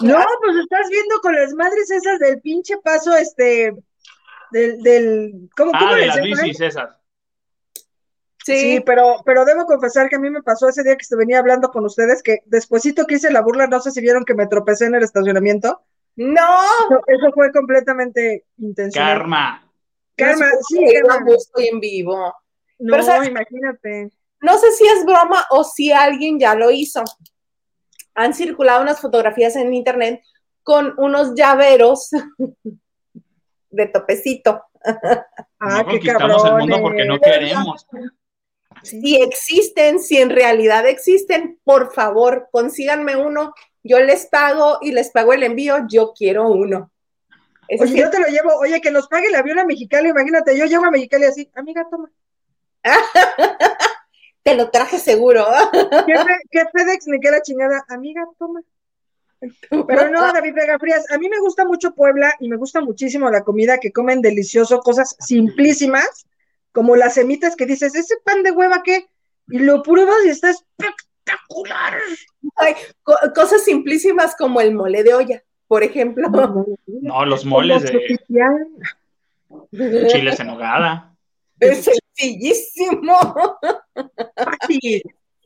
No, 0.00 0.24
pues 0.40 0.56
estás 0.62 0.88
viendo 0.90 1.20
con 1.20 1.34
las 1.34 1.52
madres 1.54 1.90
esas 1.90 2.18
del 2.20 2.40
pinche 2.40 2.76
paso, 2.82 3.14
este. 3.16 3.74
Del, 4.52 4.80
del, 4.80 5.50
¿cómo, 5.56 5.72
cómo 5.72 5.86
Ah, 5.90 5.94
de 5.96 6.06
les 6.06 6.16
las 6.16 6.22
bicis 6.22 6.60
esas. 6.60 6.90
Sí, 8.46 8.60
Sí, 8.60 8.80
pero, 8.80 9.22
pero 9.24 9.44
debo 9.44 9.66
confesar 9.66 10.08
que 10.08 10.14
a 10.14 10.20
mí 10.20 10.30
me 10.30 10.40
pasó 10.40 10.68
ese 10.68 10.84
día 10.84 10.94
que 10.94 11.04
se 11.04 11.16
venía 11.16 11.40
hablando 11.40 11.68
con 11.72 11.84
ustedes, 11.84 12.22
que 12.22 12.42
despuesito 12.44 13.04
que 13.04 13.16
hice 13.16 13.32
la 13.32 13.42
burla, 13.42 13.66
no 13.66 13.80
sé 13.80 13.90
si 13.90 14.00
vieron 14.00 14.24
que 14.24 14.34
me 14.34 14.46
tropecé 14.46 14.86
en 14.86 14.94
el 14.94 15.02
estacionamiento. 15.02 15.82
no. 16.14 16.62
Eso, 16.88 17.02
eso 17.08 17.32
fue 17.34 17.50
completamente 17.50 18.44
intencional. 18.58 19.18
Karma. 19.18 19.72
Karma, 20.16 20.46
sí, 20.68 20.78
karma. 21.08 21.28
estoy 21.36 21.66
en 21.66 21.80
vivo. 21.80 22.32
No, 22.78 22.92
Pero, 22.92 23.02
¿sabes? 23.02 23.30
imagínate. 23.30 24.12
No 24.40 24.56
sé 24.58 24.70
si 24.70 24.86
es 24.86 25.04
broma 25.04 25.44
o 25.50 25.64
si 25.64 25.90
alguien 25.90 26.38
ya 26.38 26.54
lo 26.54 26.70
hizo. 26.70 27.02
Han 28.14 28.32
circulado 28.32 28.80
unas 28.80 29.00
fotografías 29.00 29.56
en 29.56 29.74
internet 29.74 30.22
con 30.62 30.94
unos 30.98 31.34
llaveros 31.34 32.10
de 33.70 33.86
topecito. 33.88 34.62
Ah, 35.58 35.78
no 35.78 35.86
qué 35.86 35.98
conquistamos 35.98 36.44
el 36.44 36.54
mundo 36.58 36.80
porque 36.80 37.04
no 37.04 37.18
queremos. 37.18 37.86
Si 38.86 39.16
existen, 39.22 40.00
si 40.00 40.18
en 40.18 40.30
realidad 40.30 40.86
existen, 40.86 41.58
por 41.64 41.92
favor, 41.92 42.48
consíganme 42.52 43.16
uno. 43.16 43.54
Yo 43.82 43.98
les 44.00 44.26
pago 44.26 44.78
y 44.82 44.92
les 44.92 45.10
pago 45.10 45.32
el 45.32 45.42
envío. 45.42 45.86
Yo 45.88 46.12
quiero 46.16 46.48
uno. 46.48 46.90
Oye, 47.68 47.92
sí 47.92 47.98
yo 47.98 48.10
te 48.10 48.20
lo 48.20 48.26
llevo, 48.28 48.54
oye, 48.60 48.80
que 48.80 48.92
nos 48.92 49.08
pague 49.08 49.26
el 49.26 49.34
avión 49.34 49.58
a 49.58 49.64
Mexicali, 49.64 50.08
imagínate, 50.10 50.56
yo 50.56 50.66
llego 50.66 50.84
a 50.84 50.90
Mexicali 50.92 51.24
así, 51.24 51.50
amiga, 51.54 51.84
toma. 51.90 52.08
te 54.42 54.54
lo 54.54 54.70
traje 54.70 54.98
seguro. 54.98 55.44
¿Qué, 55.72 56.14
fe- 56.16 56.42
qué 56.50 56.62
FedEx 56.72 57.06
ni 57.08 57.18
qué 57.20 57.30
la 57.30 57.42
chingada? 57.42 57.84
Amiga, 57.88 58.24
toma. 58.38 58.62
Pero 59.70 60.10
no, 60.10 60.20
David 60.32 60.54
Vega 60.54 60.78
Frías, 60.78 61.10
a 61.10 61.18
mí 61.18 61.28
me 61.28 61.40
gusta 61.40 61.64
mucho 61.64 61.92
Puebla 61.94 62.34
y 62.40 62.48
me 62.48 62.56
gusta 62.56 62.80
muchísimo 62.80 63.30
la 63.30 63.42
comida 63.42 63.78
que 63.78 63.92
comen 63.92 64.22
delicioso, 64.22 64.78
cosas 64.80 65.16
simplísimas, 65.18 66.26
como 66.76 66.94
las 66.94 67.14
semitas 67.14 67.56
que 67.56 67.64
dices, 67.64 67.94
¿ese 67.94 68.16
pan 68.22 68.42
de 68.42 68.50
hueva 68.50 68.82
qué? 68.82 69.08
Y 69.48 69.60
lo 69.60 69.82
pruebas 69.82 70.16
y 70.26 70.28
está 70.28 70.50
espectacular. 70.50 71.96
Co- 73.02 73.16
cosas 73.34 73.64
simplísimas 73.64 74.36
como 74.36 74.60
el 74.60 74.74
mole 74.74 75.02
de 75.02 75.14
olla, 75.14 75.42
por 75.68 75.82
ejemplo. 75.82 76.28
No, 76.86 77.24
los 77.24 77.46
moles 77.46 77.82
Como 77.82 77.98
de... 77.98 78.08
sopipián. 78.08 78.68
Chiles 80.08 80.38
en 80.38 80.46
nogada. 80.48 81.16
Es 81.58 81.88
sencillísimo. 82.14 83.16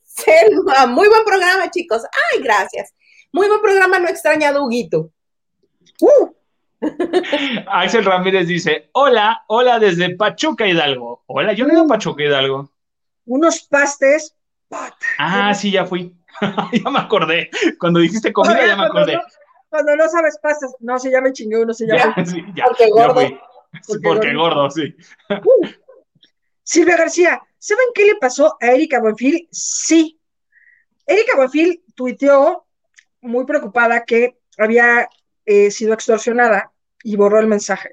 Selma, 0.02 0.86
muy 0.86 1.06
buen 1.06 1.24
programa, 1.24 1.70
chicos. 1.70 2.02
Ay, 2.32 2.42
gracias. 2.42 2.92
Muy 3.30 3.46
buen 3.46 3.60
programa, 3.60 4.00
no 4.00 4.08
he 4.08 4.10
extrañado 4.10 4.64
Huguito. 4.64 5.12
Uh. 6.00 6.30
Axel 7.66 8.04
Ramírez 8.04 8.46
dice, 8.46 8.90
hola, 8.92 9.44
hola 9.48 9.78
desde 9.78 10.16
Pachuca 10.16 10.66
Hidalgo. 10.66 11.22
Hola, 11.26 11.52
yo 11.52 11.66
no 11.66 11.76
he 11.76 11.84
a 11.84 11.86
Pachuca 11.86 12.22
Hidalgo. 12.22 12.70
Unos 13.26 13.62
pastes. 13.62 14.34
Ah, 15.18 15.52
sí, 15.54 15.70
ya 15.70 15.84
fui. 15.84 16.14
ya 16.72 16.90
me 16.90 16.98
acordé. 16.98 17.50
Cuando 17.78 18.00
dijiste 18.00 18.32
comida, 18.32 18.66
ya 18.66 18.76
me 18.76 18.84
acordé. 18.84 19.20
Cuando 19.68 19.94
no, 19.96 20.08
sabes 20.08 20.38
pastes, 20.42 20.74
no, 20.80 20.98
se 20.98 21.10
ya 21.10 21.20
me 21.20 21.32
chingué 21.32 21.62
uno, 21.62 21.72
se 21.74 21.86
llama. 21.88 22.14
porque 22.14 22.90
gordo. 22.90 23.20
porque, 24.02 24.34
gordo, 24.34 24.70
sí. 24.70 24.94
Uh. 25.28 25.66
Silvia 26.62 26.96
García, 26.96 27.42
¿saben 27.58 27.86
qué 27.94 28.04
le 28.04 28.16
pasó 28.16 28.56
a 28.60 28.66
Erika 28.66 29.00
Buenfil? 29.00 29.48
Sí. 29.50 30.20
Erika 31.06 31.36
Buenfil 31.36 31.82
tuiteó 31.94 32.66
muy 33.20 33.44
preocupada 33.44 34.04
que 34.04 34.38
había 34.56 35.08
eh, 35.50 35.72
sido 35.72 35.94
extorsionada 35.94 36.70
y 37.02 37.16
borró 37.16 37.40
el 37.40 37.48
mensaje. 37.48 37.90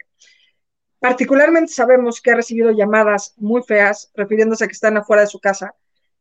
Particularmente 0.99 1.73
sabemos 1.73 2.21
que 2.21 2.29
ha 2.29 2.35
recibido 2.35 2.69
llamadas 2.69 3.33
muy 3.37 3.63
feas 3.63 4.11
refiriéndose 4.13 4.63
a 4.63 4.67
que 4.67 4.73
están 4.73 4.95
afuera 4.95 5.23
de 5.23 5.27
su 5.27 5.39
casa, 5.39 5.73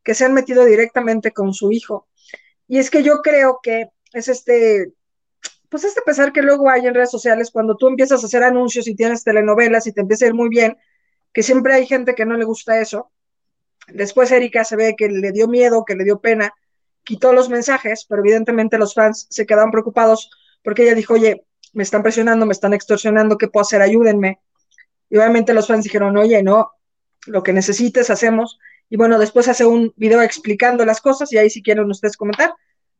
que 0.02 0.14
se 0.14 0.24
han 0.24 0.32
metido 0.32 0.64
directamente 0.64 1.32
con 1.32 1.52
su 1.52 1.72
hijo. 1.72 2.08
Y 2.66 2.78
es 2.78 2.88
que 2.88 3.02
yo 3.02 3.20
creo 3.20 3.60
que 3.62 3.90
es 4.14 4.28
este, 4.28 4.94
pues 5.68 5.84
este 5.84 6.00
pesar 6.00 6.32
que 6.32 6.40
luego 6.40 6.70
hay 6.70 6.86
en 6.86 6.94
redes 6.94 7.10
sociales 7.10 7.50
cuando 7.50 7.76
tú 7.76 7.88
empiezas 7.88 8.22
a 8.22 8.26
hacer 8.26 8.42
anuncios 8.42 8.88
y 8.88 8.94
tienes 8.94 9.22
telenovelas 9.22 9.86
y 9.86 9.92
te 9.92 10.00
empieza 10.00 10.24
a 10.24 10.28
ir 10.28 10.34
muy 10.34 10.48
bien, 10.48 10.78
que 11.34 11.42
siempre 11.42 11.74
hay 11.74 11.86
gente 11.86 12.14
que 12.14 12.24
no 12.24 12.38
le 12.38 12.46
gusta 12.46 12.80
eso. 12.80 13.12
Después 13.88 14.32
Erika 14.32 14.64
se 14.64 14.76
ve 14.76 14.94
que 14.96 15.10
le 15.10 15.32
dio 15.32 15.48
miedo, 15.48 15.84
que 15.84 15.96
le 15.96 16.04
dio 16.04 16.18
pena, 16.18 16.54
quitó 17.04 17.34
los 17.34 17.50
mensajes, 17.50 18.06
pero 18.08 18.22
evidentemente 18.22 18.78
los 18.78 18.94
fans 18.94 19.26
se 19.28 19.44
quedaron 19.44 19.70
preocupados 19.70 20.30
porque 20.66 20.82
ella 20.82 20.96
dijo, 20.96 21.14
oye, 21.14 21.44
me 21.74 21.84
están 21.84 22.02
presionando, 22.02 22.44
me 22.44 22.52
están 22.52 22.74
extorsionando, 22.74 23.38
¿qué 23.38 23.46
puedo 23.46 23.62
hacer? 23.62 23.82
Ayúdenme. 23.82 24.40
Y 25.08 25.16
obviamente 25.16 25.54
los 25.54 25.68
fans 25.68 25.84
dijeron, 25.84 26.16
oye, 26.16 26.42
no, 26.42 26.72
lo 27.26 27.44
que 27.44 27.52
necesites 27.52 28.10
hacemos. 28.10 28.58
Y 28.90 28.96
bueno, 28.96 29.20
después 29.20 29.46
hace 29.46 29.64
un 29.64 29.94
video 29.94 30.22
explicando 30.22 30.84
las 30.84 31.00
cosas 31.00 31.32
y 31.32 31.38
ahí 31.38 31.50
si 31.50 31.62
quieren 31.62 31.88
ustedes 31.88 32.16
comentar, 32.16 32.52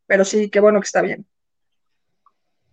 pero 0.06 0.24
sí, 0.24 0.48
qué 0.48 0.60
bueno 0.60 0.78
que 0.78 0.86
está 0.86 1.02
bien. 1.02 1.26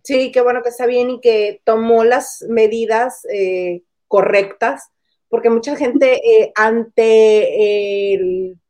Sí, 0.04 0.30
qué 0.30 0.40
bueno 0.42 0.62
que 0.62 0.68
está 0.68 0.86
bien 0.86 1.10
y 1.10 1.20
que 1.20 1.60
tomó 1.64 2.04
las 2.04 2.44
medidas 2.48 3.26
eh, 3.32 3.82
correctas 4.06 4.92
porque 5.28 5.50
mucha 5.50 5.74
gente 5.74 6.20
eh, 6.24 6.52
ante 6.54 8.14
el 8.14 8.60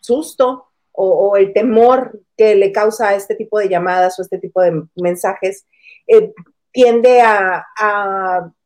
susto 0.00 0.66
o, 0.96 1.36
el 1.36 1.52
temor 1.52 2.20
que 2.36 2.54
le 2.54 2.72
causa 2.72 3.14
este 3.14 3.34
tipo 3.34 3.58
de 3.58 3.68
llamadas 3.68 4.18
o 4.18 4.22
este 4.22 4.38
tipo 4.38 4.62
de 4.62 4.82
mensajes, 4.94 5.66
eh, 6.06 6.32
tiende 6.72 7.20
a, 7.20 7.64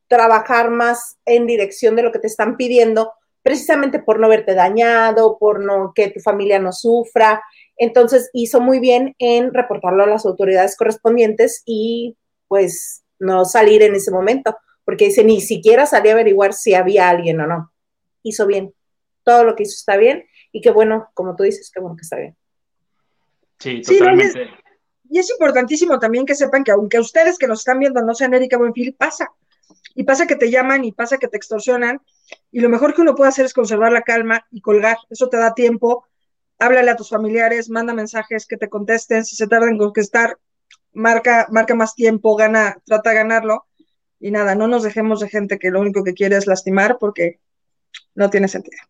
trabajar 0.07 0.71
más 0.71 1.19
en 1.23 1.45
dirección 1.45 1.95
de 1.95 2.01
lo 2.01 2.11
que 2.11 2.17
te 2.17 2.25
están 2.25 2.57
pidiendo, 2.57 3.13
precisamente 3.43 3.99
por 3.99 4.19
no 4.19 4.27
verte 4.27 4.55
dañado, 4.55 5.37
por 5.37 5.63
no 5.63 5.91
que 5.93 6.09
tu 6.09 6.19
familia 6.19 6.57
no 6.57 6.71
sufra. 6.71 7.43
Entonces 7.77 8.31
hizo 8.33 8.59
muy 8.59 8.79
bien 8.79 9.13
en 9.19 9.53
reportarlo 9.53 10.01
a 10.01 10.07
las 10.07 10.25
autoridades 10.25 10.75
correspondientes 10.75 11.61
y 11.63 12.17
pues 12.47 13.03
no 13.19 13.45
salir 13.45 13.83
en 13.83 13.93
ese 13.93 14.09
momento 14.09 14.57
porque 14.89 15.05
dice, 15.05 15.23
ni 15.23 15.39
siquiera 15.39 15.85
salí 15.85 16.09
a 16.09 16.13
averiguar 16.13 16.53
si 16.53 16.73
había 16.73 17.09
alguien 17.09 17.39
o 17.41 17.45
no. 17.45 17.71
Hizo 18.23 18.47
bien. 18.47 18.73
Todo 19.23 19.43
lo 19.43 19.55
que 19.55 19.61
hizo 19.61 19.75
está 19.75 19.97
bien 19.97 20.25
y 20.51 20.61
qué 20.61 20.71
bueno, 20.71 21.09
como 21.13 21.35
tú 21.35 21.43
dices, 21.43 21.71
qué 21.73 21.79
bueno 21.79 21.95
que 21.95 22.01
está 22.01 22.17
bien. 22.17 22.35
Sí, 23.59 23.81
totalmente. 23.81 24.49
y, 25.09 25.19
es, 25.19 25.29
importantísimo 25.29 25.99
también 25.99 26.25
que 26.25 26.35
sepan 26.35 26.63
que 26.63 26.71
aunque 26.71 26.99
ustedes 26.99 27.37
que 27.37 27.47
nos 27.47 27.59
están 27.59 27.79
viendo 27.79 28.01
no 28.01 28.13
sean 28.13 28.33
Erika 28.33 28.57
Buenfil, 28.57 28.95
pasa. 28.95 29.29
Y 29.95 30.03
pasa 30.03 30.27
que 30.27 30.35
te 30.35 30.49
llaman 30.49 30.85
y 30.85 30.91
pasa 30.91 31.17
que 31.17 31.27
te 31.27 31.37
extorsionan. 31.37 32.01
Y 32.51 32.61
lo 32.61 32.69
mejor 32.69 32.93
que 32.93 33.01
uno 33.01 33.15
puede 33.15 33.29
hacer 33.29 33.45
es 33.45 33.53
conservar 33.53 33.91
la 33.91 34.01
calma 34.01 34.45
y 34.51 34.61
colgar. 34.61 34.97
Eso 35.09 35.29
te 35.29 35.37
da 35.37 35.53
tiempo. 35.53 36.05
Háblale 36.57 36.91
a 36.91 36.95
tus 36.95 37.09
familiares, 37.09 37.69
manda 37.69 37.93
mensajes 37.93 38.45
que 38.45 38.55
te 38.55 38.69
contesten. 38.69 39.25
Si 39.25 39.35
se 39.35 39.47
tardan 39.47 39.69
en 39.69 39.77
contestar, 39.77 40.37
marca, 40.93 41.47
marca 41.49 41.75
más 41.75 41.95
tiempo, 41.95 42.35
gana, 42.35 42.77
trata 42.85 43.09
de 43.09 43.15
ganarlo 43.17 43.65
y 44.19 44.31
nada, 44.31 44.55
no 44.55 44.67
nos 44.67 44.83
dejemos 44.83 45.21
de 45.21 45.29
gente 45.29 45.59
que 45.59 45.71
lo 45.71 45.79
único 45.79 46.03
que 46.03 46.13
quiere 46.13 46.35
es 46.35 46.45
lastimar 46.45 46.97
porque 46.99 47.39
no 48.15 48.29
tiene 48.29 48.47
sentido. 48.47 48.81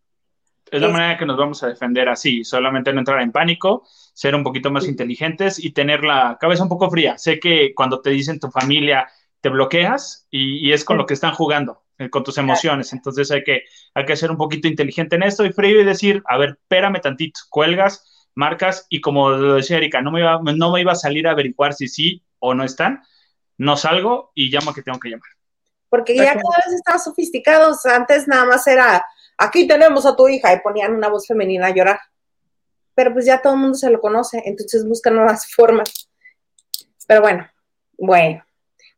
Es 0.71 0.81
la 0.81 0.89
manera 0.89 1.17
que 1.17 1.25
nos 1.25 1.37
vamos 1.37 1.63
a 1.63 1.67
defender 1.67 2.09
así, 2.09 2.43
solamente 2.43 2.93
no 2.93 2.99
entrar 2.99 3.21
en 3.21 3.31
pánico, 3.31 3.87
ser 4.13 4.35
un 4.35 4.43
poquito 4.43 4.69
más 4.71 4.87
inteligentes 4.87 5.63
y 5.63 5.71
tener 5.71 6.03
la 6.03 6.37
cabeza 6.39 6.63
un 6.63 6.69
poco 6.69 6.89
fría. 6.89 7.17
Sé 7.17 7.39
que 7.39 7.73
cuando 7.73 8.01
te 8.01 8.11
dicen 8.11 8.39
tu 8.39 8.49
familia, 8.51 9.09
te 9.41 9.49
bloqueas 9.49 10.27
y, 10.29 10.71
es 10.71 10.83
con 10.83 10.97
lo 10.97 11.05
que 11.05 11.13
están 11.13 11.33
jugando, 11.33 11.83
eh, 11.97 12.09
con 12.09 12.23
tus 12.23 12.37
emociones. 12.37 12.93
Entonces 12.93 13.31
hay 13.31 13.43
que, 13.43 13.63
hay 13.93 14.05
que 14.05 14.15
ser 14.15 14.31
un 14.31 14.37
poquito 14.37 14.67
inteligente 14.67 15.15
en 15.15 15.23
esto 15.23 15.45
y 15.45 15.53
frío 15.53 15.81
y 15.81 15.85
decir, 15.85 16.21
a 16.27 16.37
ver, 16.37 16.59
espérame 16.61 17.01
tantito, 17.01 17.39
cuelgas, 17.49 18.27
marcas 18.35 18.85
y 18.89 19.01
como 19.01 19.29
lo 19.31 19.55
decía 19.55 19.77
Erika, 19.77 20.01
no 20.01 20.11
me, 20.11 20.19
iba, 20.21 20.39
no 20.41 20.71
me 20.71 20.81
iba 20.81 20.91
a 20.91 20.95
salir 20.95 21.27
a 21.27 21.31
averiguar 21.31 21.73
si 21.73 21.87
sí 21.87 22.23
o 22.39 22.53
no 22.53 22.63
están, 22.63 23.01
no 23.57 23.75
salgo 23.77 24.31
y 24.35 24.49
llamo 24.49 24.71
a 24.71 24.73
que 24.73 24.83
tengo 24.83 24.99
que 24.99 25.09
llamar. 25.09 25.29
Porque 25.89 26.15
ya 26.15 26.33
cada 26.33 26.63
vez 26.65 26.75
están 26.75 26.99
sofisticados. 26.99 27.85
Antes 27.85 28.27
nada 28.27 28.45
más 28.45 28.67
era, 28.67 29.03
aquí 29.39 29.67
tenemos 29.67 30.05
a 30.05 30.15
tu 30.15 30.27
hija 30.27 30.53
y 30.53 30.59
ponían 30.59 30.93
una 30.93 31.07
voz 31.07 31.25
femenina 31.25 31.67
a 31.67 31.73
llorar. 31.73 31.99
Pero 32.93 33.13
pues 33.13 33.25
ya 33.25 33.41
todo 33.41 33.53
el 33.53 33.59
mundo 33.59 33.77
se 33.77 33.89
lo 33.89 33.99
conoce, 33.99 34.43
entonces 34.45 34.85
buscan 34.87 35.15
nuevas 35.15 35.51
formas. 35.55 36.09
Pero 37.07 37.21
bueno, 37.21 37.49
bueno. 37.97 38.43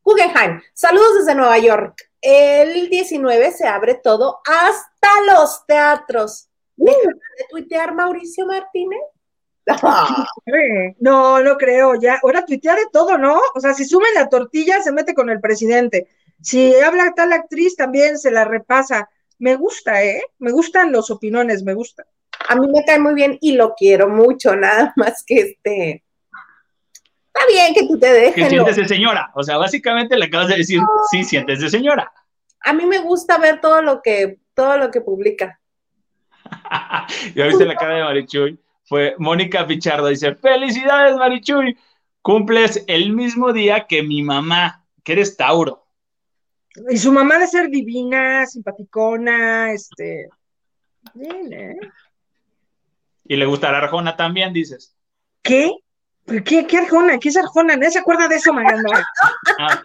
Guggenheim, 0.03 0.61
saludos 0.73 1.19
desde 1.19 1.35
Nueva 1.35 1.57
York. 1.59 1.95
El 2.19 2.89
19 2.89 3.51
se 3.51 3.67
abre 3.67 3.95
todo 3.95 4.41
hasta 4.45 5.21
los 5.27 5.65
teatros. 5.65 6.47
Uh. 6.77 6.85
de 6.85 7.45
tuitear 7.49 7.93
Mauricio 7.93 8.45
Martínez? 8.45 8.99
No, 10.99 11.41
no 11.41 11.57
creo, 11.57 11.95
ya. 11.95 12.19
Ahora 12.23 12.45
tuitea 12.45 12.75
de 12.75 12.87
todo, 12.91 13.17
¿no? 13.17 13.39
O 13.55 13.59
sea, 13.59 13.73
si 13.73 13.85
sume 13.85 14.07
la 14.15 14.29
tortilla, 14.29 14.81
se 14.81 14.91
mete 14.91 15.13
con 15.13 15.29
el 15.29 15.39
presidente. 15.39 16.07
Si 16.41 16.73
habla 16.75 17.13
tal 17.15 17.31
actriz, 17.33 17.75
también 17.75 18.17
se 18.17 18.31
la 18.31 18.45
repasa. 18.45 19.09
Me 19.41 19.55
gusta, 19.55 20.03
¿eh? 20.03 20.23
Me 20.37 20.51
gustan 20.51 20.91
los 20.91 21.09
opiniones, 21.09 21.63
me 21.63 21.73
gusta. 21.73 22.05
A 22.47 22.55
mí 22.55 22.67
me 22.71 22.85
cae 22.85 22.99
muy 22.99 23.15
bien 23.15 23.39
y 23.41 23.53
lo 23.53 23.73
quiero 23.73 24.07
mucho, 24.07 24.55
nada 24.55 24.93
más 24.95 25.23
que 25.25 25.35
este. 25.39 26.03
Está 27.25 27.47
bien 27.47 27.73
que 27.73 27.87
tú 27.87 27.97
te 27.97 28.13
dejes. 28.13 28.35
Que 28.35 28.49
sientes 28.49 28.75
de 28.75 28.87
señora. 28.87 29.31
O 29.33 29.41
sea, 29.41 29.57
básicamente 29.57 30.15
le 30.15 30.25
acabas 30.25 30.49
de 30.49 30.57
decir, 30.57 30.79
sí, 31.09 31.23
sientes 31.23 31.59
de 31.59 31.71
señora. 31.71 32.11
A 32.59 32.71
mí 32.73 32.85
me 32.85 32.99
gusta 32.99 33.39
ver 33.39 33.59
todo 33.59 33.81
lo 33.81 34.03
que, 34.03 34.37
todo 34.53 34.77
lo 34.77 34.91
que 34.91 35.01
publica. 35.01 35.59
ya 37.35 37.47
viste 37.47 37.65
la 37.65 37.75
cara 37.75 37.95
de 37.95 38.03
Marichuy 38.03 38.59
fue 38.83 39.15
Mónica 39.17 39.65
Pichardo. 39.65 40.07
Dice, 40.07 40.35
felicidades, 40.35 41.15
Marichuy. 41.15 41.75
Cumples 42.21 42.83
el 42.85 43.11
mismo 43.13 43.53
día 43.53 43.87
que 43.87 44.03
mi 44.03 44.21
mamá, 44.21 44.85
que 45.03 45.13
eres 45.13 45.35
Tauro. 45.35 45.80
Y 46.89 46.97
su 46.97 47.11
mamá 47.11 47.37
de 47.37 47.47
ser 47.47 47.69
divina, 47.69 48.45
simpaticona, 48.45 49.71
este... 49.73 50.29
Bien, 51.13 51.51
¿eh? 51.51 51.79
Y 53.25 53.35
le 53.35 53.45
gusta 53.45 53.71
la 53.71 53.79
Arjona 53.79 54.15
también, 54.15 54.53
dices. 54.53 54.95
¿Qué? 55.41 55.71
¿Qué, 56.25 56.65
qué 56.67 56.77
Arjona? 56.77 57.19
¿Qué 57.19 57.29
es 57.29 57.37
Arjona? 57.37 57.75
¿No 57.75 57.89
se 57.89 57.99
acuerda 57.99 58.27
de 58.27 58.35
eso, 58.35 58.53
Maganda? 58.53 59.07
Ah, 59.59 59.81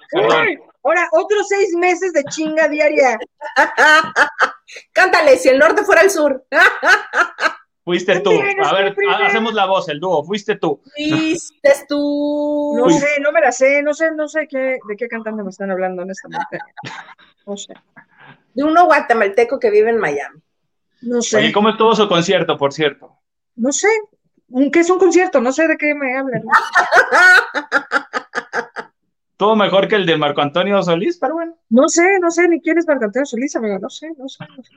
ahora, 0.82 1.08
otros 1.12 1.48
seis 1.48 1.74
meses 1.76 2.12
de 2.12 2.24
chinga 2.24 2.68
diaria. 2.68 3.18
Cántale, 4.92 5.36
si 5.38 5.48
el 5.48 5.58
norte 5.58 5.82
fuera 5.82 6.02
el 6.02 6.10
sur. 6.10 6.44
Fuiste 7.86 8.18
tú. 8.18 8.32
A 8.64 8.74
ver, 8.74 8.96
hacemos 9.24 9.54
la 9.54 9.66
voz, 9.66 9.88
el 9.88 10.00
dúo. 10.00 10.24
Fuiste 10.24 10.56
tú. 10.56 10.82
Fuiste 10.92 11.72
tú. 11.88 12.74
No 12.76 12.90
sé, 12.90 13.20
no 13.22 13.30
me 13.30 13.40
la 13.40 13.52
sé. 13.52 13.80
No 13.80 13.94
sé, 13.94 14.10
no 14.10 14.26
sé 14.26 14.48
qué, 14.48 14.78
de 14.88 14.96
qué 14.98 15.06
cantante 15.06 15.44
me 15.44 15.50
están 15.50 15.70
hablando 15.70 16.02
honestamente. 16.02 16.58
No 17.46 17.56
sé. 17.56 17.74
De 18.54 18.64
uno 18.64 18.86
guatemalteco 18.86 19.60
que 19.60 19.70
vive 19.70 19.90
en 19.90 19.98
Miami. 19.98 20.40
No 21.02 21.22
sé. 21.22 21.46
¿Y 21.46 21.52
¿cómo 21.52 21.68
estuvo 21.68 21.94
su 21.94 22.08
concierto, 22.08 22.58
por 22.58 22.72
cierto? 22.72 23.20
No 23.54 23.70
sé. 23.70 23.86
¿Qué 24.72 24.80
es 24.80 24.90
un 24.90 24.98
concierto? 24.98 25.40
No 25.40 25.52
sé 25.52 25.68
de 25.68 25.76
qué 25.76 25.94
me 25.94 26.18
hablan. 26.18 26.42
Todo 29.36 29.54
mejor 29.54 29.86
que 29.86 29.94
el 29.94 30.06
de 30.06 30.16
Marco 30.16 30.40
Antonio 30.40 30.82
Solís, 30.82 31.18
pero 31.20 31.34
bueno. 31.34 31.56
No 31.68 31.88
sé, 31.88 32.18
no 32.20 32.32
sé 32.32 32.48
ni 32.48 32.60
quién 32.60 32.78
es 32.78 32.86
Marco 32.88 33.04
Antonio 33.04 33.26
Solís, 33.26 33.54
amigo. 33.54 33.78
No 33.78 33.90
sé, 33.90 34.10
no 34.18 34.28
sé. 34.28 34.44
No 34.56 34.64
sé. 34.64 34.72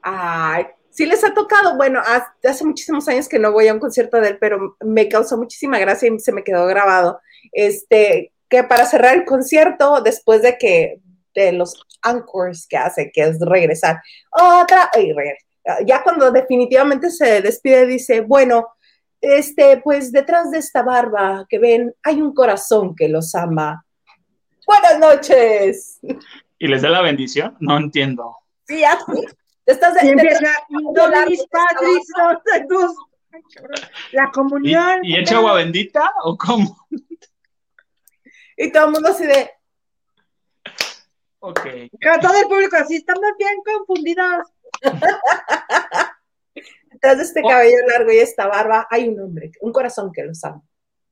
Ay, 0.00 0.66
sí 0.94 1.06
les 1.06 1.24
ha 1.24 1.34
tocado, 1.34 1.76
bueno, 1.76 2.00
hace 2.42 2.64
muchísimos 2.64 3.08
años 3.08 3.28
que 3.28 3.40
no 3.40 3.50
voy 3.50 3.66
a 3.66 3.74
un 3.74 3.80
concierto 3.80 4.20
de 4.20 4.28
él, 4.30 4.38
pero 4.40 4.76
me 4.80 5.08
causó 5.08 5.36
muchísima 5.36 5.78
gracia 5.80 6.08
y 6.08 6.20
se 6.20 6.32
me 6.32 6.44
quedó 6.44 6.66
grabado. 6.66 7.20
Este, 7.52 8.32
que 8.48 8.62
para 8.62 8.86
cerrar 8.86 9.16
el 9.16 9.24
concierto, 9.24 10.00
después 10.02 10.42
de 10.42 10.56
que 10.56 11.00
de 11.34 11.52
los 11.52 11.74
anchors 12.00 12.68
que 12.68 12.76
hace, 12.76 13.10
que 13.12 13.22
es 13.22 13.40
regresar. 13.40 14.00
Otra, 14.30 14.88
y 14.94 15.12
regresa. 15.12 15.44
Ya 15.84 16.02
cuando 16.04 16.30
definitivamente 16.30 17.10
se 17.10 17.42
despide, 17.42 17.86
dice, 17.86 18.20
bueno, 18.20 18.68
este, 19.20 19.78
pues 19.78 20.12
detrás 20.12 20.52
de 20.52 20.58
esta 20.58 20.82
barba 20.82 21.44
que 21.48 21.58
ven, 21.58 21.92
hay 22.04 22.22
un 22.22 22.32
corazón 22.32 22.94
que 22.94 23.08
los 23.08 23.34
ama. 23.34 23.84
Buenas 24.64 24.98
noches. 25.00 25.98
¿Y 26.58 26.68
les 26.68 26.82
da 26.82 26.90
la 26.90 27.02
bendición? 27.02 27.56
No 27.58 27.78
entiendo. 27.78 28.36
Sí, 28.68 28.84
así. 28.84 29.26
Estás 29.66 29.94
de, 29.94 30.14
la 34.12 34.30
comunión. 34.32 35.00
¿Y, 35.04 35.14
y 35.14 35.16
echa 35.18 35.36
agua 35.36 35.54
bendita 35.54 36.12
o 36.22 36.36
cómo? 36.36 36.86
Y 38.56 38.70
todo 38.70 38.86
el 38.86 38.92
mundo 38.92 39.08
así 39.08 39.26
de, 39.26 39.50
Ok. 41.46 41.60
Todo 42.22 42.38
el 42.40 42.48
público 42.48 42.76
así, 42.76 42.96
estamos 42.96 43.22
bien 43.38 43.56
confundidos. 43.62 44.46
detrás 46.90 47.18
de 47.18 47.22
este 47.22 47.42
Oh. 47.44 47.48
cabello 47.48 47.76
largo 47.86 48.10
y 48.12 48.16
esta 48.16 48.46
barba, 48.46 48.86
hay 48.90 49.08
un 49.08 49.20
hombre, 49.20 49.52
un 49.60 49.70
corazón 49.70 50.10
que 50.10 50.24
los 50.24 50.42
ama. 50.42 50.62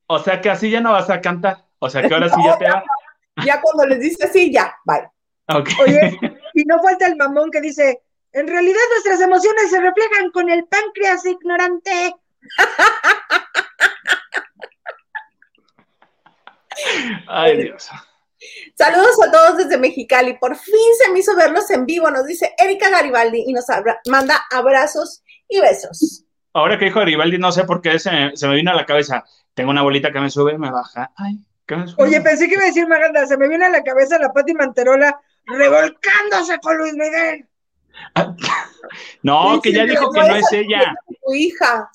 O 0.07 0.17
sea 0.17 0.41
que 0.41 0.49
así 0.49 0.71
ya 0.71 0.81
no 0.81 0.91
vas 0.91 1.11
a 1.11 1.21
cantar. 1.21 1.65
O 1.77 1.87
sea 1.87 2.01
que 2.07 2.11
ahora 2.11 2.29
sí 2.29 2.41
ya 2.43 2.57
te 2.57 2.65
va. 2.65 2.83
Ya 3.45 3.59
cuando 3.61 3.87
les 3.87 3.99
dice 3.99 4.25
así, 4.25 4.51
ya, 4.51 4.75
bye. 4.85 5.09
Ok. 5.49 5.69
Oye, 5.81 6.19
y 6.53 6.65
no 6.65 6.79
falta 6.81 7.07
el 7.07 7.15
mamón 7.15 7.49
que 7.49 7.61
dice, 7.61 8.03
en 8.33 8.47
realidad 8.47 8.79
nuestras 8.91 9.21
emociones 9.21 9.69
se 9.69 9.79
reflejan 9.79 10.31
con 10.31 10.49
el 10.49 10.65
páncreas 10.65 11.25
ignorante. 11.25 12.15
Ay, 17.27 17.57
Dios. 17.63 17.89
Saludos 18.75 19.15
a 19.25 19.31
todos 19.31 19.57
desde 19.57 19.77
Mexicali. 19.77 20.37
Por 20.37 20.55
fin 20.55 20.73
se 21.03 21.11
me 21.11 21.19
hizo 21.19 21.35
verlos 21.35 21.69
en 21.71 21.85
vivo, 21.85 22.09
nos 22.11 22.25
dice 22.25 22.53
Erika 22.57 22.89
Garibaldi 22.89 23.43
y 23.47 23.53
nos 23.53 23.69
abra- 23.69 23.99
manda 24.09 24.43
abrazos 24.51 25.23
y 25.47 25.61
besos. 25.61 26.25
Ahora 26.53 26.77
que 26.77 26.85
dijo 26.85 26.99
Garibaldi, 26.99 27.37
no 27.37 27.51
sé 27.51 27.63
por 27.63 27.81
qué 27.81 27.97
se 27.99 28.11
me, 28.11 28.35
se 28.35 28.47
me 28.47 28.55
vino 28.55 28.71
a 28.71 28.75
la 28.75 28.85
cabeza. 28.85 29.23
Tengo 29.53 29.71
una 29.71 29.81
bolita 29.81 30.11
que 30.11 30.19
me 30.19 30.29
sube 30.29 30.53
y 30.53 30.57
me 30.57 30.71
baja. 30.71 31.11
Ay, 31.15 31.37
¿qué 31.65 31.75
me 31.77 31.87
sube? 31.87 32.03
Oye, 32.03 32.21
pensé 32.21 32.47
que 32.47 32.55
iba 32.55 32.63
a 32.63 32.67
decir 32.67 32.87
Maganda, 32.87 33.25
se 33.25 33.37
me 33.37 33.47
viene 33.47 33.65
a 33.65 33.69
la 33.69 33.83
cabeza 33.83 34.19
la 34.19 34.33
Pati 34.33 34.53
Manterola 34.53 35.19
revolcándose 35.45 36.59
con 36.59 36.77
Luis 36.77 36.93
Miguel. 36.93 37.47
Ah, 38.15 38.35
No, 39.23 39.59
que 39.61 39.71
ya 39.73 39.85
dijo 39.85 40.11
que 40.11 40.19
no 40.21 40.35
es 40.35 40.51
ella. 40.53 40.93
Tu 41.25 41.33
hija. 41.33 41.89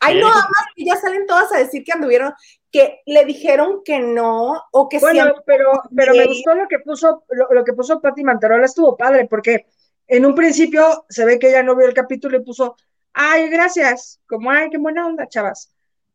Ay, 0.00 0.18
no, 0.18 0.28
además 0.28 0.64
que 0.74 0.84
ya 0.84 0.96
salen 0.96 1.26
todas 1.26 1.52
a 1.52 1.58
decir 1.58 1.84
que 1.84 1.92
anduvieron, 1.92 2.32
que 2.72 3.00
le 3.04 3.24
dijeron 3.26 3.82
que 3.84 3.98
no, 4.00 4.62
o 4.72 4.88
que 4.88 4.98
Bueno, 4.98 5.22
siempre. 5.24 5.42
pero, 5.44 5.70
pero 5.94 6.14
me 6.14 6.24
gustó 6.26 6.54
lo 6.54 6.66
que 6.68 6.78
puso, 6.78 7.24
lo, 7.28 7.48
lo 7.52 7.64
que 7.64 7.74
puso 7.74 8.00
Pati 8.00 8.24
Manterola, 8.24 8.64
estuvo 8.64 8.96
padre, 8.96 9.26
porque 9.28 9.66
en 10.08 10.24
un 10.24 10.34
principio 10.34 11.04
se 11.10 11.24
ve 11.26 11.38
que 11.38 11.50
ella 11.50 11.62
no 11.62 11.76
vio 11.76 11.86
el 11.86 11.92
capítulo 11.94 12.38
y 12.38 12.42
puso, 12.44 12.76
ay, 13.12 13.50
gracias, 13.50 14.20
como, 14.26 14.50
ay, 14.50 14.70
qué 14.70 14.78
buena 14.78 15.06
onda, 15.06 15.28
chavas. 15.28 15.70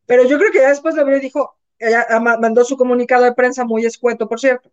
Pero 0.07 0.23
yo 0.23 0.39
creo 0.39 0.51
que 0.51 0.59
ya 0.61 0.69
después 0.69 0.95
lo 0.95 1.05
vio 1.05 1.17
y 1.17 1.21
dijo, 1.21 1.55
ella 1.77 2.07
ma- 2.19 2.37
mandó 2.37 2.63
su 2.65 2.77
comunicado 2.77 3.23
de 3.25 3.33
prensa 3.33 3.65
muy 3.65 3.85
escueto, 3.85 4.27
por 4.27 4.39
cierto, 4.39 4.71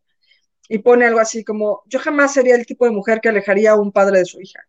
y 0.72 0.78
pone 0.78 1.04
algo 1.04 1.20
así 1.20 1.44
como, 1.44 1.82
yo 1.84 1.98
jamás 1.98 2.32
sería 2.32 2.54
el 2.54 2.64
tipo 2.64 2.86
de 2.86 2.92
mujer 2.92 3.20
que 3.20 3.28
alejaría 3.28 3.72
a 3.72 3.78
un 3.78 3.92
padre 3.92 4.20
de 4.20 4.24
su 4.24 4.40
hija. 4.40 4.66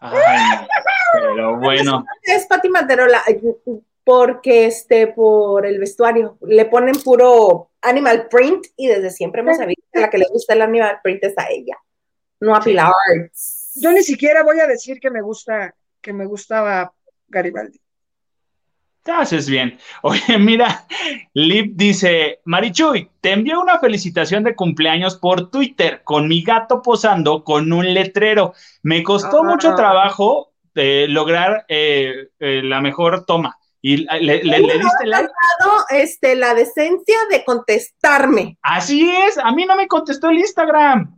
Ay, 0.00 0.66
pero 1.12 1.58
bueno. 1.58 2.06
Es 2.22 2.46
Pati 2.46 2.70
Manterola, 2.70 3.22
porque 4.04 4.64
este, 4.64 5.08
por 5.08 5.66
el 5.66 5.78
vestuario, 5.78 6.38
le 6.46 6.64
ponen 6.64 6.94
puro 7.02 7.72
animal 7.82 8.26
print 8.28 8.68
y 8.74 8.86
desde 8.86 9.10
siempre 9.10 9.42
hemos 9.42 9.58
sabido 9.58 9.82
que 9.92 9.98
a 9.98 10.02
la 10.02 10.10
que 10.10 10.16
le 10.16 10.28
gusta 10.32 10.54
el 10.54 10.62
animal 10.62 11.00
print 11.02 11.24
es 11.24 11.36
a 11.36 11.50
ella, 11.50 11.76
no 12.40 12.56
a 12.56 12.60
Pilar. 12.62 12.90
Yo 13.74 13.92
ni 13.92 14.02
siquiera 14.02 14.42
voy 14.44 14.60
a 14.60 14.66
decir 14.66 14.98
que 14.98 15.10
me 15.10 15.20
gusta, 15.20 15.74
que 16.00 16.14
me 16.14 16.24
gustaba 16.24 16.90
Garibaldi. 17.28 17.78
Te 19.08 19.14
haces 19.14 19.48
bien. 19.48 19.78
Oye, 20.02 20.38
mira, 20.38 20.84
Lip 21.32 21.72
dice, 21.76 22.40
Marichuy, 22.44 23.08
te 23.22 23.32
envío 23.32 23.58
una 23.58 23.78
felicitación 23.78 24.44
de 24.44 24.54
cumpleaños 24.54 25.16
por 25.16 25.50
Twitter 25.50 26.02
con 26.04 26.28
mi 26.28 26.42
gato 26.42 26.82
posando 26.82 27.42
con 27.42 27.72
un 27.72 27.94
letrero. 27.94 28.52
Me 28.82 29.02
costó 29.02 29.38
Ah. 29.40 29.44
mucho 29.44 29.74
trabajo 29.74 30.52
eh, 30.74 31.06
lograr 31.08 31.64
eh, 31.68 32.28
eh, 32.38 32.60
la 32.62 32.82
mejor 32.82 33.24
toma. 33.24 33.56
¿Y 33.80 33.96
le, 33.98 34.44
le- 34.44 34.60
le 34.60 34.78
diste 34.78 35.06
like? 35.06 35.30
dado, 35.58 35.72
este, 35.88 36.34
la 36.36 36.52
decencia 36.52 37.16
de 37.30 37.44
contestarme. 37.46 38.58
Así 38.60 39.10
es, 39.10 39.38
a 39.38 39.50
mí 39.52 39.64
no 39.64 39.74
me 39.74 39.88
contestó 39.88 40.28
el 40.28 40.38
Instagram. 40.40 41.16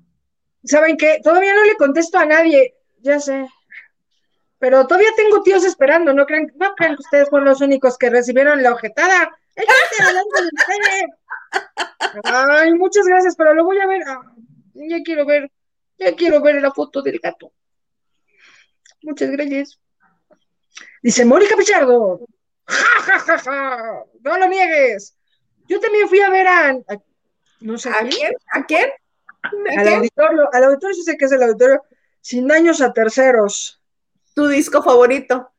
¿Saben 0.62 0.96
qué? 0.96 1.18
Todavía 1.24 1.54
no 1.54 1.64
le 1.64 1.74
contesto 1.74 2.18
a 2.18 2.24
nadie, 2.24 2.74
ya 3.00 3.18
sé. 3.18 3.46
Pero 4.60 4.86
todavía 4.86 5.08
tengo 5.16 5.42
tíos 5.42 5.64
esperando, 5.64 6.12
no 6.14 6.24
crean, 6.26 6.52
no 6.54 6.74
crean 6.76 6.94
que 6.94 7.00
ustedes 7.02 7.28
fueron 7.28 7.48
los 7.48 7.60
únicos 7.62 7.98
que 7.98 8.10
recibieron 8.10 8.62
la 8.62 8.72
ojetada. 8.74 9.36
Ay, 12.24 12.72
muchas 12.74 13.06
gracias, 13.06 13.34
pero 13.36 13.54
lo 13.54 13.64
voy 13.64 13.80
a 13.80 13.86
ver. 13.86 14.02
Ya 14.74 14.98
quiero 15.04 15.26
ver, 15.26 15.50
ya 15.98 16.14
quiero 16.14 16.40
ver 16.42 16.60
la 16.60 16.70
foto 16.72 17.02
del 17.02 17.18
gato. 17.18 17.52
Muchas 19.02 19.30
gracias. 19.30 19.80
Dice 21.02 21.24
Mónica 21.24 21.56
Pichardo. 21.56 22.20
¡Ja, 22.66 23.00
ja, 23.02 23.18
ja, 23.18 23.38
ja! 23.38 24.04
No 24.20 24.38
lo 24.38 24.46
niegues. 24.48 25.16
Yo 25.68 25.80
también 25.80 26.08
fui 26.08 26.20
a 26.20 26.30
ver 26.30 26.46
a, 26.46 26.68
a- 26.68 27.02
no 27.60 27.78
sé 27.78 27.90
¿A 27.90 28.06
quién? 28.08 28.32
¿A 28.52 28.64
quién? 28.64 28.90
¿A 29.42 29.48
al 29.48 29.82
quién? 29.86 29.94
auditorio, 29.96 30.48
al 30.52 30.64
auditorio 30.64 30.94
sí 30.94 31.02
sé 31.02 31.16
que 31.16 31.24
es 31.24 31.32
el 31.32 31.42
auditorio, 31.42 31.82
sin 32.20 32.46
daños 32.46 32.80
a 32.82 32.92
terceros. 32.92 33.79
Tu 34.34 34.46
disco 34.48 34.82
favorito. 34.82 35.50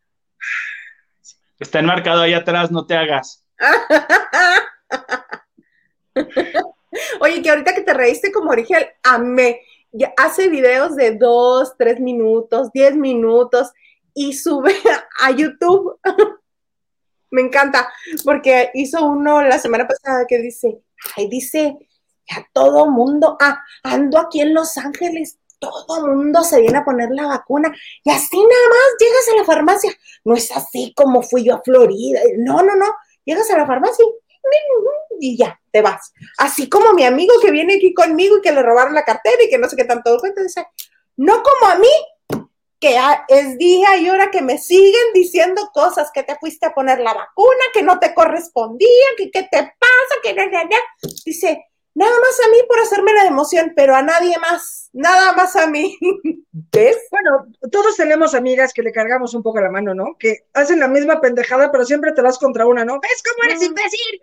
Está 1.59 1.79
enmarcado 1.79 2.21
ahí 2.21 2.33
atrás, 2.33 2.71
no 2.71 2.85
te 2.85 2.95
hagas. 2.95 3.45
Oye, 7.19 7.41
que 7.41 7.49
ahorita 7.49 7.75
que 7.75 7.81
te 7.81 7.93
reíste 7.93 8.31
como 8.31 8.51
original, 8.51 8.87
amé. 9.03 9.61
Hace 10.17 10.47
videos 10.47 10.95
de 10.95 11.15
dos, 11.15 11.75
tres 11.77 11.99
minutos, 11.99 12.71
diez 12.73 12.95
minutos 12.95 13.71
y 14.13 14.33
sube 14.33 14.73
a 15.21 15.31
YouTube. 15.31 15.99
Me 17.31 17.41
encanta, 17.41 17.89
porque 18.25 18.71
hizo 18.73 19.05
uno 19.05 19.41
la 19.41 19.57
semana 19.57 19.87
pasada 19.87 20.25
que 20.27 20.39
dice, 20.39 20.81
ay, 21.15 21.29
dice, 21.29 21.77
ya 22.29 22.45
todo 22.51 22.89
mundo, 22.89 23.37
ah, 23.39 23.63
ando 23.83 24.19
aquí 24.19 24.41
en 24.41 24.53
Los 24.53 24.77
Ángeles, 24.77 25.39
todo 25.61 26.07
mundo 26.07 26.43
se 26.43 26.59
viene 26.59 26.79
a 26.79 26.83
poner 26.83 27.09
la 27.11 27.27
vacuna 27.27 27.71
y 28.03 28.09
así 28.09 28.37
nada 28.37 28.69
más 28.69 28.95
llegas 28.99 29.29
a 29.31 29.37
la 29.37 29.45
farmacia. 29.45 29.93
No 30.25 30.35
es 30.35 30.51
así 30.51 30.93
como 30.95 31.21
fui 31.21 31.45
yo 31.45 31.55
a 31.55 31.61
Florida. 31.61 32.19
No, 32.37 32.63
no, 32.63 32.75
no, 32.75 32.87
llegas 33.23 33.49
a 33.51 33.57
la 33.57 33.67
farmacia 33.67 34.03
y 35.19 35.37
ya, 35.37 35.61
te 35.71 35.81
vas. 35.81 36.11
Así 36.39 36.67
como 36.67 36.93
mi 36.93 37.03
amigo 37.03 37.35
que 37.41 37.51
viene 37.51 37.75
aquí 37.75 37.93
conmigo 37.93 38.37
y 38.37 38.41
que 38.41 38.51
le 38.51 38.63
robaron 38.63 38.95
la 38.95 39.05
cartera 39.05 39.37
y 39.43 39.49
que 39.49 39.59
no 39.59 39.69
sé 39.69 39.75
qué 39.75 39.85
tanto 39.85 40.17
cuenta, 40.19 40.41
dice, 40.41 40.65
no 41.15 41.43
como 41.43 41.71
a 41.71 41.75
mí, 41.75 42.47
que 42.79 42.97
es 43.27 43.59
día 43.59 43.97
y 43.97 44.09
hora 44.09 44.31
que 44.31 44.41
me 44.41 44.57
siguen 44.57 45.13
diciendo 45.13 45.69
cosas, 45.71 46.09
que 46.11 46.23
te 46.23 46.35
fuiste 46.37 46.65
a 46.65 46.73
poner 46.73 46.99
la 46.99 47.13
vacuna, 47.13 47.65
que 47.71 47.83
no 47.83 47.99
te 47.99 48.15
correspondía, 48.15 48.87
que 49.15 49.29
qué 49.29 49.43
te 49.43 49.57
pasa, 49.59 50.15
que 50.23 50.33
na, 50.33 50.47
na, 50.47 50.63
na. 50.63 50.77
Dice, 51.23 51.70
nada 51.93 52.11
más 52.19 52.39
a 52.45 52.49
mí 52.49 52.57
por 52.67 52.79
hacerme 52.79 53.13
la 53.13 53.25
emoción, 53.25 53.73
pero 53.75 53.95
a 53.95 54.01
nadie 54.01 54.37
más, 54.39 54.89
nada 54.93 55.33
más 55.33 55.55
a 55.55 55.67
mí. 55.67 55.97
¿Ves? 56.71 56.97
Bueno, 57.11 57.47
todos 57.71 57.95
tenemos 57.97 58.33
amigas 58.35 58.73
que 58.73 58.83
le 58.83 58.91
cargamos 58.91 59.33
un 59.33 59.43
poco 59.43 59.59
la 59.61 59.69
mano, 59.71 59.93
¿no? 59.93 60.15
Que 60.17 60.45
hacen 60.53 60.79
la 60.79 60.87
misma 60.87 61.21
pendejada, 61.21 61.71
pero 61.71 61.85
siempre 61.85 62.11
te 62.13 62.21
vas 62.21 62.37
contra 62.37 62.65
una, 62.65 62.85
¿no? 62.85 62.99
¿Ves 62.99 63.23
cómo 63.23 63.49
eres 63.49 63.61
Mm. 63.61 63.65
imbécil? 63.65 64.21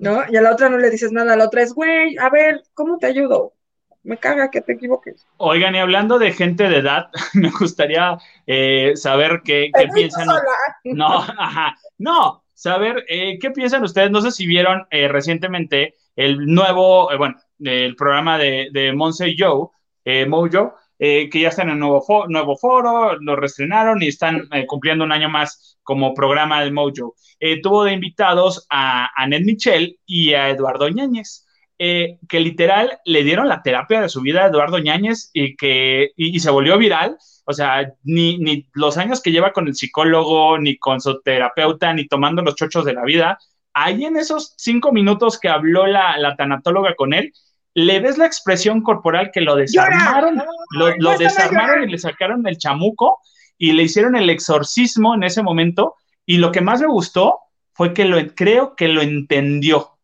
¿No? 0.00 0.24
Y 0.28 0.36
a 0.36 0.42
la 0.42 0.52
otra 0.52 0.68
no 0.68 0.76
le 0.76 0.90
dices 0.90 1.10
nada, 1.10 1.32
a 1.32 1.36
la 1.36 1.46
otra 1.46 1.62
es, 1.62 1.72
güey, 1.72 2.16
a 2.18 2.28
ver, 2.28 2.62
¿cómo 2.74 2.98
te 2.98 3.06
ayudo? 3.06 3.54
Me 4.02 4.18
caga 4.18 4.50
que 4.50 4.60
te 4.60 4.72
equivoques. 4.72 5.26
Oigan, 5.38 5.74
y 5.74 5.78
hablando 5.78 6.18
de 6.18 6.32
gente 6.32 6.68
de 6.68 6.78
edad, 6.78 7.08
me 7.34 7.50
gustaría 7.50 8.18
eh, 8.46 8.92
saber 8.96 9.40
qué, 9.44 9.70
qué 9.74 9.88
piensan. 9.88 10.26
sola. 10.26 10.42
No, 10.84 11.06
ajá, 11.38 11.76
no, 11.98 12.42
saber 12.54 13.04
eh, 13.08 13.38
qué 13.38 13.50
piensan 13.50 13.82
ustedes. 13.84 14.10
No 14.10 14.20
sé 14.20 14.30
si 14.32 14.46
vieron 14.46 14.86
eh, 14.90 15.08
recientemente 15.08 15.96
el 16.16 16.46
nuevo, 16.46 17.10
eh, 17.12 17.16
bueno, 17.16 17.36
el 17.60 17.96
programa 17.96 18.38
de, 18.38 18.68
de 18.72 19.34
Joe, 19.38 19.68
eh, 20.04 20.26
Mojo, 20.26 20.74
eh, 20.98 21.28
que 21.30 21.40
ya 21.40 21.48
está 21.48 21.62
en 21.62 21.70
el 21.70 21.78
nuevo, 21.78 22.26
nuevo 22.28 22.56
foro, 22.56 23.16
lo 23.20 23.36
reestrenaron 23.36 24.02
y 24.02 24.08
están 24.08 24.48
cumpliendo 24.66 25.04
un 25.04 25.12
año 25.12 25.28
más 25.28 25.78
como 25.82 26.14
programa 26.14 26.62
de 26.62 26.70
Mojo. 26.72 27.14
Tuvo 27.62 27.84
de 27.84 27.92
invitados 27.92 28.66
a 28.70 29.08
Annette 29.16 29.44
Michel 29.46 29.98
y 30.06 30.34
a 30.34 30.50
Eduardo 30.50 30.88
Ñañez. 30.88 31.46
eh, 31.78 32.18
que 32.28 32.40
literal 32.40 32.98
le 33.06 33.24
dieron 33.24 33.48
la 33.48 33.62
terapia 33.62 34.02
de 34.02 34.10
su 34.10 34.20
vida 34.20 34.44
a 34.44 34.48
Eduardo 34.48 34.78
Ñañez 34.78 35.30
y 35.32 35.56
que 35.56 36.10
y 36.16 36.38
se 36.40 36.50
volvió 36.50 36.76
viral. 36.78 37.16
O 37.46 37.52
sea, 37.54 37.94
ni, 38.04 38.36
ni 38.38 38.68
los 38.74 38.98
años 38.98 39.22
que 39.22 39.32
lleva 39.32 39.52
con 39.52 39.66
el 39.66 39.74
psicólogo, 39.74 40.58
ni 40.58 40.76
con 40.78 41.00
su 41.00 41.20
terapeuta, 41.22 41.92
ni 41.94 42.06
tomando 42.06 42.42
los 42.42 42.54
chochos 42.54 42.84
de 42.84 42.92
la 42.92 43.04
vida, 43.04 43.38
ahí 43.74 44.04
en 44.04 44.16
esos 44.16 44.54
cinco 44.56 44.92
minutos 44.92 45.38
que 45.38 45.48
habló 45.48 45.86
la, 45.86 46.16
la 46.18 46.36
tanatóloga 46.36 46.94
con 46.94 47.14
él, 47.14 47.32
le 47.74 48.00
ves 48.00 48.18
la 48.18 48.26
expresión 48.26 48.82
corporal 48.82 49.30
que 49.32 49.40
lo 49.40 49.56
desarmaron, 49.56 50.42
lo, 50.70 51.18
desarmaron 51.18 51.84
y 51.88 51.92
le 51.92 51.98
sacaron 51.98 52.46
el 52.46 52.58
chamuco 52.58 53.18
y 53.58 53.72
le 53.72 53.84
hicieron 53.84 54.16
el 54.16 54.28
exorcismo 54.30 55.14
en 55.14 55.22
ese 55.22 55.42
momento. 55.42 55.94
Y 56.26 56.38
lo 56.38 56.52
que 56.52 56.60
más 56.60 56.80
me 56.80 56.88
gustó 56.88 57.38
fue 57.72 57.94
que 57.94 58.04
lo, 58.04 58.18
creo 58.34 58.74
que 58.74 58.88
lo 58.88 59.02
entendió. 59.02 59.98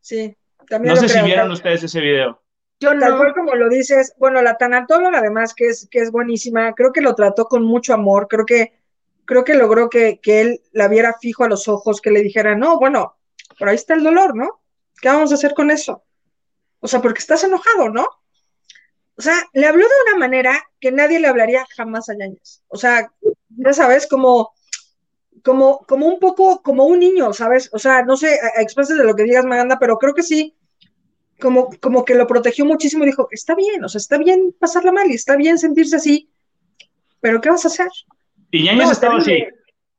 Sí, 0.00 0.36
también. 0.68 0.94
No 0.94 1.00
sé 1.00 1.08
si 1.08 1.22
vieron 1.22 1.50
ustedes 1.50 1.82
ese 1.82 2.00
video. 2.00 2.42
Yo 2.80 2.98
Tal 2.98 3.16
cual 3.16 3.32
como 3.32 3.54
lo 3.54 3.68
dices, 3.68 4.12
bueno, 4.18 4.42
la 4.42 4.56
tanatóloga 4.56 5.18
además 5.18 5.54
que 5.54 5.68
es, 5.68 5.88
que 5.88 6.00
es 6.00 6.10
buenísima, 6.10 6.72
creo 6.74 6.92
que 6.92 7.00
lo 7.00 7.14
trató 7.14 7.44
con 7.44 7.64
mucho 7.64 7.94
amor, 7.94 8.26
creo 8.28 8.44
que, 8.44 8.72
creo 9.24 9.44
que 9.44 9.54
logró 9.54 9.88
que, 9.88 10.20
que 10.20 10.40
él 10.40 10.62
la 10.72 10.88
viera 10.88 11.16
fijo 11.20 11.44
a 11.44 11.48
los 11.48 11.68
ojos, 11.68 12.00
que 12.00 12.10
le 12.10 12.22
dijera, 12.22 12.54
no, 12.54 12.78
bueno, 12.78 13.16
por 13.58 13.68
ahí 13.68 13.76
está 13.76 13.94
el 13.94 14.04
dolor, 14.04 14.36
¿no? 14.36 14.60
¿Qué 15.00 15.08
vamos 15.08 15.32
a 15.32 15.34
hacer 15.34 15.54
con 15.54 15.70
eso? 15.70 16.04
O 16.80 16.88
sea, 16.88 17.00
porque 17.00 17.20
estás 17.20 17.44
enojado, 17.44 17.88
¿no? 17.90 18.06
O 19.16 19.22
sea, 19.22 19.36
le 19.52 19.66
habló 19.66 19.84
de 19.84 20.10
una 20.10 20.18
manera 20.18 20.62
que 20.80 20.90
nadie 20.90 21.20
le 21.20 21.28
hablaría 21.28 21.66
jamás 21.76 22.08
a 22.08 22.16
Yañez. 22.18 22.62
O 22.68 22.76
sea, 22.76 23.12
ya 23.50 23.72
sabes, 23.72 24.06
como, 24.06 24.52
como, 25.42 25.78
como 25.86 26.06
un 26.06 26.18
poco, 26.18 26.62
como 26.62 26.86
un 26.86 26.98
niño, 26.98 27.32
¿sabes? 27.32 27.70
O 27.72 27.78
sea, 27.78 28.02
no 28.04 28.16
sé, 28.16 28.38
a, 28.40 28.60
de 28.60 29.04
lo 29.04 29.14
que 29.14 29.24
digas, 29.24 29.44
Maganda, 29.44 29.78
pero 29.78 29.98
creo 29.98 30.14
que 30.14 30.22
sí, 30.22 30.56
como, 31.40 31.68
como 31.80 32.04
que 32.04 32.14
lo 32.14 32.26
protegió 32.26 32.64
muchísimo 32.64 33.04
y 33.04 33.08
dijo, 33.08 33.28
está 33.30 33.54
bien, 33.54 33.84
o 33.84 33.88
sea, 33.88 33.98
está 33.98 34.18
bien 34.18 34.54
pasarla 34.58 34.92
mal 34.92 35.10
y 35.10 35.14
está 35.14 35.36
bien 35.36 35.58
sentirse 35.58 35.96
así, 35.96 36.30
pero 37.20 37.40
¿qué 37.40 37.50
vas 37.50 37.64
a 37.64 37.68
hacer? 37.68 37.88
Y 38.52 38.64
Yañez 38.64 38.90
estaba 38.90 39.16
así, 39.16 39.44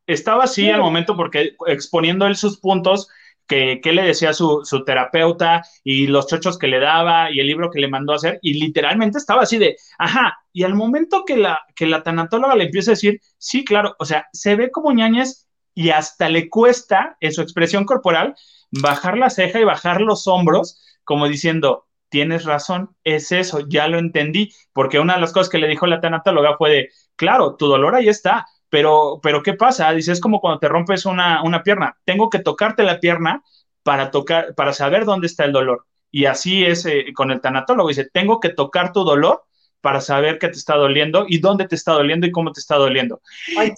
estaba 0.07 0.43
así 0.43 0.69
al 0.69 0.79
momento 0.79 1.17
porque 1.17 1.55
exponiendo 1.67 2.27
él 2.27 2.37
sus 2.37 2.59
puntos, 2.59 3.09
que, 3.47 3.81
le 3.83 4.03
decía 4.03 4.33
su, 4.33 4.61
su, 4.63 4.83
terapeuta 4.85 5.63
y 5.83 6.07
los 6.07 6.27
chochos 6.27 6.57
que 6.57 6.67
le 6.67 6.79
daba 6.79 7.31
y 7.31 7.39
el 7.39 7.47
libro 7.47 7.69
que 7.69 7.79
le 7.79 7.87
mandó 7.87 8.13
a 8.13 8.15
hacer, 8.15 8.39
y 8.41 8.53
literalmente 8.53 9.17
estaba 9.17 9.43
así 9.43 9.57
de, 9.57 9.75
ajá, 9.97 10.37
y 10.53 10.63
al 10.63 10.75
momento 10.75 11.25
que 11.25 11.35
la, 11.35 11.59
que 11.75 11.87
la 11.87 12.03
tanatóloga 12.03 12.55
le 12.55 12.65
empieza 12.65 12.91
a 12.91 12.93
decir, 12.93 13.19
sí, 13.37 13.65
claro, 13.65 13.95
o 13.99 14.05
sea, 14.05 14.27
se 14.31 14.55
ve 14.55 14.71
como 14.71 14.91
ñañez 14.91 15.47
y 15.73 15.89
hasta 15.89 16.29
le 16.29 16.49
cuesta 16.49 17.17
en 17.19 17.33
su 17.33 17.41
expresión 17.41 17.85
corporal 17.85 18.35
bajar 18.71 19.17
la 19.17 19.29
ceja 19.29 19.59
y 19.59 19.65
bajar 19.65 20.01
los 20.01 20.27
hombros, 20.27 20.79
como 21.03 21.27
diciendo, 21.27 21.87
tienes 22.13 22.45
razón, 22.45 22.95
es 23.03 23.31
eso, 23.31 23.67
ya 23.67 23.87
lo 23.87 23.97
entendí, 23.97 24.53
porque 24.71 24.99
una 24.99 25.15
de 25.15 25.21
las 25.21 25.33
cosas 25.33 25.49
que 25.49 25.57
le 25.57 25.67
dijo 25.67 25.87
la 25.87 25.99
tanatóloga 25.99 26.57
fue 26.57 26.69
de, 26.69 26.89
claro, 27.15 27.55
tu 27.55 27.65
dolor 27.65 27.95
ahí 27.95 28.07
está, 28.07 28.45
pero, 28.69 29.19
pero 29.23 29.41
¿qué 29.41 29.53
pasa? 29.53 29.91
Dice, 29.93 30.11
es 30.11 30.21
como 30.21 30.39
cuando 30.39 30.59
te 30.59 30.67
rompes 30.67 31.07
una, 31.07 31.41
una 31.41 31.63
pierna. 31.63 31.97
Tengo 32.05 32.29
que 32.29 32.37
tocarte 32.37 32.83
la 32.83 32.99
pierna 32.99 33.41
para, 33.81 34.11
tocar, 34.11 34.53
para 34.53 34.73
saber 34.73 35.05
dónde 35.05 35.25
está 35.25 35.43
el 35.45 35.53
dolor. 35.53 35.87
Y 36.11 36.25
así 36.25 36.63
es 36.63 36.85
eh, 36.85 37.05
con 37.15 37.31
el 37.31 37.41
tanatólogo. 37.41 37.89
Dice, 37.89 38.07
tengo 38.13 38.39
que 38.39 38.49
tocar 38.49 38.93
tu 38.93 39.03
dolor 39.03 39.41
para 39.81 39.99
saber 39.99 40.37
qué 40.37 40.49
te 40.49 40.59
está 40.59 40.75
doliendo 40.75 41.25
y 41.27 41.39
dónde 41.39 41.67
te 41.67 41.73
está 41.73 41.93
doliendo 41.93 42.27
y 42.27 42.31
cómo 42.31 42.51
te 42.51 42.59
está 42.59 42.75
doliendo. 42.75 43.21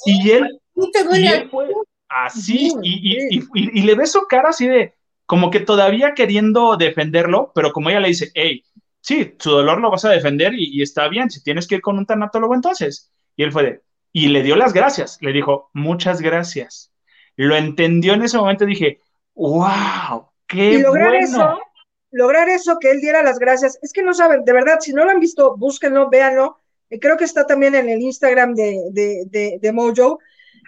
y 0.05 0.29
él, 0.29 0.59
fue 1.49 1.69
así, 2.09 2.73
y, 2.83 3.39
y, 3.53 3.81
le 3.81 3.95
ve 3.95 4.05
su 4.05 4.23
cara 4.27 4.49
así 4.49 4.67
de, 4.67 4.93
como 5.25 5.49
que 5.49 5.59
todavía 5.59 6.13
queriendo 6.13 6.77
defenderlo, 6.77 7.51
pero 7.55 7.71
como 7.71 7.89
ella 7.89 7.99
le 7.99 8.09
dice, 8.09 8.31
hey, 8.33 8.63
sí, 9.01 9.35
su 9.39 9.51
dolor 9.51 9.79
lo 9.79 9.91
vas 9.91 10.05
a 10.05 10.09
defender 10.09 10.53
y, 10.55 10.81
está 10.81 11.07
bien, 11.07 11.29
si 11.29 11.43
tienes 11.43 11.67
que 11.67 11.75
ir 11.75 11.81
con 11.81 11.97
un 11.97 12.05
tanatólogo 12.05 12.55
entonces. 12.55 13.11
Y 13.35 13.43
él 13.43 13.51
fue 13.51 13.63
de, 13.63 13.81
y 14.11 14.27
le 14.27 14.43
dio 14.43 14.55
las 14.55 14.73
gracias, 14.73 15.17
le 15.21 15.33
dijo, 15.33 15.69
muchas 15.73 16.21
gracias. 16.21 16.91
Lo 17.35 17.55
entendió 17.55 18.13
en 18.13 18.23
ese 18.23 18.37
momento, 18.37 18.65
dije, 18.65 18.99
wow, 19.35 20.29
qué 20.47 20.73
y 20.73 20.81
lograr 20.81 21.09
bueno. 21.09 21.25
Eso, 21.25 21.59
lograr 22.11 22.49
eso, 22.49 22.77
que 22.79 22.91
él 22.91 23.01
diera 23.01 23.23
las 23.23 23.39
gracias, 23.39 23.77
es 23.81 23.91
que 23.91 24.03
no 24.03 24.13
saben, 24.13 24.45
de 24.45 24.53
verdad, 24.53 24.79
si 24.79 24.93
no 24.93 25.03
lo 25.03 25.11
han 25.11 25.19
visto, 25.19 25.57
búsquenlo, 25.57 26.09
véanlo. 26.09 26.57
Eh, 26.89 26.99
creo 26.99 27.17
que 27.17 27.25
está 27.25 27.45
también 27.45 27.75
en 27.75 27.89
el 27.89 28.01
Instagram 28.01 28.53
de, 28.53 28.79
de, 28.91 29.59
de, 29.61 29.71
Mojo. 29.73 30.19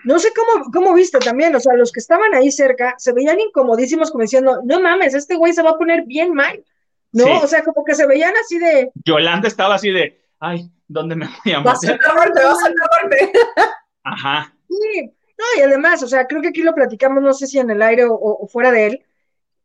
No 0.04 0.20
sé 0.20 0.30
cómo, 0.36 0.72
cómo 0.72 0.94
viste 0.94 1.20
también, 1.20 1.56
o 1.56 1.60
sea, 1.60 1.76
los 1.76 1.92
que 1.92 2.00
estaban 2.00 2.34
ahí 2.34 2.52
cerca 2.52 2.96
se 2.98 3.14
veían 3.14 3.40
incomodísimos 3.40 4.12
como 4.12 4.22
diciendo, 4.22 4.62
no 4.64 4.80
mames, 4.80 5.14
este 5.14 5.36
güey 5.36 5.54
se 5.54 5.64
va 5.64 5.72
a 5.72 5.78
poner 5.78 6.04
bien 6.06 6.34
mal, 6.34 6.64
¿no? 7.12 7.42
O 7.42 7.48
sea, 7.48 7.64
como 7.64 7.84
que 7.84 7.96
se 7.96 8.06
veían 8.06 8.34
así 8.42 8.60
de... 8.60 8.92
Yolanda 9.06 9.48
estaba 9.48 9.76
así 9.76 9.92
de, 9.92 10.22
ay, 10.40 10.70
¿dónde 10.88 11.16
me 11.16 11.26
voy 11.26 11.54
a 11.54 11.60
meter? 11.60 11.64
Vas 11.64 11.84
a 11.84 11.98
Ajá. 14.04 14.54
Sí, 14.70 15.12
no, 15.38 15.46
y 15.58 15.62
además, 15.62 16.02
o 16.04 16.08
sea, 16.08 16.26
creo 16.26 16.42
que 16.42 16.50
aquí 16.50 16.64
lo 16.64 16.74
platicamos, 16.74 17.22
no 17.22 17.34
sé 17.34 17.48
si 17.48 17.60
en 17.60 17.70
el 17.70 17.82
aire 17.82 18.06
o, 18.10 18.48
fuera 18.48 18.72
de 18.72 18.88
él, 18.88 19.06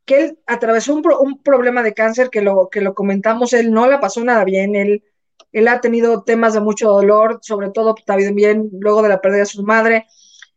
que 0.04 0.24
él 0.24 0.38
atravesó 0.46 0.94
un, 0.94 1.02
un, 1.20 1.42
problema 1.42 1.82
de 1.82 1.94
cáncer 1.94 2.28
que 2.28 2.42
lo, 2.42 2.68
que 2.68 2.80
lo 2.80 2.94
comentamos, 2.94 3.52
él 3.52 3.72
no 3.72 3.88
le 3.88 3.98
pasó 3.98 4.22
nada 4.24 4.44
bien, 4.44 4.74
él, 4.74 5.04
él 5.52 5.68
ha 5.68 5.80
tenido 5.80 6.24
temas 6.24 6.54
de 6.54 6.60
mucho 6.60 6.90
dolor, 6.90 7.38
sobre 7.42 7.70
todo 7.70 7.94
también 8.04 8.70
luego 8.72 9.02
de 9.02 9.08
la 9.08 9.20
pérdida 9.20 9.40
de 9.40 9.46
su 9.46 9.62
madre, 9.62 10.06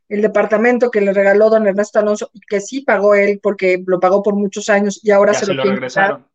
el 0.10 0.22
departamento 0.22 0.92
que 0.92 1.02
le 1.02 1.14
regaló 1.14 1.50
don 1.50 1.68
Ernesto 1.68 2.00
Alonso, 2.00 2.30
que 2.48 2.62
sí 2.62 2.82
pagó 2.82 3.16
él 3.16 3.40
porque 3.42 3.84
lo 3.86 4.00
pagó 4.00 4.22
por 4.22 4.36
muchos 4.36 4.70
años 4.70 5.00
y 5.04 5.12
ahora 5.12 5.34
se, 5.34 5.52
lo, 5.52 5.64
regresaron. 5.64 6.28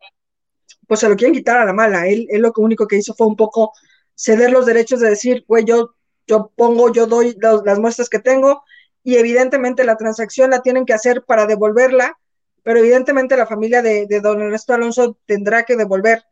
pues 0.86 1.00
se 1.00 1.08
lo 1.08 1.16
quieren 1.16 1.34
quitar 1.34 1.58
a 1.58 1.64
la 1.64 1.72
mala. 1.72 2.06
Él, 2.08 2.26
él 2.30 2.42
lo 2.42 2.52
único 2.56 2.86
que 2.86 2.96
hizo 2.96 3.14
fue 3.14 3.26
un 3.26 3.36
poco 3.36 3.72
ceder 4.14 4.50
los 4.50 4.66
derechos 4.66 5.00
de 5.00 5.10
decir, 5.10 5.44
güey, 5.46 5.64
yo, 5.64 5.94
yo 6.26 6.50
pongo, 6.56 6.92
yo 6.92 7.06
doy 7.06 7.36
las 7.40 7.78
muestras 7.78 8.08
que 8.08 8.18
tengo 8.18 8.62
y 9.02 9.16
evidentemente 9.16 9.84
la 9.84 9.96
transacción 9.96 10.50
la 10.50 10.62
tienen 10.62 10.84
que 10.84 10.92
hacer 10.92 11.24
para 11.24 11.46
devolverla, 11.46 12.18
pero 12.62 12.80
evidentemente 12.80 13.36
la 13.36 13.46
familia 13.46 13.82
de, 13.82 14.06
don 14.20 14.42
Ernesto 14.42 14.74
Alonso 14.74 15.16
tendrá 15.26 15.62
que 15.62 15.76
devolver 15.76 16.22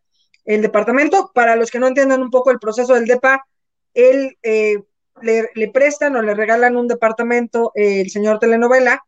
el 0.44 0.60
departamento. 0.60 1.31
Para 1.32 1.56
los 1.56 1.70
que 1.70 1.78
no 1.78 1.86
entiendan 1.86 2.20
un 2.20 2.31
poco 2.31 2.51
el 2.51 2.59
proceso 2.59 2.94
del 2.94 3.06
DEPA, 3.06 3.47
él 3.94 4.36
eh, 4.43 4.82
le, 5.23 5.69
prestan 5.69 6.16
o 6.16 6.23
le 6.23 6.35
regalan 6.35 6.77
un 6.77 6.89
departamento, 6.89 7.73
eh, 7.74 8.01
el 8.01 8.11
señor 8.11 8.39
telenovela, 8.39 9.05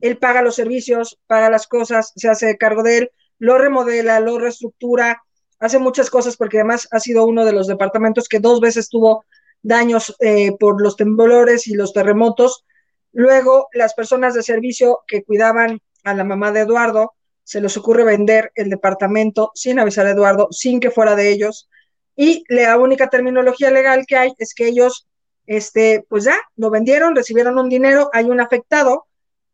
él 0.00 0.18
paga 0.18 0.42
los 0.42 0.54
servicios, 0.54 1.18
paga 1.26 1.50
las 1.50 1.66
cosas, 1.66 2.12
se 2.16 2.28
hace 2.28 2.56
cargo 2.56 2.82
de 2.82 2.98
él, 2.98 3.10
lo 3.38 3.58
remodela, 3.58 4.20
lo 4.20 4.38
reestructura, 4.38 5.22
hace 5.58 5.78
muchas 5.78 6.10
cosas 6.10 6.36
porque 6.36 6.58
además 6.58 6.88
ha 6.90 7.00
sido 7.00 7.24
uno 7.26 7.44
de 7.44 7.52
los 7.52 7.66
departamentos 7.66 8.28
que 8.28 8.40
dos 8.40 8.60
veces 8.60 8.88
tuvo 8.88 9.24
daños 9.62 10.16
eh, 10.20 10.52
por 10.58 10.80
los 10.82 10.96
temblores 10.96 11.66
y 11.66 11.74
los 11.74 11.92
terremotos. 11.92 12.64
Luego, 13.12 13.68
las 13.72 13.94
personas 13.94 14.34
de 14.34 14.42
servicio 14.42 15.00
que 15.06 15.22
cuidaban 15.22 15.80
a 16.04 16.14
la 16.14 16.24
mamá 16.24 16.52
de 16.52 16.60
Eduardo, 16.60 17.14
se 17.44 17.60
les 17.60 17.76
ocurre 17.76 18.04
vender 18.04 18.52
el 18.54 18.70
departamento 18.70 19.50
sin 19.54 19.78
avisar 19.78 20.06
a 20.06 20.10
Eduardo, 20.10 20.48
sin 20.50 20.80
que 20.80 20.90
fuera 20.90 21.16
de 21.16 21.30
ellos. 21.30 21.68
Y 22.16 22.44
la 22.48 22.78
única 22.78 23.08
terminología 23.08 23.70
legal 23.70 24.04
que 24.06 24.16
hay 24.16 24.32
es 24.38 24.54
que 24.54 24.68
ellos, 24.68 25.08
este, 25.50 26.06
pues 26.08 26.22
ya, 26.22 26.36
lo 26.54 26.70
vendieron, 26.70 27.16
recibieron 27.16 27.58
un 27.58 27.68
dinero, 27.68 28.08
hay 28.12 28.26
un 28.26 28.40
afectado, 28.40 29.08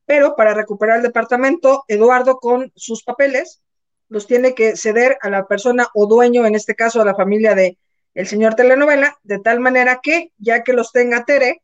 pero 0.05 0.37
para 0.37 0.53
recuperar 0.53 0.99
el 0.99 1.03
departamento, 1.03 1.85
Eduardo 1.89 2.37
con 2.37 2.71
sus 2.77 3.03
papeles 3.03 3.63
los 4.11 4.27
tiene 4.27 4.55
que 4.55 4.77
ceder 4.77 5.17
a 5.23 5.31
la 5.31 5.47
persona 5.47 5.89
o 5.95 6.07
dueño, 6.07 6.45
en 6.45 6.55
este 6.55 6.75
caso 6.75 7.01
a 7.01 7.07
la 7.07 7.15
familia 7.15 7.55
de 7.55 7.79
el 8.13 8.27
señor 8.27 8.57
telenovela, 8.57 9.19
de 9.23 9.39
tal 9.39 9.59
manera 9.59 10.01
que 10.03 10.33
ya 10.37 10.63
que 10.63 10.75
los 10.75 10.93
tenga 10.93 11.25
Tere, 11.25 11.63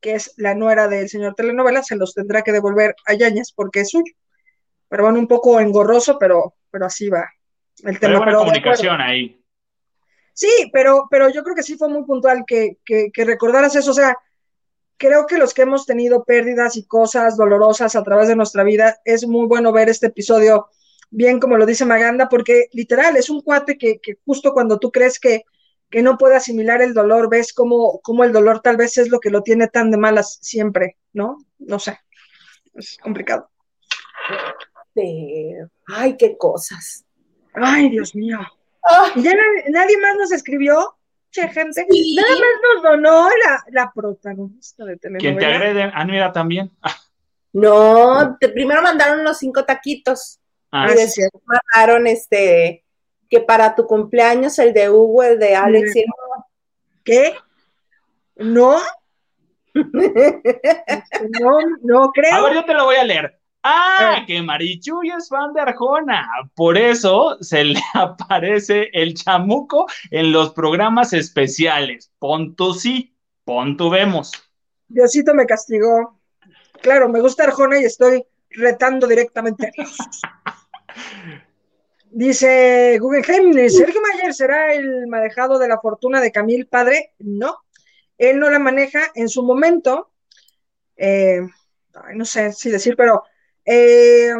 que 0.00 0.14
es 0.14 0.32
la 0.38 0.54
nuera 0.54 0.88
del 0.88 1.10
señor 1.10 1.34
telenovela, 1.34 1.82
se 1.82 1.96
los 1.96 2.14
tendrá 2.14 2.40
que 2.40 2.52
devolver 2.52 2.96
a 3.04 3.12
Yañez 3.12 3.52
porque 3.54 3.80
es 3.80 3.90
suyo. 3.90 4.14
Pero 4.88 5.02
bueno, 5.02 5.18
un 5.18 5.28
poco 5.28 5.60
engorroso, 5.60 6.18
pero, 6.18 6.54
pero 6.70 6.86
así 6.86 7.10
va 7.10 7.28
el 7.84 8.00
tema. 8.00 8.24
Pero 8.24 8.38
comunicación 8.38 9.02
ahí. 9.02 9.35
Sí, 10.36 10.70
pero, 10.70 11.08
pero 11.10 11.30
yo 11.30 11.42
creo 11.42 11.56
que 11.56 11.62
sí 11.62 11.78
fue 11.78 11.88
muy 11.88 12.04
puntual 12.04 12.44
que, 12.46 12.76
que, 12.84 13.10
que 13.10 13.24
recordaras 13.24 13.74
eso. 13.74 13.90
O 13.90 13.94
sea, 13.94 14.18
creo 14.98 15.26
que 15.26 15.38
los 15.38 15.54
que 15.54 15.62
hemos 15.62 15.86
tenido 15.86 16.24
pérdidas 16.24 16.76
y 16.76 16.84
cosas 16.84 17.38
dolorosas 17.38 17.96
a 17.96 18.02
través 18.02 18.28
de 18.28 18.36
nuestra 18.36 18.62
vida, 18.62 18.98
es 19.06 19.26
muy 19.26 19.46
bueno 19.46 19.72
ver 19.72 19.88
este 19.88 20.08
episodio 20.08 20.68
bien 21.10 21.40
como 21.40 21.56
lo 21.56 21.64
dice 21.64 21.86
Maganda, 21.86 22.28
porque 22.28 22.66
literal 22.72 23.16
es 23.16 23.30
un 23.30 23.40
cuate 23.40 23.78
que, 23.78 23.98
justo 24.26 24.52
cuando 24.52 24.78
tú 24.78 24.92
crees 24.92 25.18
que, 25.18 25.44
que, 25.88 26.02
no 26.02 26.18
puede 26.18 26.36
asimilar 26.36 26.82
el 26.82 26.92
dolor, 26.92 27.30
ves 27.30 27.54
cómo, 27.54 28.00
cómo 28.02 28.22
el 28.22 28.32
dolor 28.32 28.60
tal 28.60 28.76
vez 28.76 28.98
es 28.98 29.08
lo 29.08 29.20
que 29.20 29.30
lo 29.30 29.42
tiene 29.42 29.68
tan 29.68 29.90
de 29.90 29.96
malas 29.96 30.38
siempre, 30.42 30.98
¿no? 31.14 31.38
No 31.58 31.78
sé, 31.78 31.98
es 32.74 32.98
complicado. 33.02 33.48
Ay, 35.86 36.16
qué 36.18 36.36
cosas. 36.36 37.06
Ay, 37.54 37.88
Dios 37.88 38.14
mío. 38.14 38.38
Ya 39.16 39.32
nadie, 39.68 39.98
más 39.98 40.16
nos 40.16 40.32
escribió, 40.32 40.96
che, 41.30 41.48
gente. 41.48 41.86
Nada 42.14 42.30
más 42.30 42.74
nos 42.74 42.82
donó 42.82 43.28
la, 43.28 43.64
la 43.70 43.92
protagonista 43.92 44.84
de 44.84 44.96
telenovela. 44.96 45.38
¿Quién 45.38 45.38
te 45.38 45.46
agrede? 45.46 45.90
Ah, 45.94 46.04
mira, 46.04 46.32
también. 46.32 46.70
No, 47.52 48.36
te, 48.38 48.48
primero 48.50 48.82
mandaron 48.82 49.24
los 49.24 49.38
cinco 49.38 49.64
taquitos. 49.64 50.38
Ah, 50.70 50.88
y 50.90 50.94
después 50.94 51.30
mandaron 51.44 52.06
este 52.06 52.84
que 53.28 53.40
para 53.40 53.74
tu 53.74 53.86
cumpleaños 53.86 54.58
el 54.58 54.72
de 54.72 54.90
Hugo, 54.90 55.22
el 55.22 55.38
de 55.38 55.56
Alex 55.56 55.94
¿Qué? 57.02 57.34
¿No? 58.36 58.78
no, 59.74 61.58
no 61.82 62.10
creo. 62.12 62.34
A 62.34 62.42
ver, 62.42 62.54
yo 62.54 62.64
te 62.64 62.74
lo 62.74 62.84
voy 62.84 62.96
a 62.96 63.04
leer. 63.04 63.38
Ah, 63.68 64.22
que 64.24 64.40
Marichuy 64.42 65.10
es 65.10 65.28
fan 65.28 65.52
de 65.52 65.60
Arjona. 65.60 66.28
Por 66.54 66.78
eso 66.78 67.36
se 67.40 67.64
le 67.64 67.80
aparece 67.94 68.90
el 68.92 69.14
chamuco 69.14 69.86
en 70.12 70.30
los 70.30 70.52
programas 70.52 71.12
especiales. 71.12 72.12
Ponto 72.20 72.74
sí, 72.74 73.16
ponto 73.44 73.90
vemos. 73.90 74.30
Diosito 74.86 75.34
me 75.34 75.46
castigó. 75.46 76.20
Claro, 76.80 77.08
me 77.08 77.20
gusta 77.20 77.42
Arjona 77.42 77.80
y 77.80 77.84
estoy 77.84 78.24
retando 78.50 79.08
directamente. 79.08 79.72
Dice 82.10 82.98
Guggenheim, 83.00 83.68
¿Sergio 83.68 84.00
Mayer 84.00 84.32
será 84.32 84.72
el 84.74 85.08
manejado 85.08 85.58
de 85.58 85.66
la 85.66 85.80
fortuna 85.80 86.20
de 86.20 86.30
Camil 86.30 86.68
padre? 86.68 87.14
No, 87.18 87.58
él 88.16 88.38
no 88.38 88.48
la 88.48 88.60
maneja 88.60 89.10
en 89.16 89.28
su 89.28 89.42
momento. 89.42 90.12
Eh, 90.96 91.40
no 92.14 92.24
sé 92.24 92.52
si 92.52 92.70
decir, 92.70 92.94
pero 92.96 93.24
eh, 93.66 94.32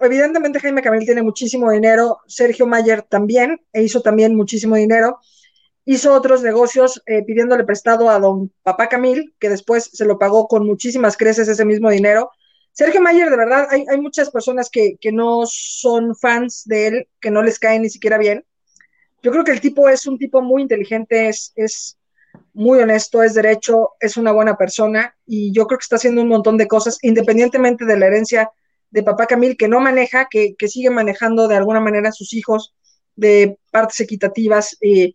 evidentemente 0.00 0.60
Jaime 0.60 0.82
Camil 0.82 1.06
tiene 1.06 1.22
muchísimo 1.22 1.70
dinero, 1.70 2.18
Sergio 2.26 2.66
Mayer 2.66 3.02
también, 3.02 3.60
e 3.72 3.82
hizo 3.82 4.02
también 4.02 4.34
muchísimo 4.34 4.76
dinero. 4.76 5.20
Hizo 5.84 6.12
otros 6.12 6.42
negocios 6.42 7.00
eh, 7.06 7.22
pidiéndole 7.22 7.64
prestado 7.64 8.10
a 8.10 8.18
don 8.18 8.52
Papá 8.64 8.88
Camil, 8.88 9.34
que 9.38 9.48
después 9.48 9.88
se 9.92 10.04
lo 10.04 10.18
pagó 10.18 10.48
con 10.48 10.66
muchísimas 10.66 11.16
creces 11.16 11.46
ese 11.48 11.64
mismo 11.64 11.90
dinero. 11.90 12.30
Sergio 12.72 13.00
Mayer, 13.00 13.30
de 13.30 13.36
verdad, 13.36 13.68
hay, 13.70 14.00
muchas 14.00 14.30
personas 14.30 14.68
que, 14.68 14.98
no 15.12 15.44
son 15.46 16.14
fans 16.14 16.64
de 16.66 16.86
él, 16.88 17.08
que 17.20 17.30
no 17.30 17.42
les 17.42 17.58
cae 17.58 17.78
ni 17.78 17.88
siquiera 17.88 18.18
bien. 18.18 18.44
Yo 19.22 19.30
creo 19.30 19.44
que 19.44 19.52
el 19.52 19.62
tipo 19.62 19.88
es 19.88 20.06
un 20.06 20.18
tipo 20.18 20.42
muy 20.42 20.60
inteligente, 20.60 21.28
es, 21.28 21.52
es 21.54 21.96
muy 22.52 22.80
honesto, 22.80 23.22
es 23.22 23.34
derecho, 23.34 23.90
es 24.00 24.16
una 24.16 24.32
buena 24.32 24.56
persona 24.56 25.16
y 25.26 25.52
yo 25.52 25.66
creo 25.66 25.78
que 25.78 25.82
está 25.82 25.96
haciendo 25.96 26.22
un 26.22 26.28
montón 26.28 26.56
de 26.56 26.68
cosas, 26.68 26.98
independientemente 27.02 27.84
de 27.84 27.98
la 27.98 28.06
herencia 28.06 28.50
de 28.90 29.02
papá 29.02 29.26
Camil, 29.26 29.56
que 29.56 29.68
no 29.68 29.80
maneja, 29.80 30.28
que, 30.30 30.54
sigue 30.68 30.90
manejando 30.90 31.48
de 31.48 31.56
alguna 31.56 31.80
manera 31.80 32.08
a 32.08 32.12
sus 32.12 32.32
hijos 32.32 32.74
de 33.14 33.58
partes 33.70 34.00
equitativas. 34.00 34.76
Eh, 34.80 35.14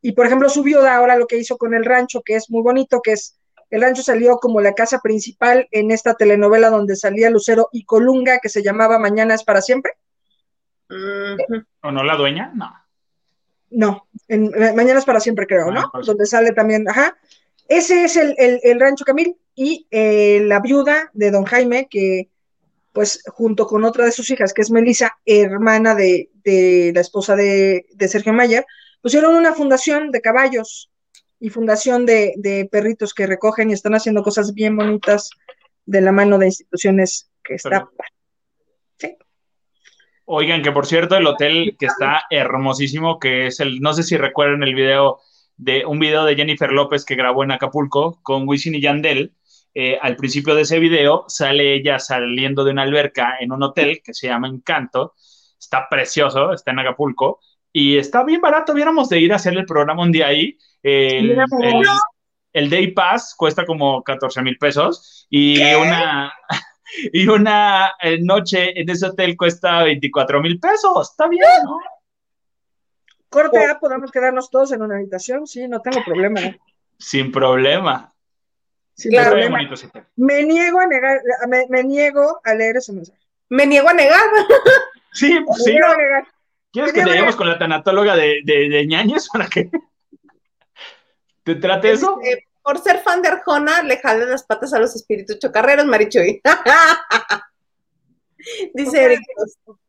y 0.00 0.12
por 0.12 0.26
ejemplo, 0.26 0.48
su 0.48 0.62
viuda 0.62 0.96
ahora 0.96 1.16
lo 1.16 1.26
que 1.26 1.38
hizo 1.38 1.56
con 1.56 1.74
el 1.74 1.84
rancho, 1.84 2.22
que 2.24 2.36
es 2.36 2.50
muy 2.50 2.62
bonito, 2.62 3.00
que 3.02 3.12
es, 3.12 3.38
el 3.70 3.82
rancho 3.82 4.02
salió 4.02 4.36
como 4.36 4.60
la 4.60 4.74
casa 4.74 5.00
principal 5.00 5.66
en 5.72 5.90
esta 5.90 6.14
telenovela 6.14 6.70
donde 6.70 6.94
salía 6.94 7.30
Lucero 7.30 7.68
y 7.72 7.84
Colunga, 7.84 8.38
que 8.40 8.48
se 8.48 8.62
llamaba 8.62 8.98
Mañana 8.98 9.34
es 9.34 9.42
para 9.42 9.60
siempre. 9.60 9.92
¿O 11.82 11.90
no 11.90 12.04
la 12.04 12.16
dueña? 12.16 12.52
No. 12.54 12.72
No, 13.70 14.06
en, 14.28 14.46
eh, 14.54 14.72
Mañana 14.74 14.98
es 14.98 15.04
para 15.04 15.20
siempre, 15.20 15.46
creo, 15.46 15.70
¿no? 15.70 15.90
Donde 16.04 16.26
sale 16.26 16.52
también, 16.52 16.88
ajá. 16.88 17.16
Ese 17.68 18.04
es 18.04 18.16
el, 18.16 18.80
rancho 18.80 19.04
Camil 19.04 19.36
y 19.54 19.86
eh, 19.90 20.40
la 20.44 20.60
viuda 20.60 21.10
de 21.14 21.30
don 21.30 21.44
Jaime, 21.44 21.88
que 21.90 22.28
pues 22.92 23.22
junto 23.26 23.66
con 23.66 23.84
otra 23.84 24.06
de 24.06 24.12
sus 24.12 24.30
hijas, 24.30 24.54
que 24.54 24.62
es 24.62 24.70
Melissa, 24.70 25.18
hermana 25.26 25.94
de, 25.94 26.30
la 26.94 27.00
esposa 27.00 27.36
de, 27.36 27.84
Sergio 28.08 28.32
Mayer, 28.32 28.64
pusieron 29.02 29.34
una 29.34 29.52
fundación 29.52 30.10
de 30.10 30.22
caballos 30.22 30.90
y 31.38 31.50
fundación 31.50 32.06
de, 32.06 32.68
perritos 32.70 33.12
que 33.12 33.26
recogen 33.26 33.68
y 33.68 33.74
están 33.74 33.94
haciendo 33.94 34.22
cosas 34.22 34.54
bien 34.54 34.76
bonitas 34.76 35.28
de 35.84 36.00
la 36.00 36.12
mano 36.12 36.38
de 36.38 36.46
instituciones 36.46 37.28
que 37.44 37.56
está. 37.56 37.86
Oigan, 40.28 40.62
que 40.62 40.72
por 40.72 40.86
cierto, 40.86 41.16
el 41.16 41.26
hotel 41.26 41.76
que 41.78 41.86
está 41.86 42.24
hermosísimo, 42.30 43.20
que 43.20 43.46
es 43.46 43.60
el, 43.60 43.80
no 43.80 43.92
sé 43.92 44.02
si 44.02 44.16
recuerdan 44.16 44.64
el 44.64 44.74
video 44.74 45.20
de 45.56 45.86
un 45.86 46.00
video 46.00 46.24
de 46.24 46.34
Jennifer 46.34 46.72
López 46.72 47.04
que 47.04 47.14
grabó 47.14 47.44
en 47.44 47.52
Acapulco 47.52 48.18
con 48.22 48.46
Wisin 48.48 48.74
y 48.74 48.80
Yandel, 48.80 49.32
eh, 49.72 49.98
al 50.02 50.16
principio 50.16 50.56
de 50.56 50.62
ese 50.62 50.80
video 50.80 51.26
sale 51.28 51.74
ella 51.74 52.00
saliendo 52.00 52.64
de 52.64 52.72
una 52.72 52.82
alberca 52.82 53.36
en 53.38 53.52
un 53.52 53.62
hotel 53.62 54.00
que 54.02 54.14
se 54.14 54.26
llama 54.26 54.48
Encanto. 54.48 55.14
Está 55.60 55.86
precioso, 55.88 56.52
está 56.52 56.72
en 56.72 56.80
Acapulco 56.80 57.38
y 57.72 57.96
está 57.96 58.24
bien 58.24 58.40
barato. 58.40 58.74
Viéramos 58.74 59.08
de 59.08 59.20
ir 59.20 59.32
a 59.32 59.36
hacer 59.36 59.56
el 59.56 59.64
programa 59.64 60.02
un 60.02 60.10
día 60.10 60.26
ahí. 60.26 60.58
El, 60.82 61.36
Day 62.70 62.92
Pass 62.92 63.34
cuesta 63.36 63.64
como 63.64 64.02
14 64.02 64.42
mil 64.42 64.58
pesos 64.58 65.26
y 65.30 65.62
una, 65.74 66.32
y 67.12 67.26
una 67.28 67.92
eh, 68.00 68.18
noche 68.20 68.78
en 68.80 68.88
ese 68.88 69.06
hotel 69.06 69.36
cuesta 69.36 69.82
24 69.84 70.40
mil 70.40 70.58
pesos. 70.60 71.10
Está 71.10 71.28
bien, 71.28 71.42
¿no? 71.64 71.78
Corte 73.28 73.64
A, 73.64 73.78
podemos 73.78 74.10
quedarnos 74.10 74.50
todos 74.50 74.72
en 74.72 74.82
una 74.82 74.96
habitación, 74.96 75.46
sí, 75.46 75.66
no 75.68 75.80
tengo 75.80 76.02
problema. 76.04 76.40
Sin 76.98 77.30
problema. 77.32 78.14
Me 80.16 80.42
niego 80.44 80.80
a 80.80 80.86
negar, 80.86 81.20
me, 81.68 81.84
niego 81.84 82.40
a 82.44 82.54
leer 82.54 82.78
ese 82.78 82.92
mensaje. 82.92 83.18
Me 83.48 83.66
niego 83.66 83.88
a 83.88 83.94
negar. 83.94 84.20
Sí, 85.12 85.40
pues 85.46 85.64
sí. 85.64 85.74
¿Quieres 86.70 86.92
que 86.92 87.02
te 87.02 87.36
con 87.36 87.48
la 87.48 87.58
tanatóloga 87.58 88.14
de, 88.16 88.42
de, 88.44 88.68
de 88.68 88.86
ñañez 88.86 89.30
para 89.30 89.48
que 89.48 89.70
te 91.42 91.54
trate 91.54 91.92
eso? 91.92 92.18
Este, 92.22 92.45
por 92.66 92.78
ser 92.80 92.98
fan 92.98 93.22
de 93.22 93.28
Arjona, 93.28 93.84
le 93.84 93.98
jale 93.98 94.26
las 94.26 94.42
patas 94.42 94.74
a 94.74 94.80
los 94.80 94.96
espíritus 94.96 95.38
chocarreros, 95.38 95.86
Marichuy. 95.86 96.42
Dice 98.74 99.04
Eric 99.04 99.20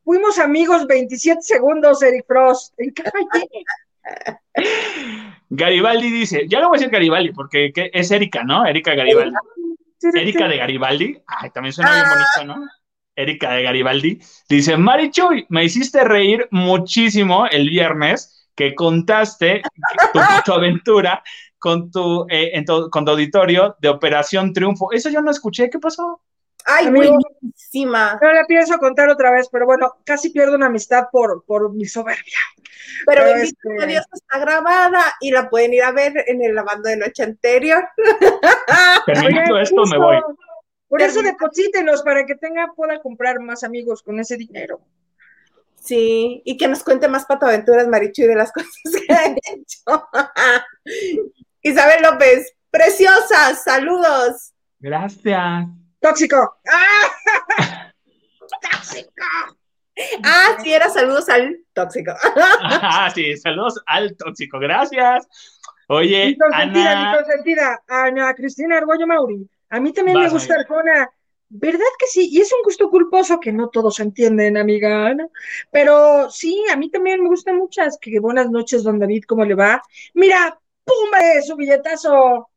Fuimos 0.04 0.38
amigos 0.38 0.86
27 0.86 1.42
segundos, 1.42 2.04
Eric 2.04 2.28
Frost. 2.28 2.76
En 2.78 2.94
Garibaldi 5.50 6.12
dice, 6.12 6.46
ya 6.48 6.60
lo 6.60 6.68
voy 6.70 6.78
a 6.78 6.80
decir 6.80 6.92
Garibaldi, 6.92 7.32
porque 7.32 7.72
es 7.76 8.12
Erika, 8.12 8.44
¿no? 8.44 8.64
Erika 8.66 8.94
Garibaldi. 8.94 9.36
Erika 10.14 10.48
de 10.48 10.58
Garibaldi. 10.58 11.20
Ay, 11.26 11.50
también 11.50 11.74
suena 11.74 11.94
bien 11.94 12.06
bonito, 12.10 12.46
¿no? 12.46 12.64
Erika 13.16 13.54
de 13.54 13.64
Garibaldi. 13.64 14.22
Dice, 14.48 14.78
Marichuy, 14.78 15.48
me 15.50 15.64
hiciste 15.64 16.04
reír 16.04 16.48
muchísimo 16.52 17.48
el 17.48 17.68
viernes 17.70 18.38
que 18.58 18.74
contaste 18.74 19.62
tu, 20.46 20.54
aventura 20.54 21.24
con 21.60 21.92
tu, 21.92 22.26
eh, 22.30 22.64
con 22.92 23.06
tu 23.06 23.12
auditorio 23.12 23.76
de 23.80 23.90
Operación 23.90 24.54
Triunfo. 24.54 24.92
Eso 24.92 25.10
yo 25.10 25.22
no 25.22 25.32
escuché, 25.32 25.70
¿qué 25.70 25.80
pasó? 25.80 26.22
Ay, 26.66 26.90
buenísima. 26.90 28.20
No 28.22 28.34
la 28.34 28.46
pienso 28.46 28.78
contar 28.78 29.10
otra 29.10 29.32
vez, 29.32 29.48
pero 29.50 29.66
bueno, 29.66 29.96
casi 30.04 30.32
pierdo 30.32 30.56
una 30.56 30.66
amistad 30.66 31.06
por, 31.12 31.46
por 31.46 31.74
mi 31.74 31.86
soberbia. 31.86 32.38
Pero, 33.06 33.26
este... 33.26 33.88
Dios 33.88 34.06
está 34.12 34.40
grabada 34.40 35.02
y 35.22 35.32
la 35.32 35.50
pueden 35.50 35.74
ir 35.74 35.84
a 35.84 35.92
ver 35.92 36.14
en 36.28 36.42
el 36.44 36.54
lavando 36.54 36.90
de 36.90 36.98
noche 36.98 37.24
anterior. 37.24 37.88
Terminando 39.06 39.60
esto, 39.60 39.86
me 39.86 39.98
voy. 39.98 40.18
Por 40.90 41.02
eso 41.02 41.22
deposítenos 41.22 42.02
para 42.02 42.26
que 42.26 42.36
tenga, 42.36 42.74
pueda 42.76 43.02
comprar 43.02 43.40
más 43.40 43.64
amigos 43.64 44.04
con 44.04 44.20
ese 44.20 44.38
dinero. 44.38 44.82
Sí, 45.76 46.42
y 46.44 46.58
que 46.58 46.68
nos 46.68 46.84
cuente 46.84 47.08
más 47.08 47.26
patoaventuras, 47.26 47.88
Marichu, 47.88 48.24
y 48.24 48.28
de 48.28 48.36
las 48.36 48.52
cosas 48.54 48.72
que 48.84 49.14
ha 49.14 49.26
hecho. 49.28 50.10
Isabel 51.62 52.02
López, 52.04 52.54
preciosa, 52.70 53.56
saludos. 53.56 54.54
Gracias. 54.80 55.68
Tóxico. 56.00 56.58
¡Ah! 56.68 57.92
Tóxico. 58.72 59.58
Ah, 60.24 60.58
sí, 60.62 60.72
era 60.72 60.90
saludos 60.90 61.28
al 61.30 61.58
tóxico. 61.74 62.12
ah, 62.64 63.12
sí, 63.14 63.36
saludos 63.38 63.82
al 63.88 64.16
tóxico, 64.16 64.60
gracias. 64.60 65.28
Oye, 65.88 66.38
mi 66.38 66.38
Ana... 66.54 67.12
mi 67.12 67.18
consentida, 67.18 67.84
Ana 67.88 68.34
Cristina 68.36 68.78
Argüello 68.78 69.08
Mauri. 69.08 69.50
A 69.70 69.80
mí 69.80 69.92
también 69.94 70.20
me 70.20 70.30
gusta 70.30 70.56
Arjona. 70.56 71.10
¿Verdad 71.50 71.80
que 71.98 72.08
sí? 72.08 72.30
Y 72.30 72.42
es 72.42 72.52
un 72.52 72.62
gusto 72.62 72.90
culposo 72.90 73.40
que 73.40 73.54
no 73.54 73.70
todos 73.70 74.00
entienden, 74.00 74.58
amiga 74.58 75.08
Ana. 75.08 75.28
Pero 75.72 76.30
sí, 76.30 76.64
a 76.72 76.76
mí 76.76 76.92
también 76.92 77.24
me 77.24 77.30
gustan 77.30 77.58
muchas. 77.58 77.98
Que 78.00 78.20
buenas 78.20 78.52
noches, 78.52 78.84
don 78.84 79.00
David, 79.00 79.24
¿cómo 79.28 79.46
le 79.46 79.56
va? 79.56 79.82
Mira, 80.14 80.60
¡pumba! 80.88 81.42
Su 81.46 81.56
billetazo. 81.56 82.50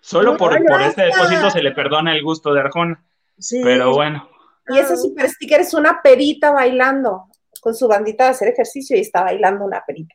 Solo 0.00 0.36
por, 0.36 0.62
por 0.64 0.82
este 0.82 1.02
depósito 1.02 1.50
se 1.50 1.62
le 1.62 1.72
perdona 1.72 2.12
el 2.14 2.22
gusto 2.22 2.52
de 2.52 2.60
Arjona. 2.60 3.02
Sí. 3.38 3.60
Pero 3.62 3.94
bueno. 3.94 4.28
Y 4.68 4.78
ese 4.78 4.96
super 4.96 5.28
sticker 5.28 5.60
es 5.60 5.72
una 5.74 6.02
perita 6.02 6.50
bailando 6.52 7.26
con 7.60 7.74
su 7.74 7.86
bandita 7.88 8.24
de 8.24 8.30
hacer 8.30 8.48
ejercicio 8.48 8.96
y 8.96 9.00
está 9.00 9.22
bailando 9.22 9.64
una 9.64 9.84
perita. 9.84 10.14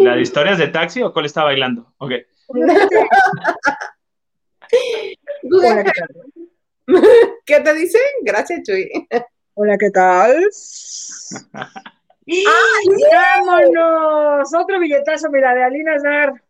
¿La 0.00 0.14
de 0.14 0.22
historias 0.22 0.58
de 0.58 0.68
taxi 0.68 1.02
o 1.02 1.12
cuál 1.12 1.26
está 1.26 1.44
bailando? 1.44 1.92
Ok. 1.98 2.12
¿qué, 7.46 7.60
te 7.60 7.74
dicen? 7.74 8.02
Gracias, 8.22 8.62
Chuy. 8.64 8.90
Hola, 9.54 9.76
¿qué 9.78 9.90
tal? 9.90 10.48
¡Ay, 12.26 12.86
vámonos! 13.12 14.52
Otro 14.54 14.78
billetazo, 14.78 15.30
mira, 15.30 15.54
de 15.54 15.64
Alina 15.64 15.98
Zar. 16.00 16.42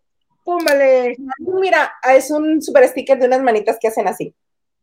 Púmbale. 0.44 1.16
Mira, 1.38 1.94
es 2.14 2.30
un 2.30 2.62
super 2.62 2.86
sticker 2.88 3.18
de 3.18 3.26
unas 3.26 3.42
manitas 3.42 3.78
que 3.80 3.88
hacen 3.88 4.08
así. 4.08 4.34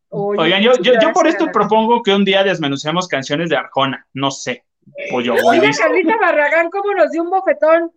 Oigan, 0.09 0.61
yo, 0.61 0.73
yo, 0.81 0.93
yo, 1.01 1.11
por 1.11 1.25
esto 1.27 1.47
propongo 1.51 2.03
que 2.03 2.13
un 2.13 2.23
día 2.23 2.43
desmenucemos 2.43 3.07
canciones 3.07 3.49
de 3.49 3.57
Arjona, 3.57 4.05
no 4.13 4.29
sé. 4.29 4.63
Pollo, 5.09 5.33
Oye, 5.45 5.71
Carlita 5.75 6.17
Barragán, 6.19 6.69
¿cómo 6.69 6.93
nos 6.93 7.09
dio 7.11 7.23
un 7.23 7.29
bofetón? 7.29 7.91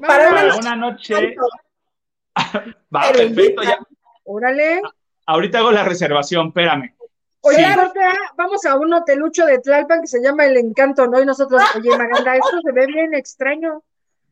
Para, 0.00 0.56
una, 0.56 0.76
noche. 0.76 1.36
Va, 2.94 3.12
perfecto, 3.12 3.62
ya. 3.62 3.78
Órale. 4.24 4.82
Ahorita 5.26 5.58
hago 5.58 5.70
la 5.70 5.84
reservación, 5.84 6.48
espérame. 6.48 6.93
Oye, 7.46 7.58
Sí. 7.58 8.00
vamos 8.36 8.64
a 8.64 8.76
un 8.76 8.92
hotelucho 8.94 9.44
de 9.46 9.58
Tlalpan 9.58 10.00
que 10.00 10.06
se 10.08 10.22
llama 10.22 10.46
El 10.46 10.56
Encanto, 10.56 11.06
¿no? 11.06 11.20
Y 11.20 11.26
nosotros, 11.26 11.62
oye, 11.76 11.90
Maganda, 11.96 12.34
esto 12.36 12.60
se 12.64 12.72
ve 12.72 12.86
bien 12.86 13.14
extraño. 13.14 13.82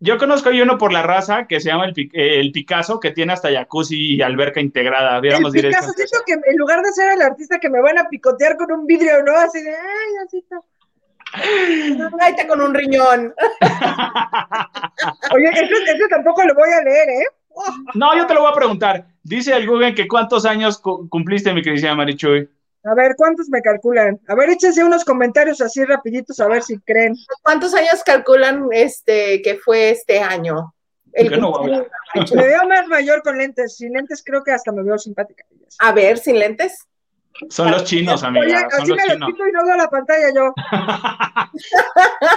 Yo 0.00 0.18
conozco 0.18 0.48
ahí 0.48 0.60
uno 0.60 0.78
por 0.78 0.92
la 0.92 1.02
raza 1.02 1.46
que 1.46 1.60
se 1.60 1.68
llama 1.68 1.84
el, 1.84 1.92
eh, 1.96 2.40
el 2.40 2.50
Picasso, 2.50 2.98
que 2.98 3.12
tiene 3.12 3.34
hasta 3.34 3.52
jacuzzi 3.52 4.16
y 4.16 4.22
alberca 4.22 4.60
integrada. 4.60 5.20
Viéramos 5.20 5.54
el 5.54 5.60
directo. 5.62 5.78
Picasso, 5.78 5.92
siento 5.94 6.18
que 6.26 6.50
en 6.50 6.56
lugar 6.56 6.82
de 6.82 6.92
ser 6.92 7.12
el 7.12 7.22
artista 7.22 7.60
que 7.60 7.70
me 7.70 7.80
van 7.80 7.98
a 7.98 8.08
picotear 8.08 8.56
con 8.56 8.72
un 8.72 8.86
vidrio, 8.86 9.22
¿no? 9.22 9.32
Así 9.36 9.62
de, 9.62 9.70
ay, 9.70 10.12
así 10.26 10.38
está. 10.38 10.56
Cállate 12.18 12.46
con 12.48 12.60
un 12.60 12.74
riñón. 12.74 13.32
Oye, 15.34 15.48
eso, 15.52 15.74
eso 15.94 16.06
tampoco 16.10 16.42
lo 16.44 16.54
voy 16.54 16.70
a 16.72 16.82
leer, 16.82 17.08
¿eh? 17.08 17.24
No, 17.94 18.16
yo 18.16 18.26
te 18.26 18.34
lo 18.34 18.40
voy 18.42 18.50
a 18.50 18.54
preguntar. 18.54 19.06
Dice 19.22 19.54
el 19.54 19.66
Google 19.68 19.94
que 19.94 20.08
cuántos 20.08 20.44
años 20.46 20.78
cu- 20.78 21.08
cumpliste, 21.08 21.52
mi 21.52 21.62
querida 21.62 21.94
Marichuy. 21.94 22.48
A 22.84 22.94
ver, 22.94 23.14
¿cuántos 23.16 23.48
me 23.48 23.60
calculan? 23.62 24.20
A 24.28 24.34
ver, 24.34 24.50
échense 24.50 24.82
unos 24.82 25.04
comentarios 25.04 25.60
así 25.60 25.84
rapiditos 25.84 26.40
a 26.40 26.48
ver 26.48 26.62
si 26.62 26.78
creen. 26.80 27.14
¿Cuántos 27.42 27.74
años 27.74 28.02
calculan 28.04 28.66
este 28.72 29.40
que 29.42 29.56
fue 29.56 29.90
este 29.90 30.20
año? 30.20 30.74
El 31.12 31.30
Yo 31.30 31.36
no 31.36 31.50
voy 31.52 31.58
a 31.58 31.62
hablar. 31.76 31.90
cumpleaños. 32.14 32.32
Me 32.34 32.46
veo 32.46 32.66
más 32.68 32.86
mayor 32.88 33.22
con 33.22 33.38
lentes. 33.38 33.76
Sin 33.76 33.92
lentes 33.92 34.22
creo 34.24 34.42
que 34.42 34.50
hasta 34.52 34.72
me 34.72 34.82
veo 34.82 34.98
simpática. 34.98 35.44
A 35.78 35.92
ver, 35.92 36.18
sin 36.18 36.38
lentes. 36.38 36.86
Son 37.50 37.70
los 37.70 37.84
chinos, 37.84 38.22
Oye, 38.24 38.40
amiga. 38.40 38.68
Son 38.70 38.80
así 38.82 38.88
los 38.90 38.96
me 38.96 39.06
lo 39.06 39.12
chinos. 39.14 39.30
quito 39.30 39.46
y 39.48 39.52
no 39.52 39.64
veo 39.64 39.76
la 39.76 39.88
pantalla 39.88 40.28
yo. 40.34 40.52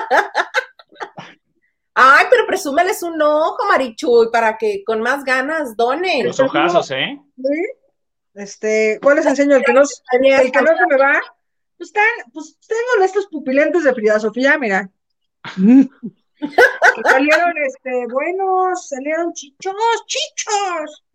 Ay, 1.97 2.25
pero 2.29 2.45
presúmeles 2.45 3.01
un 3.03 3.21
ojo, 3.21 3.57
Marichuy, 3.69 4.29
para 4.31 4.57
que 4.57 4.83
con 4.85 5.01
más 5.01 5.23
ganas 5.23 5.75
donen. 5.77 6.25
Los 6.27 6.39
ojazos, 6.41 6.91
¿eh? 6.91 7.17
¿Sí? 7.37 7.65
Este, 8.35 8.99
¿cuál 9.01 9.15
les 9.17 9.25
enseño? 9.25 9.55
El 9.55 9.63
que 9.63 9.73
no, 9.73 9.81
el 9.81 10.51
que 10.51 10.61
no 10.61 10.67
se 10.67 10.85
me 10.87 10.97
va. 10.97 11.21
Pues, 11.77 11.89
están, 11.89 12.31
pues 12.33 12.57
tengo 12.67 13.03
estos 13.03 13.27
pupilentes 13.27 13.83
de 13.83 13.93
Frida 13.93 14.19
Sofía, 14.19 14.57
mira. 14.57 14.89
Que 16.37 17.01
salieron, 17.09 17.53
este, 17.65 18.07
buenos, 18.11 18.89
salieron 18.89 19.31
chichos, 19.33 19.73
chichos. 20.05 21.05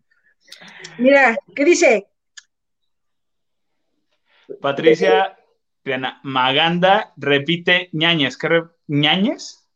Mira, 0.97 1.37
¿qué 1.55 1.63
dice? 1.63 2.07
Patricia 4.59 5.37
Triana, 5.83 6.19
Maganda 6.23 7.13
repite 7.17 7.89
ñañez. 7.93 8.35
¿Qué 8.35 8.47
re- 8.47 8.63
ñañez? 8.87 9.67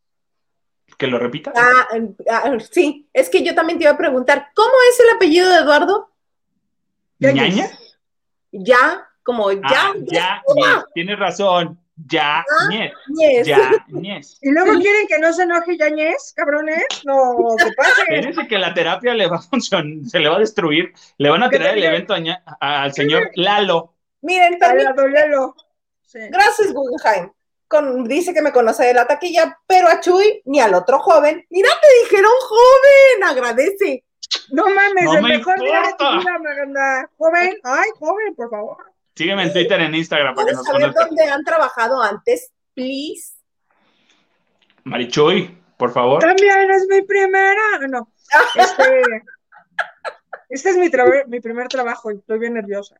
¿Que 0.97 1.07
lo 1.07 1.19
repita? 1.19 1.53
Ah, 1.55 1.87
ah, 2.29 2.57
sí, 2.71 3.07
es 3.13 3.29
que 3.29 3.43
yo 3.43 3.53
también 3.53 3.77
te 3.77 3.85
iba 3.85 3.93
a 3.93 3.97
preguntar, 3.97 4.49
¿cómo 4.55 4.73
es 4.89 4.99
el 4.99 5.09
apellido 5.11 5.49
de 5.49 5.59
Eduardo? 5.59 6.14
¿Ñañez? 7.19 7.71
Ya, 8.51 9.07
como 9.23 9.51
ya. 9.51 9.59
Ah, 9.63 9.93
ya. 10.05 10.43
Tienes 10.93 11.19
razón. 11.19 11.79
Ya, 12.09 12.43
ñez. 12.69 12.91
Yes. 13.17 13.47
Ya, 13.47 13.71
ñez. 13.87 14.37
Y 14.41 14.51
luego 14.51 14.73
quieren 14.81 15.07
que 15.07 15.17
no 15.17 15.31
se 15.31 15.43
enoje 15.43 15.77
Yañez, 15.77 16.33
cabrones. 16.35 16.83
No, 17.05 17.35
que 17.57 17.71
pase. 17.71 18.01
Espérense 18.01 18.47
que 18.47 18.57
la 18.57 18.73
terapia 18.73 19.13
le 19.13 19.27
va 19.27 19.37
a 19.37 19.41
funcionar, 19.41 20.05
se 20.09 20.19
le 20.19 20.27
va 20.27 20.35
a 20.35 20.39
destruir. 20.39 20.93
Le 21.17 21.29
van 21.29 21.43
a 21.43 21.49
¿Qué 21.49 21.57
tirar 21.57 21.77
el 21.77 21.83
evento 21.85 22.13
a 22.13 22.19
ña- 22.19 22.43
a- 22.59 22.83
al 22.83 22.93
señor 22.93 23.29
Lalo. 23.35 23.93
Miren, 24.21 24.55
A 24.55 24.59
también, 24.59 24.85
la 24.85 24.93
dolelo. 24.93 25.55
Sí. 26.01 26.19
gracias 26.29 26.73
Guggenheim. 26.73 27.31
Con, 27.67 28.03
dice 28.07 28.33
que 28.33 28.41
me 28.43 28.51
conoce 28.51 28.83
de 28.85 28.93
la 28.93 29.07
taquilla, 29.07 29.57
pero 29.65 29.87
a 29.87 29.99
Chuy 29.99 30.41
ni 30.45 30.59
al 30.59 30.73
otro 30.75 30.99
joven. 30.99 31.45
Mira, 31.49 31.69
te 31.81 31.87
dijeron 32.03 32.31
joven, 32.41 33.23
agradece. 33.23 34.03
No 34.51 34.63
mames, 34.65 35.03
No 35.05 35.15
el 35.17 35.21
me 35.23 35.37
mejor 35.37 35.59
día 35.59 35.81
de 35.81 35.93
tu 35.97 36.19
vida, 36.19 36.39
Maganda. 36.39 37.09
Joven, 37.17 37.57
ay, 37.63 37.89
joven, 37.99 38.35
por 38.35 38.49
favor. 38.49 38.77
Sígueme 39.15 39.43
en 39.43 39.53
Twitter, 39.53 39.79
en 39.81 39.95
Instagram 39.95 40.35
para 40.35 40.47
que 40.47 40.53
¿Puedes 40.53 40.57
nos 40.57 40.81
saber 40.81 40.93
dónde 40.93 41.23
han 41.23 41.43
trabajado 41.43 42.01
antes, 42.01 42.51
please? 42.73 43.33
Marichuy, 44.83 45.57
por 45.77 45.91
favor. 45.91 46.19
También 46.21 46.69
es 46.71 46.85
mi 46.89 47.01
primera. 47.01 47.61
No. 47.89 48.09
Este, 48.55 49.01
este 50.49 50.69
es 50.69 50.77
mi, 50.77 50.89
mi 51.27 51.39
primer 51.39 51.67
trabajo 51.67 52.11
y 52.11 52.15
estoy 52.15 52.39
bien 52.39 52.53
nerviosa. 52.53 52.95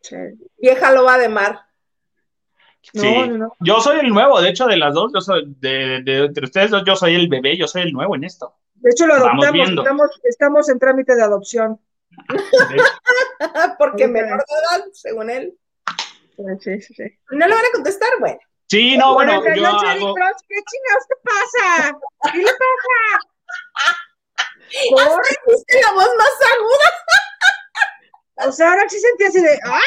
Sí. 0.00 0.16
Vieja 0.58 0.92
loba 0.92 1.18
de 1.18 1.28
mar. 1.28 1.60
No, 2.94 3.02
Sí. 3.02 3.14
no, 3.28 3.38
no. 3.38 3.56
Yo 3.60 3.80
soy 3.80 4.00
el 4.00 4.08
nuevo, 4.08 4.40
de 4.40 4.48
hecho, 4.50 4.66
de 4.66 4.76
las 4.76 4.92
dos, 4.94 5.12
yo 5.14 5.20
soy, 5.20 5.44
de, 5.60 6.02
de- 6.02 6.24
entre 6.26 6.44
ustedes 6.44 6.70
dos, 6.70 6.82
yo 6.84 6.96
soy 6.96 7.14
el 7.14 7.28
bebé, 7.28 7.56
yo 7.56 7.66
soy 7.68 7.82
el 7.82 7.92
nuevo 7.92 8.16
en 8.16 8.24
esto. 8.24 8.54
De 8.82 8.90
hecho, 8.90 9.06
lo 9.06 9.14
adoptamos. 9.14 9.68
Estamos, 9.70 10.20
estamos 10.24 10.68
en 10.68 10.78
trámite 10.78 11.14
de 11.14 11.22
adopción. 11.22 11.80
Porque 13.78 14.08
menor 14.08 14.38
de 14.38 14.44
edad, 14.54 14.84
según 14.92 15.30
él. 15.30 15.56
Sí, 16.60 16.80
sí, 16.80 16.94
sí. 16.94 17.04
¿No 17.30 17.46
le 17.46 17.54
van 17.54 17.64
a 17.64 17.72
contestar? 17.72 18.10
Bueno. 18.18 18.38
Sí, 18.66 18.96
no, 18.96 19.14
bueno, 19.14 19.38
Oigan, 19.38 19.54
yo 19.54 19.66
hago, 19.66 20.14
Cross, 20.14 20.42
¿Qué 20.48 20.56
chingados 20.56 21.06
te 21.06 21.14
pasa? 21.22 21.98
¿Qué 22.32 22.38
le 22.38 22.44
pasa? 22.44 23.20
Por- 24.90 25.82
la 25.82 25.92
voz 25.92 26.10
más 26.18 26.36
aguda. 26.54 28.48
O 28.48 28.52
sea, 28.52 28.70
ahora 28.70 28.88
sí 28.88 28.98
sentí 28.98 29.24
así 29.24 29.42
de. 29.42 29.60
¡Ah! 29.64 29.78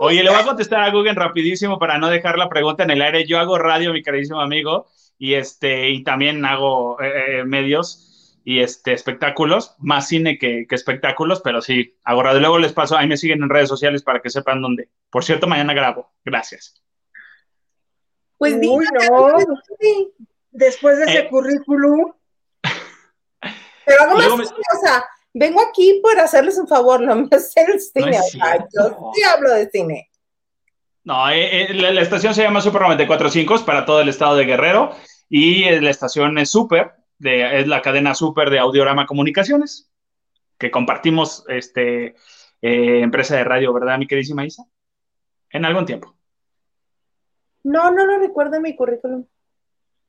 oye, 0.00 0.22
le 0.22 0.30
voy 0.30 0.40
a 0.40 0.44
contestar 0.44 0.80
a 0.80 0.90
Google 0.90 1.14
rapidísimo 1.14 1.78
para 1.78 1.98
no 1.98 2.08
dejar 2.08 2.38
la 2.38 2.48
pregunta 2.48 2.82
en 2.82 2.90
el 2.90 3.02
aire. 3.02 3.26
Yo 3.26 3.38
hago 3.38 3.58
radio, 3.58 3.92
mi 3.92 4.02
carísimo 4.02 4.40
amigo, 4.40 4.88
y 5.18 5.34
este, 5.34 5.90
y 5.90 6.02
también 6.02 6.44
hago 6.44 7.00
eh, 7.00 7.40
eh, 7.40 7.44
medios 7.44 8.36
y 8.44 8.60
este 8.60 8.92
espectáculos, 8.92 9.74
más 9.78 10.08
cine 10.08 10.38
que, 10.38 10.66
que 10.68 10.74
espectáculos, 10.74 11.40
pero 11.42 11.62
sí, 11.62 11.96
hago 12.04 12.22
radio. 12.22 12.40
Luego 12.40 12.58
les 12.58 12.72
paso, 12.74 12.96
ahí 12.96 13.06
me 13.08 13.16
siguen 13.16 13.42
en 13.42 13.48
redes 13.48 13.68
sociales 13.68 14.02
para 14.02 14.20
que 14.20 14.28
sepan 14.30 14.60
dónde. 14.60 14.90
Por 15.10 15.24
cierto, 15.24 15.46
mañana 15.46 15.72
grabo. 15.72 16.12
Gracias. 16.24 16.82
Pues 18.36 18.54
Uy, 18.54 18.84
no. 19.08 19.36
Después 20.50 20.98
de 20.98 21.04
ese 21.04 21.18
Eh. 21.20 21.28
currículum. 21.28 22.12
Pero 23.86 24.02
hago 24.02 24.14
más 24.14 24.24
Luego 24.26 24.36
me- 24.38 24.44
cine, 24.46 24.58
o 24.76 24.80
sea, 24.86 25.04
vengo 25.32 25.60
aquí 25.62 26.00
por 26.02 26.18
hacerles 26.18 26.58
un 26.58 26.68
favor, 26.68 27.00
no 27.00 27.14
me 27.16 27.28
hace 27.32 27.60
el 27.62 27.80
cine. 27.80 28.16
es 28.16 28.22
o 28.26 28.28
sea, 28.28 28.50
cierto. 28.52 28.68
yo 28.76 29.12
sí 29.14 29.22
hablo 29.22 29.52
de 29.54 29.70
cine. 29.70 30.10
No, 31.04 31.28
eh, 31.30 31.70
eh, 31.70 31.74
la, 31.74 31.92
la 31.92 32.00
estación 32.00 32.34
se 32.34 32.42
llama 32.42 32.62
Super 32.62 32.80
945, 32.82 33.54
es 33.56 33.62
para 33.62 33.84
todo 33.84 34.00
el 34.00 34.08
estado 34.08 34.36
de 34.36 34.46
Guerrero 34.46 34.94
y 35.28 35.64
eh, 35.64 35.80
la 35.80 35.90
estación 35.90 36.38
es 36.38 36.50
Super, 36.50 36.92
de, 37.18 37.60
es 37.60 37.66
la 37.66 37.82
cadena 37.82 38.14
Super 38.14 38.50
de 38.50 38.58
Audiorama 38.58 39.06
Comunicaciones, 39.06 39.90
que 40.58 40.70
compartimos 40.70 41.44
este, 41.48 42.14
eh, 42.62 43.00
empresa 43.00 43.36
de 43.36 43.44
radio, 43.44 43.72
¿verdad, 43.72 43.98
mi 43.98 44.06
queridísima 44.06 44.46
Isa? 44.46 44.64
En 45.50 45.64
algún 45.64 45.86
tiempo. 45.86 46.16
No, 47.62 47.90
no 47.90 48.06
lo 48.06 48.18
recuerdo 48.18 48.56
en 48.56 48.62
mi 48.62 48.74
currículum. 48.76 49.26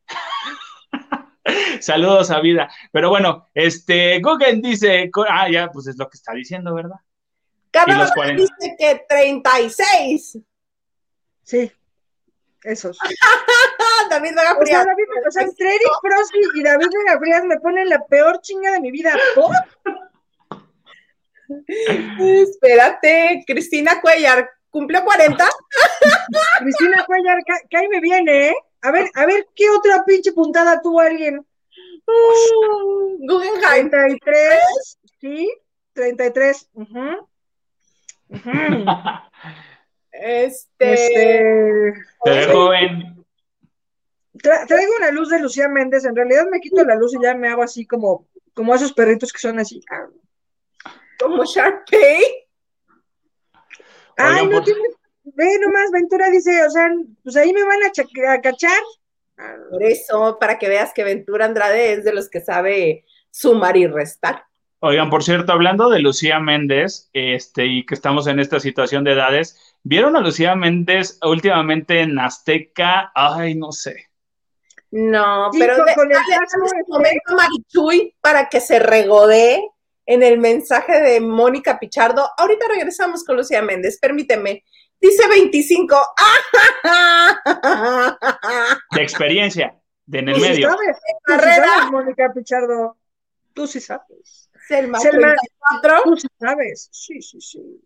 Saludos 1.80 2.32
a 2.32 2.40
vida. 2.40 2.70
Pero 2.92 3.10
bueno, 3.10 3.50
este, 3.54 4.20
Google 4.20 4.62
dice, 4.62 5.10
ah, 5.30 5.50
ya, 5.50 5.70
pues 5.70 5.88
es 5.88 5.98
lo 5.98 6.10
que 6.10 6.16
está 6.16 6.34
diciendo, 6.34 6.74
¿verdad? 6.74 7.00
Carlos 7.72 7.98
los 7.98 8.12
40. 8.14 8.42
dice 8.42 8.76
que 8.78 9.06
36. 9.08 10.40
Sí. 11.46 11.72
Esos. 12.64 12.98
David 14.10 14.32
Vega 14.36 14.54
O 14.54 14.66
sea, 14.66 14.82
Frías. 14.82 14.86
David, 14.86 15.04
o 15.28 15.32
sea, 15.32 15.42
entre 15.44 15.68
Eric 15.68 15.88
Frosty 16.02 16.40
y 16.56 16.64
David 16.64 16.88
Vega 17.06 17.20
Frías 17.20 17.44
me 17.46 17.60
ponen 17.60 17.88
la 17.90 18.04
peor 18.06 18.42
chinga 18.42 18.72
de 18.72 18.82
mi 18.82 18.92
vida. 18.92 19.18
¿Por? 19.36 19.52
Espérate, 22.18 23.44
Cristina 23.46 24.02
Cuellar, 24.02 24.50
¿cumplió 24.70 25.04
40? 25.04 25.48
Cristina 26.60 27.04
Cuellar, 27.06 27.38
ca- 27.46 27.62
cáeme 27.70 28.00
bien, 28.02 28.28
¿eh? 28.28 28.54
A 28.82 28.92
ver, 28.92 29.10
a 29.16 29.26
ver, 29.26 29.48
¿qué 29.56 29.70
otra 29.70 30.04
pinche 30.06 30.32
puntada 30.32 30.82
tuvo 30.82 31.00
alguien? 31.02 31.46
Mm, 32.08 33.28
Guggenheim. 33.28 33.90
33, 33.90 34.60
¿sí? 35.22 35.52
33. 35.94 36.70
ujú. 36.74 37.28
Ujú. 38.30 38.52
Este, 40.22 40.94
Este, 40.94 41.94
Te 42.24 42.30
ve 42.32 42.46
joven. 42.52 43.26
tra- 44.34 44.66
traigo 44.68 44.94
una 44.98 45.12
luz 45.12 45.30
de 45.30 45.40
Lucía 45.40 45.68
Méndez. 45.68 46.06
En 46.06 46.16
realidad 46.16 46.46
me 46.52 46.60
quito 46.60 46.84
la 46.84 46.96
luz 46.96 47.14
y 47.16 47.22
ya 47.22 47.34
me 47.36 47.50
hago 47.50 47.64
así 47.64 47.86
como, 47.86 48.28
como 48.54 48.74
esos 48.76 48.94
perritos 48.94 49.32
que 49.34 49.40
son 49.40 49.60
así. 49.60 49.82
Ah, 49.92 50.08
como 51.20 51.44
Sharpay. 51.46 52.24
Ay, 54.18 54.34
Oigan, 54.34 54.50
no 54.50 54.56
por- 54.58 54.64
tiene. 54.66 54.82
Ve 55.28 55.58
nomás, 55.60 55.90
Ventura 55.92 56.30
dice, 56.30 56.64
o 56.66 56.70
sea, 56.70 56.88
pues 57.24 57.36
ahí 57.36 57.52
me 57.52 57.64
van 57.64 57.80
a 57.84 58.42
cachar. 58.42 58.80
Ah, 59.38 59.56
Por 59.72 59.84
eso, 59.84 60.38
para 60.40 60.58
que 60.60 60.70
veas 60.70 60.94
que 60.94 61.04
Ventura 61.04 61.46
Andrade 61.46 61.94
es 61.94 62.04
de 62.06 62.14
los 62.14 62.30
que 62.30 62.40
sabe 62.42 63.06
sumar 63.32 63.76
y 63.76 63.88
restar. 63.88 64.44
Oigan, 64.80 65.10
por 65.10 65.24
cierto, 65.24 65.52
hablando 65.52 65.90
de 65.90 66.00
Lucía 66.00 66.40
Méndez, 66.40 67.10
este, 67.12 67.66
y 67.66 67.86
que 67.88 67.96
estamos 67.96 68.28
en 68.28 68.40
esta 68.40 68.60
situación 68.60 69.04
de 69.04 69.14
edades, 69.14 69.65
¿vieron 69.86 70.16
a 70.18 70.20
Lucía 70.20 70.54
Méndez 70.56 71.18
últimamente 71.24 72.02
en 72.02 72.20
Azteca? 72.20 73.12
Ay, 73.16 73.56
no 73.56 73.72
sé. 73.72 74.10
No, 74.92 75.50
pero 75.58 75.84
de- 75.84 75.94
con 75.96 76.12
el 76.12 76.18
momento 76.88 77.32
a 77.32 77.36
Marichuy 77.36 78.16
para 78.22 78.50
que 78.50 78.60
se 78.60 78.80
regodee 78.80 79.62
en 80.06 80.24
el 80.24 80.38
mensaje 80.40 81.02
de 81.02 81.20
Mónica 81.22 81.80
Pichardo. 81.80 82.30
Ahorita 82.38 82.66
regresamos 82.70 83.24
con 83.24 83.38
Lucía 83.38 83.62
Méndez, 83.62 83.98
permíteme. 84.00 84.64
Dice 85.02 85.28
25. 85.28 85.98
De 88.92 89.02
experiencia, 89.04 89.76
de 90.06 90.20
en 90.20 90.30
el 90.30 90.40
medio. 90.40 90.70
sabes, 90.70 90.96
tú 90.98 91.04
sí 91.12 91.26
Carrera. 91.26 91.66
sabes, 91.68 91.92
Mónica 91.92 92.34
Pichardo. 92.34 92.98
Tú 93.54 93.68
sí 93.68 93.80
sabes. 93.82 94.50
Selma, 94.68 95.00
Selma. 95.00 95.34
34. 95.80 96.02
Tú 96.04 96.18
sí 96.18 96.28
sabes. 96.40 96.90
Sí, 96.92 97.22
sí, 97.22 97.42
sí. 97.42 97.82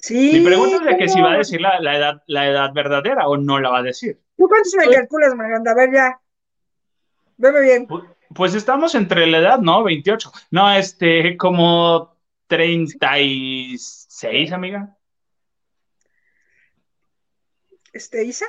Sí. 0.00 0.38
Mi 0.38 0.44
pregunta 0.46 0.76
es 0.76 0.84
de 0.84 0.96
que 0.96 1.08
si 1.08 1.20
va 1.20 1.32
a 1.32 1.38
decir 1.38 1.60
la, 1.60 1.80
la 1.80 1.96
edad, 1.96 2.22
la 2.26 2.46
edad 2.48 2.72
verdadera 2.72 3.26
o 3.28 3.36
no 3.36 3.58
la 3.58 3.70
va 3.70 3.78
a 3.78 3.82
decir. 3.82 4.20
¿Tú 4.36 4.46
cuántos 4.48 4.72
me 4.76 4.88
calculas, 4.94 5.34
Maganda? 5.34 5.72
A 5.72 5.74
ver, 5.74 5.92
ya. 5.92 6.20
Veme 7.36 7.60
bien. 7.60 7.88
Pu- 7.88 8.06
Pues 8.34 8.54
estamos 8.54 8.94
entre 8.94 9.26
la 9.26 9.38
edad, 9.38 9.58
¿no? 9.58 9.82
28. 9.82 10.30
No, 10.52 10.70
este, 10.72 11.36
como 11.36 12.16
36, 12.46 14.52
amiga. 14.52 14.96
Este, 17.92 18.24
Isa. 18.24 18.46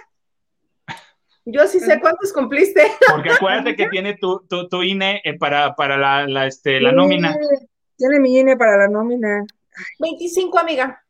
Yo 1.45 1.65
sí 1.67 1.79
sé 1.79 1.99
cuántos 1.99 2.31
cumpliste. 2.31 2.83
Porque 3.11 3.31
acuérdate 3.31 3.75
que 3.75 3.87
tiene 3.89 4.15
tu, 4.17 4.45
tu, 4.47 4.69
tu 4.69 4.83
INE 4.83 5.21
eh, 5.23 5.35
para, 5.37 5.73
para 5.75 5.97
la, 5.97 6.27
la, 6.27 6.45
este, 6.45 6.79
la 6.79 6.91
nómina. 6.91 7.35
Tiene 7.97 8.19
mi 8.19 8.37
INE 8.37 8.55
para 8.55 8.77
la 8.77 8.87
nómina. 8.87 9.43
25, 9.99 10.59
amiga. 10.59 11.03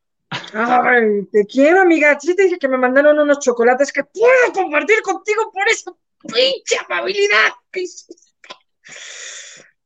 Ay, 0.53 1.26
te 1.31 1.45
quiero, 1.45 1.81
amiga. 1.81 2.17
Sí 2.19 2.35
te 2.35 2.43
dije 2.43 2.59
que 2.59 2.67
me 2.67 2.77
mandaron 2.77 3.19
unos 3.19 3.39
chocolates 3.39 3.91
que 3.91 4.03
puedo 4.03 4.53
compartir 4.53 5.01
contigo 5.01 5.51
por 5.51 5.67
esa 5.67 5.91
pinche 6.21 6.77
amabilidad 6.88 7.51
que. 7.71 7.85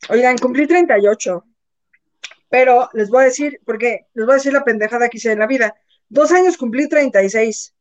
Oigan, 0.09 0.37
cumplí 0.37 0.67
38. 0.67 1.45
Pero 2.49 2.89
les 2.93 3.09
voy 3.09 3.23
a 3.23 3.25
decir, 3.25 3.59
porque 3.65 4.07
les 4.13 4.25
voy 4.25 4.33
a 4.33 4.37
decir 4.37 4.53
la 4.53 4.63
pendejada 4.63 5.09
que 5.09 5.17
hice 5.17 5.31
en 5.31 5.39
la 5.39 5.47
vida. 5.47 5.75
Dos 6.07 6.31
años 6.31 6.57
cumplí 6.57 6.87
36. 6.87 7.73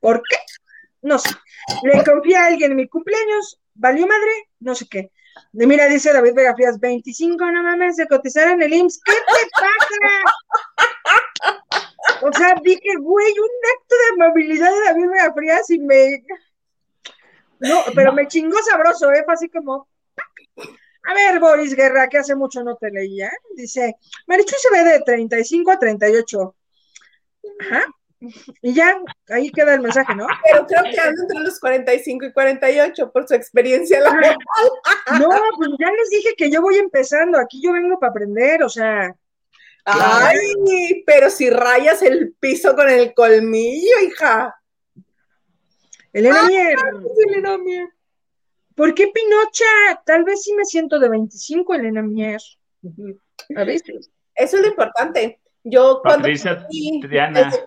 ¿Por 0.00 0.22
qué? 0.28 0.36
No 1.02 1.18
sé. 1.18 1.30
Le 1.82 2.02
confié 2.04 2.36
a 2.36 2.46
alguien 2.46 2.72
en 2.72 2.76
mi 2.76 2.88
cumpleaños, 2.88 3.60
valió 3.78 4.06
madre, 4.06 4.50
no 4.60 4.74
sé 4.74 4.86
qué. 4.88 5.10
De 5.52 5.66
mira, 5.66 5.86
dice 5.86 6.12
David 6.12 6.34
Vega 6.34 6.54
Frías, 6.54 6.78
25, 6.78 7.50
no 7.50 7.62
mames, 7.62 7.96
de 7.96 8.06
cotizar 8.06 8.50
en 8.50 8.62
el 8.62 8.72
IMSS. 8.72 9.00
¿Qué 9.04 9.12
te 9.12 9.48
pasa? 9.54 9.98
O 12.22 12.32
sea, 12.32 12.54
dije, 12.62 12.96
güey, 13.00 13.32
un 13.32 13.50
acto 13.76 13.94
de 13.94 14.14
amabilidad 14.14 14.70
de 14.70 14.84
David 14.86 15.10
Vega 15.10 15.32
Frías 15.32 15.70
y 15.70 15.78
me. 15.78 16.24
No, 17.60 17.84
pero 17.94 18.12
me 18.12 18.26
chingó 18.26 18.60
sabroso, 18.62 19.12
¿eh? 19.12 19.22
Fue 19.24 19.34
así 19.34 19.48
como. 19.48 19.88
A 21.04 21.14
ver, 21.14 21.38
Boris 21.40 21.74
Guerra, 21.74 22.08
que 22.08 22.18
hace 22.18 22.34
mucho 22.34 22.62
no 22.62 22.76
te 22.76 22.90
leía. 22.90 23.30
Dice, 23.54 23.96
Marichu 24.26 24.54
se 24.58 24.70
ve 24.70 24.84
de 24.84 25.00
35 25.00 25.70
a 25.70 25.78
38. 25.78 26.54
Ajá. 27.60 27.84
Y 28.62 28.74
ya, 28.74 29.00
ahí 29.28 29.50
queda 29.50 29.74
el 29.74 29.80
mensaje, 29.80 30.14
¿no? 30.14 30.26
Pero 30.52 30.66
creo 30.66 30.82
que 30.92 31.00
ando 31.00 31.22
entre 31.22 31.40
los 31.40 31.60
45 31.60 32.26
y 32.26 32.32
48 32.32 33.12
por 33.12 33.28
su 33.28 33.34
experiencia 33.34 34.00
laboral. 34.00 34.36
No, 35.18 35.28
pues 35.56 35.70
ya 35.78 35.90
les 35.90 36.10
dije 36.10 36.34
que 36.36 36.50
yo 36.50 36.60
voy 36.60 36.76
empezando. 36.76 37.38
Aquí 37.38 37.62
yo 37.62 37.72
vengo 37.72 37.98
para 37.98 38.10
aprender, 38.10 38.62
o 38.62 38.68
sea. 38.68 39.14
Ay, 39.84 41.02
pero 41.06 41.30
si 41.30 41.48
rayas 41.48 42.02
el 42.02 42.34
piso 42.38 42.74
con 42.74 42.90
el 42.90 43.14
colmillo, 43.14 44.00
hija. 44.06 44.54
Elena 46.12 46.42
Mier, 46.44 46.76
Elena 47.28 47.56
Mier. 47.58 47.88
¿por 48.74 48.94
qué 48.94 49.08
Pinocha? 49.08 50.02
Tal 50.04 50.24
vez 50.24 50.42
sí 50.42 50.52
me 50.54 50.64
siento 50.64 50.98
de 50.98 51.08
25, 51.08 51.74
Elena 51.74 52.02
Mier. 52.02 52.40
A 53.56 53.64
veces. 53.64 54.10
Eso 54.34 54.56
es 54.56 54.62
lo 54.62 54.68
importante. 54.68 55.40
Yo 55.64 56.00
cuando... 56.02 56.22
Patricia 56.22 56.66
es- 56.70 57.64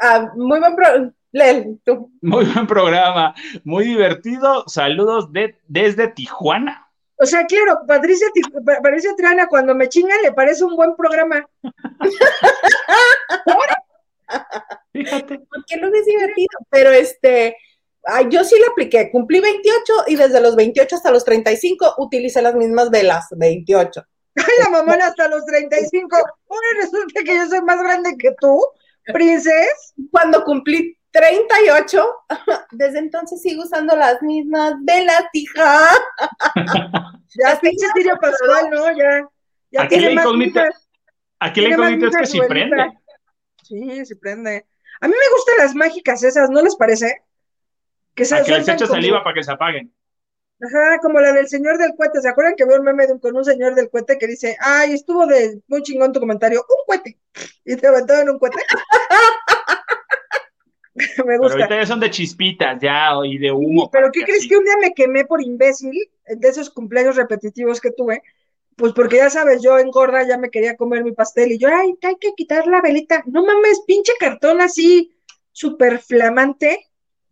ah, 0.00 0.30
muy 0.36 0.60
buen 0.60 0.76
pro... 0.76 1.12
Lel, 1.30 1.78
tú. 1.84 2.10
Muy 2.22 2.46
buen 2.46 2.66
programa, 2.66 3.34
muy 3.62 3.84
divertido. 3.84 4.64
Saludos 4.66 5.30
de, 5.30 5.58
desde 5.66 6.08
Tijuana. 6.08 6.88
O 7.20 7.26
sea, 7.26 7.44
claro, 7.46 7.80
Patricia, 7.86 8.28
Patricia 8.64 9.10
Triana, 9.16 9.48
cuando 9.48 9.74
me 9.74 9.88
chingan 9.88 10.22
le 10.22 10.32
parece 10.32 10.64
un 10.64 10.76
buen 10.76 10.94
programa. 10.96 11.44
Fíjate. 14.92 15.40
porque 15.50 15.76
no 15.80 15.88
es 15.88 16.06
divertido, 16.06 16.58
pero 16.70 16.90
este, 16.90 17.56
ay, 18.04 18.26
yo 18.30 18.44
sí 18.44 18.56
lo 18.58 18.72
apliqué, 18.72 19.10
cumplí 19.10 19.40
28 19.40 19.92
y 20.08 20.16
desde 20.16 20.40
los 20.40 20.54
28 20.54 20.96
hasta 20.96 21.10
los 21.10 21.24
35 21.24 21.94
utilicé 21.98 22.42
las 22.42 22.54
mismas 22.54 22.90
velas, 22.90 23.26
28. 23.30 24.04
Ay, 24.36 24.44
la 24.62 24.70
mamona 24.70 25.06
hasta 25.06 25.28
los 25.28 25.44
35. 25.44 26.16
Ahora 26.16 26.68
resulta 26.80 27.22
que 27.24 27.34
yo 27.34 27.46
soy 27.46 27.62
más 27.62 27.82
grande 27.82 28.16
que 28.16 28.32
tú, 28.40 28.62
princes. 29.12 29.94
Cuando 30.10 30.44
cumplí 30.44 30.96
38, 31.10 32.06
desde 32.72 32.98
entonces 32.98 33.40
sigo 33.42 33.62
usando 33.62 33.96
las 33.96 34.20
mismas 34.22 34.74
velas, 34.80 35.24
hija. 35.32 35.88
Ya, 37.40 37.60
pinche 37.60 37.86
Sirio 37.94 38.16
Pascual, 38.18 38.70
¿no? 38.70 38.90
Ya. 38.96 39.20
ya 39.70 39.82
Aquí 39.82 39.96
la 39.96 40.00
tiene 40.08 40.12
incógnita, 40.22 40.66
aquí 41.38 41.60
la 41.60 41.68
incógnita 41.68 42.06
es 42.08 42.16
que 42.16 42.26
si 42.26 42.40
prende. 42.40 42.98
Sí, 43.62 44.06
sí 44.06 44.14
prende. 44.14 44.66
A 45.02 45.06
mí 45.06 45.12
me 45.12 45.36
gustan 45.36 45.56
las 45.58 45.74
mágicas 45.74 46.22
esas, 46.22 46.48
¿no 46.48 46.62
les 46.62 46.74
parece? 46.74 47.22
Que 48.14 48.24
se 48.24 48.34
A 48.34 48.42
que 48.42 48.52
les 48.52 48.66
echa 48.66 48.86
como- 48.86 48.94
saliva 48.94 49.22
para 49.22 49.34
que 49.34 49.42
se 49.44 49.52
apaguen. 49.52 49.94
Ajá, 50.60 50.98
como 51.00 51.20
la 51.20 51.32
del 51.32 51.48
señor 51.48 51.78
del 51.78 51.94
cohete. 51.96 52.20
¿Se 52.20 52.28
acuerdan 52.28 52.54
que 52.56 52.64
veo 52.64 52.78
un 52.78 52.84
meme 52.84 53.06
de 53.06 53.12
un- 53.12 53.20
con 53.20 53.36
un 53.36 53.44
señor 53.44 53.74
del 53.74 53.90
cohete 53.90 54.18
que 54.18 54.26
dice, 54.26 54.56
ay, 54.60 54.92
estuvo 54.92 55.26
de 55.26 55.60
muy 55.68 55.82
chingón 55.82 56.12
tu 56.12 56.20
comentario, 56.20 56.64
un 56.68 56.84
cohete? 56.86 57.18
Y 57.64 57.76
te 57.76 57.86
aventaron 57.86 58.28
un 58.30 58.38
cohete. 58.38 58.58
me 60.94 61.04
Pero 61.24 61.38
gusta. 61.38 61.54
ahorita 61.58 61.80
ya 61.80 61.86
son 61.86 62.00
de 62.00 62.10
chispitas, 62.10 62.78
ya, 62.80 63.10
y 63.24 63.38
de 63.38 63.52
humo. 63.52 63.90
Pero 63.90 64.10
¿qué 64.12 64.22
crees 64.24 64.40
así. 64.40 64.48
que 64.48 64.56
un 64.56 64.64
día 64.64 64.74
me 64.80 64.94
quemé 64.94 65.24
por 65.24 65.42
imbécil 65.42 65.92
de 66.26 66.48
esos 66.48 66.70
cumpleaños 66.70 67.16
repetitivos 67.16 67.80
que 67.80 67.92
tuve? 67.92 68.22
Pues 68.76 68.92
porque 68.92 69.16
ya 69.16 69.30
sabes, 69.30 69.62
yo 69.62 69.78
en 69.78 69.90
gorda 69.90 70.26
ya 70.26 70.38
me 70.38 70.50
quería 70.50 70.76
comer 70.76 71.04
mi 71.04 71.12
pastel 71.12 71.52
y 71.52 71.58
yo, 71.58 71.68
ay, 71.68 71.94
hay 72.02 72.16
que 72.16 72.32
quitar 72.36 72.66
la 72.66 72.80
velita. 72.80 73.22
No 73.26 73.44
mames, 73.44 73.80
pinche 73.86 74.12
cartón 74.18 74.60
así 74.60 75.12
súper 75.52 75.98
flamante. 76.00 76.86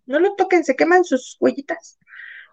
No 0.07 0.21
lo 0.21 0.35
toquen, 0.35 0.65
se 0.65 0.77
queman 0.77 1.05
sus 1.05 1.37
huellitas. 1.41 1.99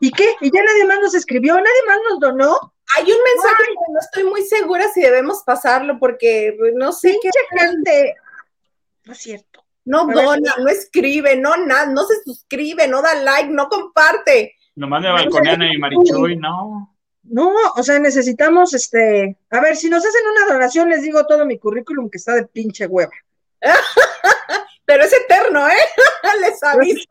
¿Y 0.03 0.11
qué? 0.11 0.25
Y 0.41 0.51
ya 0.53 0.61
nadie 0.61 0.85
más 0.85 0.99
nos 0.99 1.15
escribió, 1.15 1.55
nadie 1.55 1.84
más 1.88 1.97
nos 2.09 2.19
donó. 2.19 2.73
Hay 2.97 3.05
un 3.05 3.17
mensaje 3.23 3.63
que 3.69 3.93
no 3.93 3.99
estoy 4.01 4.23
muy 4.25 4.41
segura 4.41 4.89
si 4.93 4.99
debemos 4.99 5.43
pasarlo 5.45 5.97
porque 5.97 6.57
no 6.75 6.91
sé 6.91 7.17
qué. 7.21 7.30
Gente. 7.57 8.15
No 9.05 9.13
es 9.13 9.19
cierto. 9.19 9.63
No 9.85 10.01
A 10.01 10.05
ver. 10.07 10.15
dona, 10.17 10.55
no 10.57 10.67
escribe, 10.67 11.38
no 11.38 11.55
nada, 11.55 11.85
no 11.85 12.03
se 12.05 12.21
suscribe, 12.21 12.85
no 12.85 13.01
da 13.01 13.15
like, 13.15 13.49
no 13.49 13.69
comparte. 13.69 14.55
Nomás 14.75 15.03
me 15.03 15.11
balconean 15.13 15.61
a 15.61 15.67
mi 15.67 15.77
Marichuy, 15.77 16.35
no. 16.35 16.93
No, 17.23 17.53
o 17.77 17.81
sea, 17.81 17.97
necesitamos 17.97 18.73
este. 18.73 19.38
A 19.51 19.61
ver, 19.61 19.77
si 19.77 19.89
nos 19.89 20.05
hacen 20.05 20.21
una 20.35 20.53
donación, 20.53 20.89
les 20.89 21.01
digo 21.01 21.25
todo 21.25 21.45
mi 21.45 21.57
currículum 21.57 22.09
que 22.09 22.17
está 22.17 22.35
de 22.35 22.45
pinche 22.45 22.88
hueva. 22.88 23.13
Pero 24.85 25.05
es 25.05 25.13
eterno, 25.13 25.65
¿eh? 25.69 25.88
Les 26.41 26.61
aviso. 26.61 27.07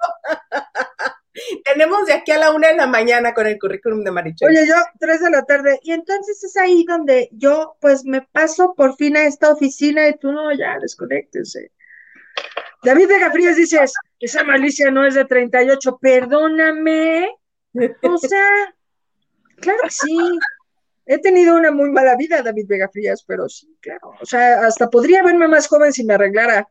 Tenemos 1.64 2.06
de 2.06 2.14
aquí 2.14 2.32
a 2.32 2.38
la 2.38 2.52
una 2.52 2.68
de 2.68 2.76
la 2.76 2.86
mañana 2.86 3.32
con 3.32 3.46
el 3.46 3.58
currículum 3.58 4.04
de 4.04 4.10
Marichuy. 4.10 4.48
Oye, 4.48 4.66
yo, 4.66 4.74
tres 4.98 5.20
de 5.20 5.30
la 5.30 5.44
tarde, 5.44 5.78
y 5.82 5.92
entonces 5.92 6.42
es 6.44 6.56
ahí 6.56 6.84
donde 6.84 7.28
yo, 7.32 7.76
pues, 7.80 8.04
me 8.04 8.22
paso 8.22 8.74
por 8.76 8.96
fin 8.96 9.16
a 9.16 9.26
esta 9.26 9.50
oficina 9.50 10.08
y 10.08 10.18
tú 10.18 10.32
no, 10.32 10.52
ya, 10.52 10.78
desconéctense. 10.80 11.70
David 12.82 13.08
Vega 13.08 13.30
Frías 13.30 13.56
dices, 13.56 13.92
esa 14.18 14.42
malicia 14.44 14.90
no 14.90 15.06
es 15.06 15.14
de 15.14 15.24
38, 15.24 15.98
perdóname. 16.00 17.28
O 18.02 18.18
sea, 18.18 18.74
claro 19.56 19.78
que 19.84 19.90
sí. 19.90 20.18
He 21.04 21.18
tenido 21.18 21.56
una 21.56 21.72
muy 21.72 21.90
mala 21.90 22.16
vida, 22.16 22.42
David 22.42 22.66
Vega 22.68 22.88
Frías, 22.88 23.24
pero 23.26 23.48
sí, 23.48 23.76
claro. 23.80 24.14
O 24.20 24.26
sea, 24.26 24.66
hasta 24.66 24.88
podría 24.88 25.22
verme 25.22 25.48
más 25.48 25.66
joven 25.66 25.92
si 25.92 26.04
me 26.04 26.14
arreglara. 26.14 26.68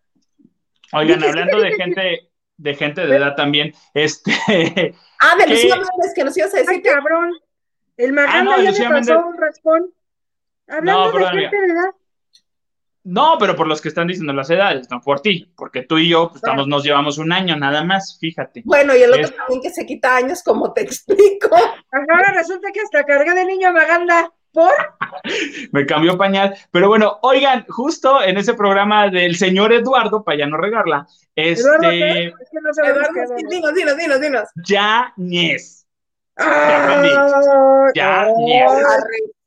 Oigan, 0.93 1.23
hablando 1.23 1.59
de 1.59 1.71
gente, 1.73 2.30
de 2.61 2.75
gente 2.75 3.05
de 3.05 3.15
edad 3.15 3.35
también, 3.35 3.73
este, 3.93 4.31
Ah, 5.19 5.35
de. 5.37 5.47
Lucía 5.47 5.75
Méndez, 5.75 6.13
que 6.15 6.23
nos 6.23 6.37
ibas 6.37 6.53
a 6.53 6.57
decir 6.57 6.75
Ay, 6.75 6.81
cabrón. 6.81 7.31
El 7.97 8.13
Maganda 8.13 8.39
Ah, 8.39 8.43
no, 8.57 8.63
ya 8.63 8.69
Lucía 8.71 8.89
me 8.89 8.99
pasó 8.99 9.13
Méndez. 9.13 9.27
un 9.33 9.37
raspón. 9.41 9.93
Hablando 10.67 11.05
de 11.07 11.11
perdón, 11.13 11.31
gente 11.39 11.57
de 11.57 11.65
edad. 11.73 11.91
no, 13.03 13.35
pero 13.39 13.55
por 13.55 13.67
los 13.67 13.81
que 13.81 13.87
están 13.89 14.07
diciendo 14.07 14.31
las 14.33 14.49
edades, 14.49 14.89
no 14.89 15.01
por 15.01 15.19
ti, 15.21 15.51
porque 15.57 15.81
tú 15.81 15.97
y 15.97 16.09
yo 16.09 16.29
pues, 16.29 16.37
estamos, 16.37 16.67
nos 16.67 16.83
llevamos 16.83 17.17
un 17.17 17.33
año 17.33 17.55
nada 17.57 17.83
más, 17.83 18.17
fíjate. 18.19 18.61
Bueno, 18.65 18.95
y 18.95 19.01
el 19.01 19.09
otro 19.11 19.23
Es- 19.23 19.35
también 19.35 19.61
que 19.61 19.69
se 19.71 19.85
quita 19.85 20.15
años, 20.15 20.41
como 20.43 20.71
te 20.71 20.81
explico. 20.83 21.49
Ahora 21.91 22.31
resulta 22.35 22.71
que 22.71 22.79
hasta 22.81 23.03
cargué 23.03 23.33
de 23.33 23.45
niño 23.45 23.69
a 23.69 23.73
Maganda. 23.73 24.31
¿Por? 24.53 24.73
me 25.71 25.85
cambió 25.85 26.17
pañal. 26.17 26.55
Pero 26.71 26.87
bueno, 26.89 27.19
oigan, 27.21 27.65
justo 27.69 28.21
en 28.23 28.37
ese 28.37 28.53
programa 28.53 29.09
del 29.09 29.35
señor 29.35 29.71
Eduardo, 29.73 30.23
para 30.23 30.39
ya 30.39 30.47
no 30.47 30.57
regarla, 30.57 31.07
Eduardo, 31.35 31.79
¿qué? 31.89 31.99
este, 31.99 32.25
Es 32.27 32.49
que 32.51 32.57
no 32.61 32.69
Eduardo, 32.89 33.09
qué 33.13 33.27
sí, 33.27 33.33
Eduardo. 33.33 33.49
dinos, 33.49 33.73
dinos, 33.75 33.97
dinos, 33.97 34.21
dinos. 34.21 34.49
Yañez. 34.65 35.85
Ah, 36.37 37.87
Ya, 37.93 38.25
yes. 38.25 38.71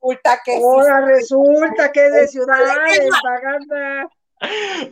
resulta 0.01 0.41
que 0.45 0.55
Ahora 0.57 1.01
resulta 1.07 1.93
que 1.93 2.07
es 2.07 2.13
de 2.13 2.29
ciudades, 2.29 3.11
paganda. 3.23 4.09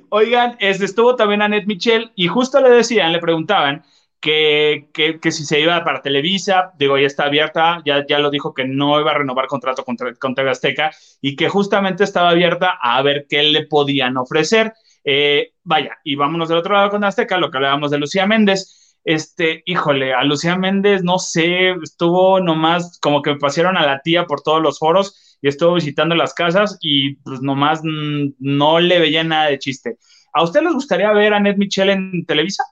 Oigan, 0.09 0.57
este, 0.61 0.85
estuvo 0.87 1.15
también 1.17 1.43
Annette 1.43 1.67
Michel 1.67 2.11
y 2.15 2.27
justo 2.29 2.61
le 2.61 2.71
decían, 2.71 3.13
le 3.13 3.19
preguntaban 3.19 3.85
que, 4.23 4.89
que, 4.95 5.19
que, 5.19 5.33
si 5.33 5.45
se 5.45 5.61
iba 5.61 5.85
para 5.85 6.01
Televisa, 6.01 6.73
digo, 6.79 6.97
ya 6.97 7.07
está 7.09 7.25
abierta, 7.25 7.83
ya, 7.85 8.07
ya 8.07 8.21
lo 8.21 8.31
dijo 8.31 8.55
que 8.55 8.65
no 8.65 8.99
iba 9.01 9.11
a 9.11 9.19
renovar 9.19 9.49
contrato 9.49 9.85
con, 9.85 9.97
con 10.19 10.35
TV 10.35 10.49
Azteca 10.49 10.93
y 11.21 11.35
que 11.35 11.49
justamente 11.49 12.05
estaba 12.05 12.31
abierta 12.31 12.79
a 12.81 13.03
ver 13.03 13.27
qué 13.29 13.43
le 13.43 13.67
podían 13.67 14.17
ofrecer. 14.17 14.75
Eh, 15.05 15.55
vaya, 15.65 15.99
y 16.05 16.15
vámonos 16.15 16.49
del 16.49 16.59
otro 16.59 16.75
lado 16.75 16.91
con 16.91 17.03
Azteca, 17.03 17.37
lo 17.37 17.51
que 17.51 17.59
hablábamos 17.59 17.91
de 17.91 17.99
Lucía 17.99 18.27
Méndez. 18.27 18.97
Este, 19.05 19.65
híjole, 19.67 20.15
a 20.15 20.23
Lucía 20.23 20.57
Méndez, 20.57 21.03
no 21.03 21.19
sé, 21.19 21.71
estuvo 21.83 22.39
nomás 22.39 23.01
como 23.03 23.23
que 23.23 23.35
pasaron 23.35 23.77
a 23.77 23.85
la 23.85 24.01
tía 24.03 24.27
por 24.27 24.43
todos 24.43 24.63
los 24.63 24.79
foros 24.79 25.37
y 25.43 25.49
estuvo 25.49 25.75
visitando 25.75 26.15
las 26.15 26.33
casas 26.33 26.79
y 26.81 27.17
pues 27.17 27.43
nomás 27.43 27.81
no 27.83 28.79
le 28.79 29.01
veía 29.01 29.25
nada 29.25 29.47
de 29.47 29.59
chiste. 29.59 29.99
¿A 30.33 30.45
usted 30.45 30.63
les 30.63 30.75
gustaría 30.75 31.13
ver 31.13 31.35
a 31.35 31.41
Ned 31.41 31.57
Michelle 31.57 31.93
en 31.93 32.25
Televisa? 32.25 32.63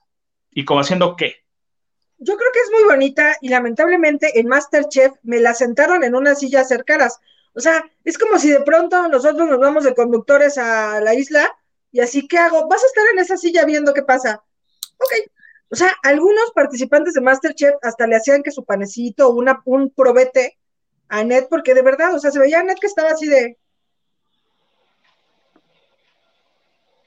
¿Y 0.51 0.65
como 0.65 0.81
haciendo 0.81 1.15
qué? 1.15 1.35
Yo 2.17 2.37
creo 2.37 2.51
que 2.53 2.59
es 2.59 2.71
muy 2.71 2.83
bonita 2.83 3.35
y 3.41 3.49
lamentablemente 3.49 4.39
en 4.39 4.47
Masterchef 4.47 5.13
me 5.23 5.39
la 5.39 5.53
sentaron 5.53 6.03
en 6.03 6.13
una 6.13 6.35
silla 6.35 6.63
cercanas. 6.63 7.19
O 7.53 7.59
sea, 7.59 7.83
es 8.03 8.17
como 8.17 8.37
si 8.37 8.51
de 8.51 8.61
pronto 8.61 9.07
nosotros 9.07 9.49
nos 9.49 9.59
vamos 9.59 9.83
de 9.83 9.95
conductores 9.95 10.57
a 10.57 11.01
la 11.01 11.15
isla 11.15 11.51
y 11.91 11.99
así, 11.99 12.27
¿qué 12.27 12.37
hago? 12.37 12.67
Vas 12.67 12.83
a 12.83 12.87
estar 12.87 13.03
en 13.11 13.19
esa 13.19 13.37
silla 13.37 13.65
viendo 13.65 13.93
qué 13.93 14.03
pasa. 14.03 14.43
Ok. 14.97 15.31
O 15.71 15.75
sea, 15.75 15.95
algunos 16.03 16.51
participantes 16.53 17.13
de 17.13 17.21
Masterchef 17.21 17.75
hasta 17.81 18.05
le 18.05 18.17
hacían 18.17 18.43
que 18.43 18.51
su 18.51 18.65
panecito 18.65 19.31
una, 19.31 19.61
un 19.65 19.89
probete 19.89 20.57
a 21.07 21.23
Net, 21.23 21.47
porque 21.49 21.73
de 21.73 21.81
verdad, 21.81 22.13
o 22.13 22.19
sea, 22.19 22.31
se 22.31 22.39
veía 22.39 22.59
a 22.59 22.63
Net 22.63 22.77
que 22.79 22.87
estaba 22.87 23.09
así 23.09 23.27
de. 23.27 23.57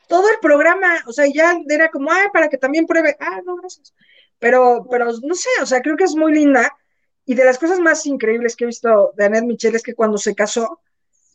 Todo 0.08 0.28
el 0.30 0.38
programa, 0.40 0.98
o 1.06 1.12
sea, 1.12 1.26
ya 1.32 1.58
era 1.68 1.90
como, 1.90 2.10
ay, 2.10 2.28
para 2.32 2.48
que 2.48 2.58
también 2.58 2.86
pruebe. 2.86 3.16
Ah, 3.20 3.40
no, 3.44 3.56
gracias. 3.56 3.94
Pero, 4.38 4.86
pero 4.90 5.06
no 5.06 5.34
sé, 5.34 5.48
o 5.62 5.66
sea, 5.66 5.80
creo 5.80 5.96
que 5.96 6.04
es 6.04 6.14
muy 6.14 6.32
linda. 6.32 6.76
Y 7.24 7.34
de 7.34 7.44
las 7.44 7.58
cosas 7.58 7.80
más 7.80 8.04
increíbles 8.06 8.54
que 8.54 8.64
he 8.64 8.66
visto 8.66 9.12
de 9.16 9.24
Annette 9.24 9.44
Michel 9.44 9.74
es 9.74 9.82
que 9.82 9.94
cuando 9.94 10.18
se 10.18 10.34
casó, 10.34 10.80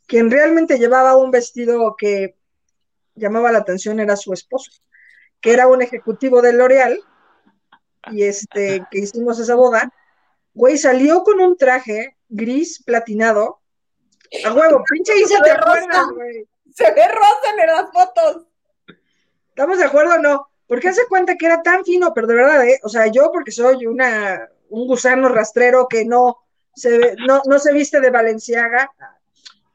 quien 0.06 0.30
realmente 0.30 0.78
llevaba 0.78 1.18
un 1.18 1.32
vestido 1.32 1.96
que 1.98 2.36
llamaba 3.16 3.52
la 3.52 3.60
atención 3.60 4.00
era 4.00 4.16
su 4.16 4.34
esposo, 4.34 4.72
que 5.41 5.54
era 5.54 5.68
un 5.68 5.82
ejecutivo 5.82 6.41
de 6.41 6.54
L'Oreal, 6.54 7.00
y 8.12 8.24
este, 8.24 8.86
que 8.91 9.00
hicimos 9.00 9.40
esa 9.40 9.56
boda, 9.56 9.91
güey, 10.54 10.78
salió 10.78 11.24
con 11.24 11.40
un 11.40 11.58
traje 11.58 12.18
gris 12.28 12.84
platinado, 12.84 13.62
a 14.46 14.54
huevo, 14.54 14.84
pinche 14.90 15.14
y 15.18 15.26
se 15.26 15.40
te 15.41 15.52
acuerdas, 15.52 16.08
güey. 16.14 16.48
Se 16.74 16.91
ve 16.91 17.08
rosa 17.08 17.50
en 17.58 17.68
las 17.68 17.91
fotos. 17.91 18.46
¿Estamos 19.60 19.77
de 19.77 19.84
acuerdo 19.84 20.15
o 20.15 20.19
no? 20.19 20.48
Porque 20.68 20.88
hace 20.88 21.02
cuenta 21.10 21.36
que 21.36 21.45
era 21.45 21.61
tan 21.61 21.84
fino, 21.84 22.14
pero 22.14 22.27
de 22.27 22.34
verdad, 22.34 22.65
¿eh? 22.65 22.80
o 22.81 22.88
sea, 22.88 23.07
yo 23.07 23.30
porque 23.30 23.52
soy 23.52 23.86
una, 23.88 24.48
un 24.69 24.88
gusano 24.88 25.27
rastrero 25.27 25.86
que 25.90 26.06
no 26.06 26.38
se, 26.73 27.18
no, 27.27 27.41
no 27.45 27.60
se 27.60 27.73
viste 27.73 27.99
de 27.99 28.10
Valenciaga, 28.10 28.90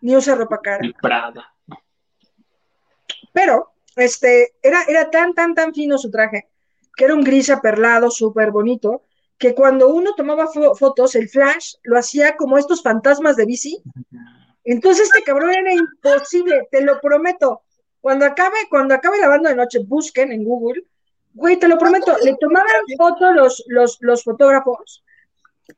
ni 0.00 0.16
usa 0.16 0.36
ropa 0.36 0.62
cara. 0.62 0.80
Prada. 1.02 1.54
Pero, 3.34 3.74
este, 3.94 4.54
era, 4.62 4.84
era 4.88 5.10
tan, 5.10 5.34
tan, 5.34 5.54
tan 5.54 5.74
fino 5.74 5.98
su 5.98 6.10
traje, 6.10 6.48
que 6.96 7.04
era 7.04 7.12
un 7.12 7.22
gris 7.22 7.50
aperlado, 7.50 8.10
súper 8.10 8.52
bonito, 8.52 9.02
que 9.36 9.54
cuando 9.54 9.90
uno 9.90 10.14
tomaba 10.14 10.46
fo 10.46 10.74
fotos, 10.74 11.14
el 11.14 11.28
flash 11.28 11.74
lo 11.82 11.98
hacía 11.98 12.36
como 12.36 12.56
estos 12.56 12.82
fantasmas 12.82 13.36
de 13.36 13.44
bici. 13.44 13.82
Entonces 14.64 15.10
este 15.12 15.24
cabrón 15.24 15.50
era 15.50 15.74
imposible, 15.74 16.68
te 16.70 16.80
lo 16.80 17.02
prometo. 17.02 17.60
Cuando 18.04 18.26
acabe, 18.26 18.58
cuando 18.68 18.94
acabe 18.94 19.18
la 19.18 19.28
banda 19.28 19.48
de 19.48 19.56
noche, 19.56 19.78
busquen 19.78 20.30
en 20.30 20.44
Google, 20.44 20.84
güey, 21.32 21.56
te 21.58 21.68
lo 21.68 21.78
prometo, 21.78 22.14
le 22.22 22.36
tomaban 22.38 22.82
fotos 22.98 23.34
los, 23.34 23.64
los, 23.66 23.96
los 24.02 24.22
fotógrafos. 24.22 25.02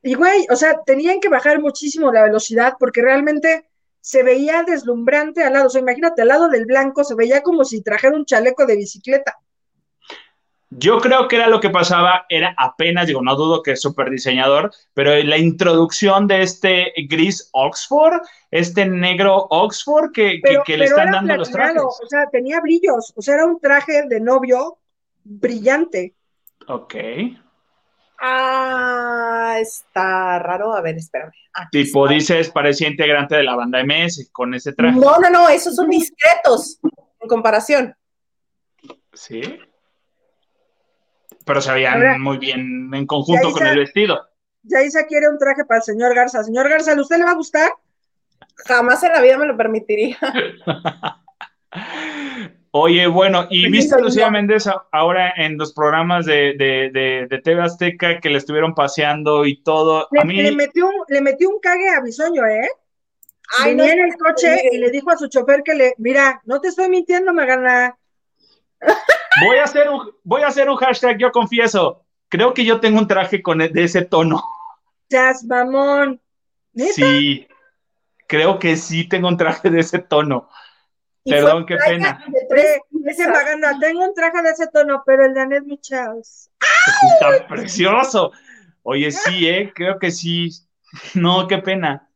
Y 0.03 0.13
güey, 0.15 0.45
o 0.49 0.57
sea, 0.57 0.81
tenían 0.85 1.21
que 1.21 1.29
bajar 1.29 1.61
muchísimo 1.61 2.11
la 2.11 2.23
velocidad 2.23 2.73
porque 2.77 3.01
realmente 3.01 3.69
se 4.01 4.23
veía 4.23 4.63
deslumbrante 4.63 5.41
al 5.41 5.53
lado. 5.53 5.67
O 5.67 5.69
sea, 5.69 5.79
imagínate, 5.79 6.21
al 6.21 6.27
lado 6.27 6.49
del 6.49 6.65
blanco 6.65 7.05
se 7.05 7.15
veía 7.15 7.41
como 7.43 7.63
si 7.63 7.81
trajera 7.81 8.17
un 8.17 8.25
chaleco 8.25 8.65
de 8.65 8.75
bicicleta. 8.75 9.39
Yo 10.69 10.99
creo 10.99 11.27
que 11.27 11.37
era 11.37 11.47
lo 11.47 11.61
que 11.61 11.69
pasaba, 11.69 12.25
era 12.27 12.53
apenas, 12.57 13.07
digo, 13.07 13.21
no 13.21 13.35
dudo 13.35 13.63
que 13.63 13.71
es 13.71 13.81
súper 13.81 14.09
diseñador, 14.09 14.71
pero 14.93 15.15
la 15.23 15.37
introducción 15.37 16.27
de 16.27 16.41
este 16.41 16.93
gris 17.07 17.49
Oxford, 17.53 18.21
este 18.51 18.85
negro 18.85 19.47
Oxford 19.49 20.11
que, 20.11 20.39
pero, 20.43 20.63
que, 20.63 20.73
que 20.73 20.77
le 20.77 20.85
están 20.85 21.11
dando 21.11 21.37
los 21.37 21.49
trajes. 21.49 21.81
O 21.81 22.07
sea, 22.07 22.27
tenía 22.29 22.59
brillos, 22.59 23.13
o 23.15 23.21
sea, 23.21 23.35
era 23.35 23.45
un 23.45 23.59
traje 23.61 24.03
de 24.07 24.19
novio 24.19 24.77
brillante. 25.23 26.15
Ok. 26.67 26.95
Ah, 28.19 29.57
está 29.61 30.39
raro. 30.39 30.73
A 30.73 30.81
ver, 30.81 30.97
espérame. 30.97 31.31
Ah, 31.53 31.67
tipo, 31.71 32.05
está. 32.05 32.15
dices, 32.15 32.49
parecía 32.49 32.87
integrante 32.87 33.35
de 33.35 33.43
la 33.43 33.55
banda 33.55 33.83
MS 33.83 34.29
con 34.31 34.53
ese 34.53 34.73
traje. 34.73 34.99
No, 34.99 35.19
no, 35.19 35.29
no, 35.29 35.49
esos 35.49 35.75
son 35.75 35.89
discretos 35.89 36.79
en 37.19 37.27
comparación. 37.27 37.95
Sí. 39.13 39.41
Pero 41.47 41.61
se 41.61 41.73
veían 41.73 41.95
Ahora, 41.95 42.19
muy 42.19 42.37
bien 42.37 42.91
en 42.93 43.07
conjunto 43.07 43.51
con 43.51 43.65
el 43.65 43.79
vestido. 43.79 44.21
Yaisa 44.63 45.05
quiere 45.07 45.29
un 45.29 45.39
traje 45.39 45.65
para 45.65 45.79
el 45.79 45.83
señor 45.83 46.13
Garza. 46.13 46.43
Señor 46.43 46.69
Garza, 46.69 46.91
¿a 46.91 47.01
usted 47.01 47.17
le 47.17 47.23
va 47.23 47.31
a 47.31 47.35
gustar? 47.35 47.71
Jamás 48.67 49.01
en 49.03 49.13
la 49.13 49.21
vida 49.21 49.37
me 49.37 49.45
lo 49.45 49.55
permitiría. 49.55 50.17
Oye, 52.71 53.07
bueno, 53.07 53.47
y 53.49 53.71
viste 53.71 53.95
a 53.95 53.99
Lucía 53.99 54.29
Méndez 54.29 54.65
ahora 54.91 55.33
en 55.37 55.57
los 55.57 55.73
programas 55.73 56.25
de, 56.25 56.53
de, 56.57 56.91
de, 56.93 57.27
de, 57.29 57.41
TV 57.41 57.61
Azteca 57.61 58.19
que 58.19 58.29
le 58.29 58.37
estuvieron 58.37 58.75
paseando 58.75 59.45
y 59.45 59.63
todo. 59.63 60.07
Le, 60.11 60.19
a 60.19 60.23
mí... 60.25 60.35
le, 60.35 60.51
metió, 60.51 60.87
un, 60.87 60.93
le 61.07 61.21
metió 61.21 61.49
un 61.49 61.59
cague 61.59 61.89
a 61.89 62.01
Bisoño, 62.01 62.45
¿eh? 62.45 62.69
Ay, 63.59 63.73
Venía 63.73 63.95
no, 63.95 64.01
en 64.01 64.07
el 64.09 64.17
coche 64.17 64.55
no, 64.55 64.73
y 64.73 64.77
le 64.77 64.91
dijo 64.91 65.09
a 65.09 65.17
su 65.17 65.27
chofer 65.27 65.63
que 65.63 65.73
le, 65.73 65.95
mira, 65.97 66.41
no 66.45 66.59
te 66.59 66.67
estoy 66.67 66.89
mintiendo, 66.89 67.33
me 67.33 67.45
gana. 67.45 67.97
Voy 69.45 69.57
a 69.57 69.63
hacer 69.63 69.89
un, 69.89 70.11
voy 70.23 70.41
a 70.41 70.47
hacer 70.47 70.69
un 70.69 70.77
hashtag, 70.77 71.17
yo 71.17 71.31
confieso. 71.31 72.05
Creo 72.29 72.53
que 72.53 72.65
yo 72.65 72.79
tengo 72.79 72.99
un 72.99 73.07
traje 73.07 73.41
con 73.41 73.59
de 73.59 73.71
ese 73.83 74.03
tono. 74.03 74.43
Chas, 75.09 75.43
mamón. 75.43 76.19
¿Neta? 76.73 76.93
Sí, 76.93 77.47
creo 78.27 78.59
que 78.59 78.75
sí 78.75 79.07
tengo 79.07 79.27
un 79.27 79.37
traje 79.37 79.69
de 79.69 79.79
ese 79.79 79.99
tono. 79.99 80.49
Perdón, 81.23 81.65
qué 81.65 81.77
pena. 81.77 82.23
Ese 83.05 83.27
Maganda, 83.27 83.77
tengo 83.79 84.03
un 84.03 84.13
traje 84.13 84.41
de 84.41 84.49
ese 84.49 84.67
tono, 84.67 85.03
pero 85.05 85.25
el 85.25 85.33
de 85.33 85.41
Annette 85.41 85.65
Michels. 85.65 86.49
Está 87.13 87.47
precioso. 87.47 88.31
Oye, 88.83 89.11
sí, 89.11 89.47
¿eh? 89.47 89.71
Creo 89.73 89.99
que 89.99 90.11
sí. 90.11 90.49
No, 91.13 91.47
qué 91.47 91.57
pena. 91.57 92.09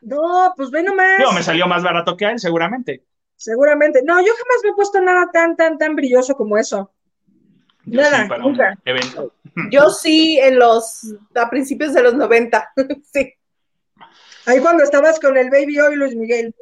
No, 0.00 0.52
pues 0.56 0.70
ve 0.70 0.82
nomás. 0.82 1.18
No, 1.18 1.32
me 1.32 1.42
salió 1.42 1.66
más 1.66 1.82
barato 1.82 2.16
que 2.16 2.26
a 2.26 2.30
él, 2.30 2.38
seguramente. 2.38 3.04
Seguramente. 3.36 4.02
No, 4.02 4.18
yo 4.20 4.32
jamás 4.32 4.60
me 4.64 4.70
he 4.70 4.74
puesto 4.74 5.00
nada 5.00 5.30
tan, 5.32 5.56
tan, 5.56 5.78
tan 5.78 5.94
brilloso 5.94 6.34
como 6.34 6.56
eso. 6.56 6.90
Yo 7.84 8.00
nada, 8.00 8.22
sí, 8.22 8.28
para 8.28 8.42
nunca. 8.42 8.70
un 8.70 8.90
evento. 8.90 9.32
Yo 9.70 9.90
sí, 9.90 10.38
en 10.38 10.58
los, 10.58 11.14
a 11.34 11.48
principios 11.48 11.94
de 11.94 12.02
los 12.02 12.14
90. 12.14 12.72
sí. 13.12 13.32
Ahí 14.44 14.60
cuando 14.60 14.84
estabas 14.84 15.18
con 15.18 15.36
el 15.36 15.50
Baby 15.50 15.80
Oil 15.80 15.98
Luis 15.98 16.14
Miguel. 16.14 16.54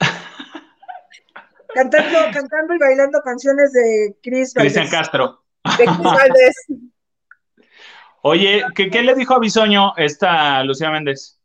cantando, 1.74 2.18
cantando 2.32 2.74
y 2.74 2.78
bailando 2.78 3.20
canciones 3.22 3.72
de 3.72 4.16
Chris 4.22 4.54
Cristian 4.54 4.88
Castro. 4.88 5.42
De 5.78 5.84
Chris 5.84 5.98
Valdés. 6.02 6.54
Oye, 8.22 8.64
¿qué, 8.74 8.90
¿qué, 8.90 9.02
le 9.02 9.14
dijo 9.14 9.34
a 9.34 9.38
Bisoño 9.38 9.94
esta 9.96 10.62
Lucía 10.64 10.90
Méndez? 10.90 11.37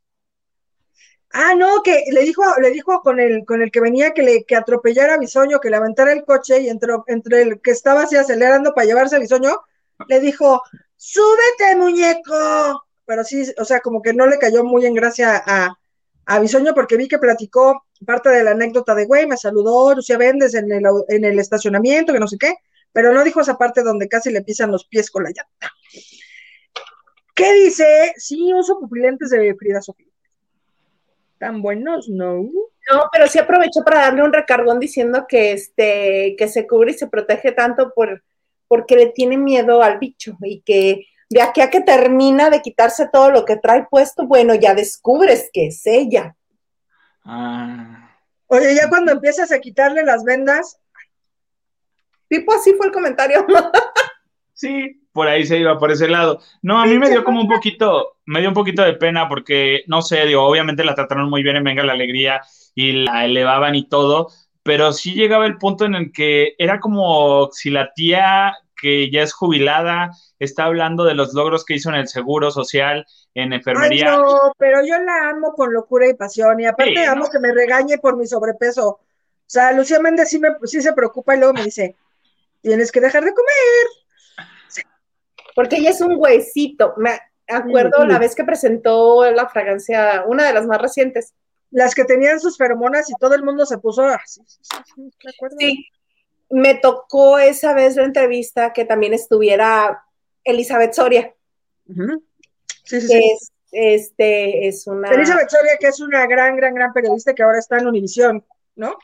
Ah, 1.36 1.56
no, 1.56 1.82
que 1.84 2.06
le 2.12 2.22
dijo, 2.22 2.44
le 2.62 2.70
dijo 2.70 3.02
con 3.02 3.20
el, 3.20 3.44
con 3.44 3.64
el 3.64 3.72
que 3.72 3.80
venía 3.82 4.14
que 4.14 4.22
le 4.22 4.44
que 4.46 4.56
atropellara 4.56 5.16
a 5.16 5.18
Bisoño, 5.18 5.60
que 5.60 5.72
le 5.72 5.78
aventara 5.78 6.14
el 6.14 6.24
coche 6.24 6.62
y 6.62 6.70
entre, 6.70 6.94
entre 7.08 7.42
el 7.42 7.62
que 7.62 7.72
estaba 7.72 8.04
así 8.04 8.16
acelerando 8.16 8.74
para 8.74 8.86
llevarse 8.86 9.16
a 9.16 9.20
Bisoño, 9.20 9.62
le 10.08 10.20
dijo, 10.20 10.62
súbete, 10.96 11.76
muñeco. 11.76 12.86
Pero 13.06 13.24
sí, 13.24 13.52
o 13.58 13.66
sea, 13.66 13.80
como 13.80 14.02
que 14.02 14.14
no 14.14 14.28
le 14.28 14.38
cayó 14.38 14.64
muy 14.64 14.86
en 14.86 14.94
gracia 14.94 15.44
a, 15.44 15.76
a 16.28 16.40
Bisoño 16.40 16.76
porque 16.76 16.98
vi 16.98 17.08
que 17.08 17.18
platicó 17.18 17.86
parte 18.06 18.30
de 18.30 18.44
la 18.44 18.52
anécdota 18.52 18.94
de, 18.94 19.06
güey, 19.06 19.26
me 19.26 19.38
saludó 19.38 19.96
Lucía 19.96 20.20
Méndez 20.20 20.54
en 20.54 20.72
el, 20.72 20.84
en 21.08 21.26
el 21.26 21.40
estacionamiento, 21.40 22.14
que 22.14 22.20
no 22.20 22.28
sé 22.28 22.38
qué, 22.38 22.56
pero 22.92 23.12
no 23.12 23.24
dijo 23.24 23.42
esa 23.42 23.58
parte 23.58 23.82
donde 23.82 24.08
casi 24.08 24.32
le 24.32 24.44
pisan 24.44 24.72
los 24.72 24.86
pies 24.86 25.10
con 25.10 25.24
la 25.24 25.30
llanta. 25.30 25.74
¿Qué 27.34 27.54
dice? 27.54 28.14
Sí, 28.18 28.54
uso 28.54 28.80
pupilentes 28.80 29.32
de 29.32 29.56
Frida 29.56 29.82
Sofía. 29.82 30.03
Tan 31.44 31.62
buenos, 31.62 32.08
¿no? 32.08 32.44
No, 32.90 33.10
pero 33.12 33.28
sí 33.28 33.38
aprovechó 33.38 33.84
para 33.84 34.00
darle 34.00 34.24
un 34.24 34.32
recargón 34.32 34.80
diciendo 34.80 35.26
que 35.28 35.52
este, 35.52 36.36
que 36.38 36.48
se 36.48 36.66
cubre 36.66 36.92
y 36.92 36.94
se 36.94 37.08
protege 37.08 37.52
tanto 37.52 37.94
por, 37.94 38.24
porque 38.70 38.96
le 38.96 39.08
tiene 39.08 39.38
miedo 39.38 39.84
al 39.84 40.00
bicho 40.00 40.38
y 40.42 40.62
que 40.62 41.06
de 41.30 41.42
aquí 41.42 41.60
a 41.60 41.70
que 41.70 41.82
termina 41.82 42.50
de 42.50 42.62
quitarse 42.62 43.10
todo 43.12 43.30
lo 43.30 43.44
que 43.44 43.58
trae 43.58 43.86
puesto, 43.90 44.26
bueno, 44.26 44.56
ya 44.56 44.74
descubres 44.74 45.50
que 45.52 45.68
es 45.68 45.86
ella. 45.86 46.38
Ah. 47.26 48.10
Oye, 48.48 48.74
ya 48.76 48.88
cuando 48.88 49.12
empiezas 49.12 49.52
a 49.52 49.60
quitarle 49.60 50.04
las 50.04 50.24
vendas, 50.24 50.80
Tipo 52.30 52.54
así 52.54 52.74
fue 52.74 52.88
el 52.88 52.92
comentario. 52.92 53.46
Sí, 54.56 55.03
por 55.14 55.28
ahí 55.28 55.46
se 55.46 55.60
iba, 55.60 55.78
por 55.78 55.92
ese 55.92 56.08
lado. 56.08 56.42
No, 56.62 56.82
a 56.82 56.86
mí 56.86 56.98
me 56.98 57.10
dio 57.10 57.24
como 57.24 57.42
un 57.42 57.48
poquito, 57.48 58.18
me 58.26 58.40
dio 58.40 58.50
un 58.50 58.56
poquito 58.56 58.82
de 58.82 58.94
pena 58.94 59.30
porque, 59.30 59.84
no 59.88 60.02
sé, 60.02 60.26
digo, 60.26 60.44
obviamente 60.44 60.84
la 60.84 60.96
trataron 60.96 61.30
muy 61.30 61.44
bien 61.44 61.56
en 61.56 61.64
Venga 61.64 61.84
la 61.84 61.94
Alegría 61.94 62.42
y 62.76 62.94
la 63.06 63.26
elevaban 63.26 63.76
y 63.76 63.88
todo, 63.88 64.30
pero 64.64 64.92
sí 64.94 65.14
llegaba 65.14 65.46
el 65.46 65.58
punto 65.58 65.86
en 65.86 65.96
el 65.96 66.12
que 66.12 66.56
era 66.58 66.80
como 66.80 67.50
si 67.52 67.70
la 67.70 67.94
tía 67.94 68.54
que 68.76 69.10
ya 69.12 69.22
es 69.22 69.34
jubilada 69.34 70.12
está 70.40 70.66
hablando 70.66 71.06
de 71.06 71.14
los 71.16 71.34
logros 71.34 71.64
que 71.64 71.76
hizo 71.76 71.90
en 71.90 71.96
el 71.96 72.08
seguro 72.08 72.52
social, 72.52 73.06
en 73.34 73.54
ay 73.54 73.58
enfermería. 73.60 74.18
no, 74.18 74.54
pero 74.58 74.86
yo 74.86 74.98
la 75.00 75.30
amo 75.30 75.54
con 75.54 75.74
locura 75.74 76.08
y 76.08 76.14
pasión, 76.16 76.60
y 76.60 76.66
aparte 76.66 77.04
Sí, 77.04 77.04
amo 77.06 77.26
no. 77.26 77.30
que 77.30 77.40
me 77.40 77.54
regañe 77.54 77.98
por 78.00 78.18
mi 78.18 78.28
sobrepeso. 78.28 78.88
O 78.90 79.00
sea, 79.48 79.72
Lucía 79.74 80.00
Méndez 80.00 80.30
sí, 80.30 80.40
me, 80.40 80.50
sí 80.64 80.82
se 80.82 80.94
preocupa 80.94 81.36
y 81.36 81.40
luego 81.40 81.54
me 81.54 81.64
dice, 81.64 81.96
tienes 82.62 82.92
que 82.92 83.02
dejar 83.02 83.24
de 83.24 83.34
comer. 83.34 84.03
Porque 85.56 85.78
ella 85.78 85.92
es 85.92 86.02
un 86.02 86.16
huesito. 86.18 86.94
Me 86.98 87.20
acuerdo 87.48 88.02
sí. 88.02 88.08
la 88.08 88.20
vez 88.20 88.36
que 88.36 88.44
presentó 88.44 89.30
la 89.32 89.48
fragancia, 89.50 90.24
una 90.28 90.46
de 90.46 90.54
las 90.54 90.66
más 90.66 90.82
recientes. 90.82 91.34
Las 91.72 91.96
que 91.96 92.06
tenían 92.06 92.40
sus 92.40 92.58
feromonas 92.58 93.10
y 93.10 93.14
todo 93.20 93.34
el 93.34 93.44
mundo 93.44 93.66
se 93.66 93.80
puso 93.80 94.04
así, 94.04 94.42
sí, 94.46 94.60
sí, 94.62 95.02
sí, 95.58 95.86
¿me 96.52 96.76
tocó 96.76 97.40
esa 97.40 97.74
vez 97.74 97.96
la 97.96 98.04
entrevista 98.04 98.74
que 98.74 98.86
también 98.86 99.16
estuviera 99.16 100.04
Elizabeth 100.44 100.94
Soria, 100.94 101.34
Ujú. 101.88 102.24
Sí, 102.84 103.02
sí, 103.02 103.08
que 103.08 103.20
sí. 103.20 103.32
es, 103.32 103.52
este, 103.72 104.68
es 104.68 104.86
una 104.86 105.10
Elizabeth 105.10 105.50
Soria, 105.50 105.78
que 105.80 105.88
es 105.88 106.00
una 106.00 106.28
gran, 106.28 106.56
gran, 106.56 106.76
gran 106.76 106.94
periodista 106.94 107.34
que 107.34 107.42
ahora 107.42 107.60
está 107.60 107.80
en 107.80 107.88
Univisión, 107.88 108.46
¿no? 108.76 108.96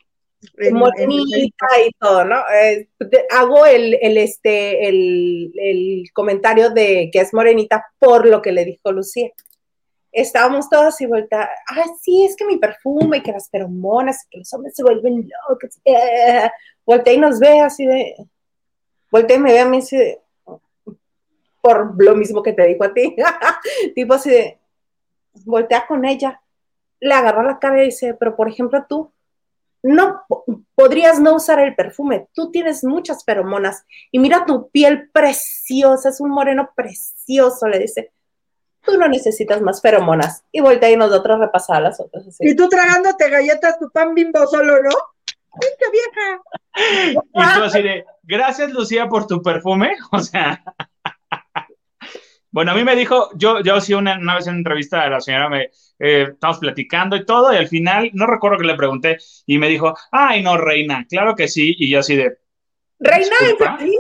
En- 0.58 0.68
en- 0.68 0.74
morenita 0.76 1.68
y 1.86 1.92
todo, 2.00 2.24
¿no? 2.24 2.38
Eh, 2.54 2.88
hago 3.32 3.66
el, 3.66 3.98
el, 4.02 4.18
este, 4.18 4.88
el, 4.88 5.52
el 5.56 6.04
comentario 6.14 6.70
de 6.70 7.10
que 7.12 7.20
es 7.20 7.34
morenita 7.34 7.86
por 8.00 8.26
lo 8.26 8.42
que 8.42 8.52
le 8.52 8.66
dijo 8.66 8.92
Lucía. 8.92 9.30
Estábamos 10.12 10.70
todos 10.70 10.86
así 10.86 11.06
vuelta, 11.06 11.50
ah, 11.70 11.84
sí, 12.02 12.26
es 12.26 12.36
que 12.36 12.46
mi 12.46 12.58
perfume, 12.58 13.22
que 13.22 13.32
las 13.32 13.50
feromonas, 13.50 14.26
que 14.30 14.40
los 14.40 14.52
hombres 14.54 14.76
se 14.76 14.82
vuelven 14.84 15.30
locos. 15.50 15.80
Eh, 15.86 16.50
voltea 16.86 17.14
y 17.14 17.18
nos 17.20 17.40
ve 17.40 17.60
así 17.60 17.86
de, 17.86 18.16
voltea 19.12 19.38
y 19.38 19.40
me 19.40 19.52
ve 19.54 19.60
a 19.60 19.66
mí 19.66 19.78
así 19.78 19.98
de, 19.98 20.20
por 21.62 22.02
lo 22.02 22.16
mismo 22.16 22.42
que 22.42 22.54
te 22.54 22.66
dijo 22.66 22.84
a 22.86 22.94
ti, 22.94 23.16
tipo 23.96 24.14
así 24.16 24.30
de, 24.32 24.58
voltea 25.46 25.86
con 25.86 26.06
ella, 26.06 26.42
le 27.02 27.14
agarró 27.14 27.44
la 27.44 27.60
cara 27.60 27.82
y 27.84 27.88
dice, 27.88 28.14
pero 28.16 28.36
por 28.36 28.48
ejemplo 28.50 28.86
tú, 28.88 29.12
no 29.84 30.22
po- 30.28 30.44
podrías 30.76 31.20
no 31.20 31.36
usar 31.36 31.60
el 31.60 31.76
perfume. 31.76 32.28
Tú 32.34 32.52
tienes 32.52 32.84
muchas 32.84 33.24
feromonas 33.24 33.86
y 34.12 34.20
mira 34.20 34.46
tu 34.46 34.70
piel 34.70 35.10
preciosa, 35.12 36.10
es 36.10 36.20
un 36.22 36.30
moreno 36.32 36.70
precioso, 36.76 37.68
le 37.68 37.80
dice. 37.80 38.12
Tú 38.82 38.98
no 38.98 39.08
necesitas 39.08 39.62
más 39.62 39.82
feromonas. 39.82 40.44
Y 40.52 40.62
voltea 40.62 40.90
y 40.90 40.96
nosotros 40.96 41.40
repasar 41.40 41.82
las 41.82 42.00
otras. 42.00 42.26
así. 42.28 42.48
Y 42.48 42.56
tú 42.56 42.70
tragándote 42.70 43.30
galletas, 43.30 43.78
tu 43.78 43.90
pan 43.92 44.14
bimbo 44.16 44.48
solo, 44.48 44.82
¿no? 44.82 44.90
¡Ay, 45.52 45.70
qué 45.78 45.86
vieja! 45.92 46.42
Y 47.34 47.58
tú 47.58 47.64
así 47.64 47.82
de, 47.82 48.06
gracias 48.24 48.72
Lucía 48.72 49.10
por 49.10 49.28
tu 49.28 49.42
perfume. 49.42 49.96
O 50.12 50.20
sea, 50.20 50.64
bueno, 52.52 52.72
a 52.72 52.76
mí 52.76 52.84
me 52.84 52.96
dijo, 52.96 53.30
yo, 53.36 53.62
yo 53.62 53.80
sí 53.80 53.94
una, 53.94 54.18
una 54.18 54.36
vez 54.36 54.48
en 54.48 54.54
una 54.54 54.60
entrevista 54.60 55.08
la 55.10 55.22
señora 55.22 55.50
me, 55.50 55.70
eh, 56.00 56.28
estamos 56.32 56.60
platicando 56.60 57.16
y 57.16 57.26
todo, 57.26 57.54
y 57.54 57.58
al 57.58 57.68
final, 57.68 58.10
no 58.14 58.26
recuerdo 58.26 58.58
que 58.58 58.66
le 58.66 58.76
pregunté, 58.76 59.18
y 59.46 59.58
me 59.58 59.68
dijo, 59.68 59.94
ay 60.12 60.42
no, 60.42 60.58
reina, 60.58 61.06
claro 61.10 61.36
que 61.36 61.48
sí, 61.48 61.76
y 61.78 61.90
yo 61.90 62.00
así 62.00 62.16
de, 62.16 62.38
Reina 63.00 63.36
en 63.42 63.58
femenino. 63.58 64.00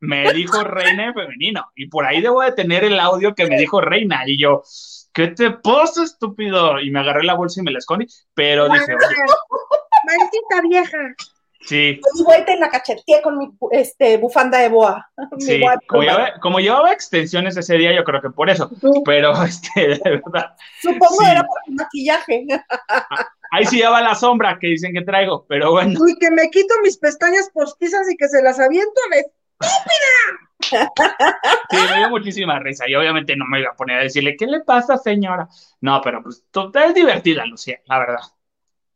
me 0.00 0.32
dijo 0.32 0.62
reina 0.64 1.06
en 1.06 1.14
femenino, 1.14 1.70
y 1.74 1.86
por 1.86 2.06
ahí 2.06 2.20
debo 2.20 2.42
de 2.42 2.52
tener 2.52 2.84
el 2.84 2.98
audio 2.98 3.34
que 3.34 3.46
me 3.46 3.58
dijo 3.58 3.80
reina, 3.80 4.22
y 4.26 4.40
yo, 4.40 4.62
¿qué 5.12 5.28
te 5.28 5.50
pasa, 5.50 6.04
estúpido? 6.04 6.80
Y 6.80 6.90
me 6.90 7.00
agarré 7.00 7.24
la 7.24 7.34
bolsa 7.34 7.60
y 7.60 7.64
me 7.64 7.72
la 7.72 7.78
escondí, 7.78 8.06
pero 8.34 8.68
dije, 8.68 8.94
oye, 8.94 9.16
Maldita 10.04 10.68
vieja. 10.68 11.14
Sí, 11.66 12.00
Y 12.18 12.22
vuelta 12.24 12.52
y 12.54 12.58
la 12.58 12.68
cacheteé 12.70 13.22
con 13.22 13.38
mi 13.38 13.50
este, 13.70 14.16
bufanda 14.18 14.58
de 14.58 14.68
boa. 14.68 15.10
Mi 15.32 15.40
sí, 15.42 15.60
boa 15.60 15.72
de 15.72 15.86
como 15.86 16.02
llevaba, 16.02 16.32
como 16.40 16.58
llevaba 16.60 16.92
extensiones 16.92 17.56
ese 17.56 17.76
día, 17.76 17.92
yo 17.94 18.04
creo 18.04 18.20
que 18.20 18.30
por 18.30 18.50
eso, 18.50 18.70
pero 19.04 19.32
este, 19.44 19.88
de 19.98 20.00
verdad, 20.24 20.54
Supongo 20.80 21.16
Sí. 21.22 21.30
era 21.30 21.42
por 21.44 21.58
el 21.66 21.74
maquillaje. 21.74 22.46
ahí 23.50 23.64
sí 23.66 23.78
ya 23.80 23.90
va 23.90 24.00
la 24.00 24.14
sombra 24.14 24.58
que 24.60 24.68
dicen 24.68 24.92
que 24.92 25.02
traigo, 25.02 25.44
pero 25.48 25.72
bueno, 25.72 25.98
uy, 26.00 26.16
que 26.18 26.30
me 26.30 26.50
quito 26.50 26.74
mis 26.82 26.96
pestañas 26.98 27.50
postizas 27.52 28.10
y 28.10 28.16
que 28.16 28.28
se 28.28 28.42
las 28.42 28.58
aviento. 28.58 29.00
me- 29.10 29.24
sí, 30.60 31.76
me 31.90 31.98
dio 31.98 32.10
muchísima 32.10 32.58
risa, 32.58 32.88
y 32.88 32.94
obviamente 32.94 33.36
no 33.36 33.44
me 33.46 33.60
iba 33.60 33.70
a 33.70 33.76
poner 33.76 34.00
a 34.00 34.02
decirle, 34.02 34.36
¿qué 34.36 34.46
le 34.46 34.60
pasa, 34.60 34.96
señora? 34.98 35.48
No, 35.80 36.00
pero 36.02 36.22
pues, 36.22 36.44
es 36.86 36.94
divertida, 36.94 37.44
Lucía, 37.46 37.80
la 37.86 37.98
verdad. 37.98 38.20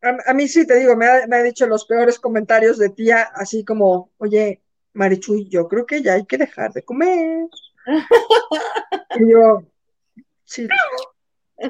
A, 0.02 0.30
a 0.30 0.34
mí 0.34 0.48
sí 0.48 0.66
te 0.66 0.76
digo, 0.76 0.96
me 0.96 1.06
ha, 1.06 1.26
me 1.26 1.36
ha 1.36 1.42
dicho 1.42 1.66
los 1.66 1.86
peores 1.86 2.18
comentarios 2.18 2.78
de 2.78 2.90
tía, 2.90 3.22
así 3.34 3.64
como, 3.64 4.10
oye, 4.18 4.62
Marichuy, 4.92 5.48
yo 5.48 5.68
creo 5.68 5.86
que 5.86 6.02
ya 6.02 6.14
hay 6.14 6.26
que 6.26 6.38
dejar 6.38 6.72
de 6.72 6.82
comer. 6.82 7.46
Y 9.18 9.30
yo, 9.30 9.62
sí. 10.44 10.68
¿Qué 11.58 11.68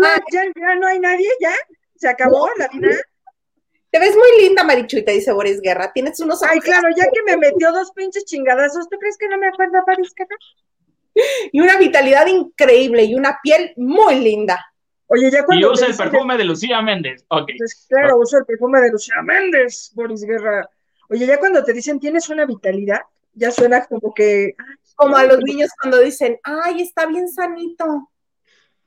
más? 0.00 0.20
¿Ya, 0.32 0.44
ya 0.44 0.74
no 0.76 0.86
hay 0.86 1.00
nadie? 1.00 1.28
¿Ya? 1.40 1.52
¿Se 1.96 2.08
acabó 2.08 2.48
la 2.56 2.68
vida? 2.68 2.96
Te 3.90 3.98
ves 4.00 4.16
muy 4.16 4.42
linda, 4.42 4.64
Marichuy, 4.64 5.04
te 5.04 5.12
dice 5.12 5.32
Boris 5.32 5.60
Guerra. 5.60 5.92
Tienes 5.92 6.18
unos 6.20 6.42
Ay, 6.42 6.58
claro, 6.60 6.88
ya 6.96 7.04
que 7.04 7.22
me 7.24 7.36
metió 7.36 7.72
dos 7.72 7.92
pinches 7.92 8.24
chingadazos, 8.24 8.88
¿tú 8.88 8.98
crees 8.98 9.16
que 9.16 9.28
no 9.28 9.38
me 9.38 9.48
acuerdo, 9.48 9.84
Paris? 9.86 10.12
y 11.52 11.60
una 11.60 11.76
vitalidad 11.76 12.26
increíble 12.26 13.04
y 13.04 13.14
una 13.14 13.38
piel 13.42 13.72
muy 13.76 14.16
linda. 14.16 14.64
Oye, 15.14 15.30
ya 15.30 15.40
Y 15.40 15.44
cuando 15.44 15.72
usa 15.72 15.86
te 15.86 15.92
el 15.92 15.98
perfume 15.98 16.36
de 16.36 16.44
Lucía 16.44 16.82
Méndez, 16.82 17.24
ok. 17.28 17.50
pues, 17.56 17.86
claro, 17.88 18.18
uso 18.18 18.38
el 18.38 18.44
perfume 18.44 18.80
de 18.80 18.90
Lucía 18.90 19.22
Méndez, 19.22 19.92
Boris 19.94 20.24
Guerra. 20.24 20.68
Oye, 21.08 21.24
ya 21.24 21.38
cuando 21.38 21.62
te 21.62 21.72
dicen 21.72 22.00
tienes 22.00 22.28
una 22.30 22.44
vitalidad, 22.46 23.00
ya 23.32 23.52
suena 23.52 23.86
como 23.86 24.12
que... 24.12 24.56
Como 24.96 25.16
a 25.16 25.24
los 25.24 25.38
niños 25.40 25.70
cuando 25.80 26.00
dicen, 26.00 26.38
ay, 26.42 26.82
está 26.82 27.06
bien 27.06 27.28
sanito. 27.28 28.10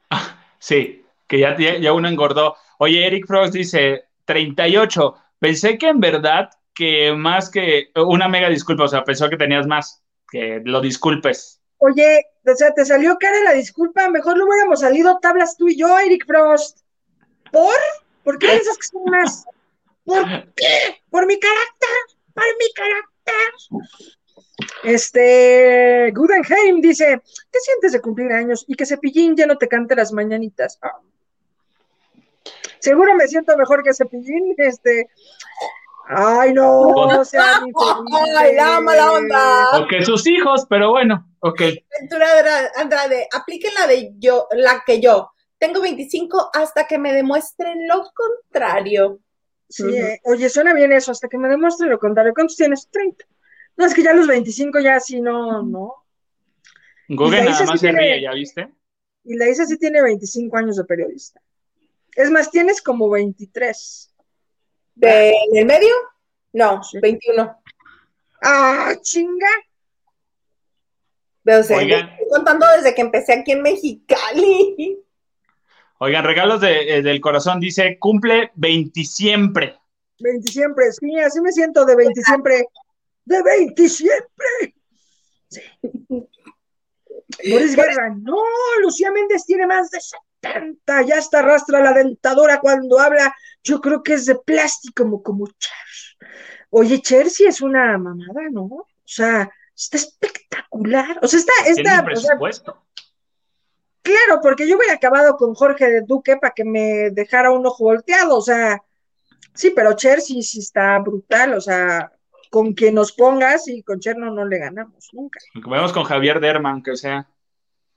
Sí, 0.59 1.05
que 1.27 1.39
ya, 1.39 1.55
ya, 1.55 1.77
ya 1.77 1.93
uno 1.93 2.09
engordó. 2.09 2.55
Oye, 2.79 3.05
Eric 3.05 3.27
Frost 3.27 3.53
dice 3.53 4.05
38. 4.25 5.15
Pensé 5.39 5.77
que 5.77 5.87
en 5.87 5.99
verdad 5.99 6.49
que 6.73 7.13
más 7.13 7.51
que 7.51 7.91
una 7.95 8.27
mega 8.27 8.49
disculpa, 8.49 8.85
o 8.85 8.87
sea, 8.87 9.03
pensó 9.03 9.29
que 9.29 9.37
tenías 9.37 9.67
más, 9.67 10.03
que 10.29 10.61
lo 10.65 10.81
disculpes. 10.81 11.61
Oye, 11.79 12.25
o 12.45 12.55
sea, 12.55 12.73
te 12.73 12.85
salió 12.85 13.17
cara 13.17 13.43
la 13.43 13.53
disculpa, 13.53 14.09
mejor 14.09 14.37
no 14.37 14.45
hubiéramos 14.45 14.79
salido 14.79 15.19
tablas 15.19 15.57
tú 15.57 15.67
y 15.67 15.77
yo, 15.77 15.97
Eric 15.99 16.25
Frost. 16.25 16.79
¿Por? 17.51 17.75
¿Por 18.23 18.39
qué 18.39 18.47
piensas 18.47 18.77
que 18.77 18.87
son? 18.87 19.03
¿Por 20.03 20.25
qué? 20.55 21.01
Por 21.09 21.27
mi 21.27 21.39
carácter, 21.39 22.17
por 22.33 22.45
mi 22.57 22.73
carácter. 22.73 23.97
Este, 24.83 26.11
Gudenheim 26.15 26.81
dice, 26.81 27.21
¿qué 27.51 27.59
sientes 27.59 27.91
de 27.91 28.01
cumplir 28.01 28.31
años 28.31 28.65
y 28.67 28.75
que 28.75 28.85
Cepillín 28.85 29.35
ya 29.35 29.45
no 29.45 29.57
te 29.57 29.67
cante 29.67 29.95
las 29.95 30.11
mañanitas? 30.11 30.79
Ah. 30.81 30.99
Seguro 32.79 33.15
me 33.15 33.27
siento 33.27 33.55
mejor 33.57 33.83
que 33.83 33.93
Cepillín, 33.93 34.55
este. 34.57 35.09
Ay, 36.09 36.53
no, 36.53 36.93
no 37.07 37.25
sean 37.25 37.65
Ay, 38.37 38.55
la 38.55 38.79
mala 38.79 39.11
onda. 39.13 39.79
O 39.81 39.87
que 39.87 40.03
sus 40.05 40.25
hijos, 40.27 40.65
pero 40.69 40.91
bueno, 40.91 41.29
ok. 41.39 41.59
Ventura 41.99 42.37
Andra- 42.37 42.71
Andrade, 42.77 43.27
apliquen 43.33 43.73
la 43.77 43.87
de 43.87 44.13
yo, 44.17 44.47
la 44.51 44.83
que 44.85 45.01
yo. 45.01 45.31
Tengo 45.57 45.81
25 45.81 46.49
hasta 46.53 46.87
que 46.87 46.97
me 46.97 47.13
demuestren 47.13 47.87
lo 47.87 48.03
contrario. 48.13 49.19
Sí, 49.69 49.83
eh, 49.97 50.19
oye, 50.23 50.49
suena 50.49 50.73
bien 50.73 50.93
eso, 50.93 51.11
hasta 51.11 51.27
que 51.27 51.37
me 51.37 51.49
demuestre 51.49 51.89
lo 51.89 51.99
contrario. 51.99 52.31
¿Cuántos 52.33 52.55
tienes? 52.55 52.87
30. 52.89 53.25
No, 53.75 53.85
es 53.85 53.93
que 53.93 54.03
ya 54.03 54.13
los 54.13 54.27
25 54.27 54.79
ya 54.79 54.99
sí, 54.99 55.19
no, 55.19 55.61
no. 55.63 55.93
Google 57.09 57.43
nada 57.43 57.49
más 57.51 57.69
sí 57.71 57.77
se 57.77 57.87
tiene- 57.87 57.99
ríe, 57.99 58.21
¿ya 58.21 58.31
viste? 58.31 58.69
Y 59.25 59.35
la 59.35 59.49
Isa 59.49 59.65
sí 59.65 59.77
tiene 59.77 60.01
25 60.01 60.55
años 60.57 60.77
de 60.77 60.85
periodista. 60.85 61.41
Es 62.15 62.31
más, 62.31 62.49
tienes 62.49 62.81
como 62.81 63.09
23. 63.09 64.06
¿De, 64.97 65.29
¿En 65.51 65.57
el 65.57 65.65
medio? 65.65 65.93
No, 66.53 66.81
Sí. 66.83 66.99
21. 66.99 67.55
¡Ah, 68.41 68.93
chinga! 69.01 69.47
O 71.45 71.63
sea, 71.63 71.77
Oigan. 71.77 72.09
estoy 72.09 72.27
contando 72.29 72.65
desde 72.75 72.93
que 72.93 73.01
empecé 73.01 73.33
aquí 73.33 73.51
en 73.53 73.61
Mexicali. 73.61 74.99
Oigan, 75.99 76.25
regalos 76.25 76.59
de- 76.61 76.97
eh, 76.97 77.01
del 77.01 77.21
corazón 77.21 77.59
dice, 77.59 77.97
cumple 77.99 78.51
20 78.55 79.03
siempre. 79.03 79.77
20 80.19 80.51
siempre, 80.51 80.91
sí, 80.91 81.17
así 81.19 81.39
me 81.41 81.51
siento 81.51 81.85
de 81.85 81.95
20 81.95 82.21
siempre. 82.21 82.65
¡De 83.25 83.41
20 83.43 83.87
siempre! 83.89 84.75
Sí. 85.49 85.61
Boris 87.51 87.75
Guerra, 87.75 88.09
no, 88.21 88.35
Lucía 88.81 89.11
Méndez 89.11 89.45
tiene 89.45 89.67
más 89.67 89.89
de 89.91 89.99
tanta, 90.39 91.01
ya 91.01 91.17
hasta 91.17 91.39
arrastra 91.39 91.81
la 91.81 91.93
dentadura 91.93 92.59
cuando 92.59 92.99
habla. 92.99 93.35
Yo 93.63 93.81
creo 93.81 94.03
que 94.03 94.13
es 94.13 94.25
de 94.25 94.35
plástico, 94.35 95.03
como, 95.03 95.23
como 95.23 95.47
Cher. 95.47 96.29
Oye, 96.69 97.01
Cher 97.01 97.29
sí 97.29 97.45
es 97.45 97.61
una 97.61 97.97
mamada, 97.97 98.49
¿no? 98.51 98.63
O 98.63 98.87
sea, 99.05 99.49
está 99.75 99.97
espectacular. 99.97 101.19
O 101.21 101.27
sea, 101.27 101.39
está, 101.39 101.53
está, 101.65 102.05
presupuesto. 102.05 102.83
claro, 104.01 104.41
porque 104.41 104.67
yo 104.67 104.77
hubiera 104.77 104.93
acabado 104.93 105.37
con 105.37 105.53
Jorge 105.53 105.89
de 105.89 106.01
Duque 106.01 106.37
para 106.37 106.53
que 106.53 106.65
me 106.65 107.09
dejara 107.11 107.51
un 107.51 107.65
ojo 107.65 107.85
volteado, 107.85 108.37
o 108.37 108.41
sea, 108.41 108.81
sí, 109.53 109.71
pero 109.75 109.93
Cher 109.93 110.21
sí, 110.21 110.41
sí 110.43 110.59
está 110.59 110.97
brutal, 110.99 111.53
o 111.53 111.61
sea, 111.61 112.11
con 112.49 112.73
quien 112.73 112.95
nos 112.95 113.11
pongas 113.11 113.67
y 113.67 113.83
con 113.83 113.99
Cher 113.99 114.17
no, 114.17 114.45
le 114.45 114.57
ganamos 114.57 115.09
nunca. 115.13 115.39
Vemos 115.53 115.93
con 115.93 116.03
Javier 116.03 116.39
Derman, 116.39 116.81
que 116.81 116.95
sea. 116.95 117.27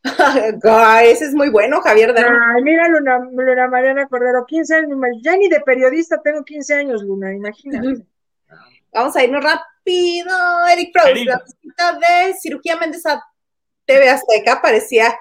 ese 1.05 1.24
es 1.27 1.35
muy 1.35 1.51
bueno, 1.51 1.81
Javier. 1.82 2.14
Ay, 2.16 2.62
mira, 2.62 2.89
Luna, 2.89 3.18
Luna 3.18 3.68
Mariana 3.68 4.06
Cordero, 4.09 4.47
15 4.47 4.74
años, 4.74 4.98
ya 5.22 5.36
ni 5.36 5.48
de 5.48 5.60
periodista 5.60 6.20
tengo 6.22 6.44
15 6.44 6.74
años, 6.74 7.02
Luna, 7.02 7.35
imagínate. 7.35 8.05
Vamos 8.93 9.14
a 9.16 9.24
irnos 9.24 9.44
rápido. 9.44 10.66
Eric 10.72 10.93
Proust, 10.93 11.27
la 11.27 11.43
visita 11.44 11.98
de 11.98 12.35
cirugía 12.35 12.77
Méndez 12.77 13.05
a 13.06 13.22
TV 13.85 14.09
Azteca 14.09 14.60
parecía, 14.62 15.18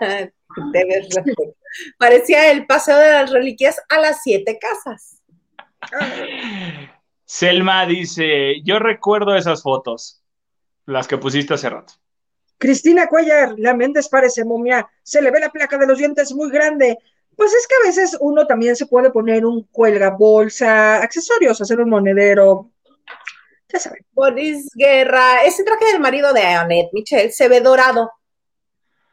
parecía 1.98 2.52
el 2.52 2.66
paseo 2.66 2.98
de 2.98 3.10
las 3.10 3.32
reliquias 3.32 3.82
a 3.90 4.00
las 4.00 4.22
siete 4.22 4.60
casas. 4.60 5.22
Selma 7.26 7.86
dice, 7.86 8.62
yo 8.64 8.80
recuerdo 8.80 9.36
esas 9.36 9.64
fotos, 9.64 10.24
las 10.86 11.08
que 11.08 11.18
pusiste 11.18 11.54
hace 11.54 11.70
rato. 11.70 11.94
Cristina 12.60 13.08
Cuellar, 13.08 13.56
la 13.58 13.74
Méndez 13.74 14.08
parece 14.08 14.46
momia, 14.46 14.88
se 15.02 15.22
le 15.22 15.32
ve 15.32 15.40
la 15.40 15.50
placa 15.50 15.78
de 15.78 15.88
los 15.88 15.98
dientes 15.98 16.32
muy 16.34 16.52
grande. 16.52 17.00
Pues 17.36 17.54
es 17.54 17.66
que 17.66 17.76
a 17.76 17.88
veces 17.88 18.18
uno 18.20 18.46
también 18.46 18.76
se 18.76 18.86
puede 18.86 19.10
poner 19.10 19.46
un 19.46 19.64
cuelga 19.72 20.12
bolsa, 20.12 21.02
accesorios, 21.02 21.60
hacer 21.62 21.80
un 21.80 21.90
monedero, 21.90 22.70
ya 23.72 23.80
saben. 23.80 24.06
Boris 24.12 24.70
Guerra, 24.74 25.44
ese 25.44 25.64
traje 25.64 25.86
del 25.86 26.02
marido 26.02 26.34
de 26.34 26.42
Annette 26.42 26.92
Michelle 26.92 27.32
se 27.32 27.48
ve 27.48 27.62
dorado. 27.62 28.12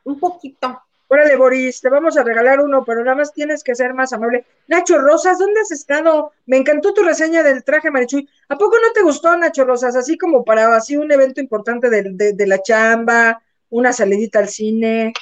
Un 0.05 0.18
poquito. 0.18 0.82
Órale, 1.08 1.36
Boris, 1.36 1.80
te 1.80 1.88
vamos 1.88 2.16
a 2.16 2.24
regalar 2.24 2.60
uno, 2.60 2.84
pero 2.84 3.04
nada 3.04 3.16
más 3.16 3.32
tienes 3.32 3.62
que 3.62 3.76
ser 3.76 3.94
más 3.94 4.12
amable. 4.12 4.44
Nacho 4.66 4.98
Rosas, 4.98 5.38
¿dónde 5.38 5.60
has 5.60 5.70
estado? 5.70 6.32
Me 6.46 6.56
encantó 6.56 6.92
tu 6.94 7.04
reseña 7.04 7.44
del 7.44 7.62
traje 7.62 7.92
Marichuy. 7.92 8.28
¿A 8.48 8.56
poco 8.56 8.76
no 8.76 8.92
te 8.92 9.02
gustó, 9.02 9.36
Nacho 9.36 9.64
Rosas? 9.64 9.94
Así 9.94 10.18
como 10.18 10.44
para 10.44 10.74
así 10.74 10.96
un 10.96 11.12
evento 11.12 11.40
importante 11.40 11.90
de, 11.90 12.46
la 12.46 12.60
chamba, 12.60 13.40
una 13.70 13.92
salidita 13.92 14.40
al 14.40 14.48
cine. 14.48 15.12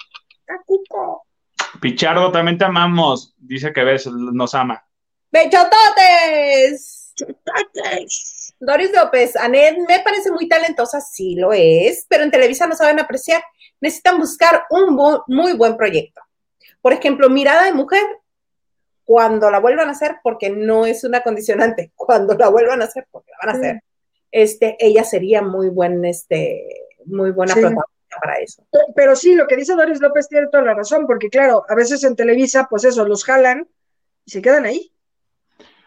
¡Cacuco! 0.46 1.26
Pichardo, 1.82 2.32
también 2.32 2.56
te 2.56 2.64
amamos. 2.64 3.34
Dice 3.36 3.72
que 3.74 3.84
ves, 3.84 4.06
nos 4.06 4.54
ama. 4.54 4.86
¡Bechototes! 5.30 7.12
¡Bechototes! 7.18 8.44
Doris 8.60 8.90
López, 8.92 9.36
Anet 9.36 9.76
me 9.86 10.00
parece 10.00 10.30
muy 10.30 10.48
talentosa, 10.48 11.00
sí 11.00 11.34
lo 11.36 11.52
es, 11.52 12.06
pero 12.08 12.24
en 12.24 12.30
Televisa 12.30 12.66
no 12.66 12.74
saben 12.74 12.98
apreciar. 12.98 13.42
Necesitan 13.84 14.18
buscar 14.18 14.64
un 14.70 14.98
muy 15.26 15.52
buen 15.52 15.76
proyecto. 15.76 16.22
Por 16.80 16.94
ejemplo, 16.94 17.28
Mirada 17.28 17.64
de 17.64 17.74
Mujer, 17.74 18.02
cuando 19.04 19.50
la 19.50 19.58
vuelvan 19.58 19.88
a 19.88 19.92
hacer, 19.92 20.16
porque 20.22 20.48
no 20.48 20.86
es 20.86 21.04
una 21.04 21.22
condicionante, 21.22 21.92
cuando 21.94 22.32
la 22.32 22.48
vuelvan 22.48 22.80
a 22.80 22.86
hacer, 22.86 23.06
porque 23.10 23.30
la 23.32 23.46
van 23.46 23.54
a 23.54 23.58
hacer, 23.58 23.82
este, 24.32 24.78
ella 24.78 25.04
sería 25.04 25.42
muy 25.42 25.68
buen, 25.68 26.02
este, 26.06 26.64
muy 27.04 27.30
buena 27.30 27.52
protagonista 27.52 28.16
para 28.22 28.36
eso. 28.36 28.66
Pero 28.96 29.14
sí, 29.16 29.34
lo 29.34 29.46
que 29.46 29.56
dice 29.56 29.74
Doris 29.74 30.00
López 30.00 30.28
tiene 30.30 30.46
toda 30.46 30.64
la 30.64 30.72
razón, 30.72 31.06
porque 31.06 31.28
claro, 31.28 31.66
a 31.68 31.74
veces 31.74 32.02
en 32.04 32.16
Televisa, 32.16 32.68
pues 32.70 32.86
eso, 32.86 33.06
los 33.06 33.22
jalan 33.22 33.68
y 34.24 34.30
se 34.30 34.40
quedan 34.40 34.64
ahí, 34.64 34.94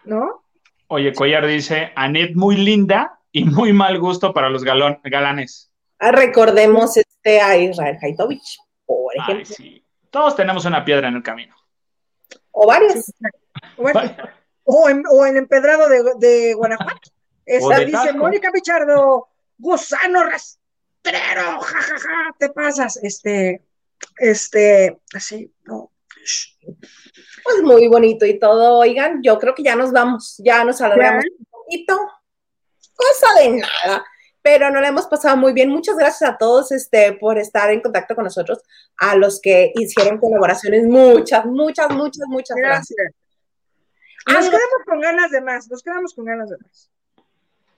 ¿no? 0.05 0.43
Oye, 0.85 1.13
Collar 1.13 1.47
dice, 1.47 1.93
Anet 1.95 2.35
muy 2.35 2.57
linda 2.57 3.21
y 3.31 3.43
muy 3.43 3.73
mal 3.73 3.97
gusto 3.97 4.35
para 4.35 4.51
los 4.51 4.63
galanes. 4.63 5.66
Ah, 5.99 6.11
recordemos 6.11 6.95
este 6.97 7.41
a 7.41 7.57
Israel 7.57 7.97
Haitovich, 8.01 8.59
por 8.85 9.15
ejemplo. 9.15 9.45
sí. 9.45 9.83
Todos 10.09 10.35
tenemos 10.35 10.65
una 10.65 10.83
piedra 10.85 11.09
en 11.09 11.15
el 11.15 11.23
camino. 11.23 11.55
O 12.51 12.65
varias. 12.67 13.13
o, 14.63 14.89
en, 14.89 15.03
o, 15.09 15.25
en, 15.25 15.37
Empedrado 15.37 15.89
de, 15.89 16.03
de 16.17 16.53
Guanajuato. 16.53 17.11
Esta 17.45 17.79
dice 17.79 18.13
Mónica 18.13 18.51
Pichardo, 18.51 19.29
gusano 19.57 20.23
rastrero, 20.23 21.61
jajaja, 21.61 21.99
ja, 21.99 21.99
ja, 21.99 22.35
te 22.37 22.49
pasas. 22.49 22.97
Este, 23.01 23.63
este, 24.17 24.99
así, 25.13 25.53
no. 25.63 25.91
Pues 27.43 27.63
muy 27.63 27.87
bonito 27.87 28.25
y 28.25 28.37
todo. 28.37 28.79
Oigan, 28.79 29.21
yo 29.23 29.39
creo 29.39 29.55
que 29.55 29.63
ya 29.63 29.75
nos 29.75 29.91
vamos, 29.91 30.35
ya 30.39 30.63
nos 30.63 30.81
alargamos 30.81 31.25
un 31.39 31.45
poquito. 31.45 31.97
Cosa 32.93 33.39
de 33.39 33.49
nada, 33.51 34.05
pero 34.47 34.71
no 34.71 34.79
la 34.79 34.87
hemos 34.87 35.07
pasado 35.07 35.35
muy 35.35 35.51
bien. 35.51 35.69
Muchas 35.69 35.97
gracias 35.97 36.29
a 36.29 36.37
todos 36.37 36.71
este, 36.71 37.11
por 37.19 37.37
estar 37.37 37.69
en 37.69 37.81
contacto 37.81 38.15
con 38.15 38.23
nosotros, 38.23 38.63
a 38.95 39.13
los 39.17 39.41
que 39.41 39.73
hicieron 39.75 40.19
colaboraciones. 40.19 40.85
Muchas, 40.85 41.43
muchas, 41.45 41.89
muchas, 41.89 42.25
muchas 42.29 42.55
gracias. 42.55 43.11
Nos 44.25 44.45
quedamos 44.45 44.85
con 44.85 45.01
ganas 45.01 45.31
de 45.31 45.41
más, 45.41 45.69
nos 45.69 45.83
quedamos 45.83 46.13
con 46.13 46.23
ganas 46.23 46.49
de 46.49 46.55
más. 46.59 46.89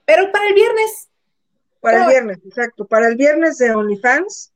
Pero 0.04 0.30
para 0.30 0.46
el 0.46 0.54
viernes. 0.54 1.08
Para 1.80 2.04
el 2.04 2.08
viernes, 2.08 2.38
exacto. 2.46 2.86
Para 2.86 3.08
el 3.08 3.16
viernes 3.16 3.58
de 3.58 3.74
OnlyFans, 3.74 4.52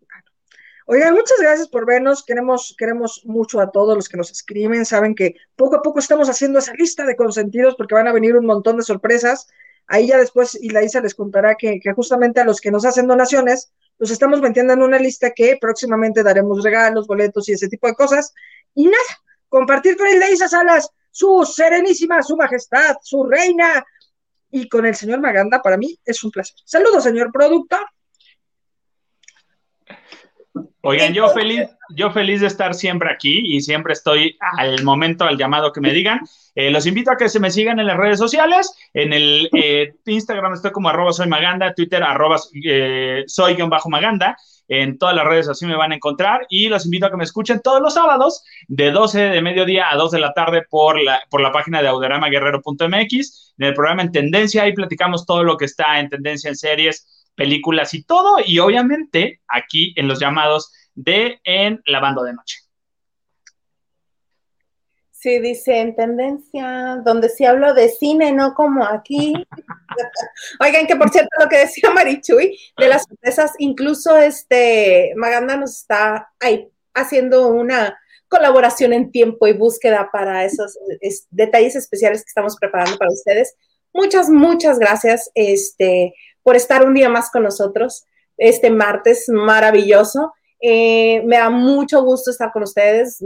Oigan, 0.86 1.15
muchas 1.15 1.41
gracias 1.41 1.66
por 1.66 1.85
vernos. 1.85 2.24
Queremos, 2.24 2.77
queremos 2.78 3.23
mucho 3.24 3.59
a 3.61 3.73
todos 3.73 3.97
los 3.97 4.09
que 4.09 4.19
nos 4.19 4.31
escriben. 4.31 4.85
Saben 4.85 5.16
que 5.16 5.35
poco 5.57 5.77
a 5.77 5.82
poco 5.82 5.99
estamos 5.99 6.28
haciendo 6.28 6.61
esa 6.61 6.74
lista 6.74 7.05
de 7.07 7.16
consentidos 7.16 7.74
porque 7.74 7.95
van 7.95 8.07
a 8.07 8.12
venir 8.12 8.36
un 8.36 8.47
montón 8.47 8.77
de 8.77 8.85
sorpresas. 8.85 9.49
Ahí 9.86 10.09
ya 10.09 10.19
después 10.19 10.59
y 10.61 10.70
la 10.70 10.81
les 10.81 11.15
contará 11.15 11.55
que, 11.56 11.81
justamente 11.94 12.40
a 12.40 12.44
los 12.44 12.61
que 12.61 12.70
nos 12.70 12.85
hacen 12.85 13.06
donaciones, 13.06 13.73
los 13.98 14.11
estamos 14.11 14.40
metiendo 14.40 14.73
en 14.73 14.82
una 14.82 14.98
lista 14.98 15.31
que 15.31 15.59
próximamente 15.61 16.23
daremos 16.23 16.62
regalos, 16.62 17.06
boletos 17.06 17.48
y 17.48 17.52
ese 17.52 17.69
tipo 17.69 17.86
de 17.86 17.94
cosas. 17.94 18.32
Y 18.74 18.86
nada, 18.86 18.97
compartir 19.48 19.97
con 19.97 20.06
el 20.06 20.19
de 20.19 20.32
Isa 20.32 20.48
Salas, 20.48 20.89
su 21.11 21.44
serenísima, 21.44 22.23
su 22.23 22.36
majestad, 22.36 22.97
su 23.02 23.24
reina, 23.24 23.85
y 24.51 24.69
con 24.69 24.86
el 24.86 24.94
señor 24.94 25.20
Maganda, 25.20 25.61
para 25.61 25.77
mí 25.77 25.98
es 26.05 26.23
un 26.23 26.31
placer. 26.31 26.55
Saludos, 26.65 27.02
señor 27.02 27.32
productor. 27.32 27.85
Oigan, 30.85 31.15
yo 31.15 31.28
feliz, 31.31 31.69
yo 31.97 32.11
feliz 32.11 32.43
de 32.43 32.47
estar 32.47 32.74
siempre 32.74 33.11
aquí 33.11 33.40
y 33.43 33.62
siempre 33.62 33.94
estoy 33.94 34.36
al 34.59 34.85
momento, 34.85 35.24
al 35.24 35.39
llamado 35.39 35.73
que 35.73 35.81
me 35.81 35.93
digan. 35.93 36.20
Eh, 36.55 36.70
los 36.70 36.86
invito 36.86 37.11
a 37.11 37.16
que 37.16 37.28
se 37.28 37.40
me 37.40 37.51
sigan 37.51 37.81
en 37.81 37.86
las 37.86 37.97
redes 37.97 38.19
sociales. 38.19 38.74
En 38.93 39.12
el 39.12 39.48
eh, 39.55 39.94
Instagram 40.05 40.52
estoy 40.52 40.73
como 40.73 40.90
arroba 40.90 41.12
soy 41.12 41.27
maganda, 41.27 41.74
Twitter 41.74 42.02
arroba 42.02 42.36
eh, 42.65 43.24
soy 43.27 43.55
bajo 43.55 43.89
maganda. 43.89 44.36
En 44.69 44.98
todas 44.98 45.15
las 45.15 45.27
redes 45.27 45.48
así 45.48 45.66
me 45.66 45.77
van 45.77 45.93
a 45.93 45.97
encontrar 45.97 46.47
y 46.48 46.69
los 46.69 46.86
invito 46.86 47.06
a 47.06 47.11
que 47.11 47.16
me 47.16 47.24
escuchen 47.24 47.61
todos 47.62 47.82
los 47.82 47.94
sábados 47.94 48.43
de 48.69 48.90
12 48.90 49.20
de 49.20 49.43
mediodía 49.43 49.90
a 49.90 49.97
2 49.97 50.11
de 50.11 50.19
la 50.20 50.32
tarde 50.32 50.62
por 50.69 51.01
la, 51.02 51.23
por 51.31 51.40
la 51.40 51.52
página 51.52 51.82
de 51.82 51.89
auderamaguerrero.mx. 51.89 53.55
En 53.59 53.66
el 53.66 53.74
programa 53.74 54.02
En 54.02 54.12
Tendencia, 54.12 54.62
ahí 54.62 54.73
platicamos 54.73 55.27
todo 55.27 55.44
lo 55.44 55.56
que 55.56 55.66
está 55.66 56.01
en 56.01 56.09
tendencia 56.09 56.48
en 56.48 56.56
series, 56.56 57.24
películas 57.35 57.94
y 57.94 58.05
todo, 58.05 58.36
y 58.44 58.59
obviamente 58.59 59.40
aquí 59.48 59.93
en 59.97 60.09
los 60.09 60.20
llamados 60.20 60.73
de 60.94 61.40
En 61.44 61.81
Lavando 61.86 62.23
de 62.23 62.35
Noche. 62.35 62.59
Sí, 65.11 65.39
dice 65.39 65.81
en 65.81 65.97
tendencia, 65.97 67.01
donde 67.02 67.31
sí 67.31 67.47
hablo 67.47 67.73
de 67.73 67.89
cine, 67.89 68.31
no 68.32 68.52
como 68.52 68.85
aquí. 68.85 69.32
Oigan, 70.61 70.86
que 70.86 70.97
por 70.97 71.09
cierto, 71.09 71.31
lo 71.40 71.48
que 71.48 71.61
decía 71.61 71.90
Marichuy, 71.90 72.59
de 72.77 72.89
las 72.89 73.05
sorpresas, 73.05 73.52
incluso 73.59 74.19
este 74.19 75.15
Maganda 75.16 75.56
nos 75.56 75.78
está 75.78 76.31
ahí 76.40 76.69
haciendo 76.93 77.48
una 77.48 77.98
colaboración 78.28 78.93
en 78.93 79.11
tiempo 79.11 79.47
y 79.47 79.55
búsqueda 79.55 80.11
para 80.12 80.44
esos 80.44 80.77
detalles 81.31 81.74
especiales 81.74 82.23
que 82.23 82.28
estamos 82.28 82.56
preparando 82.56 82.98
para 82.98 83.11
ustedes. 83.11 83.55
Muchas, 83.94 84.28
muchas 84.28 84.78
gracias. 84.78 85.31
Este, 85.35 86.12
por 86.45 86.55
estar 86.55 86.87
un 86.87 86.95
día 86.95 87.09
más 87.09 87.31
con 87.31 87.43
nosotros 87.43 88.07
este 88.37 88.71
martes 88.71 89.29
maravilloso. 89.29 90.35
Eh, 90.61 91.23
me 91.25 91.39
da 91.39 91.51
mucho 91.51 92.03
gusto 92.03 92.31
estar 92.31 92.53
con 92.53 92.62
ustedes. 92.62 93.25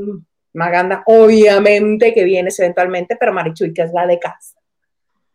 Maganda, 0.55 1.03
obviamente 1.07 2.15
que 2.15 2.25
vienes 2.25 2.59
eventualmente, 2.59 3.17
pero 3.17 3.33
Marichuy, 3.33 3.75
que 3.75 3.83
es 3.83 3.93
la 3.93 4.07
de 4.07 4.19
casa. 4.19 4.57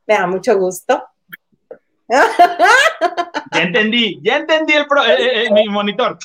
Me 0.07 0.15
da 0.15 0.25
mucho 0.27 0.57
gusto. 0.57 1.03
Ya 2.09 3.61
entendí, 3.61 4.19
ya 4.21 4.37
entendí 4.37 4.73
el, 4.73 4.81
eh, 4.83 5.45
eh, 5.45 5.51
mi 5.51 5.67
monitor. 5.69 6.17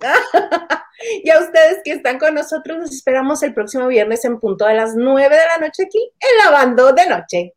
y 1.22 1.30
a 1.30 1.38
ustedes 1.38 1.80
que 1.84 1.92
están 1.92 2.18
con 2.18 2.34
nosotros, 2.34 2.78
nos 2.78 2.90
esperamos 2.90 3.42
el 3.42 3.54
próximo 3.54 3.86
viernes 3.86 4.24
en 4.24 4.40
punto 4.40 4.66
de 4.66 4.74
las 4.74 4.96
9 4.96 5.34
de 5.34 5.46
la 5.46 5.58
noche 5.58 5.84
aquí 5.84 6.10
en 6.18 6.44
Lavando 6.44 6.92
de 6.92 7.06
Noche. 7.06 7.54